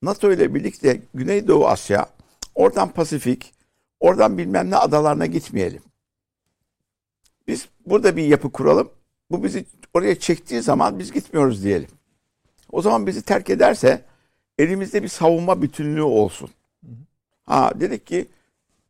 NATO 0.02 0.32
ile 0.32 0.54
birlikte 0.54 1.02
Güneydoğu 1.14 1.66
Asya, 1.66 2.06
oradan 2.54 2.88
Pasifik, 2.88 3.54
oradan 4.00 4.38
bilmem 4.38 4.70
ne 4.70 4.76
adalarına 4.76 5.26
gitmeyelim. 5.26 5.82
Biz 7.48 7.68
burada 7.86 8.16
bir 8.16 8.24
yapı 8.24 8.52
kuralım. 8.52 8.90
Bu 9.30 9.44
bizi 9.44 9.64
oraya 9.94 10.18
çektiği 10.18 10.62
zaman 10.62 10.98
biz 10.98 11.12
gitmiyoruz 11.12 11.64
diyelim. 11.64 11.88
O 12.72 12.82
zaman 12.82 13.06
bizi 13.06 13.22
terk 13.22 13.50
ederse 13.50 14.04
elimizde 14.62 15.02
bir 15.02 15.08
savunma 15.08 15.62
bütünlüğü 15.62 16.02
olsun. 16.02 16.50
Ha 17.44 17.72
dedik 17.80 18.06
ki 18.06 18.26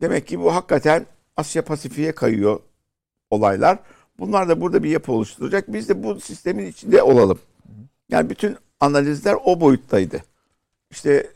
demek 0.00 0.26
ki 0.26 0.40
bu 0.40 0.54
hakikaten 0.54 1.06
Asya 1.36 1.64
Pasifik'e 1.64 2.12
kayıyor 2.12 2.60
olaylar. 3.30 3.78
Bunlar 4.18 4.48
da 4.48 4.60
burada 4.60 4.82
bir 4.82 4.90
yapı 4.90 5.12
oluşturacak. 5.12 5.72
Biz 5.72 5.88
de 5.88 6.02
bu 6.02 6.20
sistemin 6.20 6.66
içinde 6.66 7.02
olalım. 7.02 7.38
Yani 8.08 8.30
bütün 8.30 8.56
analizler 8.80 9.36
o 9.44 9.60
boyuttaydı. 9.60 10.22
İşte 10.90 11.30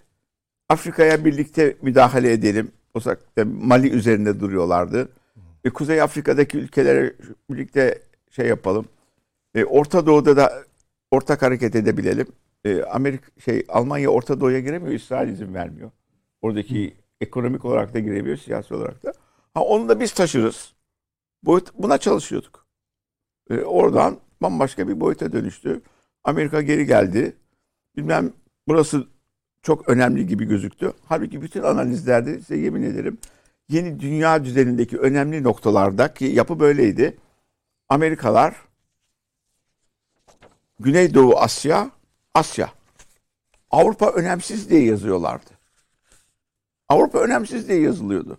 Afrika'ya 0.69 1.25
birlikte 1.25 1.77
müdahale 1.83 2.33
edelim. 2.33 2.73
Zaman 2.99 3.49
Mali 3.49 3.91
üzerinde 3.91 4.41
duruyorlardı. 4.41 5.09
E, 5.65 5.71
Kuzey 5.71 6.03
Afrika'daki 6.03 6.59
ülkelere 6.59 7.13
birlikte 7.51 7.99
şey 8.31 8.47
yapalım. 8.47 8.87
E, 9.55 9.65
Orta 9.65 10.07
Doğu'da 10.07 10.37
da 10.37 10.65
ortak 11.11 11.43
hareket 11.43 11.77
edebilelim. 11.77 12.27
E, 12.67 12.83
Amerika 12.85 13.41
şey 13.41 13.65
Almanya 13.69 14.09
Orta 14.09 14.41
Doğu'ya 14.41 14.61
giremiyor, 14.61 14.95
İsrail 14.95 15.29
izin 15.29 15.55
vermiyor. 15.55 15.91
Oradaki 16.43 16.97
ekonomik 17.21 17.65
olarak 17.65 17.95
da 17.95 17.99
giremiyor, 17.99 18.37
siyasi 18.37 18.75
olarak 18.75 19.05
da. 19.05 19.13
Ha 19.55 19.63
onu 19.63 19.89
da 19.89 20.01
biz 20.01 20.13
taşırız. 20.13 20.73
Boyut, 21.43 21.75
buna 21.75 21.99
çalışıyorduk. 21.99 22.67
E, 23.51 23.59
oradan 23.59 24.17
bambaşka 24.43 24.89
bir 24.89 25.01
boyuta 25.01 25.33
dönüştü. 25.33 25.81
Amerika 26.25 26.63
geri 26.63 26.87
geldi. 26.87 27.37
Bilmem 27.97 28.33
burası 28.69 29.07
çok 29.63 29.89
önemli 29.89 30.27
gibi 30.27 30.45
gözüktü. 30.45 30.93
Halbuki 31.07 31.43
bütün 31.43 31.63
analizlerde 31.63 32.35
size 32.39 32.57
yemin 32.57 32.83
ederim 32.83 33.19
yeni 33.69 34.01
dünya 34.01 34.45
düzenindeki 34.45 34.99
önemli 34.99 35.43
noktalarda 35.43 36.15
ki 36.15 36.25
yapı 36.25 36.61
böyleydi. 36.61 37.17
Amerikalar, 37.89 38.57
Güneydoğu 40.81 41.37
Asya, 41.37 41.91
Asya. 42.37 42.71
Avrupa 43.71 44.11
önemsiz 44.11 44.71
diye 44.71 44.85
yazıyorlardı. 44.85 45.51
Avrupa 46.89 47.19
önemsiz 47.19 47.69
diye 47.69 47.81
yazılıyordu. 47.81 48.39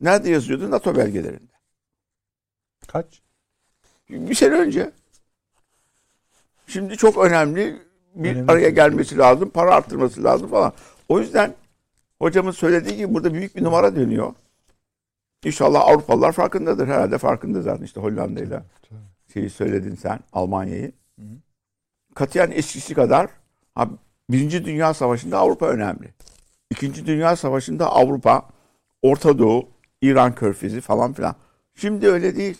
Nerede 0.00 0.30
yazıyordu? 0.30 0.70
NATO 0.70 0.96
belgelerinde. 0.96 1.52
Kaç? 2.88 3.22
Bir 4.10 4.34
sene 4.34 4.54
önce. 4.54 4.92
Şimdi 6.66 6.96
çok 6.96 7.18
önemli 7.18 7.82
bir 8.14 8.30
Önemli. 8.30 8.52
araya 8.52 8.68
gelmesi 8.70 9.18
lazım. 9.18 9.50
Para 9.50 9.74
arttırması 9.74 10.24
lazım 10.24 10.48
falan. 10.50 10.72
O 11.08 11.20
yüzden 11.20 11.54
hocamın 12.18 12.50
söylediği 12.50 12.96
gibi 12.96 13.14
burada 13.14 13.34
büyük 13.34 13.56
bir 13.56 13.64
numara 13.64 13.96
dönüyor. 13.96 14.34
İnşallah 15.44 15.80
Avrupalılar 15.80 16.32
farkındadır. 16.32 16.86
Herhalde 16.86 17.18
farkında 17.18 17.62
zaten 17.62 17.84
işte 17.84 18.00
Hollanda'yla 18.00 18.64
şeyi 19.32 19.50
söyledin 19.50 19.94
sen 19.94 20.20
Almanya'yı. 20.32 20.92
Katiyen 22.14 22.50
eskisi 22.50 22.94
kadar 22.94 23.30
ha, 23.74 23.88
Birinci 24.30 24.64
Dünya 24.64 24.94
Savaşı'nda 24.94 25.38
Avrupa 25.38 25.68
önemli. 25.68 26.14
İkinci 26.70 27.06
Dünya 27.06 27.36
Savaşı'nda 27.36 27.90
Avrupa, 27.92 28.48
Orta 29.02 29.38
Doğu, 29.38 29.68
İran 30.02 30.34
Körfezi 30.34 30.80
falan 30.80 31.12
filan. 31.12 31.36
Şimdi 31.74 32.08
öyle 32.08 32.36
değil. 32.36 32.58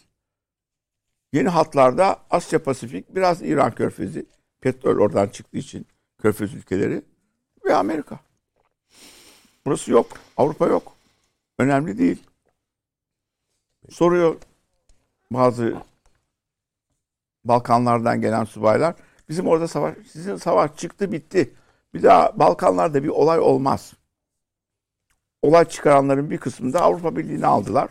Yeni 1.33 1.49
hatlarda 1.49 2.21
Asya 2.31 2.63
Pasifik, 2.63 3.15
biraz 3.15 3.43
İran 3.43 3.75
Körfezi. 3.75 4.27
Petrol 4.61 4.99
oradan 4.99 5.29
çıktığı 5.29 5.59
için 5.59 5.87
Körfez 6.19 6.55
ülkeleri 6.55 7.03
ve 7.65 7.75
Amerika. 7.75 8.19
Burası 9.67 9.91
yok. 9.91 10.07
Avrupa 10.37 10.67
yok. 10.67 10.93
Önemli 11.59 11.99
değil. 11.99 12.23
Soruyor 13.91 14.37
bazı 15.31 15.75
Balkanlardan 17.45 18.21
gelen 18.21 18.45
subaylar. 18.45 18.95
Bizim 19.29 19.47
orada 19.47 19.69
savaş, 19.69 19.97
sizin 20.07 20.37
savaş 20.37 20.77
çıktı 20.77 21.13
bitti. 21.13 21.55
Bir 21.95 22.03
daha 22.03 22.39
Balkanlarda 22.39 23.03
bir 23.03 23.09
olay 23.09 23.39
olmaz. 23.39 23.93
Olay 25.43 25.65
çıkaranların 25.65 26.31
bir 26.31 26.39
kısmını 26.39 26.73
da 26.73 26.81
Avrupa 26.81 27.17
Birliği'ne 27.17 27.47
aldılar. 27.47 27.89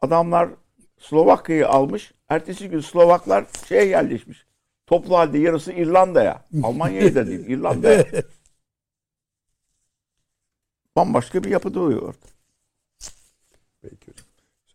Adamlar 0.00 0.50
Slovakya'yı 0.98 1.68
almış. 1.68 2.12
Ertesi 2.28 2.68
gün 2.68 2.80
Slovaklar 2.80 3.46
şeye 3.68 3.84
yerleşmiş. 3.84 4.46
Toplu 4.86 5.18
halde 5.18 5.38
yarısı 5.38 5.72
İrlanda'ya. 5.72 6.44
Almanya'ya 6.62 7.14
da 7.14 7.26
değil, 7.26 7.40
İrlanda'ya. 7.46 8.06
Bambaşka 10.96 11.44
bir 11.44 11.50
yapı 11.50 11.74
doğuyor 11.74 12.02
orada. 12.02 12.26
Peki 13.82 14.12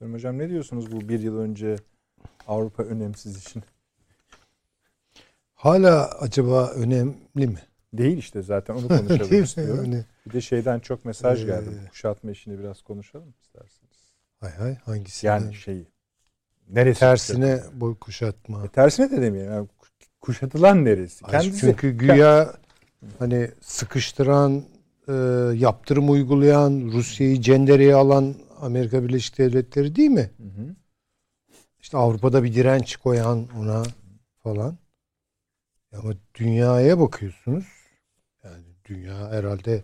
hocam. 0.02 0.14
Hocam 0.14 0.38
ne 0.38 0.50
diyorsunuz 0.50 0.92
bu 0.92 1.10
bir 1.10 1.20
yıl 1.20 1.38
önce 1.38 1.76
Avrupa 2.48 2.84
önemsiz 2.84 3.38
için? 3.38 3.64
Hala 5.66 6.10
acaba 6.20 6.68
önemli 6.70 7.48
mi? 7.48 7.60
Değil 7.94 8.18
işte 8.18 8.42
zaten 8.42 8.74
onu 8.74 8.88
konuşalım 8.88 9.44
istiyorum. 9.44 10.06
Bir 10.26 10.34
de 10.34 10.42
şeyden 10.42 10.80
çok 10.80 11.06
mesaj 11.06 11.44
Ee, 11.44 11.46
geldi. 11.46 11.70
Bu 11.86 11.90
kuşatma 11.90 12.32
işini 12.32 12.60
biraz 12.60 12.82
konuşalım 12.82 13.34
isterseniz. 13.42 14.14
hay 14.40 14.52
hay 14.52 14.76
hangisi? 14.76 15.28
Yani 15.28 15.56
şeyi. 15.56 15.88
Neresi? 16.70 17.00
tersine 17.00 17.60
boy 17.74 17.96
kuşatma. 17.96 18.58
kuşatma? 18.58 18.66
E, 18.66 18.70
tersine 18.70 19.12
de 19.12 19.22
demeyelim. 19.22 19.52
Yani 19.52 19.68
kuşatılan 20.22 20.86
neresi? 20.86 21.26
Ay, 21.26 21.32
Kendisi. 21.32 21.60
Çünkü 21.60 21.92
güya 21.98 22.54
hani 23.20 23.52
sıkıştıran, 23.62 24.64
e, 25.08 25.14
yaptırım 25.56 26.10
uygulayan, 26.12 26.90
Rusya'yı 26.94 27.42
cendereye 27.42 27.96
alan 27.96 28.36
Amerika 28.62 29.04
Birleşik 29.04 29.38
Devletleri 29.38 29.96
değil 29.96 30.10
mi? 30.10 30.32
Hı 30.38 30.44
hı. 30.44 30.76
İşte 31.80 31.98
Avrupa'da 31.98 32.44
bir 32.44 32.54
direnç 32.54 32.96
koyan 32.96 33.48
ona 33.60 33.84
falan. 34.44 34.78
Ama 36.00 36.14
dünyaya 36.36 37.00
bakıyorsunuz. 37.00 37.66
Yani 38.44 38.64
dünya 38.86 39.32
herhalde 39.32 39.84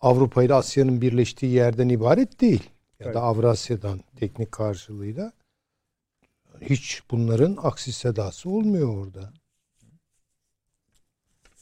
Avrupa 0.00 0.42
ile 0.42 0.54
Asya'nın 0.54 1.00
birleştiği 1.00 1.52
yerden 1.52 1.88
ibaret 1.88 2.40
değil. 2.40 2.70
Ya 3.00 3.06
Evet. 3.06 3.14
da 3.14 3.22
Avrasya'dan 3.22 4.00
teknik 4.16 4.52
karşılığıyla. 4.52 5.32
Hiç 6.60 7.02
bunların 7.10 7.58
aksi 7.62 7.92
sedası 7.92 8.50
olmuyor 8.50 8.96
orada. 8.98 9.32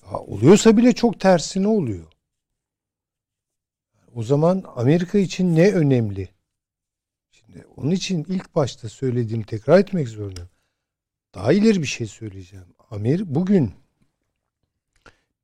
Ha, 0.03 0.19
oluyorsa 0.19 0.77
bile 0.77 0.93
çok 0.93 1.21
tersine 1.21 1.69
oluyor. 1.69 2.07
O 4.15 4.23
zaman 4.23 4.65
Amerika 4.77 5.19
için 5.19 5.57
ne 5.57 5.73
önemli? 5.73 6.29
Şimdi 7.31 7.67
onun 7.77 7.91
için 7.91 8.25
ilk 8.29 8.55
başta 8.55 8.89
söylediğimi 8.89 9.45
tekrar 9.47 9.79
etmek 9.79 10.09
zorundayım. 10.09 10.51
Daha 11.35 11.53
ileri 11.53 11.83
bir 11.83 11.87
şey 11.87 12.07
söyleyeceğim. 12.07 12.67
Amer 12.95 13.35
bugün 13.35 13.73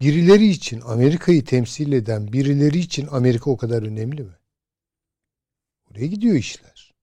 birileri 0.01 0.47
için 0.47 0.81
Amerika'yı 0.81 1.45
temsil 1.45 1.93
eden 1.93 2.33
birileri 2.33 2.79
için 2.79 3.09
Amerika 3.11 3.51
o 3.51 3.57
kadar 3.57 3.83
önemli 3.83 4.23
mi? 4.23 4.33
Oraya 5.91 6.07
gidiyor 6.07 6.35
işler. 6.35 6.95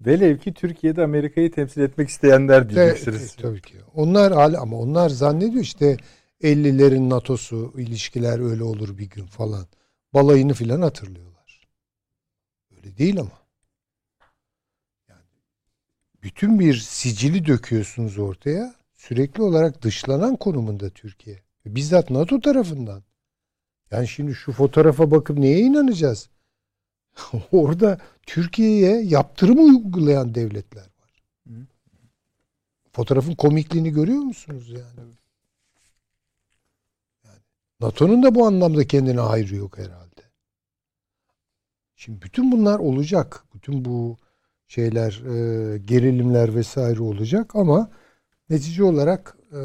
Velev 0.00 0.38
ki 0.38 0.54
Türkiye'de 0.54 1.02
Amerika'yı 1.02 1.52
temsil 1.52 1.80
etmek 1.80 2.08
isteyenler 2.08 2.70
diyeceksiniz. 2.70 3.20
Evet, 3.20 3.36
tabii 3.38 3.62
ki. 3.62 3.76
Onlar 3.94 4.32
hala 4.32 4.60
ama 4.60 4.78
onlar 4.78 5.08
zannediyor 5.08 5.62
işte 5.62 5.96
50'lerin 6.40 7.10
NATO'su 7.10 7.72
ilişkiler 7.76 8.50
öyle 8.50 8.62
olur 8.62 8.98
bir 8.98 9.10
gün 9.10 9.26
falan. 9.26 9.66
Balayını 10.14 10.54
filan 10.54 10.80
hatırlıyorlar. 10.80 11.68
Öyle 12.76 12.98
değil 12.98 13.20
ama. 13.20 13.43
Bütün 16.24 16.60
bir 16.60 16.74
sicili 16.74 17.46
döküyorsunuz 17.46 18.18
ortaya. 18.18 18.74
Sürekli 18.94 19.42
olarak 19.42 19.82
dışlanan 19.82 20.36
konumunda 20.36 20.90
Türkiye. 20.90 21.42
Bizzat 21.66 22.10
NATO 22.10 22.40
tarafından. 22.40 23.02
Yani 23.90 24.08
şimdi 24.08 24.34
şu 24.34 24.52
fotoğrafa 24.52 25.10
bakıp 25.10 25.38
neye 25.38 25.60
inanacağız? 25.60 26.30
Orada 27.52 27.98
Türkiye'ye 28.26 29.02
yaptırım 29.02 29.58
uygulayan 29.58 30.34
devletler 30.34 30.82
var. 30.82 31.22
Fotoğrafın 32.92 33.34
komikliğini 33.34 33.90
görüyor 33.90 34.22
musunuz 34.22 34.68
yani? 34.68 35.10
yani 37.24 37.40
NATO'nun 37.80 38.22
da 38.22 38.34
bu 38.34 38.46
anlamda 38.46 38.86
kendine 38.86 39.20
hayrı 39.20 39.54
yok 39.54 39.78
herhalde. 39.78 40.22
Şimdi 41.96 42.22
bütün 42.22 42.52
bunlar 42.52 42.78
olacak. 42.78 43.44
Bütün 43.54 43.84
bu 43.84 44.16
şeyler, 44.68 45.22
e, 45.74 45.78
gerilimler 45.78 46.54
vesaire 46.54 47.02
olacak 47.02 47.56
ama 47.56 47.90
netice 48.50 48.84
olarak 48.84 49.36
e, 49.52 49.60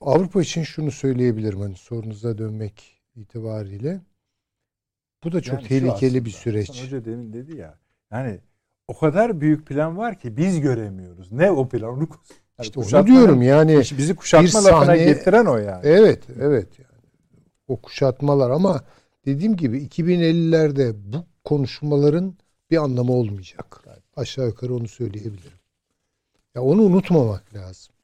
Avrupa 0.00 0.42
için 0.42 0.62
şunu 0.62 0.90
söyleyebilirim 0.90 1.60
hani 1.60 1.76
sorunuza 1.76 2.38
dönmek 2.38 3.02
itibariyle. 3.16 4.00
Bu 5.24 5.32
da 5.32 5.40
çok 5.40 5.58
Yani 5.58 5.68
tehlikeli 5.68 6.24
bir 6.24 6.30
süreç. 6.30 6.82
Hoca 6.82 7.04
demin 7.04 7.32
dedi 7.32 7.56
ya. 7.56 7.78
Yani 8.12 8.40
o 8.88 8.98
kadar 8.98 9.40
büyük 9.40 9.66
plan 9.66 9.96
var 9.98 10.18
ki 10.18 10.36
biz 10.36 10.60
göremiyoruz. 10.60 11.32
Ne 11.32 11.50
o 11.50 11.68
plan? 11.68 11.90
Onu, 11.90 12.08
yani 12.58 12.66
İşte 12.66 12.80
onu 12.80 13.06
diyorum 13.06 13.42
yani. 13.42 13.78
bizi 13.78 14.16
kuşatma 14.16 14.48
bir 14.48 14.54
lafına 14.54 14.70
sahne- 14.70 15.04
getiren 15.04 15.46
o 15.46 15.56
yani. 15.58 15.80
Evet, 15.86 16.24
evet. 16.40 16.78
Yani 16.78 17.02
o 17.68 17.76
kuşatmalar 17.76 18.50
ama 18.50 18.84
dediğim 19.26 19.56
gibi 19.56 19.78
2050'lerde 19.78 20.92
bu 21.12 21.24
konuşmaların 21.44 22.36
bir 22.72 22.76
anlamı 22.76 23.12
olmayacak. 23.12 23.84
Aşağı 24.16 24.46
yukarı 24.46 24.74
onu 24.74 24.88
söyleyebilirim. 24.88 25.58
Ya 26.54 26.62
onu 26.62 26.82
unutmamak 26.82 27.54
lazım. 27.54 27.94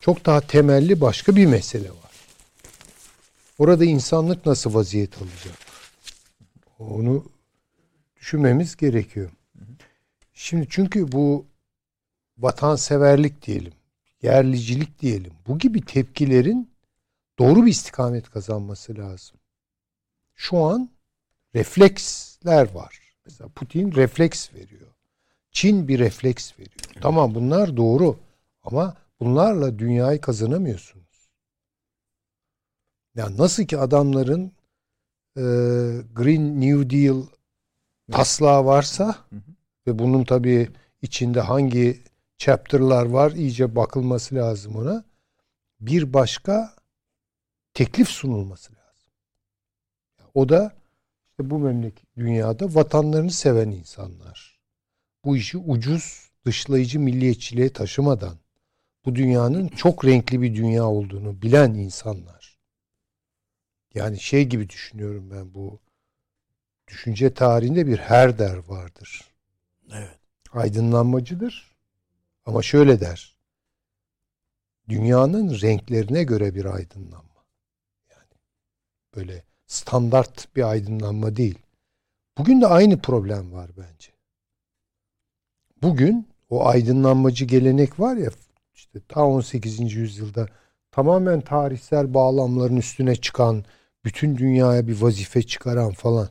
Çok 0.00 0.26
daha 0.26 0.40
temelli 0.40 1.00
başka 1.00 1.36
bir 1.36 1.46
mesele 1.46 1.90
var. 1.90 2.12
Orada 3.58 3.84
insanlık 3.84 4.46
nasıl 4.46 4.74
vaziyet 4.74 5.16
alacak? 5.18 5.58
Onu 6.78 7.24
düşünmemiz 8.16 8.76
gerekiyor. 8.76 9.30
Şimdi 10.34 10.66
çünkü 10.70 11.12
bu 11.12 11.46
vatanseverlik 12.38 13.46
diyelim, 13.46 13.72
yerlicilik 14.22 15.00
diyelim. 15.00 15.32
Bu 15.46 15.58
gibi 15.58 15.84
tepkilerin 15.84 16.70
doğru 17.38 17.66
bir 17.66 17.70
istikamet 17.70 18.30
kazanması 18.30 18.98
lazım. 18.98 19.36
Şu 20.34 20.58
an 20.58 20.90
refleksler 21.54 22.70
var. 22.70 23.01
Mesela 23.24 23.50
Putin 23.54 23.92
refleks 23.92 24.54
veriyor. 24.54 24.88
Çin 25.50 25.88
bir 25.88 25.98
refleks 25.98 26.58
veriyor. 26.58 26.80
Tamam 27.00 27.34
bunlar 27.34 27.76
doğru 27.76 28.18
ama 28.62 28.96
bunlarla 29.20 29.78
dünyayı 29.78 30.20
kazanamıyorsunuz. 30.20 31.30
Yani 33.14 33.38
nasıl 33.38 33.64
ki 33.64 33.78
adamların 33.78 34.52
e, 35.36 35.42
Green 36.14 36.60
New 36.60 36.90
Deal 36.90 37.22
taslağı 38.12 38.64
varsa 38.64 39.16
ve 39.86 39.98
bunun 39.98 40.24
tabii 40.24 40.68
içinde 41.02 41.40
hangi 41.40 42.02
chapter'lar 42.38 43.06
var 43.06 43.30
iyice 43.30 43.76
bakılması 43.76 44.34
lazım 44.34 44.76
ona. 44.76 45.04
Bir 45.80 46.12
başka 46.12 46.74
teklif 47.74 48.08
sunulması 48.08 48.72
lazım. 48.72 49.12
O 50.34 50.48
da 50.48 50.81
bu 51.50 51.58
memleket 51.58 52.16
dünyada 52.16 52.74
vatanlarını 52.74 53.30
seven 53.30 53.70
insanlar. 53.70 54.60
Bu 55.24 55.36
işi 55.36 55.58
ucuz 55.58 56.30
dışlayıcı 56.46 57.00
milliyetçiliğe 57.00 57.72
taşımadan 57.72 58.38
bu 59.04 59.14
dünyanın 59.14 59.68
çok 59.68 60.04
renkli 60.04 60.42
bir 60.42 60.54
dünya 60.54 60.84
olduğunu 60.84 61.42
bilen 61.42 61.74
insanlar. 61.74 62.58
Yani 63.94 64.20
şey 64.20 64.48
gibi 64.48 64.68
düşünüyorum 64.68 65.30
ben 65.30 65.54
bu 65.54 65.80
düşünce 66.88 67.34
tarihinde 67.34 67.86
bir 67.86 67.98
Herder 67.98 68.56
vardır. 68.56 69.28
Evet. 69.92 70.18
aydınlanmacıdır. 70.52 71.72
Ama 72.46 72.62
şöyle 72.62 73.00
der. 73.00 73.36
Dünyanın 74.88 75.60
renklerine 75.60 76.24
göre 76.24 76.54
bir 76.54 76.64
aydınlanma. 76.64 77.44
Yani 78.10 78.32
böyle 79.14 79.44
standart 79.72 80.56
bir 80.56 80.70
aydınlanma 80.70 81.36
değil. 81.36 81.58
Bugün 82.38 82.60
de 82.60 82.66
aynı 82.66 82.98
problem 82.98 83.52
var 83.52 83.70
bence. 83.76 84.12
Bugün 85.82 86.28
o 86.50 86.66
aydınlanmacı 86.66 87.44
gelenek 87.44 88.00
var 88.00 88.16
ya 88.16 88.30
işte 88.74 89.00
ta 89.08 89.24
18. 89.24 89.92
yüzyılda 89.92 90.46
tamamen 90.90 91.40
tarihsel 91.40 92.14
bağlamların 92.14 92.76
üstüne 92.76 93.16
çıkan, 93.16 93.64
bütün 94.04 94.36
dünyaya 94.36 94.88
bir 94.88 95.00
vazife 95.00 95.42
çıkaran 95.42 95.92
falan. 95.92 96.28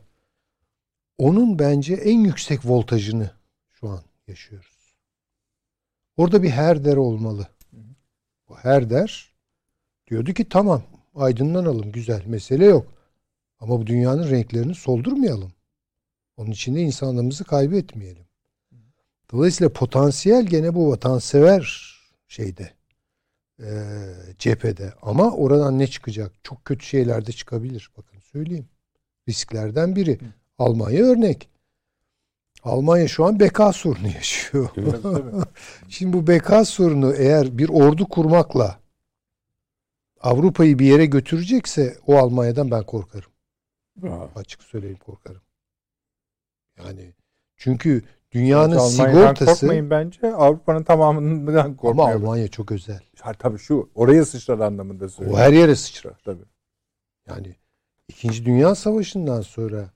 Onun 1.18 1.60
bence 1.60 1.94
en 1.94 2.20
yüksek 2.20 2.66
voltajını 2.66 3.32
şu 3.72 3.90
an 3.90 4.02
yaşıyoruz. 4.28 4.96
Orada 6.18 6.44
bir 6.44 6.50
Herder 6.50 6.98
olmalı. 6.98 7.48
Bu 8.50 8.56
Herder 8.56 9.34
diyordu 10.08 10.34
ki 10.34 10.50
tamam 10.50 10.84
aydınlanalım 11.16 11.92
güzel 11.92 12.26
mesele 12.26 12.66
yok. 12.66 13.01
Ama 13.62 13.80
bu 13.80 13.88
dünyanın 13.88 14.30
renklerini 14.30 14.76
soldurmayalım. 14.76 15.52
Onun 16.38 16.52
için 16.52 16.76
de 16.76 16.82
insanlığımızı 16.82 17.44
kaybetmeyelim. 17.44 18.26
Dolayısıyla 19.32 19.74
potansiyel 19.74 20.46
gene 20.46 20.76
bu 20.76 20.92
vatansever 20.92 21.96
şeyde 22.28 22.74
e, 23.60 23.70
cephede 24.40 24.94
ama 25.02 25.32
oradan 25.32 25.80
ne 25.80 25.88
çıkacak? 25.88 26.32
Çok 26.44 26.66
kötü 26.66 26.86
şeyler 26.86 27.26
de 27.26 27.32
çıkabilir. 27.32 27.92
Bakın 27.98 28.20
söyleyeyim. 28.20 28.70
Risklerden 29.30 29.96
biri. 29.96 30.20
Almanya 30.58 31.04
örnek. 31.04 31.50
Almanya 32.64 33.08
şu 33.08 33.26
an 33.26 33.40
beka 33.40 33.74
sorunu 33.74 34.08
yaşıyor. 34.16 34.70
Şimdi 35.90 36.14
bu 36.14 36.28
beka 36.28 36.66
sorunu 36.66 37.14
eğer 37.14 37.58
bir 37.58 37.70
ordu 37.70 38.08
kurmakla 38.10 38.80
Avrupa'yı 40.22 40.80
bir 40.80 40.86
yere 40.86 41.06
götürecekse 41.06 41.98
o 42.08 42.18
Almanya'dan 42.18 42.72
ben 42.72 42.84
korkarım. 42.84 43.31
Bravo. 43.96 44.30
Açık 44.36 44.64
söyleyeyim 44.64 44.98
korkarım. 45.06 45.42
Yani 46.78 47.14
çünkü 47.58 48.04
dünyanın 48.32 48.76
Almanya'dan 48.76 48.90
sigortası 49.14 49.46
korkmayın 49.62 49.90
bence. 49.90 50.34
Avrupa'nın 50.34 50.84
tamamından 50.84 51.66
ama 51.66 51.76
korkmuyor. 51.78 52.10
Almanya 52.16 52.48
çok 52.48 52.72
özel. 52.72 53.00
Ha, 53.22 53.34
tabii 53.34 53.58
şu 53.60 53.90
oraya 53.96 54.26
sıçrar 54.26 54.60
anlamında 54.60 55.06
O 55.06 55.10
söylüyorum. 55.10 55.44
her 55.44 55.54
yere 55.54 55.76
sıçrar. 55.76 56.20
Tabii. 56.26 56.46
Yani 57.28 57.56
İkinci 58.08 58.46
Dünya 58.46 58.76
Savaşı'ndan 58.76 59.42
sonra 59.42 59.90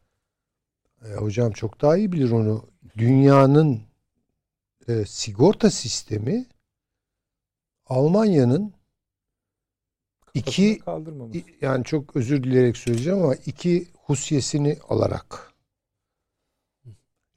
e, 1.06 1.14
hocam 1.14 1.52
çok 1.52 1.82
daha 1.82 1.98
iyi 1.98 2.12
bilir 2.12 2.32
onu. 2.32 2.70
Dünyanın 2.98 3.82
e, 4.88 5.06
sigorta 5.06 5.72
sistemi 5.72 6.46
Almanya'nın 7.86 8.74
iki 10.36 10.80
yani 11.62 11.84
çok 11.84 12.16
özür 12.16 12.44
dileyerek 12.44 12.78
söyleyeceğim 12.78 13.20
ama 13.24 13.36
iki 13.36 13.88
husyesini 14.06 14.78
alarak 14.90 15.54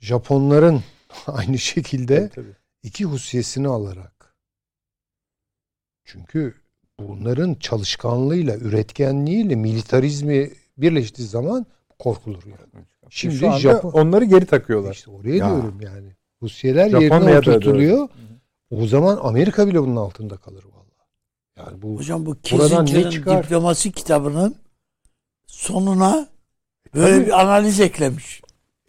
Japonların 0.00 0.82
aynı 1.26 1.58
şekilde 1.58 2.28
Tabii, 2.28 2.56
iki 2.82 3.04
husyesini 3.04 3.68
alarak. 3.68 4.34
Çünkü 6.04 6.54
bunların 7.00 7.54
çalışkanlığıyla, 7.54 8.56
üretkenliğiyle 8.56 9.54
militarizmi 9.54 10.50
birleştiği 10.78 11.26
zaman 11.26 11.66
korkulur 11.98 12.42
yani. 12.46 12.84
Şimdi 13.10 13.34
Şu 13.34 13.46
anda 13.48 13.58
Japon 13.58 13.90
onları 13.92 14.24
geri 14.24 14.46
takıyorlar. 14.46 14.92
işte 14.94 15.10
oraya 15.10 15.36
Ya. 15.36 15.46
diyorum 15.46 15.80
yani. 15.80 16.12
Rusyeler 16.42 16.90
Japonya'da 16.90 17.14
yerine 17.30 17.38
oturtuluyor. 17.38 18.08
O 18.70 18.86
zaman 18.86 19.18
Amerika 19.22 19.68
bile 19.68 19.82
bunun 19.82 19.96
altında 19.96 20.36
kalır. 20.36 20.64
Yani 21.58 21.82
bu 21.82 21.98
Hocam 21.98 22.26
bu 22.26 22.40
Kissinger'ın 22.42 23.42
diplomasi 23.42 23.92
kitabının 23.92 24.56
sonuna 25.46 26.28
böyle 26.94 27.14
Tabii. 27.16 27.26
bir 27.26 27.40
analiz 27.40 27.80
eklemiş. 27.80 28.42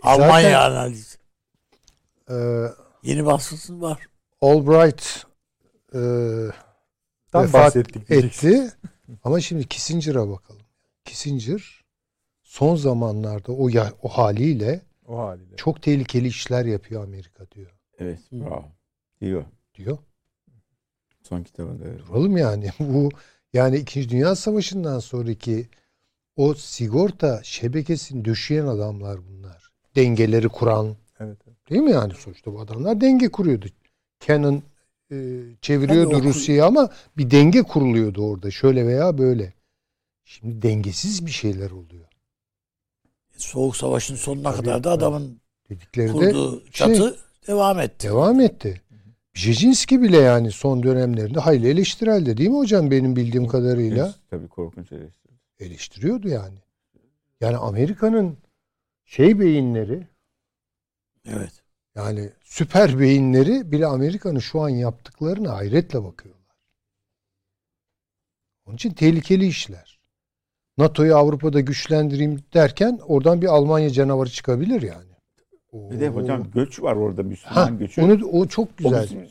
Zaten- 0.04 0.24
Almanya 0.24 0.66
analizi. 0.66 1.18
e, 2.30 2.36
Yeni 3.04 3.26
baskısı 3.26 3.82
var. 3.82 4.08
Albright 4.42 5.26
e, 5.94 6.00
Tam 7.32 7.44
vefat 7.44 7.76
etti. 7.76 8.72
Ama 9.24 9.42
şimdi 9.42 9.68
Kissinger'a 9.68 10.30
bakalım. 10.30 10.62
Kissinger 11.06 11.84
son 12.44 12.76
zamanlarda 12.76 13.52
o 13.52 13.70
ya, 13.70 13.94
o 14.02 14.08
haliyle 14.10 14.82
O 15.08 15.18
haliyle. 15.18 15.56
çok 15.56 15.82
tehlikeli 15.82 16.28
işler 16.28 16.66
yapıyor 16.66 17.04
Amerika 17.04 17.52
diyor. 17.52 17.72
Evet. 18.00 18.20
Bravo. 18.32 18.66
Diyor. 19.22 19.44
Diyor. 19.76 19.98
Son 21.30 21.44
kitabında. 21.44 21.84
evet. 21.88 22.00
Duralım 22.08 22.38
yani. 22.38 22.70
Bu 22.80 23.10
yani 23.54 23.78
2. 23.78 24.10
Dünya 24.10 24.36
Savaşı'ndan 24.36 25.00
sonraki 25.00 25.68
o 26.36 26.54
sigorta 26.54 27.42
şebekesini 27.44 28.26
döşeyen 28.26 28.66
adamlar 28.66 29.20
bunlar. 29.28 29.72
Dengeleri 29.96 30.50
kuran 30.50 30.96
Evet. 31.20 31.38
evet. 31.48 31.70
değil 31.70 31.82
mi 31.82 31.92
yani 31.92 32.14
sonuçta 32.14 32.54
bu 32.54 32.60
adamlar 32.62 33.02
denge 33.02 33.30
kuruyordu. 33.30 33.66
Canon 34.28 34.64
e, 35.12 35.16
çeviriyordu 35.62 36.12
kur- 36.20 36.24
Rusya'yı 36.24 36.66
ama 36.66 36.90
bir 37.18 37.32
denge 37.32 37.62
kuruluyordu 37.64 38.22
orada 38.26 38.52
şöyle 38.52 38.88
veya 38.88 39.18
böyle. 39.18 39.54
Şimdi 40.26 40.62
dengesiz 40.62 41.26
bir 41.26 41.32
şeyler 41.32 41.72
oluyor. 41.72 42.06
Soğuk 43.38 43.78
Savaş'ın 43.78 44.16
sonuna 44.16 44.52
Tabii, 44.52 44.66
kadar 44.66 44.84
da 44.84 44.92
adamın 44.92 45.42
Dedikleri 45.70 46.08
de 46.08 46.12
kurduğu 46.12 46.66
çatı 46.72 47.18
devam 47.48 47.80
etti. 47.80 48.08
devam 48.08 48.40
etti. 48.40 48.82
Brzezinski 49.40 50.02
bile 50.02 50.18
yani 50.18 50.52
son 50.52 50.84
dönemlerinde 50.84 51.40
hayli 51.40 51.68
eleştireldi 51.68 52.38
değil 52.38 52.50
mi 52.50 52.58
hocam 52.58 52.92
benim 52.92 53.16
bildiğim 53.16 53.48
kadarıyla? 53.48 54.14
Tabii 54.30 54.48
korkunç 54.48 54.92
eleştiri. 54.92 55.34
eleştiriyordu 55.60 56.28
yani. 56.28 56.58
Yani 57.42 57.58
Amerika'nın 57.58 58.38
şey 59.06 59.40
beyinleri 59.40 60.08
Evet. 61.26 61.52
yani 61.96 62.30
süper 62.44 63.00
beyinleri 63.00 63.72
bile 63.72 63.86
Amerika'nın 63.86 64.40
şu 64.40 64.62
an 64.62 64.70
yaptıklarına 64.70 65.56
hayretle 65.56 66.04
bakıyorlar. 66.04 66.56
Onun 68.66 68.76
için 68.76 68.92
tehlikeli 68.92 69.48
işler. 69.48 70.00
NATO'yu 70.78 71.16
Avrupa'da 71.16 71.60
güçlendireyim 71.60 72.44
derken 72.54 73.00
oradan 73.04 73.42
bir 73.42 73.48
Almanya 73.48 73.90
canavarı 73.90 74.30
çıkabilir 74.30 74.82
yani. 74.82 75.09
O- 75.72 75.92
Bir 75.92 76.00
de 76.00 76.08
hocam 76.10 76.52
göç 76.54 76.82
var 76.82 76.96
orada 76.96 77.22
ha, 77.22 77.26
Müslüman 77.26 77.78
göçü. 77.78 78.02
onu 78.02 78.26
o 78.26 78.46
çok 78.48 78.68
O 78.68 78.72
güzel. 78.78 79.04
bizim 79.04 79.28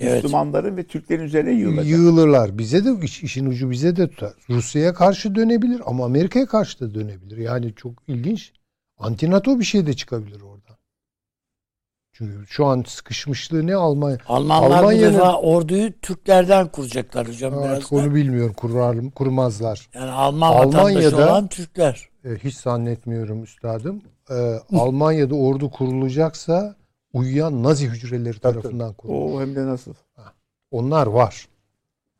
Evet. 0.00 0.22
Müslümanların 0.24 0.76
ve 0.76 0.84
Türklerin 0.84 1.22
üzerine 1.22 1.52
yığılacak. 1.52 1.86
Yığılırlar. 1.86 2.58
Bize 2.58 2.84
de 2.84 3.04
iş- 3.04 3.22
işin 3.22 3.46
ucu 3.46 3.70
bize 3.70 3.96
de 3.96 4.08
tutar. 4.10 4.32
Rusya'ya 4.50 4.94
karşı 4.94 5.34
dönebilir 5.34 5.82
ama 5.86 6.04
Amerika'ya 6.04 6.46
karşı 6.46 6.80
da 6.80 6.94
dönebilir. 6.94 7.36
Yani 7.36 7.74
çok 7.74 7.92
ilginç. 8.08 8.52
Anti 8.98 9.30
NATO 9.30 9.58
bir 9.58 9.64
şey 9.64 9.86
de 9.86 9.94
çıkabilir 9.94 10.40
oradan. 10.40 10.76
Çünkü 12.12 12.46
şu 12.48 12.66
an 12.66 12.84
sıkışmışlığı 12.88 13.66
ne 13.66 13.74
Almanya? 13.74 14.18
Almanlar 14.28 14.78
Almanya'nın- 14.78 15.12
bu 15.14 15.14
defa 15.18 15.36
orduyu 15.40 16.00
Türklerden 16.00 16.68
kuracaklar 16.68 17.28
hocam 17.28 17.58
Artık 17.58 17.92
biraz. 17.92 17.92
onu 17.92 18.14
bilmiyorum. 18.14 18.52
Kurar, 18.56 18.96
kurmazlar. 19.14 19.88
Yani 19.94 20.10
Alman 20.10 20.54
vatandaşı 20.54 20.78
Almanya'da- 20.78 21.16
olan 21.30 21.48
Türkler. 21.48 22.08
E, 22.24 22.28
hiç 22.44 22.56
zannetmiyorum 22.56 23.42
üstadım. 23.42 24.02
E, 24.30 24.60
Almanya'da 24.72 25.34
ordu 25.34 25.70
kurulacaksa 25.70 26.76
uyuyan 27.12 27.62
Nazi 27.62 27.88
hücreleri 27.88 28.38
tarafından 28.38 28.92
kurulur. 28.92 29.34
O 29.34 29.40
hem 29.40 29.56
de 29.56 29.66
nasıl? 29.66 29.94
Onlar 30.70 31.06
var. 31.06 31.48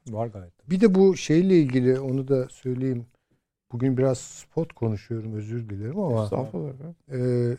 Var 0.08 0.26
gayet. 0.26 0.70
Bir 0.70 0.80
de 0.80 0.94
bu 0.94 1.16
şeyle 1.16 1.58
ilgili 1.58 2.00
onu 2.00 2.28
da 2.28 2.48
söyleyeyim. 2.48 3.06
Bugün 3.72 3.96
biraz 3.96 4.18
spot 4.18 4.72
konuşuyorum 4.72 5.34
özür 5.34 5.68
dilerim 5.68 5.98
ama 6.00 6.24
Estağfurullah. 6.24 6.72
e, 7.12 7.56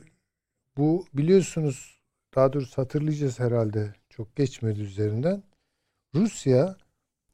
bu 0.77 1.05
biliyorsunuz 1.13 1.99
daha 2.35 2.53
doğrusu 2.53 2.81
hatırlayacağız 2.81 3.39
herhalde 3.39 3.93
çok 4.09 4.35
geçmedi 4.35 4.81
üzerinden. 4.81 5.43
Rusya 6.15 6.75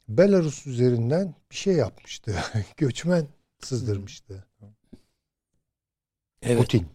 Belarus 0.10 0.68
üzerinden 0.68 1.36
bir 1.52 1.56
şey 1.56 1.74
yapmıştı. 1.74 2.36
Göçmen 2.78 3.28
sızdırmıştı. 3.60 4.46
Evet. 6.42 6.58
Putin. 6.62 6.88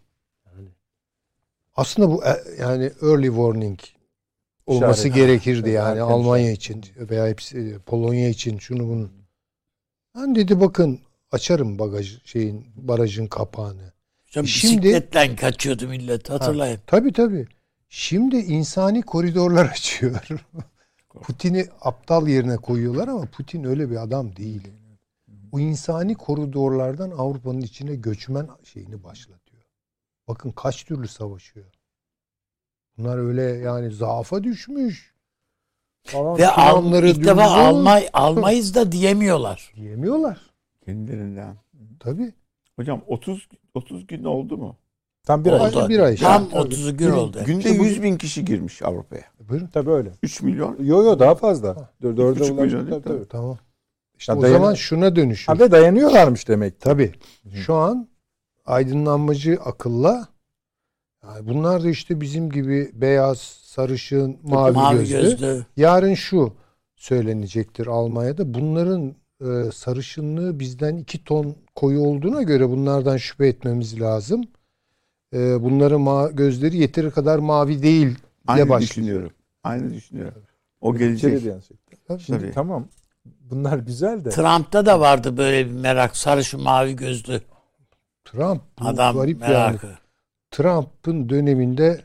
Aslında 1.74 2.10
bu 2.10 2.24
e, 2.24 2.36
yani 2.60 2.84
early 3.02 3.26
warning 3.26 3.78
olması 4.66 5.00
İşaret. 5.08 5.14
gerekirdi 5.14 5.70
yani 5.70 5.88
erken 5.98 6.00
Almanya 6.12 6.52
işaret. 6.52 6.84
için 6.84 7.08
veya 7.10 7.26
hepsi 7.28 7.78
Polonya 7.86 8.28
için 8.28 8.58
şunu 8.58 8.88
bunu. 8.88 9.10
Ben 10.16 10.34
dedi 10.34 10.60
bakın 10.60 11.00
açarım 11.32 11.78
bagaj 11.78 12.18
şeyin 12.24 12.66
barajın 12.76 13.26
kapağını. 13.26 13.92
Hocam 14.26 14.46
Şimdi- 14.46 14.82
bisikletle 14.82 15.36
kaçıyordu 15.36 15.88
millet 15.88 16.30
hatırlayın. 16.30 16.80
Tabii 16.86 17.12
tabii. 17.12 17.46
Şimdi 17.88 18.36
insani 18.36 19.02
koridorlar 19.02 19.66
açıyor. 19.70 20.28
Putin'i 21.22 21.66
aptal 21.80 22.28
yerine 22.28 22.56
koyuyorlar 22.56 23.08
ama 23.08 23.26
Putin 23.26 23.64
öyle 23.64 23.90
bir 23.90 24.02
adam 24.02 24.36
değil. 24.36 24.62
O 25.52 25.58
insani 25.60 26.14
koridorlardan 26.14 27.10
Avrupa'nın 27.10 27.60
içine 27.60 27.94
göçmen 27.94 28.48
şeyini 28.64 29.04
başlatıyor. 29.04 29.43
Bakın 30.28 30.50
kaç 30.50 30.84
türlü 30.84 31.08
savaşıyor. 31.08 31.66
Bunlar 32.98 33.18
öyle 33.18 33.42
yani 33.42 33.90
zaafa 33.90 34.44
düşmüş. 34.44 35.14
Falan 36.02 36.38
Ve 36.38 36.48
al, 36.48 37.02
ilk 37.04 37.24
defa 37.24 37.42
almay, 37.44 38.08
almayız 38.12 38.74
da 38.74 38.92
diyemiyorlar. 38.92 39.72
diyemiyorlar. 39.76 40.38
Kendilerinden. 40.84 41.56
Tabii. 42.00 42.32
Hocam 42.76 43.02
30 43.06 43.48
30 43.74 44.06
gün 44.06 44.24
oldu 44.24 44.56
mu? 44.58 44.76
Tam 45.26 45.44
bir 45.44 45.52
ay. 45.52 45.60
Oldu. 45.60 45.88
Bir 45.88 45.98
ay. 45.98 46.16
Tam 46.16 46.48
Tabii. 46.50 46.60
30 46.60 46.96
gün 46.96 47.10
oldu. 47.10 47.42
Günde 47.46 47.68
100 47.68 48.02
bin 48.02 48.16
kişi 48.16 48.44
girmiş 48.44 48.82
Avrupa'ya. 48.82 49.22
Buyurun. 49.48 49.66
Tabii 49.66 49.90
öyle. 49.90 50.10
3 50.22 50.42
milyon. 50.42 50.76
Yo 50.84 51.02
yo 51.04 51.18
daha 51.18 51.34
fazla. 51.34 51.90
Dör, 52.02 52.16
dörde 52.16 52.40
buçuk 52.40 52.58
ulaştı. 52.58 52.76
milyon 52.76 52.90
değil 52.90 53.02
Tabii, 53.02 53.16
tabii. 53.18 53.28
Tamam. 53.28 53.58
İşte 54.18 54.32
Ya 54.32 54.38
o 54.38 54.42
dayan- 54.42 54.52
zaman 54.52 54.74
şuna 54.74 55.16
dönüşür. 55.16 55.46
Ha, 55.46 55.58
ve 55.58 55.70
dayanıyorlarmış 55.70 56.48
demek. 56.48 56.80
Tabii. 56.80 57.12
Şu 57.54 57.74
an 57.74 58.08
aydınlanmacı 58.64 59.58
akılla 59.64 60.28
yani 61.24 61.48
bunlar 61.48 61.84
da 61.84 61.88
işte 61.90 62.20
bizim 62.20 62.50
gibi 62.50 62.90
beyaz, 62.94 63.38
sarışın, 63.62 64.38
mavi, 64.42 64.72
Mavi 64.74 64.98
gözlü. 64.98 65.20
gözlü. 65.20 65.66
Yarın 65.76 66.14
şu 66.14 66.52
söylenecektir 66.96 67.86
Almanya'da. 67.86 68.54
Bunların 68.54 69.14
e, 69.40 69.70
sarışınlığı 69.72 70.60
bizden 70.60 70.96
iki 70.96 71.24
ton 71.24 71.56
koyu 71.74 72.00
olduğuna 72.00 72.42
göre 72.42 72.68
bunlardan 72.68 73.16
şüphe 73.16 73.46
etmemiz 73.46 74.00
lazım. 74.00 74.44
E, 75.34 75.62
bunların 75.62 76.00
ma- 76.00 76.36
gözleri 76.36 76.76
yeteri 76.76 77.10
kadar 77.10 77.38
mavi 77.38 77.82
değil 77.82 78.06
diye 78.08 78.16
Aynı 78.46 78.68
başlıyor. 78.68 78.80
düşünüyorum. 78.90 79.30
Aynı 79.64 79.94
düşünüyorum. 79.94 80.42
O 80.80 80.96
gelecek. 80.96 81.40
Şimdi 81.40 82.40
Tabii. 82.42 82.52
tamam. 82.54 82.88
Bunlar 83.40 83.78
güzel 83.78 84.24
de. 84.24 84.30
Trump'ta 84.30 84.86
da 84.86 85.00
vardı 85.00 85.36
böyle 85.36 85.66
bir 85.66 85.72
merak. 85.72 86.16
Sarışın 86.16 86.62
mavi 86.62 86.96
gözlü 86.96 87.40
Trump 88.24 88.62
bu 88.80 88.86
adam 88.88 89.16
garip 89.16 89.40
yani. 89.42 89.52
merakı. 89.52 89.88
Trump'ın 90.50 91.28
döneminde 91.28 92.00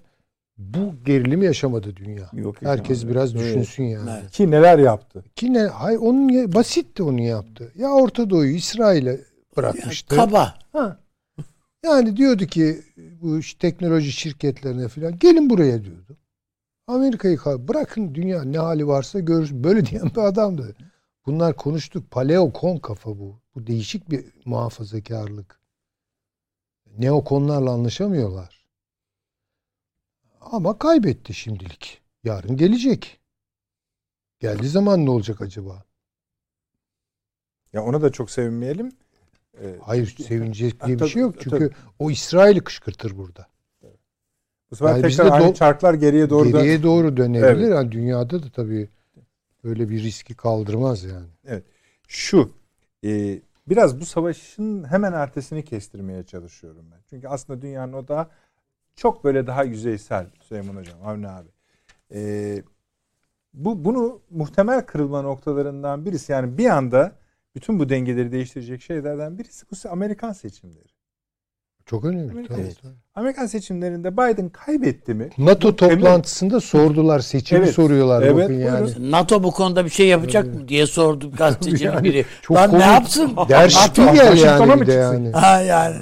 bu 0.58 0.94
gerilimi 1.06 1.46
yaşamadı 1.46 1.96
dünya. 1.96 2.30
Yok, 2.34 2.62
Herkes 2.62 3.08
biraz 3.08 3.36
Evet. 3.36 3.44
düşünsün 3.44 3.84
yani. 3.84 4.10
Evet. 4.22 4.32
Ki 4.32 4.52
neler 4.52 4.80
yaptı. 4.80 5.24
Ki 5.36 5.54
ne? 5.54 5.60
Hay 5.62 5.98
onun 5.98 6.30
ya- 6.30 6.54
basitti 6.54 7.04
onu 7.04 7.22
yaptı. 7.22 7.72
Ya 7.76 7.90
Orta 7.90 8.30
Doğu'yu 8.30 8.52
İsrail'e 8.56 9.10
Yani 9.10 9.22
bırakmıştı. 9.58 10.16
kaba. 10.16 10.54
Ha. 10.74 11.00
Yani 11.86 12.18
diyordu 12.18 12.46
ki 12.46 12.82
bu 13.22 13.40
iş- 13.40 13.54
teknoloji 13.54 14.12
şirketlerine 14.12 14.88
falan 14.88 15.20
gelin 15.20 15.50
buraya 15.50 15.84
diyordu. 15.84 16.18
Amerika'yı 16.88 17.38
kal- 17.38 17.68
bırakın 17.68 18.16
dünya 18.16 18.44
ne 18.44 18.58
hali 18.58 18.88
varsa 18.88 19.20
görürsün. 19.20 19.64
Böyle 19.64 19.86
diyen 19.86 20.06
bir 20.16 20.22
adamdı. 20.22 20.76
Bunlar 21.26 21.56
konuştuk. 21.56 22.12
Paleokon 22.12 22.78
kafa 22.78 23.10
bu. 23.20 23.40
Bu 23.56 23.68
değişik 23.68 24.10
bir 24.12 24.26
muhafazakarlık. 24.46 25.59
Neokonlarla 26.98 27.72
anlaşamıyorlar. 27.72 28.66
Ama 30.42 30.78
kaybetti 30.80 31.34
şimdilik. 31.34 32.02
Yarın 32.24 32.58
gelecek. 32.58 33.20
Geldiği 34.40 34.68
zaman 34.68 35.06
ne 35.06 35.10
olacak 35.10 35.42
acaba? 35.42 35.84
Ya 37.74 37.84
ona 37.84 38.02
da 38.02 38.12
çok 38.12 38.32
sevinmeyelim. 38.32 38.92
Ee, 39.62 39.76
Hayır 39.82 40.16
sevinecek 40.28 40.86
diye 40.86 41.00
bir 41.00 41.08
şey 41.08 41.22
yok. 41.22 41.34
tabii. 41.34 41.44
Çünkü 41.44 41.72
o 42.00 42.12
İsrail'i 42.12 42.60
kışkırtır 42.64 43.18
burada. 43.18 43.48
bu 44.72 44.76
sefer 44.76 44.92
Yani 44.92 45.02
tekrar 45.02 45.32
aynı 45.42 45.54
çarklar 45.54 45.94
geriye 45.94 46.30
doğru 46.30 46.52
Geriye 46.52 46.84
doğru 46.84 47.18
dönebilir. 47.18 47.48
Evet. 47.48 47.70
Yani 47.70 47.92
dünyada 47.92 48.44
da 48.44 48.50
tabii 48.50 48.90
böyle 49.64 49.90
bir 49.90 50.04
riski 50.04 50.36
kaldırmaz 50.36 51.04
yani. 51.04 51.62
şu 52.08 52.52
e, 53.06 53.40
biraz 53.70 54.02
bu 54.02 54.06
savaşın 54.06 54.84
hemen 54.84 55.14
ertesini 55.14 55.66
kestirmeye 55.66 56.24
çalışıyorum 56.24 56.86
ben. 56.92 57.00
Çünkü 57.10 57.28
aslında 57.28 57.62
dünyanın 57.62 57.94
o 57.94 58.08
da 58.08 58.30
çok 58.96 59.24
böyle 59.24 59.48
daha 59.48 59.64
yüzeysel 59.64 60.28
Süleyman 60.42 60.76
Hocam, 60.76 61.04
Avni 61.04 61.30
abi. 61.30 61.50
E, 62.14 62.64
bu 63.54 63.86
bunu 63.86 64.22
muhtemel 64.30 64.86
kırılma 64.86 65.22
noktalarından 65.22 66.06
birisi 66.06 66.32
yani 66.32 66.58
bir 66.58 66.70
anda 66.70 67.16
bütün 67.56 67.80
bu 67.80 67.90
dengeleri 67.90 68.32
değiştirecek 68.32 68.82
şeylerden 68.82 69.38
birisi 69.38 69.66
bu 69.72 69.90
Amerikan 69.90 70.34
seçimleri. 70.34 70.89
Çok 71.90 72.06
önemli. 72.06 72.32
Amerika- 72.32 72.48
tabii, 72.54 72.62
Evet. 72.62 72.78
Amerikan 73.16 73.46
seçimlerinde 73.46 74.14
Biden 74.14 74.50
kaybetti 74.50 75.14
mi? 75.14 75.30
NATO 75.38 75.76
toplantısında 75.76 76.60
sordular. 76.60 77.20
Seçimi 77.20 77.60
Evet. 77.64 77.74
soruyorlar. 77.74 78.22
Evet, 78.22 78.36
bakın 78.36 78.54
yani. 78.54 78.86
buyurun. 78.86 79.12
NATO 79.12 79.44
bu 79.44 79.52
konuda 79.52 79.86
bir 79.86 79.90
şey 79.90 80.08
yapacak 80.08 80.46
mı 80.46 80.68
diye 80.68 80.88
sordu 80.88 81.32
gazetecinin 81.32 81.92
Yani 81.92 82.04
biri. 82.04 82.26
çok 82.42 82.58
Lan 82.58 82.70
komik. 82.70 82.86
ne 82.86 82.92
yapsın? 82.92 83.32
Der 83.50 83.70
Spiegel 83.70 84.38
yani 84.38 84.66
mı 84.66 84.82
bir 84.82 84.88
de 84.88 84.94
yani. 84.94 85.32
Ha 85.32 85.62
yani. 85.62 85.96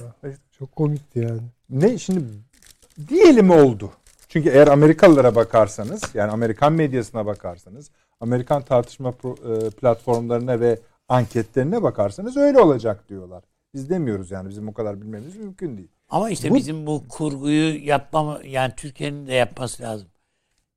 Çok 0.60 0.76
komikti 0.76 1.20
yani. 1.20 1.42
Ne 1.70 1.98
şimdi 1.98 2.22
diyelim 3.08 3.50
oldu. 3.50 3.92
Çünkü 4.28 4.50
eğer 4.50 4.68
Amerikalılara 4.68 5.36
bakarsanız 5.36 6.02
yani 6.14 6.32
Amerikan 6.32 6.74
medyasına 6.74 7.26
bakarsanız 7.26 7.92
Amerikan 8.20 8.62
tartışma 8.62 9.10
e, 9.10 9.70
platformlarına 9.70 10.60
ve 10.60 10.80
anketlerine 11.10 11.84
bakarsanız 11.84 12.38
öyle 12.38 12.60
olacak 12.60 13.10
diyorlar. 13.10 13.44
Biz 13.74 13.90
demiyoruz 13.90 14.32
yani 14.32 14.50
bizim 14.50 14.68
o 14.68 14.74
kadar 14.74 15.02
bilmemiz 15.02 15.36
mümkün 15.36 15.78
değil. 15.78 15.90
Ama 16.10 16.30
işte 16.30 16.50
Bu- 16.52 16.56
bizim 16.56 16.88
bu 16.88 17.08
kurguyu 17.10 17.86
yapmamı 17.86 18.48
yani 18.48 18.74
Türkiye'nin 18.78 19.28
de 19.28 19.34
yapması 19.34 19.84
lazım. 19.84 20.08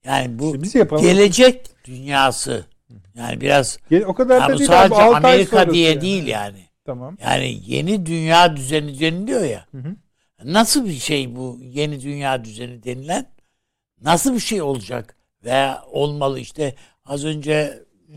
Yani 0.05 0.39
bu 0.39 0.57
İşte 0.57 0.89
gelecek 1.01 1.85
dünyası. 1.85 2.67
Yani 3.15 3.41
biraz 3.41 3.79
o 4.07 4.15
kadar 4.15 4.49
da 4.49 4.55
bu 4.55 4.59
değil. 4.59 4.71
sadece 4.71 5.03
abi, 5.03 5.17
Amerika 5.17 5.73
diye 5.73 5.91
yani. 5.91 6.01
değil 6.01 6.27
yani. 6.27 6.65
Tamam. 6.85 7.17
Yani 7.23 7.61
yeni 7.67 8.07
dünya 8.07 8.57
düzeni 8.57 9.01
deniliyor 9.01 9.45
ya. 9.45 9.67
Hı 9.71 9.79
hı. 9.79 9.97
Nasıl 10.45 10.85
bir 10.85 10.93
şey 10.99 11.37
bu 11.37 11.59
yeni 11.63 12.03
dünya 12.03 12.45
düzeni 12.45 12.83
denilen? 12.83 13.27
Nasıl 14.03 14.35
bir 14.35 14.41
şey 14.41 14.63
olacak? 14.63 15.17
Veya 15.45 15.83
olmalı 15.91 16.41
işte 16.41 16.75
az 17.05 17.25
önce 17.25 17.83
e, 18.09 18.17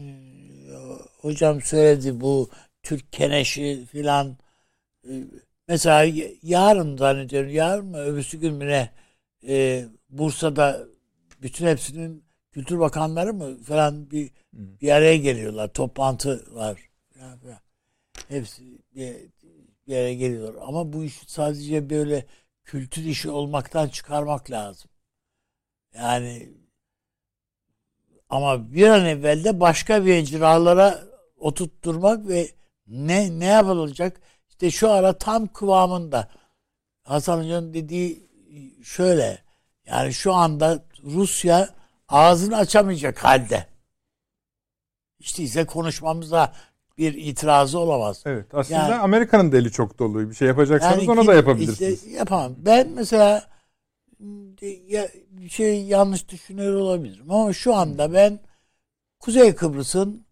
hocam 1.22 1.62
söyledi 1.62 2.22
bu 2.22 2.50
Türk 2.84 3.14
keneşi 3.14 3.86
filan 3.92 4.38
mesela 5.68 6.04
y- 6.04 6.36
yarın 6.44 6.98
zannediyorum 6.98 7.50
yarın 7.50 7.86
mı 7.86 7.98
öbürsü 7.98 8.40
gün 8.40 8.54
mü 8.54 8.68
ne 8.68 8.92
e, 9.48 9.86
Bursa'da 10.10 10.88
bütün 11.42 11.68
hepsinin 11.68 12.26
kültür 12.52 12.80
bakanları 12.80 13.34
mı 13.34 13.64
falan 13.64 14.12
bir 14.12 14.32
bir 14.54 14.90
araya 14.92 15.18
geliyorlar 15.18 15.68
toplantı 15.74 16.56
var 16.56 16.80
falan 17.20 17.40
filan. 17.40 17.60
hepsi 18.30 18.64
bir, 18.96 19.16
bir 19.88 19.96
araya 19.98 20.16
geliyorlar 20.16 20.64
ama 20.68 20.94
bu 20.94 21.04
iş 21.04 21.16
sadece 21.28 21.90
böyle 21.90 22.26
kültür 22.66 23.04
işi 23.06 23.32
olmaktan 23.32 23.90
çıkarmak 23.90 24.52
lazım 24.52 24.92
yani 25.94 26.54
ama 28.30 28.74
bir 28.74 28.88
an 28.88 29.06
evvel 29.06 29.44
de 29.44 29.60
başka 29.60 30.06
bir 30.06 30.18
icralara 30.18 31.04
oturtturmak 31.38 32.28
ve 32.28 32.48
ne 32.88 33.40
ne 33.40 33.46
yapılacak? 33.46 34.22
İşte 34.54 34.72
şu 34.72 34.92
ara 34.92 35.18
tam 35.18 35.48
kıvamında. 35.48 36.28
Hasan 37.04 37.40
Hoca'nın 37.44 37.74
dediği 37.74 38.28
şöyle. 38.84 39.40
Yani 39.86 40.14
şu 40.14 40.34
anda 40.34 40.84
Rusya 41.04 41.70
ağzını 42.10 42.58
açamayacak 42.58 43.24
halde. 43.24 43.68
İşte 45.20 45.44
ise 45.44 45.66
konuşmamıza 45.66 46.54
bir 46.98 47.14
itirazı 47.14 47.80
olamaz. 47.80 48.24
Evet. 48.26 48.54
Aslında 48.54 48.80
Yani- 48.80 48.96
Amerika'nın 48.96 49.52
da 49.52 49.58
eli 49.58 49.72
çok 49.72 50.00
dolu. 50.00 50.30
Bir 50.30 50.36
şey 50.36 50.48
yapacaksanız 50.48 51.10
onu 51.10 51.22
ki- 51.22 51.28
da 51.28 51.34
yapabilirsiniz. 51.34 51.94
Işte 52.04 52.10
yapamam. 52.10 52.54
Ben 52.58 52.90
mesela 52.90 53.48
ya, 54.88 55.10
bir 55.30 55.50
şey 55.50 55.84
yanlış 55.86 56.30
düşünüyor 56.30 56.76
olabilirim 56.76 57.32
ama 57.32 57.54
şu 57.54 57.76
anda 57.76 58.14
ben 58.14 58.40
Kuzey 59.20 59.56
Kıbrıs'ın 59.56 60.26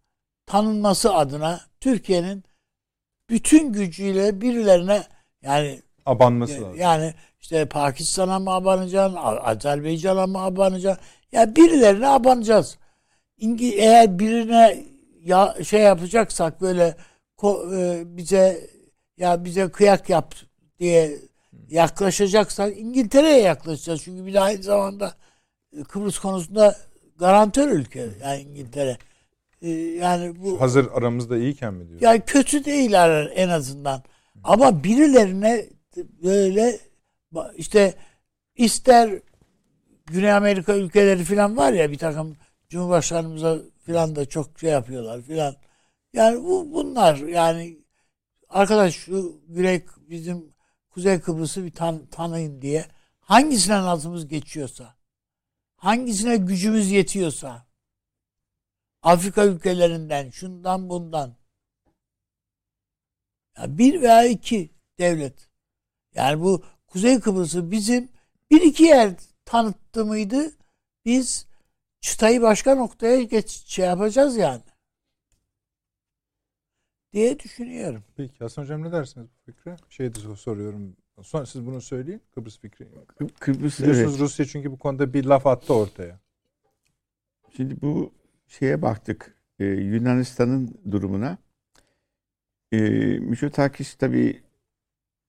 tanınması 0.45 1.13
adına 1.13 1.61
Türkiye'nin 1.79 2.43
bütün 3.31 3.73
gücüyle 3.73 4.41
birilerine 4.41 5.03
yani 5.41 5.81
Abanması 6.05 6.53
lazım. 6.53 6.75
yani 6.75 7.13
işte 7.41 7.65
Pakistan'a 7.65 8.39
mı 8.39 8.51
abanacaksın, 8.51 9.17
Azerbaycan'a 9.21 10.27
mı 10.27 10.37
abanacaksın? 10.43 11.03
Ya 11.31 11.55
birilerine 11.55 12.07
abanacağız. 12.07 12.77
İngi, 13.37 13.75
eğer 13.75 14.19
birine 14.19 14.83
ya 15.23 15.55
şey 15.63 15.81
yapacaksak 15.81 16.61
böyle 16.61 16.95
ko- 17.37 17.75
e, 17.77 18.03
bize 18.17 18.69
ya 19.17 19.45
bize 19.45 19.71
kıyak 19.71 20.09
yap 20.09 20.35
diye 20.79 21.19
yaklaşacaksak 21.69 22.77
İngiltere'ye 22.77 23.41
yaklaşacağız. 23.41 24.03
Çünkü 24.03 24.25
bir 24.25 24.33
de 24.33 24.39
aynı 24.39 24.63
zamanda 24.63 25.13
Kıbrıs 25.87 26.19
konusunda 26.19 26.75
garantör 27.19 27.69
ülke 27.69 28.09
yani 28.23 28.41
İngiltere. 28.41 28.97
E, 29.61 29.69
Yani 29.69 30.41
bu 30.43 30.61
Hazır 30.61 30.87
aramızda 30.93 31.37
iyiyken 31.37 31.73
mi 31.73 31.89
diyor? 31.89 32.01
yani 32.01 32.21
kötü 32.25 32.65
değiller 32.65 33.31
en 33.35 33.49
azından. 33.49 34.03
Ama 34.43 34.83
birilerine 34.83 35.65
böyle 36.23 36.79
işte 37.55 37.93
ister 38.55 39.19
Güney 40.05 40.31
Amerika 40.31 40.75
ülkeleri 40.75 41.23
falan 41.23 41.57
var 41.57 41.73
ya 41.73 41.91
bir 41.91 41.97
takım 41.97 42.35
Cumhurbaşkanımıza 42.69 43.57
falan 43.85 44.15
da 44.15 44.25
çok 44.25 44.59
şey 44.59 44.69
yapıyorlar 44.69 45.21
falan. 45.21 45.55
Yani 46.13 46.43
bu 46.43 46.73
bunlar 46.73 47.15
yani 47.15 47.77
arkadaş 48.49 48.95
şu 48.95 49.41
Güney 49.47 49.85
bizim 50.09 50.53
Kuzey 50.89 51.19
Kıbrıs'ı 51.19 51.65
bir 51.65 51.71
tan 51.71 52.05
tanıyın 52.05 52.61
diye 52.61 52.85
hangisine 53.19 53.75
nazımız 53.75 54.27
geçiyorsa 54.27 54.95
hangisine 55.75 56.37
gücümüz 56.37 56.91
yetiyorsa 56.91 57.65
Afrika 59.01 59.45
ülkelerinden 59.45 60.29
şundan 60.29 60.89
bundan 60.89 61.35
ya 63.57 63.77
bir 63.77 64.01
veya 64.01 64.25
iki 64.25 64.69
devlet 64.99 65.49
yani 66.15 66.41
bu 66.41 66.63
Kuzey 66.87 67.19
Kıbrıs'ı 67.19 67.71
bizim 67.71 68.09
bir 68.51 68.61
iki 68.61 68.83
yer 68.83 69.13
tanıttı 69.45 70.05
mıydı 70.05 70.51
biz 71.05 71.45
çıtayı 71.99 72.41
başka 72.41 72.75
noktaya 72.75 73.23
geç 73.23 73.49
şey 73.49 73.85
yapacağız 73.85 74.37
yani 74.37 74.61
diye 77.13 77.39
düşünüyorum. 77.39 78.03
Peki 78.15 78.37
Hasan 78.39 78.63
Hocam 78.63 78.83
ne 78.83 78.91
dersiniz 78.91 79.27
bu 79.27 79.51
fikre? 79.51 79.77
Şey 79.89 80.15
de 80.15 80.19
sor- 80.19 80.35
soruyorum. 80.35 80.95
Sonra 81.21 81.45
siz 81.45 81.65
bunu 81.65 81.81
söyleyin 81.81 82.21
Kıbrıs 82.35 82.59
fikri. 82.59 82.87
Kı- 83.19 83.33
Kıbrıs 83.39 83.79
Biliyorsunuz 83.79 84.11
evet. 84.11 84.19
Rusya 84.19 84.45
çünkü 84.45 84.71
bu 84.71 84.79
konuda 84.79 85.13
bir 85.13 85.25
laf 85.25 85.47
attı 85.47 85.73
ortaya. 85.73 86.19
Şimdi 87.57 87.81
bu 87.81 88.13
şeye 88.51 88.81
baktık. 88.81 89.35
Ee, 89.59 89.65
Yunanistan'ın 89.65 90.81
durumuna. 90.91 91.37
Ee, 92.71 92.79
Mitsotakis 93.19 93.95
tabii 93.95 94.41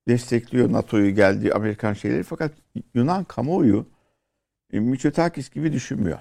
destekliyor 0.09 0.73
NATO'yu 0.73 1.15
geldiği 1.15 1.55
Amerikan 1.55 1.93
şeyleri 1.93 2.23
fakat 2.23 2.53
Yunan 2.95 3.25
kamuoyu 3.25 3.87
e, 4.73 4.81
Mitsotakis 4.81 5.51
gibi 5.51 5.73
düşünmüyor. 5.73 6.19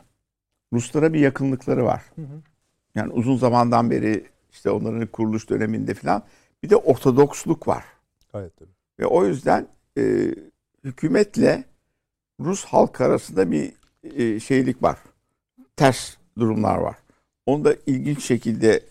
Ruslara 0.74 1.14
bir 1.14 1.20
yakınlıkları 1.20 1.86
var. 1.86 2.04
Yani 2.96 3.14
uzun 3.14 3.38
zamandan 3.38 3.92
beri 3.92 4.26
işte 4.52 4.70
onların 4.70 5.08
kuruluş 5.08 5.50
döneminde 5.50 5.94
falan 5.94 6.24
bir 6.64 6.70
de 6.70 6.76
ortodoksluk 6.76 7.68
var. 7.68 7.84
Gayet 8.34 8.58
tabii. 8.58 8.70
Ve 9.00 9.06
o 9.06 9.26
yüzden 9.26 9.68
e, 9.98 10.36
hükümetle 10.84 11.64
Rus 12.40 12.66
halkı 12.66 13.04
arasında 13.04 13.52
bir 13.52 13.74
e, 14.04 14.40
şeylik 14.40 14.84
var. 14.84 14.98
Ters 15.76 16.21
durumlar 16.40 16.78
var. 16.78 16.96
Onu 17.46 17.66
da 17.66 17.76
ilginç 17.86 18.24
şekilde 18.24 18.84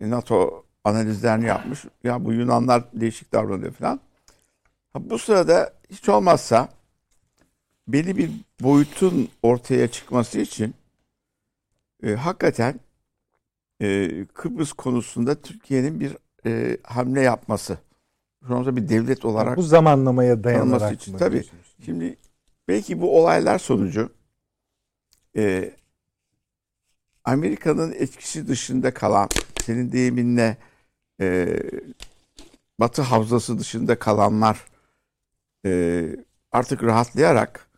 NATO 0.00 0.64
analizlerini 0.84 1.46
yapmış. 1.46 1.84
Ya 2.04 2.24
bu 2.24 2.32
Yunanlar 2.32 2.84
değişik 2.92 3.32
davranıyor 3.32 3.72
falan. 3.72 4.00
Ha, 4.92 5.10
bu 5.10 5.18
sırada 5.18 5.72
hiç 5.90 6.08
olmazsa 6.08 6.68
belli 7.88 8.16
bir 8.16 8.30
boyutun 8.62 9.28
ortaya 9.42 9.88
çıkması 9.88 10.40
için 10.40 10.74
e, 12.02 12.14
hakikaten 12.14 12.80
e, 13.82 14.10
Kıbrıs 14.34 14.72
konusunda 14.72 15.34
Türkiye'nin 15.34 16.00
bir 16.00 16.16
e, 16.46 16.76
hamle 16.82 17.20
yapması. 17.20 17.78
Şu 18.46 18.56
anda 18.56 18.76
bir 18.76 18.88
devlet 18.88 19.24
olarak 19.24 19.56
Bu 19.56 19.62
zamanlamaya 19.62 20.44
dayanarak 20.44 20.92
için, 20.94 21.18
tabii. 21.18 21.44
Şimdi 21.84 22.16
belki 22.68 23.00
bu 23.00 23.18
olaylar 23.18 23.58
sonucu 23.58 24.12
e, 25.36 25.72
Amerika'nın 27.28 27.92
etkisi 27.92 28.48
dışında 28.48 28.94
kalan 28.94 29.28
senin 29.64 29.92
deyiminle 29.92 30.56
e, 31.20 31.58
Batı 32.80 33.02
havzası 33.02 33.58
dışında 33.58 33.98
kalanlar 33.98 34.64
e, 35.66 36.04
artık 36.52 36.82
rahatlayarak 36.82 37.70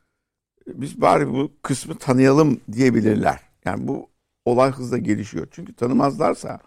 biz 0.66 1.00
bari 1.00 1.28
bu 1.28 1.52
kısmı 1.62 1.98
tanıyalım 1.98 2.60
diyebilirler. 2.72 3.40
Yani 3.64 3.88
bu 3.88 4.08
olay 4.44 4.70
hızla 4.70 4.98
gelişiyor. 4.98 5.48
Çünkü 5.50 5.72
tanımazlarsa 5.72 6.60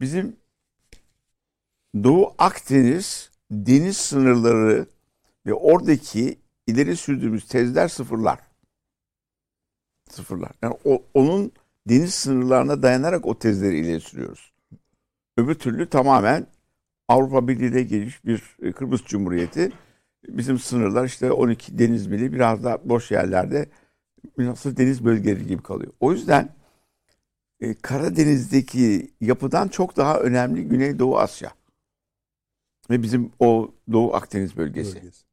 bizim 0.00 0.36
Doğu 2.04 2.34
Akdeniz 2.38 3.30
deniz 3.50 3.96
sınırları 3.96 4.86
ve 5.46 5.54
oradaki 5.54 6.38
ileri 6.66 6.96
sürdüğümüz 6.96 7.48
tezler 7.48 7.88
sıfırlar. 7.88 8.38
Sıfırlar. 10.10 10.50
Yani 10.62 10.76
o, 10.84 11.02
onun 11.14 11.52
deniz 11.88 12.14
sınırlarına 12.14 12.82
dayanarak 12.82 13.26
o 13.26 13.38
tezleri 13.38 13.78
ileri 13.78 14.00
sürüyoruz. 14.00 14.52
Öbür 15.36 15.54
türlü 15.54 15.88
tamamen 15.88 16.46
Avrupa 17.08 17.48
Birliği'ne 17.48 17.82
gelmiş 17.82 18.24
bir 18.24 18.56
e, 18.62 18.72
Kıbrıs 18.72 19.04
Cumhuriyeti. 19.04 19.72
Bizim 20.28 20.58
sınırlar 20.58 21.04
işte 21.04 21.32
12 21.32 21.78
deniz 21.78 22.06
mili 22.06 22.32
biraz 22.32 22.64
daha 22.64 22.88
boş 22.88 23.10
yerlerde 23.10 23.68
nasıl 24.38 24.76
deniz 24.76 25.04
bölgeleri 25.04 25.46
gibi 25.46 25.62
kalıyor. 25.62 25.92
O 26.00 26.12
yüzden 26.12 26.54
e, 27.60 27.74
Karadeniz'deki 27.74 29.10
yapıdan 29.20 29.68
çok 29.68 29.96
daha 29.96 30.20
önemli 30.20 30.64
Güneydoğu 30.64 31.18
Asya. 31.18 31.50
Ve 32.90 33.02
bizim 33.02 33.32
o 33.38 33.70
Doğu 33.92 34.14
Akdeniz 34.14 34.56
bölgesi. 34.56 34.96
Bölgesi. 34.96 35.24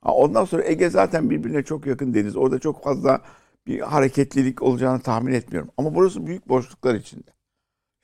Ha, 0.00 0.12
Ondan 0.12 0.44
sonra 0.44 0.64
Ege 0.64 0.90
zaten 0.90 1.30
birbirine 1.30 1.62
çok 1.62 1.86
yakın 1.86 2.14
deniz. 2.14 2.36
Orada 2.36 2.58
çok 2.58 2.84
fazla 2.84 3.20
bir 3.66 3.80
hareketlilik 3.80 4.62
olacağını 4.62 5.02
tahmin 5.02 5.32
etmiyorum. 5.32 5.70
Ama 5.78 5.94
burası 5.94 6.26
büyük 6.26 6.48
boşluklar 6.48 6.94
içinde. 6.94 7.30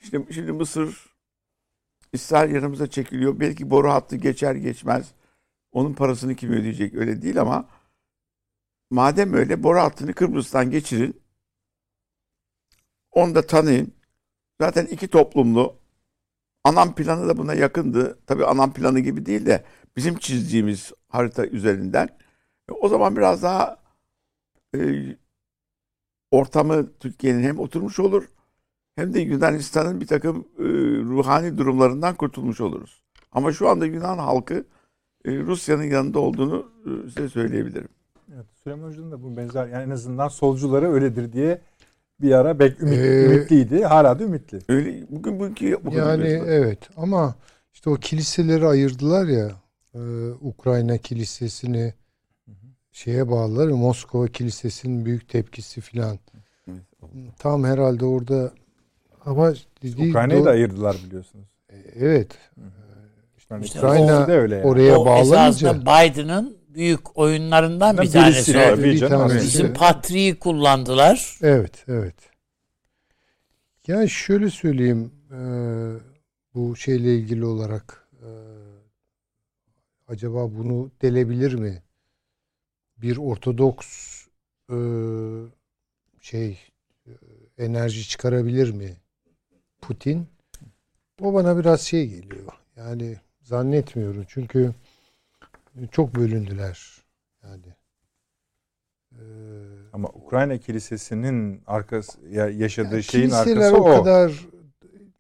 İşte 0.01 0.27
şimdi 0.35 0.53
Mısır, 0.53 1.07
İsrail 2.12 2.55
yanımıza 2.55 2.87
çekiliyor. 2.87 3.41
Belki 3.41 3.70
boru 3.70 3.91
hattı 3.91 4.16
geçer 4.16 4.55
geçmez. 4.55 5.12
Onun 5.73 5.95
parasını 5.95 6.35
kim 6.37 6.53
ödeyecek 6.53 6.95
öyle 6.95 7.23
değil 7.23 7.41
ama 7.41 7.69
madem 8.91 9.35
öyle 9.35 9.62
boru 9.62 9.78
hattını 9.78 10.12
Kıbrıs'tan 10.15 10.70
geçirin. 10.70 11.23
Onu 13.12 13.35
da 13.35 13.47
tanıyın. 13.47 13.95
Zaten 14.61 14.87
iki 14.87 15.09
toplumlu. 15.09 15.77
Anam 16.65 16.95
planı 16.95 17.28
da 17.28 17.37
buna 17.37 17.55
yakındı. 17.55 18.19
Tabii 18.27 18.47
anam 18.47 18.73
planı 18.73 19.01
gibi 19.01 19.27
değil 19.27 19.47
de 19.47 19.65
bizim 19.97 20.19
çizdiğimiz 20.19 20.93
harita 21.09 21.47
üzerinden. 21.47 22.09
E, 22.69 22.73
O 22.73 22.89
zaman 22.89 23.16
biraz 23.16 23.43
daha 23.43 23.82
e, 24.77 24.78
ortamı 26.31 26.86
Türkiye'nin 27.01 27.43
hem 27.43 27.59
oturmuş 27.59 27.98
olur 28.01 28.24
hem 28.97 29.15
de 29.15 29.20
Yunanistan'ın 29.20 30.01
bir 30.01 30.07
takım 30.07 30.36
e, 30.59 30.62
ruhani 31.05 31.59
durumlarından 31.59 32.15
kurtulmuş 32.15 32.61
oluruz. 32.61 33.02
Ama 33.32 33.52
şu 33.52 33.69
anda 33.69 33.86
Yunan 33.86 34.19
halkı 34.19 34.65
e, 35.24 35.39
Rusya'nın 35.39 35.82
yanında 35.85 36.19
olduğunu 36.20 36.66
e, 36.86 37.11
size 37.11 37.28
söyleyebilirim. 37.28 37.89
Evet, 38.35 38.47
Süleyman 38.65 38.89
Hoca'nın 38.89 39.11
da 39.12 39.23
bu 39.23 39.36
benzer 39.36 39.66
yani 39.69 39.82
en 39.85 39.90
azından 39.90 40.28
solculara 40.28 40.93
öyledir 40.93 41.32
diye 41.32 41.61
bir 42.20 42.32
ara 42.32 42.59
bek 42.59 42.81
ümit, 42.82 42.98
Ee, 42.98 43.24
ümitliydi. 43.27 43.85
Hala 43.85 44.19
da 44.19 44.24
ümitli. 44.24 44.59
Öyle 44.69 45.07
bugün 45.11 45.40
bugünkü 45.40 45.78
bu 45.85 45.94
Yani 45.94 46.23
kadar. 46.23 46.48
evet 46.48 46.78
ama 46.97 47.35
işte 47.73 47.90
o 47.90 47.94
kiliseleri 47.94 48.66
ayırdılar 48.66 49.27
ya 49.27 49.51
e, 49.94 50.01
Ukrayna 50.40 50.98
kilisesini 50.98 51.94
şeye 52.93 53.31
bağlılar 53.31 53.69
Moskova 53.69 54.27
kilisesinin 54.29 55.05
büyük 55.05 55.29
tepkisi 55.29 55.81
filan. 55.81 56.19
Tam 57.39 57.65
herhalde 57.65 58.05
orada 58.05 58.53
ama 59.25 59.55
dediği 59.83 60.11
Ukrayna'yı 60.11 60.45
da 60.45 60.51
ayırdılar 60.51 60.97
biliyorsunuz. 61.07 61.49
Evet. 61.95 62.39
Yani 63.51 63.65
İşte 63.65 63.79
Ukrayna 63.79 64.27
de 64.29 64.33
öyle 64.33 64.55
yani. 64.55 64.67
Oraya 64.67 64.99
o 64.99 65.07
bağlanınca 65.07 65.81
Biden'ın 65.81 66.57
büyük 66.69 67.19
oyunlarından 67.19 67.97
bir 67.97 68.03
Birisi 68.03 68.12
tanesi. 68.12 68.59
o. 68.59 68.61
tabii 68.61 68.83
Bir 68.83 68.99
canım. 68.99 69.29
tanesi. 69.29 69.47
Bizim 69.47 69.75
patriği 69.75 70.39
kullandılar. 70.39 71.39
Evet, 71.43 71.85
evet. 71.89 72.15
Yani 73.87 74.11
şöyle 74.11 74.51
söyleyeyim, 74.51 75.12
e, 75.33 75.41
bu 76.55 76.77
şeyle 76.77 77.15
ilgili 77.15 77.45
olarak 77.45 78.09
e, 78.23 78.29
acaba 80.09 80.51
bunu 80.59 80.91
delebilir 81.03 81.55
mi? 81.55 81.83
Bir 83.02 83.16
Ortodoks 83.16 84.27
e, 84.70 84.77
şey 86.20 86.59
e, 87.06 87.10
enerji 87.59 88.09
çıkarabilir 88.09 88.70
mi? 88.70 88.97
Putin? 89.81 90.27
O 91.22 91.35
bana 91.35 91.59
biraz 91.59 91.81
şey 91.81 92.09
geliyor. 92.09 92.52
Yani 92.77 93.16
zannetmiyorum 93.43 94.24
çünkü 94.28 94.74
çok 95.90 96.14
bölündüler. 96.14 97.02
Yani. 97.43 97.74
E, 99.12 99.22
Ama 99.93 100.09
Ukrayna 100.09 100.59
Kilisesi'nin 100.59 101.62
arkası 101.66 102.18
ya- 102.31 102.51
yaşadığı 102.51 102.94
yani 102.94 103.05
şeyin 103.05 103.31
arkası 103.31 103.77
o 103.77 103.90
o. 103.90 103.98
kadar 103.98 104.32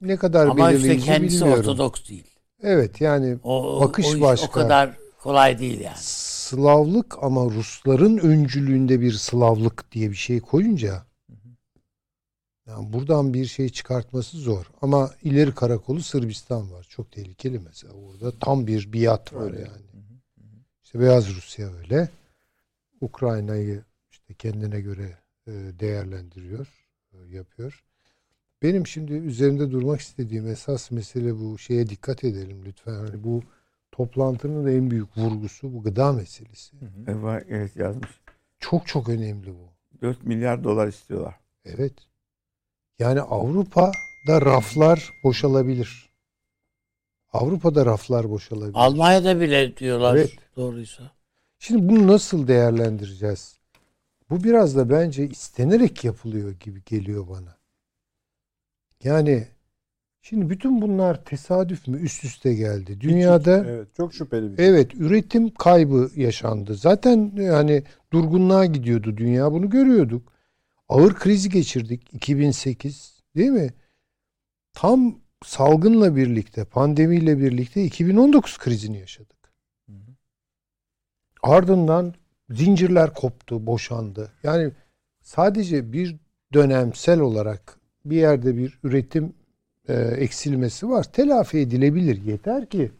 ne 0.00 0.16
kadar 0.16 0.46
Ama 0.46 0.70
işte 0.70 0.82
belirleyici 0.82 1.06
kendisi 1.06 1.40
bilmiyorum. 1.40 1.60
Ortodoks 1.60 2.08
değil. 2.08 2.26
Evet 2.62 3.00
yani 3.00 3.38
O, 3.42 3.76
o- 3.76 3.80
Bakış 3.80 4.06
o, 4.06 4.14
iş 4.14 4.20
başka. 4.20 4.46
o 4.46 4.50
kadar 4.50 4.98
kolay 5.18 5.58
değil 5.58 5.80
yani. 5.80 5.96
Slavlık 6.50 7.22
ama 7.22 7.44
Rusların 7.44 8.18
öncülüğünde 8.18 9.00
bir 9.00 9.12
Slavlık 9.12 9.92
diye 9.92 10.10
bir 10.10 10.16
şey 10.16 10.40
koyunca 10.40 11.04
yani 12.66 12.92
buradan 12.92 13.34
bir 13.34 13.46
şey 13.46 13.68
çıkartması 13.68 14.36
zor. 14.36 14.70
Ama 14.82 15.10
ileri 15.22 15.54
karakolu 15.54 16.02
Sırbistan 16.02 16.72
var. 16.72 16.86
Çok 16.88 17.12
tehlikeli 17.12 17.58
mesela. 17.58 17.94
Orada 17.94 18.38
tam 18.38 18.66
bir 18.66 18.92
biat 18.92 19.32
var 19.32 19.42
Öyle. 19.42 19.60
yani. 19.60 20.16
İşte 20.84 21.00
Beyaz 21.00 21.36
Rusya 21.36 21.74
öyle. 21.74 22.08
Ukrayna'yı 23.00 23.84
işte 24.10 24.34
kendine 24.34 24.80
göre 24.80 25.18
e, 25.46 25.52
değerlendiriyor, 25.52 26.66
e, 27.12 27.16
yapıyor. 27.36 27.84
Benim 28.62 28.86
şimdi 28.86 29.12
üzerinde 29.12 29.70
durmak 29.70 30.00
istediğim 30.00 30.46
esas 30.46 30.90
mesele 30.90 31.40
bu 31.40 31.58
şeye 31.58 31.88
dikkat 31.88 32.24
edelim 32.24 32.64
lütfen. 32.64 32.94
Hani 32.94 33.24
bu 33.24 33.42
toplantının 33.92 34.76
en 34.76 34.90
büyük 34.90 35.16
vurgusu 35.18 35.74
bu 35.74 35.82
gıda 35.82 36.12
meselesi. 36.12 36.76
Evet, 37.06 37.46
evet 37.48 37.76
yazmış. 37.76 38.10
Çok 38.58 38.86
çok 38.86 39.08
önemli 39.08 39.54
bu. 39.54 39.70
4 40.02 40.24
milyar 40.24 40.64
dolar 40.64 40.88
istiyorlar. 40.88 41.34
Evet. 41.64 41.92
Yani 42.98 43.20
Avrupa'da 43.20 44.40
raflar 44.40 45.10
boşalabilir. 45.24 46.10
Avrupa'da 47.32 47.86
raflar 47.86 48.30
boşalabilir. 48.30 48.74
Almanya'da 48.74 49.40
bile 49.40 49.76
diyorlar 49.76 50.16
Evet. 50.16 50.32
doğruysa. 50.56 51.10
Şimdi 51.58 51.88
bunu 51.88 52.06
nasıl 52.06 52.48
değerlendireceğiz? 52.48 53.58
Bu 54.30 54.44
biraz 54.44 54.76
da 54.76 54.90
bence 54.90 55.28
istenerek 55.28 56.04
yapılıyor 56.04 56.50
gibi 56.50 56.84
geliyor 56.84 57.28
bana. 57.28 57.56
Yani 59.04 59.48
şimdi 60.22 60.50
bütün 60.50 60.82
bunlar 60.82 61.24
tesadüf 61.24 61.88
mü 61.88 62.00
üst 62.00 62.24
üste 62.24 62.54
geldi. 62.54 63.00
Dünyada 63.00 63.64
Evet 63.68 63.94
çok 63.96 64.14
şüpheli 64.14 64.52
bir 64.52 64.56
şey. 64.56 64.68
evet 64.68 64.94
üretim 64.94 65.54
kaybı 65.54 66.10
yaşandı. 66.16 66.74
Zaten 66.74 67.32
yani 67.36 67.82
durgunluğa 68.12 68.66
gidiyordu 68.66 69.16
dünya 69.16 69.52
bunu 69.52 69.70
görüyorduk. 69.70 70.32
Ağır 70.88 71.14
krizi 71.14 71.48
geçirdik 71.48 72.14
2008 72.14 73.22
değil 73.36 73.50
mi? 73.50 73.70
Tam 74.72 75.20
salgınla 75.44 76.16
birlikte 76.16 76.64
pandemiyle 76.64 77.38
birlikte 77.38 77.84
2019 77.84 78.58
krizini 78.58 78.98
yaşadık. 78.98 79.52
Ardından 81.42 82.14
zincirler 82.50 83.14
koptu, 83.14 83.66
boşandı. 83.66 84.32
Yani 84.42 84.72
sadece 85.20 85.92
bir 85.92 86.16
dönemsel 86.52 87.20
olarak 87.20 87.78
bir 88.04 88.16
yerde 88.16 88.56
bir 88.56 88.78
üretim 88.82 89.32
e, 89.88 89.94
eksilmesi 89.94 90.88
var. 90.88 91.12
Telafi 91.12 91.58
edilebilir. 91.58 92.24
Yeter 92.24 92.66
ki 92.66 92.90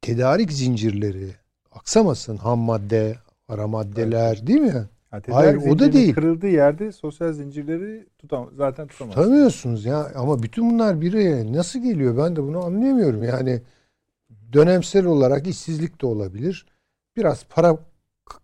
tedarik 0.00 0.52
zincirleri 0.52 1.30
aksamasın. 1.72 2.36
Ham 2.36 2.58
madde, 2.58 3.16
ara 3.48 3.66
maddeler 3.66 4.46
değil 4.46 4.60
mi? 4.60 4.88
Yani 5.12 5.22
Hayır, 5.30 5.56
o 5.56 5.78
da 5.78 5.92
değil. 5.92 6.14
Kırıldığı 6.14 6.48
yerde 6.48 6.92
sosyal 6.92 7.32
zincirleri 7.32 8.06
tutam 8.18 8.50
zaten 8.56 8.86
tutamaz. 8.86 9.14
Tanımıyorsunuz 9.14 9.84
ya 9.84 10.12
ama 10.14 10.42
bütün 10.42 10.70
bunlar 10.70 11.00
bir 11.00 11.14
araya 11.14 11.52
nasıl 11.52 11.82
geliyor 11.82 12.16
ben 12.16 12.36
de 12.36 12.42
bunu 12.42 12.64
anlayamıyorum. 12.64 13.24
Yani 13.24 13.62
dönemsel 14.52 15.06
olarak 15.06 15.46
işsizlik 15.46 16.02
de 16.02 16.06
olabilir. 16.06 16.66
Biraz 17.16 17.44
para 17.44 17.78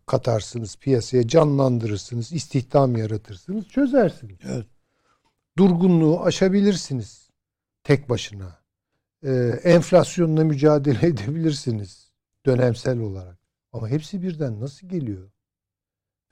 katarsınız 0.07 0.77
piyasaya 0.77 1.29
canlandırırsınız, 1.29 2.33
istihdam 2.33 2.97
yaratırsınız, 2.97 3.69
çözersiniz. 3.69 4.39
Evet. 4.49 4.67
Durgunluğu 5.59 6.21
aşabilirsiniz 6.25 7.31
tek 7.85 8.09
başına. 8.09 8.59
Ee, 9.25 9.61
enflasyonla 9.65 10.45
mücadele 10.45 11.07
edebilirsiniz 11.07 12.13
dönemsel 12.47 12.99
olarak. 12.99 13.39
Ama 13.73 13.89
hepsi 13.89 14.23
birden 14.23 14.61
nasıl 14.61 14.89
geliyor? 14.89 15.31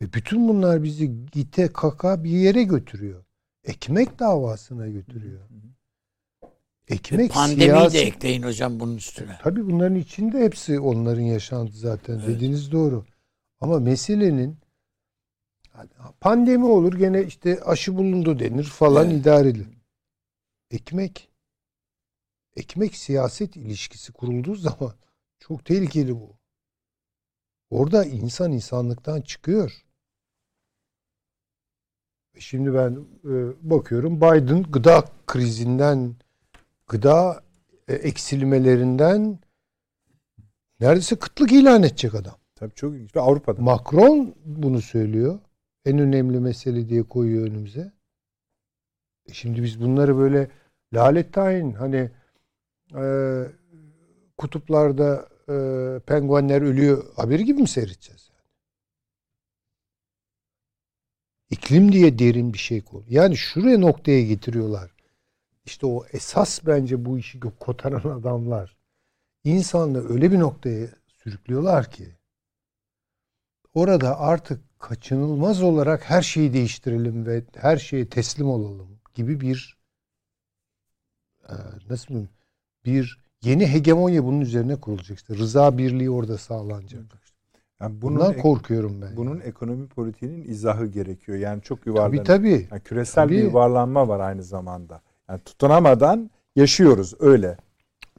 Ve 0.03 0.13
bütün 0.13 0.49
bunlar 0.49 0.83
bizi 0.83 1.27
gite 1.27 1.73
kaka 1.73 2.25
bir 2.25 2.31
yere 2.31 2.63
götürüyor. 2.63 3.25
Ekmek 3.65 4.19
davasına 4.19 4.89
götürüyor. 4.89 5.41
Ekmek 6.89 7.33
Pandemiyi 7.33 7.69
siyasi... 7.69 7.99
de 7.99 8.03
ekleyin 8.03 8.43
hocam 8.43 8.81
bunun 8.81 8.97
üstüne. 8.97 9.39
Tabii 9.43 9.67
bunların 9.67 9.97
içinde 9.97 10.41
hepsi 10.41 10.81
onların 10.81 11.23
yaşandı 11.23 11.73
zaten. 11.73 12.15
Evet. 12.15 12.29
Dediğiniz 12.29 12.73
doğru. 12.73 13.05
Ama 13.61 13.79
meselenin 13.79 14.59
pandemi 16.21 16.65
olur 16.65 16.93
gene 16.99 17.25
işte 17.25 17.61
aşı 17.63 17.97
bulundu 17.97 18.39
denir 18.39 18.65
falan 18.65 19.11
Evet. 19.11 19.21
idare 19.21 19.49
edilir. 19.49 19.79
Ekmek 20.71 21.29
ekmek 22.57 22.97
siyaset 22.97 23.57
ilişkisi 23.57 24.13
kurulduğu 24.13 24.55
zaman 24.55 24.95
çok 25.39 25.65
tehlikeli 25.65 26.15
bu. 26.21 26.37
Orada 27.71 28.05
insan 28.05 28.53
insanlıktan 28.53 29.21
çıkıyor. 29.21 29.85
Ve 32.37 32.41
Şimdi 32.41 32.75
ben 32.75 32.91
e, 33.25 33.33
bakıyorum 33.71 34.17
Biden 34.17 34.63
gıda 34.63 35.05
krizinden 35.27 36.17
gıda 36.89 37.43
e, 37.89 37.95
eksilmelerinden 37.95 39.39
neredeyse 40.81 41.17
kıtlık 41.17 41.53
ilan 41.53 41.83
edecek 41.83 42.15
adam. 42.15 42.35
Tabii 42.55 42.75
çok 42.75 42.95
ilginç. 42.95 43.17
Ve 43.17 43.21
Avrupa'da. 43.21 43.63
Macron 43.63 44.35
bunu 44.45 44.83
söylüyor. 44.83 45.41
En 45.85 45.99
önemli 45.99 46.41
mesele 46.41 46.89
diye 46.89 47.03
koyuyor 47.03 47.47
önümüze. 47.47 47.93
E 49.27 49.33
şimdi 49.33 49.63
biz 49.63 49.81
bunları 49.81 50.19
böyle 50.19 50.51
lalet 50.95 51.33
tayin 51.33 51.73
hani 51.73 52.11
e, 52.95 53.05
kutuplarda 54.39 55.29
e, 55.49 55.55
penguenler 56.07 56.63
ölüyor 56.63 57.05
haberi 57.17 57.45
gibi 57.45 57.61
mi 57.61 57.69
seyredeceğiz? 57.69 58.31
İklim 61.51 61.93
diye 61.93 62.19
derin 62.19 62.53
bir 62.53 62.59
şey 62.59 62.81
konu. 62.85 63.05
Yani 63.09 63.37
şuraya 63.37 63.79
noktaya 63.79 64.23
getiriyorlar. 64.23 64.91
İşte 65.65 65.87
o 65.87 66.05
esas 66.13 66.67
bence 66.67 67.05
bu 67.05 67.19
işi 67.19 67.41
kotaran 67.41 68.11
adamlar 68.21 68.77
insanlığı 69.45 70.09
öyle 70.15 70.33
bir 70.33 70.39
noktaya 70.41 70.89
sürüklüyorlar 71.07 71.91
ki 71.91 72.17
orada 73.75 74.21
artık 74.21 74.61
kaçınılmaz 74.79 75.63
olarak 75.63 76.11
her 76.11 76.23
şeyi 76.23 76.53
değiştirelim 76.53 77.27
ve 77.27 77.43
her 77.57 77.77
şeye 77.77 78.09
teslim 78.09 78.49
olalım 78.49 78.89
gibi 79.15 79.41
bir 79.41 79.77
e, 81.49 81.55
nasıl 81.91 82.09
diyeyim 82.09 82.29
bir 82.85 83.19
yeni 83.43 83.67
hegemonya 83.67 84.25
bunun 84.25 84.41
üzerine 84.41 84.77
kurulacak 84.77 85.19
işte 85.19 85.35
rıza 85.35 85.79
birliği 85.79 86.11
orada 86.11 86.39
sağlanacak. 86.39 87.03
Yani 87.81 88.03
bunun, 88.03 88.17
Bundan 88.17 88.37
korkuyorum 88.37 89.03
ben. 89.03 89.17
bunun 89.17 89.41
ekonomi 89.41 89.89
politiğinin 89.89 90.45
izahı 90.49 90.87
gerekiyor. 90.87 91.39
Yani 91.39 91.63
çok 91.63 91.79
tabii 91.79 91.91
yuvarlanıyor. 91.91 92.25
tabii. 92.25 92.69
Yani 92.71 92.81
küresel 92.81 93.25
Tabii. 93.25 93.37
bir 93.37 93.43
yuvarlanma 93.43 94.09
var 94.09 94.21
aynı 94.21 94.43
zamanda. 94.43 95.01
Yani 95.29 95.41
tutunamadan 95.41 96.31
yaşıyoruz 96.57 97.15
öyle. 97.21 97.57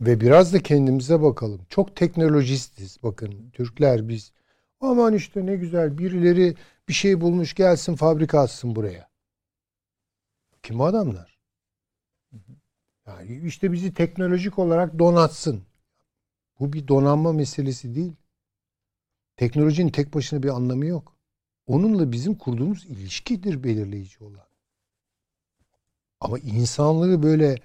Ve 0.01 0.21
biraz 0.21 0.53
da 0.53 0.59
kendimize 0.59 1.21
bakalım. 1.21 1.61
Çok 1.69 1.95
teknolojistiz. 1.95 2.97
Bakın 3.03 3.33
Türkler 3.53 4.07
biz 4.07 4.31
aman 4.83 5.13
işte 5.13 5.45
ne 5.45 5.55
güzel 5.55 5.97
birileri 5.97 6.55
bir 6.87 6.93
şey 6.93 7.21
bulmuş 7.21 7.53
gelsin 7.53 7.95
fabrika 7.95 8.39
atsın 8.39 8.75
buraya. 8.75 9.09
Kim 10.63 10.79
o 10.79 10.83
adamlar? 10.83 11.39
Yani 13.07 13.41
işte 13.47 13.71
bizi 13.71 13.93
teknolojik 13.93 14.59
olarak 14.59 14.99
donatsın. 14.99 15.63
Bu 16.59 16.73
bir 16.73 16.87
donanma 16.87 17.33
meselesi 17.33 17.95
değil. 17.95 18.13
Teknolojinin 19.37 19.89
tek 19.89 20.13
başına 20.13 20.43
bir 20.43 20.49
anlamı 20.49 20.85
yok. 20.85 21.15
Onunla 21.67 22.11
bizim 22.11 22.35
kurduğumuz 22.35 22.85
ilişkidir 22.85 23.63
belirleyici 23.63 24.23
olan. 24.23 24.47
Ama 26.19 26.39
insanlığı 26.39 27.23
böyle 27.23 27.55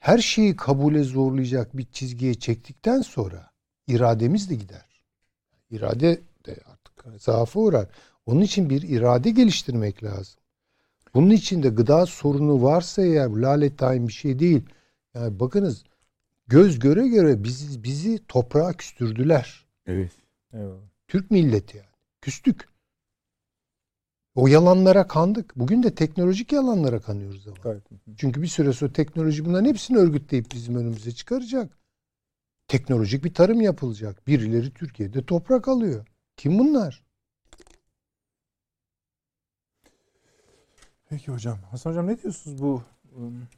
her 0.00 0.18
şeyi 0.18 0.56
kabule 0.56 1.02
zorlayacak 1.02 1.76
bir 1.76 1.84
çizgiye 1.84 2.34
çektikten 2.34 3.00
sonra 3.00 3.50
irademiz 3.86 4.50
de 4.50 4.54
gider. 4.54 5.02
İrade 5.70 6.20
de 6.56 6.60
artık 6.66 7.22
zaafa 7.22 7.60
uğrar. 7.60 7.88
Onun 8.26 8.40
için 8.40 8.70
bir 8.70 8.82
irade 8.82 9.30
geliştirmek 9.30 10.04
lazım. 10.04 10.40
Bunun 11.14 11.30
için 11.30 11.62
de 11.62 11.68
gıda 11.68 12.06
sorunu 12.06 12.62
varsa 12.62 13.02
eğer 13.02 13.28
lalet 13.28 13.78
tayin 13.78 14.08
bir 14.08 14.12
şey 14.12 14.38
değil. 14.38 14.62
Yani 15.14 15.40
bakınız 15.40 15.84
göz 16.46 16.78
göre 16.78 17.08
göre 17.08 17.44
bizi, 17.44 17.84
bizi 17.84 18.26
toprağa 18.28 18.72
küstürdüler. 18.72 19.66
Evet. 19.86 20.12
Eyvallah. 20.52 20.90
Türk 21.08 21.30
milleti 21.30 21.76
yani. 21.76 21.86
Küstük. 22.20 22.68
O 24.34 24.46
yalanlara 24.46 25.06
kandık. 25.06 25.56
Bugün 25.56 25.82
de 25.82 25.94
teknolojik 25.94 26.52
yalanlara 26.52 27.00
kanıyoruz 27.00 27.48
ama. 27.48 27.56
Gayet. 27.62 27.82
Çünkü 28.16 28.42
bir 28.42 28.46
süre 28.46 28.72
sonra 28.72 28.92
teknoloji 28.92 29.44
bunların 29.44 29.68
hepsini 29.68 29.98
örgütleyip 29.98 30.52
bizim 30.52 30.74
önümüze 30.74 31.12
çıkaracak. 31.12 31.78
Teknolojik 32.68 33.24
bir 33.24 33.34
tarım 33.34 33.60
yapılacak. 33.60 34.26
Birileri 34.26 34.70
Türkiye'de 34.70 35.26
toprak 35.26 35.68
alıyor. 35.68 36.06
Kim 36.40 36.58
bunlar? 36.58 37.04
Peki 41.08 41.32
hocam. 41.32 41.58
Hasan 41.70 41.90
hocam 41.90 42.06
ne 42.06 42.22
diyorsunuz 42.22 42.62
bu 42.62 42.82
ım, 43.16 43.48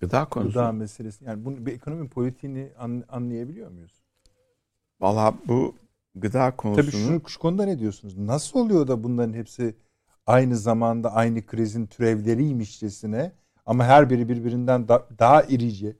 Gıda 0.00 0.24
konusu. 0.28 0.48
gıda 0.52 0.72
meselesi? 0.72 1.24
Yani 1.24 1.44
bunu 1.44 1.66
bir 1.66 1.72
ekonomi 1.72 2.08
politiğini 2.08 2.72
an- 2.78 3.04
anlayabiliyor 3.08 3.70
muyuz? 3.70 4.02
Valla 5.00 5.34
bu 5.48 5.74
gıda 6.14 6.56
konusunu 6.56 6.90
Tabii 6.90 7.20
şu, 7.24 7.28
şu 7.30 7.38
konuda 7.40 7.64
ne 7.64 7.78
diyorsunuz? 7.78 8.18
Nasıl 8.18 8.58
oluyor 8.60 8.88
da 8.88 9.04
bunların 9.04 9.32
hepsi 9.34 9.74
aynı 10.26 10.56
zamanda 10.56 11.12
aynı 11.12 11.46
krizin 11.46 11.86
türevleriymişçesine 11.86 13.32
ama 13.66 13.84
her 13.84 14.10
biri 14.10 14.28
birbirinden 14.28 14.88
da- 14.88 15.08
daha 15.18 15.42
irice 15.42 15.96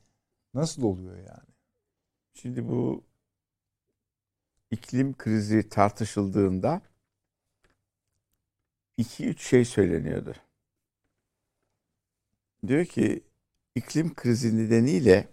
nasıl 0.55 0.83
oluyor 0.83 1.17
yani? 1.17 1.55
Şimdi 2.35 2.69
bu 2.69 3.05
iklim 4.75 5.17
krizi 5.17 5.69
tartışıldığında 5.69 6.83
iki 8.97 9.27
üç 9.27 9.43
şey 9.43 9.65
söyleniyordu. 9.65 10.35
Diyor 12.67 12.85
ki 12.85 13.23
iklim 13.75 14.15
krizi 14.15 14.59
nedeniyle 14.59 15.29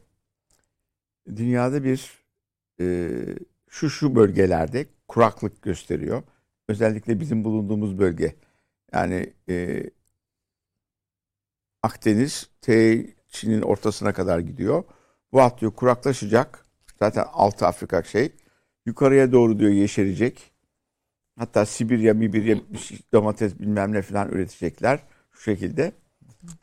dünyada 1.35 1.83
bir 1.83 2.23
e, 2.79 3.09
şu 3.69 3.89
şu 3.89 4.15
bölgelerde 4.15 4.85
kuraklık 5.07 5.61
gösteriyor. 5.61 6.23
özellikle 6.67 7.19
bizim 7.19 7.43
bulunduğumuz 7.43 7.99
bölge 7.99 8.35
yani 8.93 9.33
e, 9.49 9.83
Akdeniz 11.83 12.49
T 12.61 13.05
Çin'in 13.27 13.61
ortasına 13.61 14.13
kadar 14.13 14.39
gidiyor. 14.39 14.83
Bu 15.31 15.41
hat 15.41 15.61
diyor 15.61 15.71
kuraklaşacak. 15.71 16.65
Zaten 16.99 17.25
Altı 17.33 17.67
Afrika 17.67 18.03
şey. 18.03 18.40
Yukarıya 18.85 19.31
doğru 19.31 19.59
diyor 19.59 19.71
yeşerecek. 19.71 20.51
Hatta 21.37 21.65
Sibirya, 21.65 22.13
Mibirya 22.13 22.57
bir 22.57 22.99
domates 23.13 23.59
bilmem 23.59 23.91
ne 23.91 24.01
falan 24.01 24.29
üretecekler. 24.29 24.99
Şu 25.31 25.41
şekilde. 25.41 25.91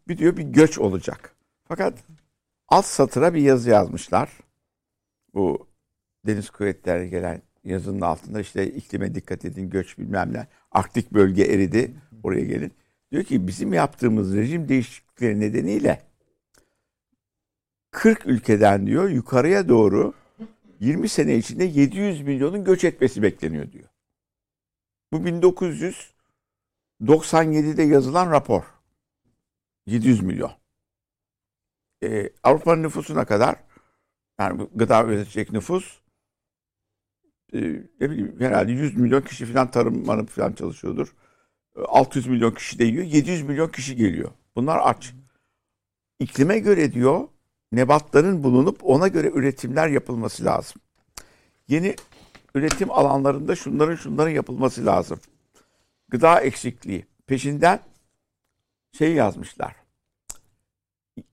Bir 0.08 0.18
diyor 0.18 0.36
bir 0.36 0.42
göç 0.42 0.78
olacak. 0.78 1.36
Fakat 1.64 1.98
alt 2.68 2.84
satıra 2.84 3.34
bir 3.34 3.42
yazı 3.42 3.70
yazmışlar. 3.70 4.30
Bu 5.34 5.68
deniz 6.26 6.50
kuvvetlerine 6.50 7.08
gelen 7.08 7.42
yazının 7.64 8.00
altında 8.00 8.40
işte 8.40 8.66
iklime 8.66 9.14
dikkat 9.14 9.44
edin, 9.44 9.70
göç 9.70 9.98
bilmem 9.98 10.32
ne. 10.32 10.46
Arktik 10.72 11.12
bölge 11.12 11.42
eridi. 11.42 11.94
Oraya 12.22 12.44
gelin. 12.44 12.72
Diyor 13.12 13.24
ki 13.24 13.46
bizim 13.46 13.72
yaptığımız 13.72 14.36
rejim 14.36 14.68
değişiklikleri 14.68 15.40
nedeniyle 15.40 16.02
40 17.90 18.26
ülkeden 18.26 18.86
diyor 18.86 19.08
yukarıya 19.08 19.68
doğru 19.68 20.14
20 20.80 21.08
sene 21.08 21.36
içinde 21.36 21.64
700 21.64 22.20
milyonun 22.20 22.64
göç 22.64 22.84
etmesi 22.84 23.22
bekleniyor 23.22 23.72
diyor. 23.72 23.88
Bu 25.12 25.16
1997'de 27.00 27.82
yazılan 27.82 28.30
rapor. 28.30 28.64
700 29.86 30.22
milyon. 30.22 30.52
Ee, 32.02 32.30
Avrupa'nın 32.42 32.82
nüfusuna 32.82 33.24
kadar 33.24 33.56
yani 34.40 34.68
gıda 34.74 35.04
üretecek 35.04 35.52
nüfus 35.52 36.00
e, 37.52 37.58
ne 38.00 38.10
bileyim 38.10 38.40
herhalde 38.40 38.72
100 38.72 38.96
milyon 38.96 39.22
kişi 39.22 39.46
falan 39.46 39.70
tarım 39.70 40.06
manı 40.06 40.26
falan 40.26 40.52
çalışıyordur. 40.52 41.14
600 41.76 42.26
milyon 42.26 42.50
kişi 42.50 42.78
de 42.78 42.84
yiyor. 42.84 43.04
700 43.04 43.42
milyon 43.42 43.68
kişi 43.68 43.96
geliyor. 43.96 44.30
Bunlar 44.56 44.80
aç. 44.84 45.14
İklime 46.18 46.58
göre 46.58 46.92
diyor 46.92 47.28
nebatların 47.72 48.42
bulunup 48.44 48.80
ona 48.82 49.08
göre 49.08 49.30
üretimler 49.34 49.88
yapılması 49.88 50.44
lazım. 50.44 50.80
Yeni 51.68 51.96
üretim 52.54 52.90
alanlarında 52.90 53.56
şunların 53.56 53.96
şunların 53.96 54.30
yapılması 54.30 54.86
lazım. 54.86 55.20
Gıda 56.08 56.40
eksikliği. 56.40 57.06
Peşinden 57.26 57.80
şey 58.98 59.14
yazmışlar. 59.14 59.76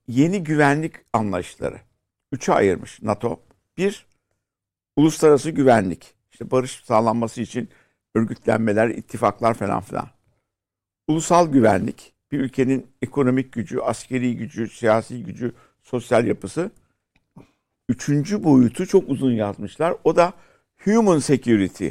Yeni 0.08 0.44
güvenlik 0.44 0.94
anlayışları. 1.14 1.80
Üçe 2.32 2.54
ayırmış 2.54 3.02
NATO. 3.02 3.40
Bir, 3.78 4.06
uluslararası 4.96 5.52
güvenlik. 5.52 6.16
İşte 6.32 6.52
barış 6.52 6.84
sağlanması 6.84 7.42
için 7.42 7.70
örgütlenmeler, 8.16 8.90
ittifaklar 8.90 9.54
falan 9.54 9.82
filan. 9.82 10.10
Ulusal 11.08 11.52
güvenlik. 11.52 12.14
Bir 12.32 12.40
ülkenin 12.40 12.88
ekonomik 13.02 13.54
gücü, 13.54 13.80
askeri 13.80 14.38
gücü, 14.38 14.70
siyasi 14.70 15.24
gücü, 15.24 15.56
sosyal 15.86 16.28
yapısı. 16.28 16.72
Üçüncü 17.90 18.44
boyutu 18.44 18.88
çok 18.88 19.10
uzun 19.10 19.32
yazmışlar. 19.32 19.96
O 20.04 20.16
da 20.16 20.34
human 20.84 21.20
security. 21.20 21.88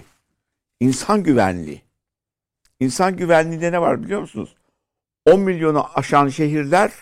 İnsan 0.81 1.23
güvenliği. 1.23 1.83
İnsan 2.81 3.17
güvenliğinde 3.17 3.73
ne 3.73 3.81
var 3.81 4.03
biliyor 4.03 4.21
musunuz? 4.21 4.55
10 5.27 5.41
milyonu 5.41 5.87
aşan 5.95 6.29
şehirler 6.29 6.93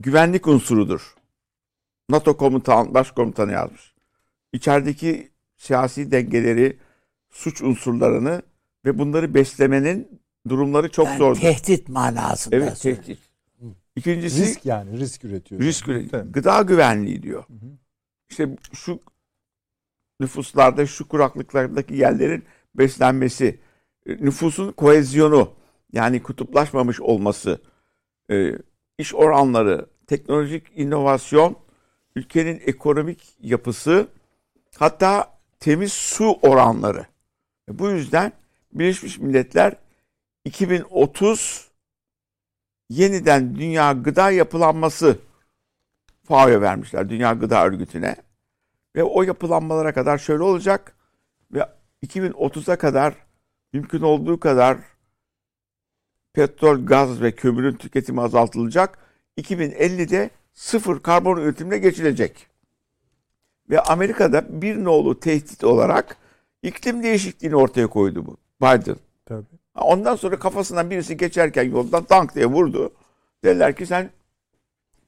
güvenlik 0.00 0.46
unsurudur. 0.46 1.14
NATO 2.08 2.36
komutan, 2.36 2.94
başkomutanı 2.94 3.52
yazmış. 3.52 3.94
İçerideki 4.52 5.30
siyasi 5.56 6.10
dengeleri, 6.10 6.78
suç 7.30 7.62
unsurlarını 7.62 8.42
ve 8.84 8.98
bunları 8.98 9.34
beslemenin 9.34 10.20
durumları 10.48 10.90
çok 10.90 11.06
Yani 11.06 11.18
zordur. 11.18 11.40
tehdit 11.40 11.88
manasında. 11.88 12.56
Evet 12.56 12.80
tehdit. 12.80 13.29
İkincisi 13.96 14.42
Risk 14.42 14.66
yani 14.66 14.98
risk 14.98 15.24
üretiyor. 15.24 15.60
risk 15.60 15.88
üre- 15.88 16.08
Tabii. 16.08 16.32
gıda 16.32 16.62
güvenliği 16.62 17.22
diyor. 17.22 17.44
İşte 18.30 18.56
şu 18.72 19.00
nüfuslarda 20.20 20.86
şu 20.86 21.08
kuraklıklardaki 21.08 21.94
yerlerin 21.94 22.44
beslenmesi, 22.74 23.60
e, 24.06 24.12
nüfusun 24.16 24.72
koezyonu 24.72 25.52
yani 25.92 26.22
kutuplaşmamış 26.22 27.00
olması, 27.00 27.60
e, 28.30 28.52
iş 28.98 29.14
oranları, 29.14 29.86
teknolojik 30.06 30.66
inovasyon, 30.74 31.56
ülkenin 32.16 32.60
ekonomik 32.66 33.36
yapısı, 33.40 34.08
hatta 34.78 35.38
temiz 35.60 35.92
su 35.92 36.32
oranları. 36.42 37.06
E, 37.70 37.78
Bu 37.78 37.90
yüzden 37.90 38.32
Birleşmiş 38.72 39.18
Milletler 39.18 39.76
2030 40.44 41.69
yeniden 42.90 43.54
dünya 43.54 43.92
gıda 43.92 44.30
yapılanması 44.30 45.18
FAO'ya 46.24 46.60
vermişler. 46.60 47.08
Dünya 47.08 47.32
Gıda 47.32 47.66
Örgütü'ne. 47.66 48.16
Ve 48.96 49.04
o 49.04 49.22
yapılanmalara 49.22 49.92
kadar 49.92 50.18
şöyle 50.18 50.42
olacak. 50.42 50.96
Ve 51.52 51.68
2030'a 52.06 52.76
kadar 52.76 53.14
mümkün 53.72 54.02
olduğu 54.02 54.40
kadar 54.40 54.78
petrol, 56.32 56.86
gaz 56.86 57.22
ve 57.22 57.32
kömürün 57.32 57.76
tüketimi 57.76 58.20
azaltılacak. 58.20 58.98
2050'de 59.38 60.30
sıfır 60.54 61.00
karbon 61.00 61.36
üretimine 61.36 61.78
geçilecek. 61.78 62.46
Ve 63.70 63.80
Amerika'da 63.80 64.62
bir 64.62 64.84
nolu 64.84 65.20
tehdit 65.20 65.64
olarak 65.64 66.16
iklim 66.62 67.02
değişikliğini 67.02 67.56
ortaya 67.56 67.86
koydu 67.86 68.26
bu. 68.26 68.36
Biden. 68.60 68.96
Tabii. 69.26 69.59
Ondan 69.80 70.16
sonra 70.16 70.38
kafasından 70.38 70.90
birisi 70.90 71.16
geçerken 71.16 71.70
yoldan 71.70 72.04
tank 72.04 72.34
diye 72.34 72.46
vurdu. 72.46 72.92
Dediler 73.44 73.76
ki 73.76 73.86
sen 73.86 74.10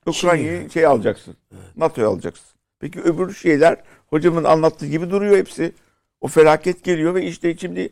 Ukrayna'yı 0.07 0.71
şey 0.71 0.87
alacaksın. 0.87 1.37
NATO'ya 1.77 2.09
alacaksın. 2.09 2.47
Peki 2.81 3.01
öbür 3.01 3.35
şeyler 3.35 3.77
hocamın 4.07 4.45
anlattığı 4.45 4.87
gibi 4.87 5.11
duruyor 5.11 5.37
hepsi. 5.37 5.73
O 6.21 6.29
felaket 6.29 6.85
geliyor 6.85 7.15
ve 7.15 7.23
işte 7.27 7.57
şimdi 7.57 7.89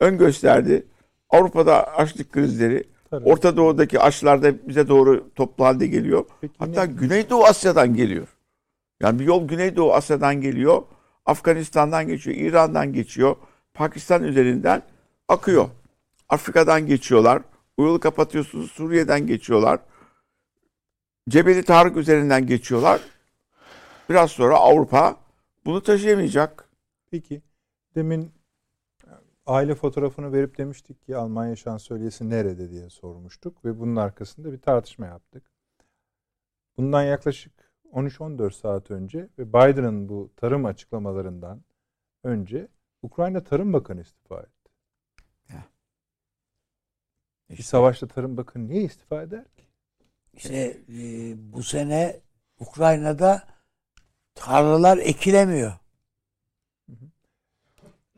ön 0.00 0.18
gösterdi. 0.18 0.86
Avrupa'da 1.30 1.94
açlık 1.96 2.32
krizleri, 2.32 2.84
Tabii. 3.10 3.28
Orta 3.28 3.56
Doğu'daki 3.56 4.00
açlar 4.00 4.42
da 4.42 4.68
bize 4.68 4.88
doğru 4.88 5.30
toplu 5.34 5.64
halde 5.64 5.86
geliyor. 5.86 6.24
Peki 6.40 6.54
Hatta 6.58 6.84
ne- 6.84 6.92
Güneydoğu 6.92 7.44
Asya'dan 7.44 7.94
geliyor. 7.94 8.26
Yani 9.00 9.18
bir 9.18 9.24
yol 9.24 9.48
Güneydoğu 9.48 9.94
Asya'dan 9.94 10.40
geliyor. 10.40 10.82
Afganistan'dan 11.26 12.06
geçiyor, 12.08 12.36
İran'dan 12.36 12.92
geçiyor. 12.92 13.36
Pakistan 13.74 14.22
üzerinden 14.24 14.82
akıyor. 15.28 15.68
Afrika'dan 16.28 16.86
geçiyorlar. 16.86 17.42
O 17.76 17.82
yolu 17.84 18.00
kapatıyorsunuz. 18.00 18.70
Suriye'den 18.70 19.26
geçiyorlar. 19.26 19.80
Cebeli 21.28 21.64
Tarık 21.64 21.96
üzerinden 21.96 22.46
geçiyorlar. 22.46 23.00
Biraz 24.10 24.30
sonra 24.30 24.56
Avrupa 24.56 25.16
bunu 25.64 25.82
taşıyamayacak. 25.82 26.68
Peki 27.10 27.42
demin 27.94 28.32
aile 29.46 29.74
fotoğrafını 29.74 30.32
verip 30.32 30.58
demiştik 30.58 31.02
ki 31.02 31.16
Almanya 31.16 31.56
şansölyesi 31.56 32.30
nerede 32.30 32.70
diye 32.70 32.90
sormuştuk 32.90 33.64
ve 33.64 33.80
bunun 33.80 33.96
arkasında 33.96 34.52
bir 34.52 34.60
tartışma 34.60 35.06
yaptık. 35.06 35.42
Bundan 36.76 37.02
yaklaşık 37.02 37.52
13-14 37.92 38.50
saat 38.50 38.90
önce 38.90 39.28
ve 39.38 39.48
Biden'ın 39.48 40.08
bu 40.08 40.30
tarım 40.36 40.64
açıklamalarından 40.64 41.62
önce 42.24 42.68
Ukrayna 43.02 43.44
Tarım 43.44 43.72
Bakanı 43.72 44.00
istifa 44.00 44.40
etti. 44.40 44.63
Bir 47.50 47.62
savaşta 47.62 48.08
Tarım 48.08 48.36
Bakanı 48.36 48.68
niye 48.68 48.82
istifa 48.82 49.22
eder 49.22 49.44
ki? 49.44 49.62
İşte 50.32 50.76
e, 50.88 51.02
bu 51.52 51.62
sene 51.62 52.20
Ukrayna'da 52.60 53.42
tarlalar 54.34 54.98
ekilemiyor. 54.98 55.72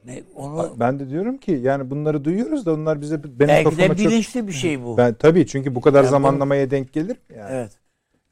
Ne, 0.04 0.22
onu 0.34 0.76
Ben 0.80 0.98
de 0.98 1.10
diyorum 1.10 1.38
ki 1.38 1.52
yani 1.52 1.90
bunları 1.90 2.24
duyuyoruz 2.24 2.66
da 2.66 2.74
onlar 2.74 3.00
bize 3.00 3.24
benim 3.24 3.38
belki 3.38 3.64
kafama 3.64 3.82
de 3.82 4.02
çok... 4.02 4.12
bilinçli 4.12 4.46
bir 4.46 4.52
şey 4.52 4.82
bu. 4.82 4.96
Ben 4.96 5.14
tabii 5.14 5.46
çünkü 5.46 5.74
bu 5.74 5.80
kadar 5.80 6.02
Yani 6.02 6.10
zamanlamaya 6.10 6.70
denk 6.70 6.92
gelir 6.92 7.16
mi 7.28 7.36
yani? 7.36 7.50
evet. 7.52 7.72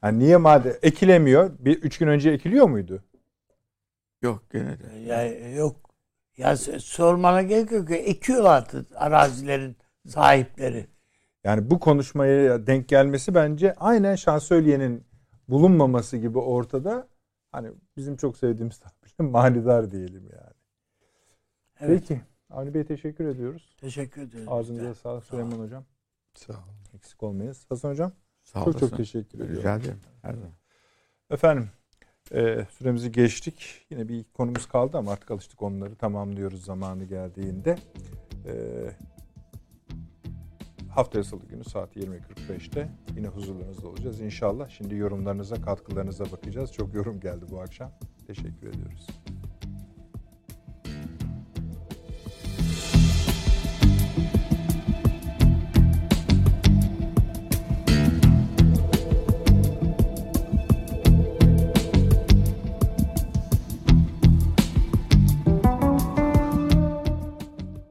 Yani 0.03 0.19
niye 0.19 0.37
madem 0.37 0.73
ekilemiyor? 0.81 1.51
Bir 1.59 1.77
üç 1.77 1.97
gün 1.97 2.07
önce 2.07 2.29
ekiliyor 2.29 2.69
muydu? 2.69 3.03
Yok 4.21 4.43
gene 4.51 4.79
de. 4.79 4.99
Yani 5.07 5.55
yok. 5.55 5.75
Ya 6.37 6.57
sormana 6.57 7.41
gerek 7.41 7.71
yok. 7.71 7.87
ki. 7.87 7.93
Ekiyorlardı 7.93 8.85
arazilerin 8.95 9.75
sahipleri. 10.07 10.87
Yani 11.43 11.69
bu 11.71 11.79
konuşmaya 11.79 12.67
denk 12.67 12.87
gelmesi 12.89 13.35
bence 13.35 13.73
aynen 13.73 14.15
şansölyenin 14.15 15.03
bulunmaması 15.49 16.17
gibi 16.17 16.39
ortada. 16.39 17.07
Hani 17.51 17.71
bizim 17.97 18.17
çok 18.17 18.37
sevdiğimiz 18.37 18.79
tabirle 18.79 19.31
manidar 19.31 19.91
diyelim 19.91 20.23
yani. 20.33 20.53
Evet. 21.79 22.03
Peki. 22.07 22.21
Avni 22.49 22.73
Bey 22.73 22.83
teşekkür 22.85 23.25
ediyoruz. 23.25 23.75
Teşekkür 23.81 24.21
ederim. 24.21 24.45
Ağzınıza 24.51 24.93
sağlık 24.93 25.23
Süleyman 25.25 25.59
Hocam. 25.59 25.83
Sağ 26.33 26.53
olun. 26.53 26.63
Eksik 26.95 27.23
olmayız. 27.23 27.65
Hasan 27.69 27.89
Hocam 27.89 28.11
Sağ 28.43 28.63
çok 28.63 28.73
çok 28.73 28.81
olasın. 28.83 28.97
teşekkür 28.97 29.37
ediyorum. 29.39 29.57
Rica 29.57 29.75
ederim. 29.75 29.99
Her 30.21 30.33
zaman. 30.33 30.51
Efendim 31.29 31.69
Ee, 32.31 32.65
süremizi 32.71 33.11
geçtik. 33.11 33.85
Yine 33.89 34.07
bir 34.09 34.23
konumuz 34.23 34.65
kaldı 34.67 34.97
ama 34.97 35.11
artık 35.11 35.31
alıştık 35.31 35.61
onları 35.61 35.95
tamamlıyoruz 35.95 36.65
zamanı 36.65 37.03
geldiğinde. 37.03 37.77
Ee, 38.45 38.91
haftaya 40.95 41.23
salı 41.23 41.45
günü 41.45 41.63
saat 41.63 41.97
20.45'te 41.97 42.89
yine 43.15 43.27
huzurlarınızda 43.27 43.87
olacağız 43.87 44.21
inşallah. 44.21 44.69
Şimdi 44.69 44.95
yorumlarınıza, 44.95 45.61
katkılarınıza 45.61 46.31
bakacağız. 46.31 46.73
Çok 46.73 46.93
yorum 46.93 47.19
geldi 47.19 47.45
bu 47.51 47.61
akşam. 47.61 47.91
Teşekkür 48.27 48.67
ediyoruz. 48.67 49.07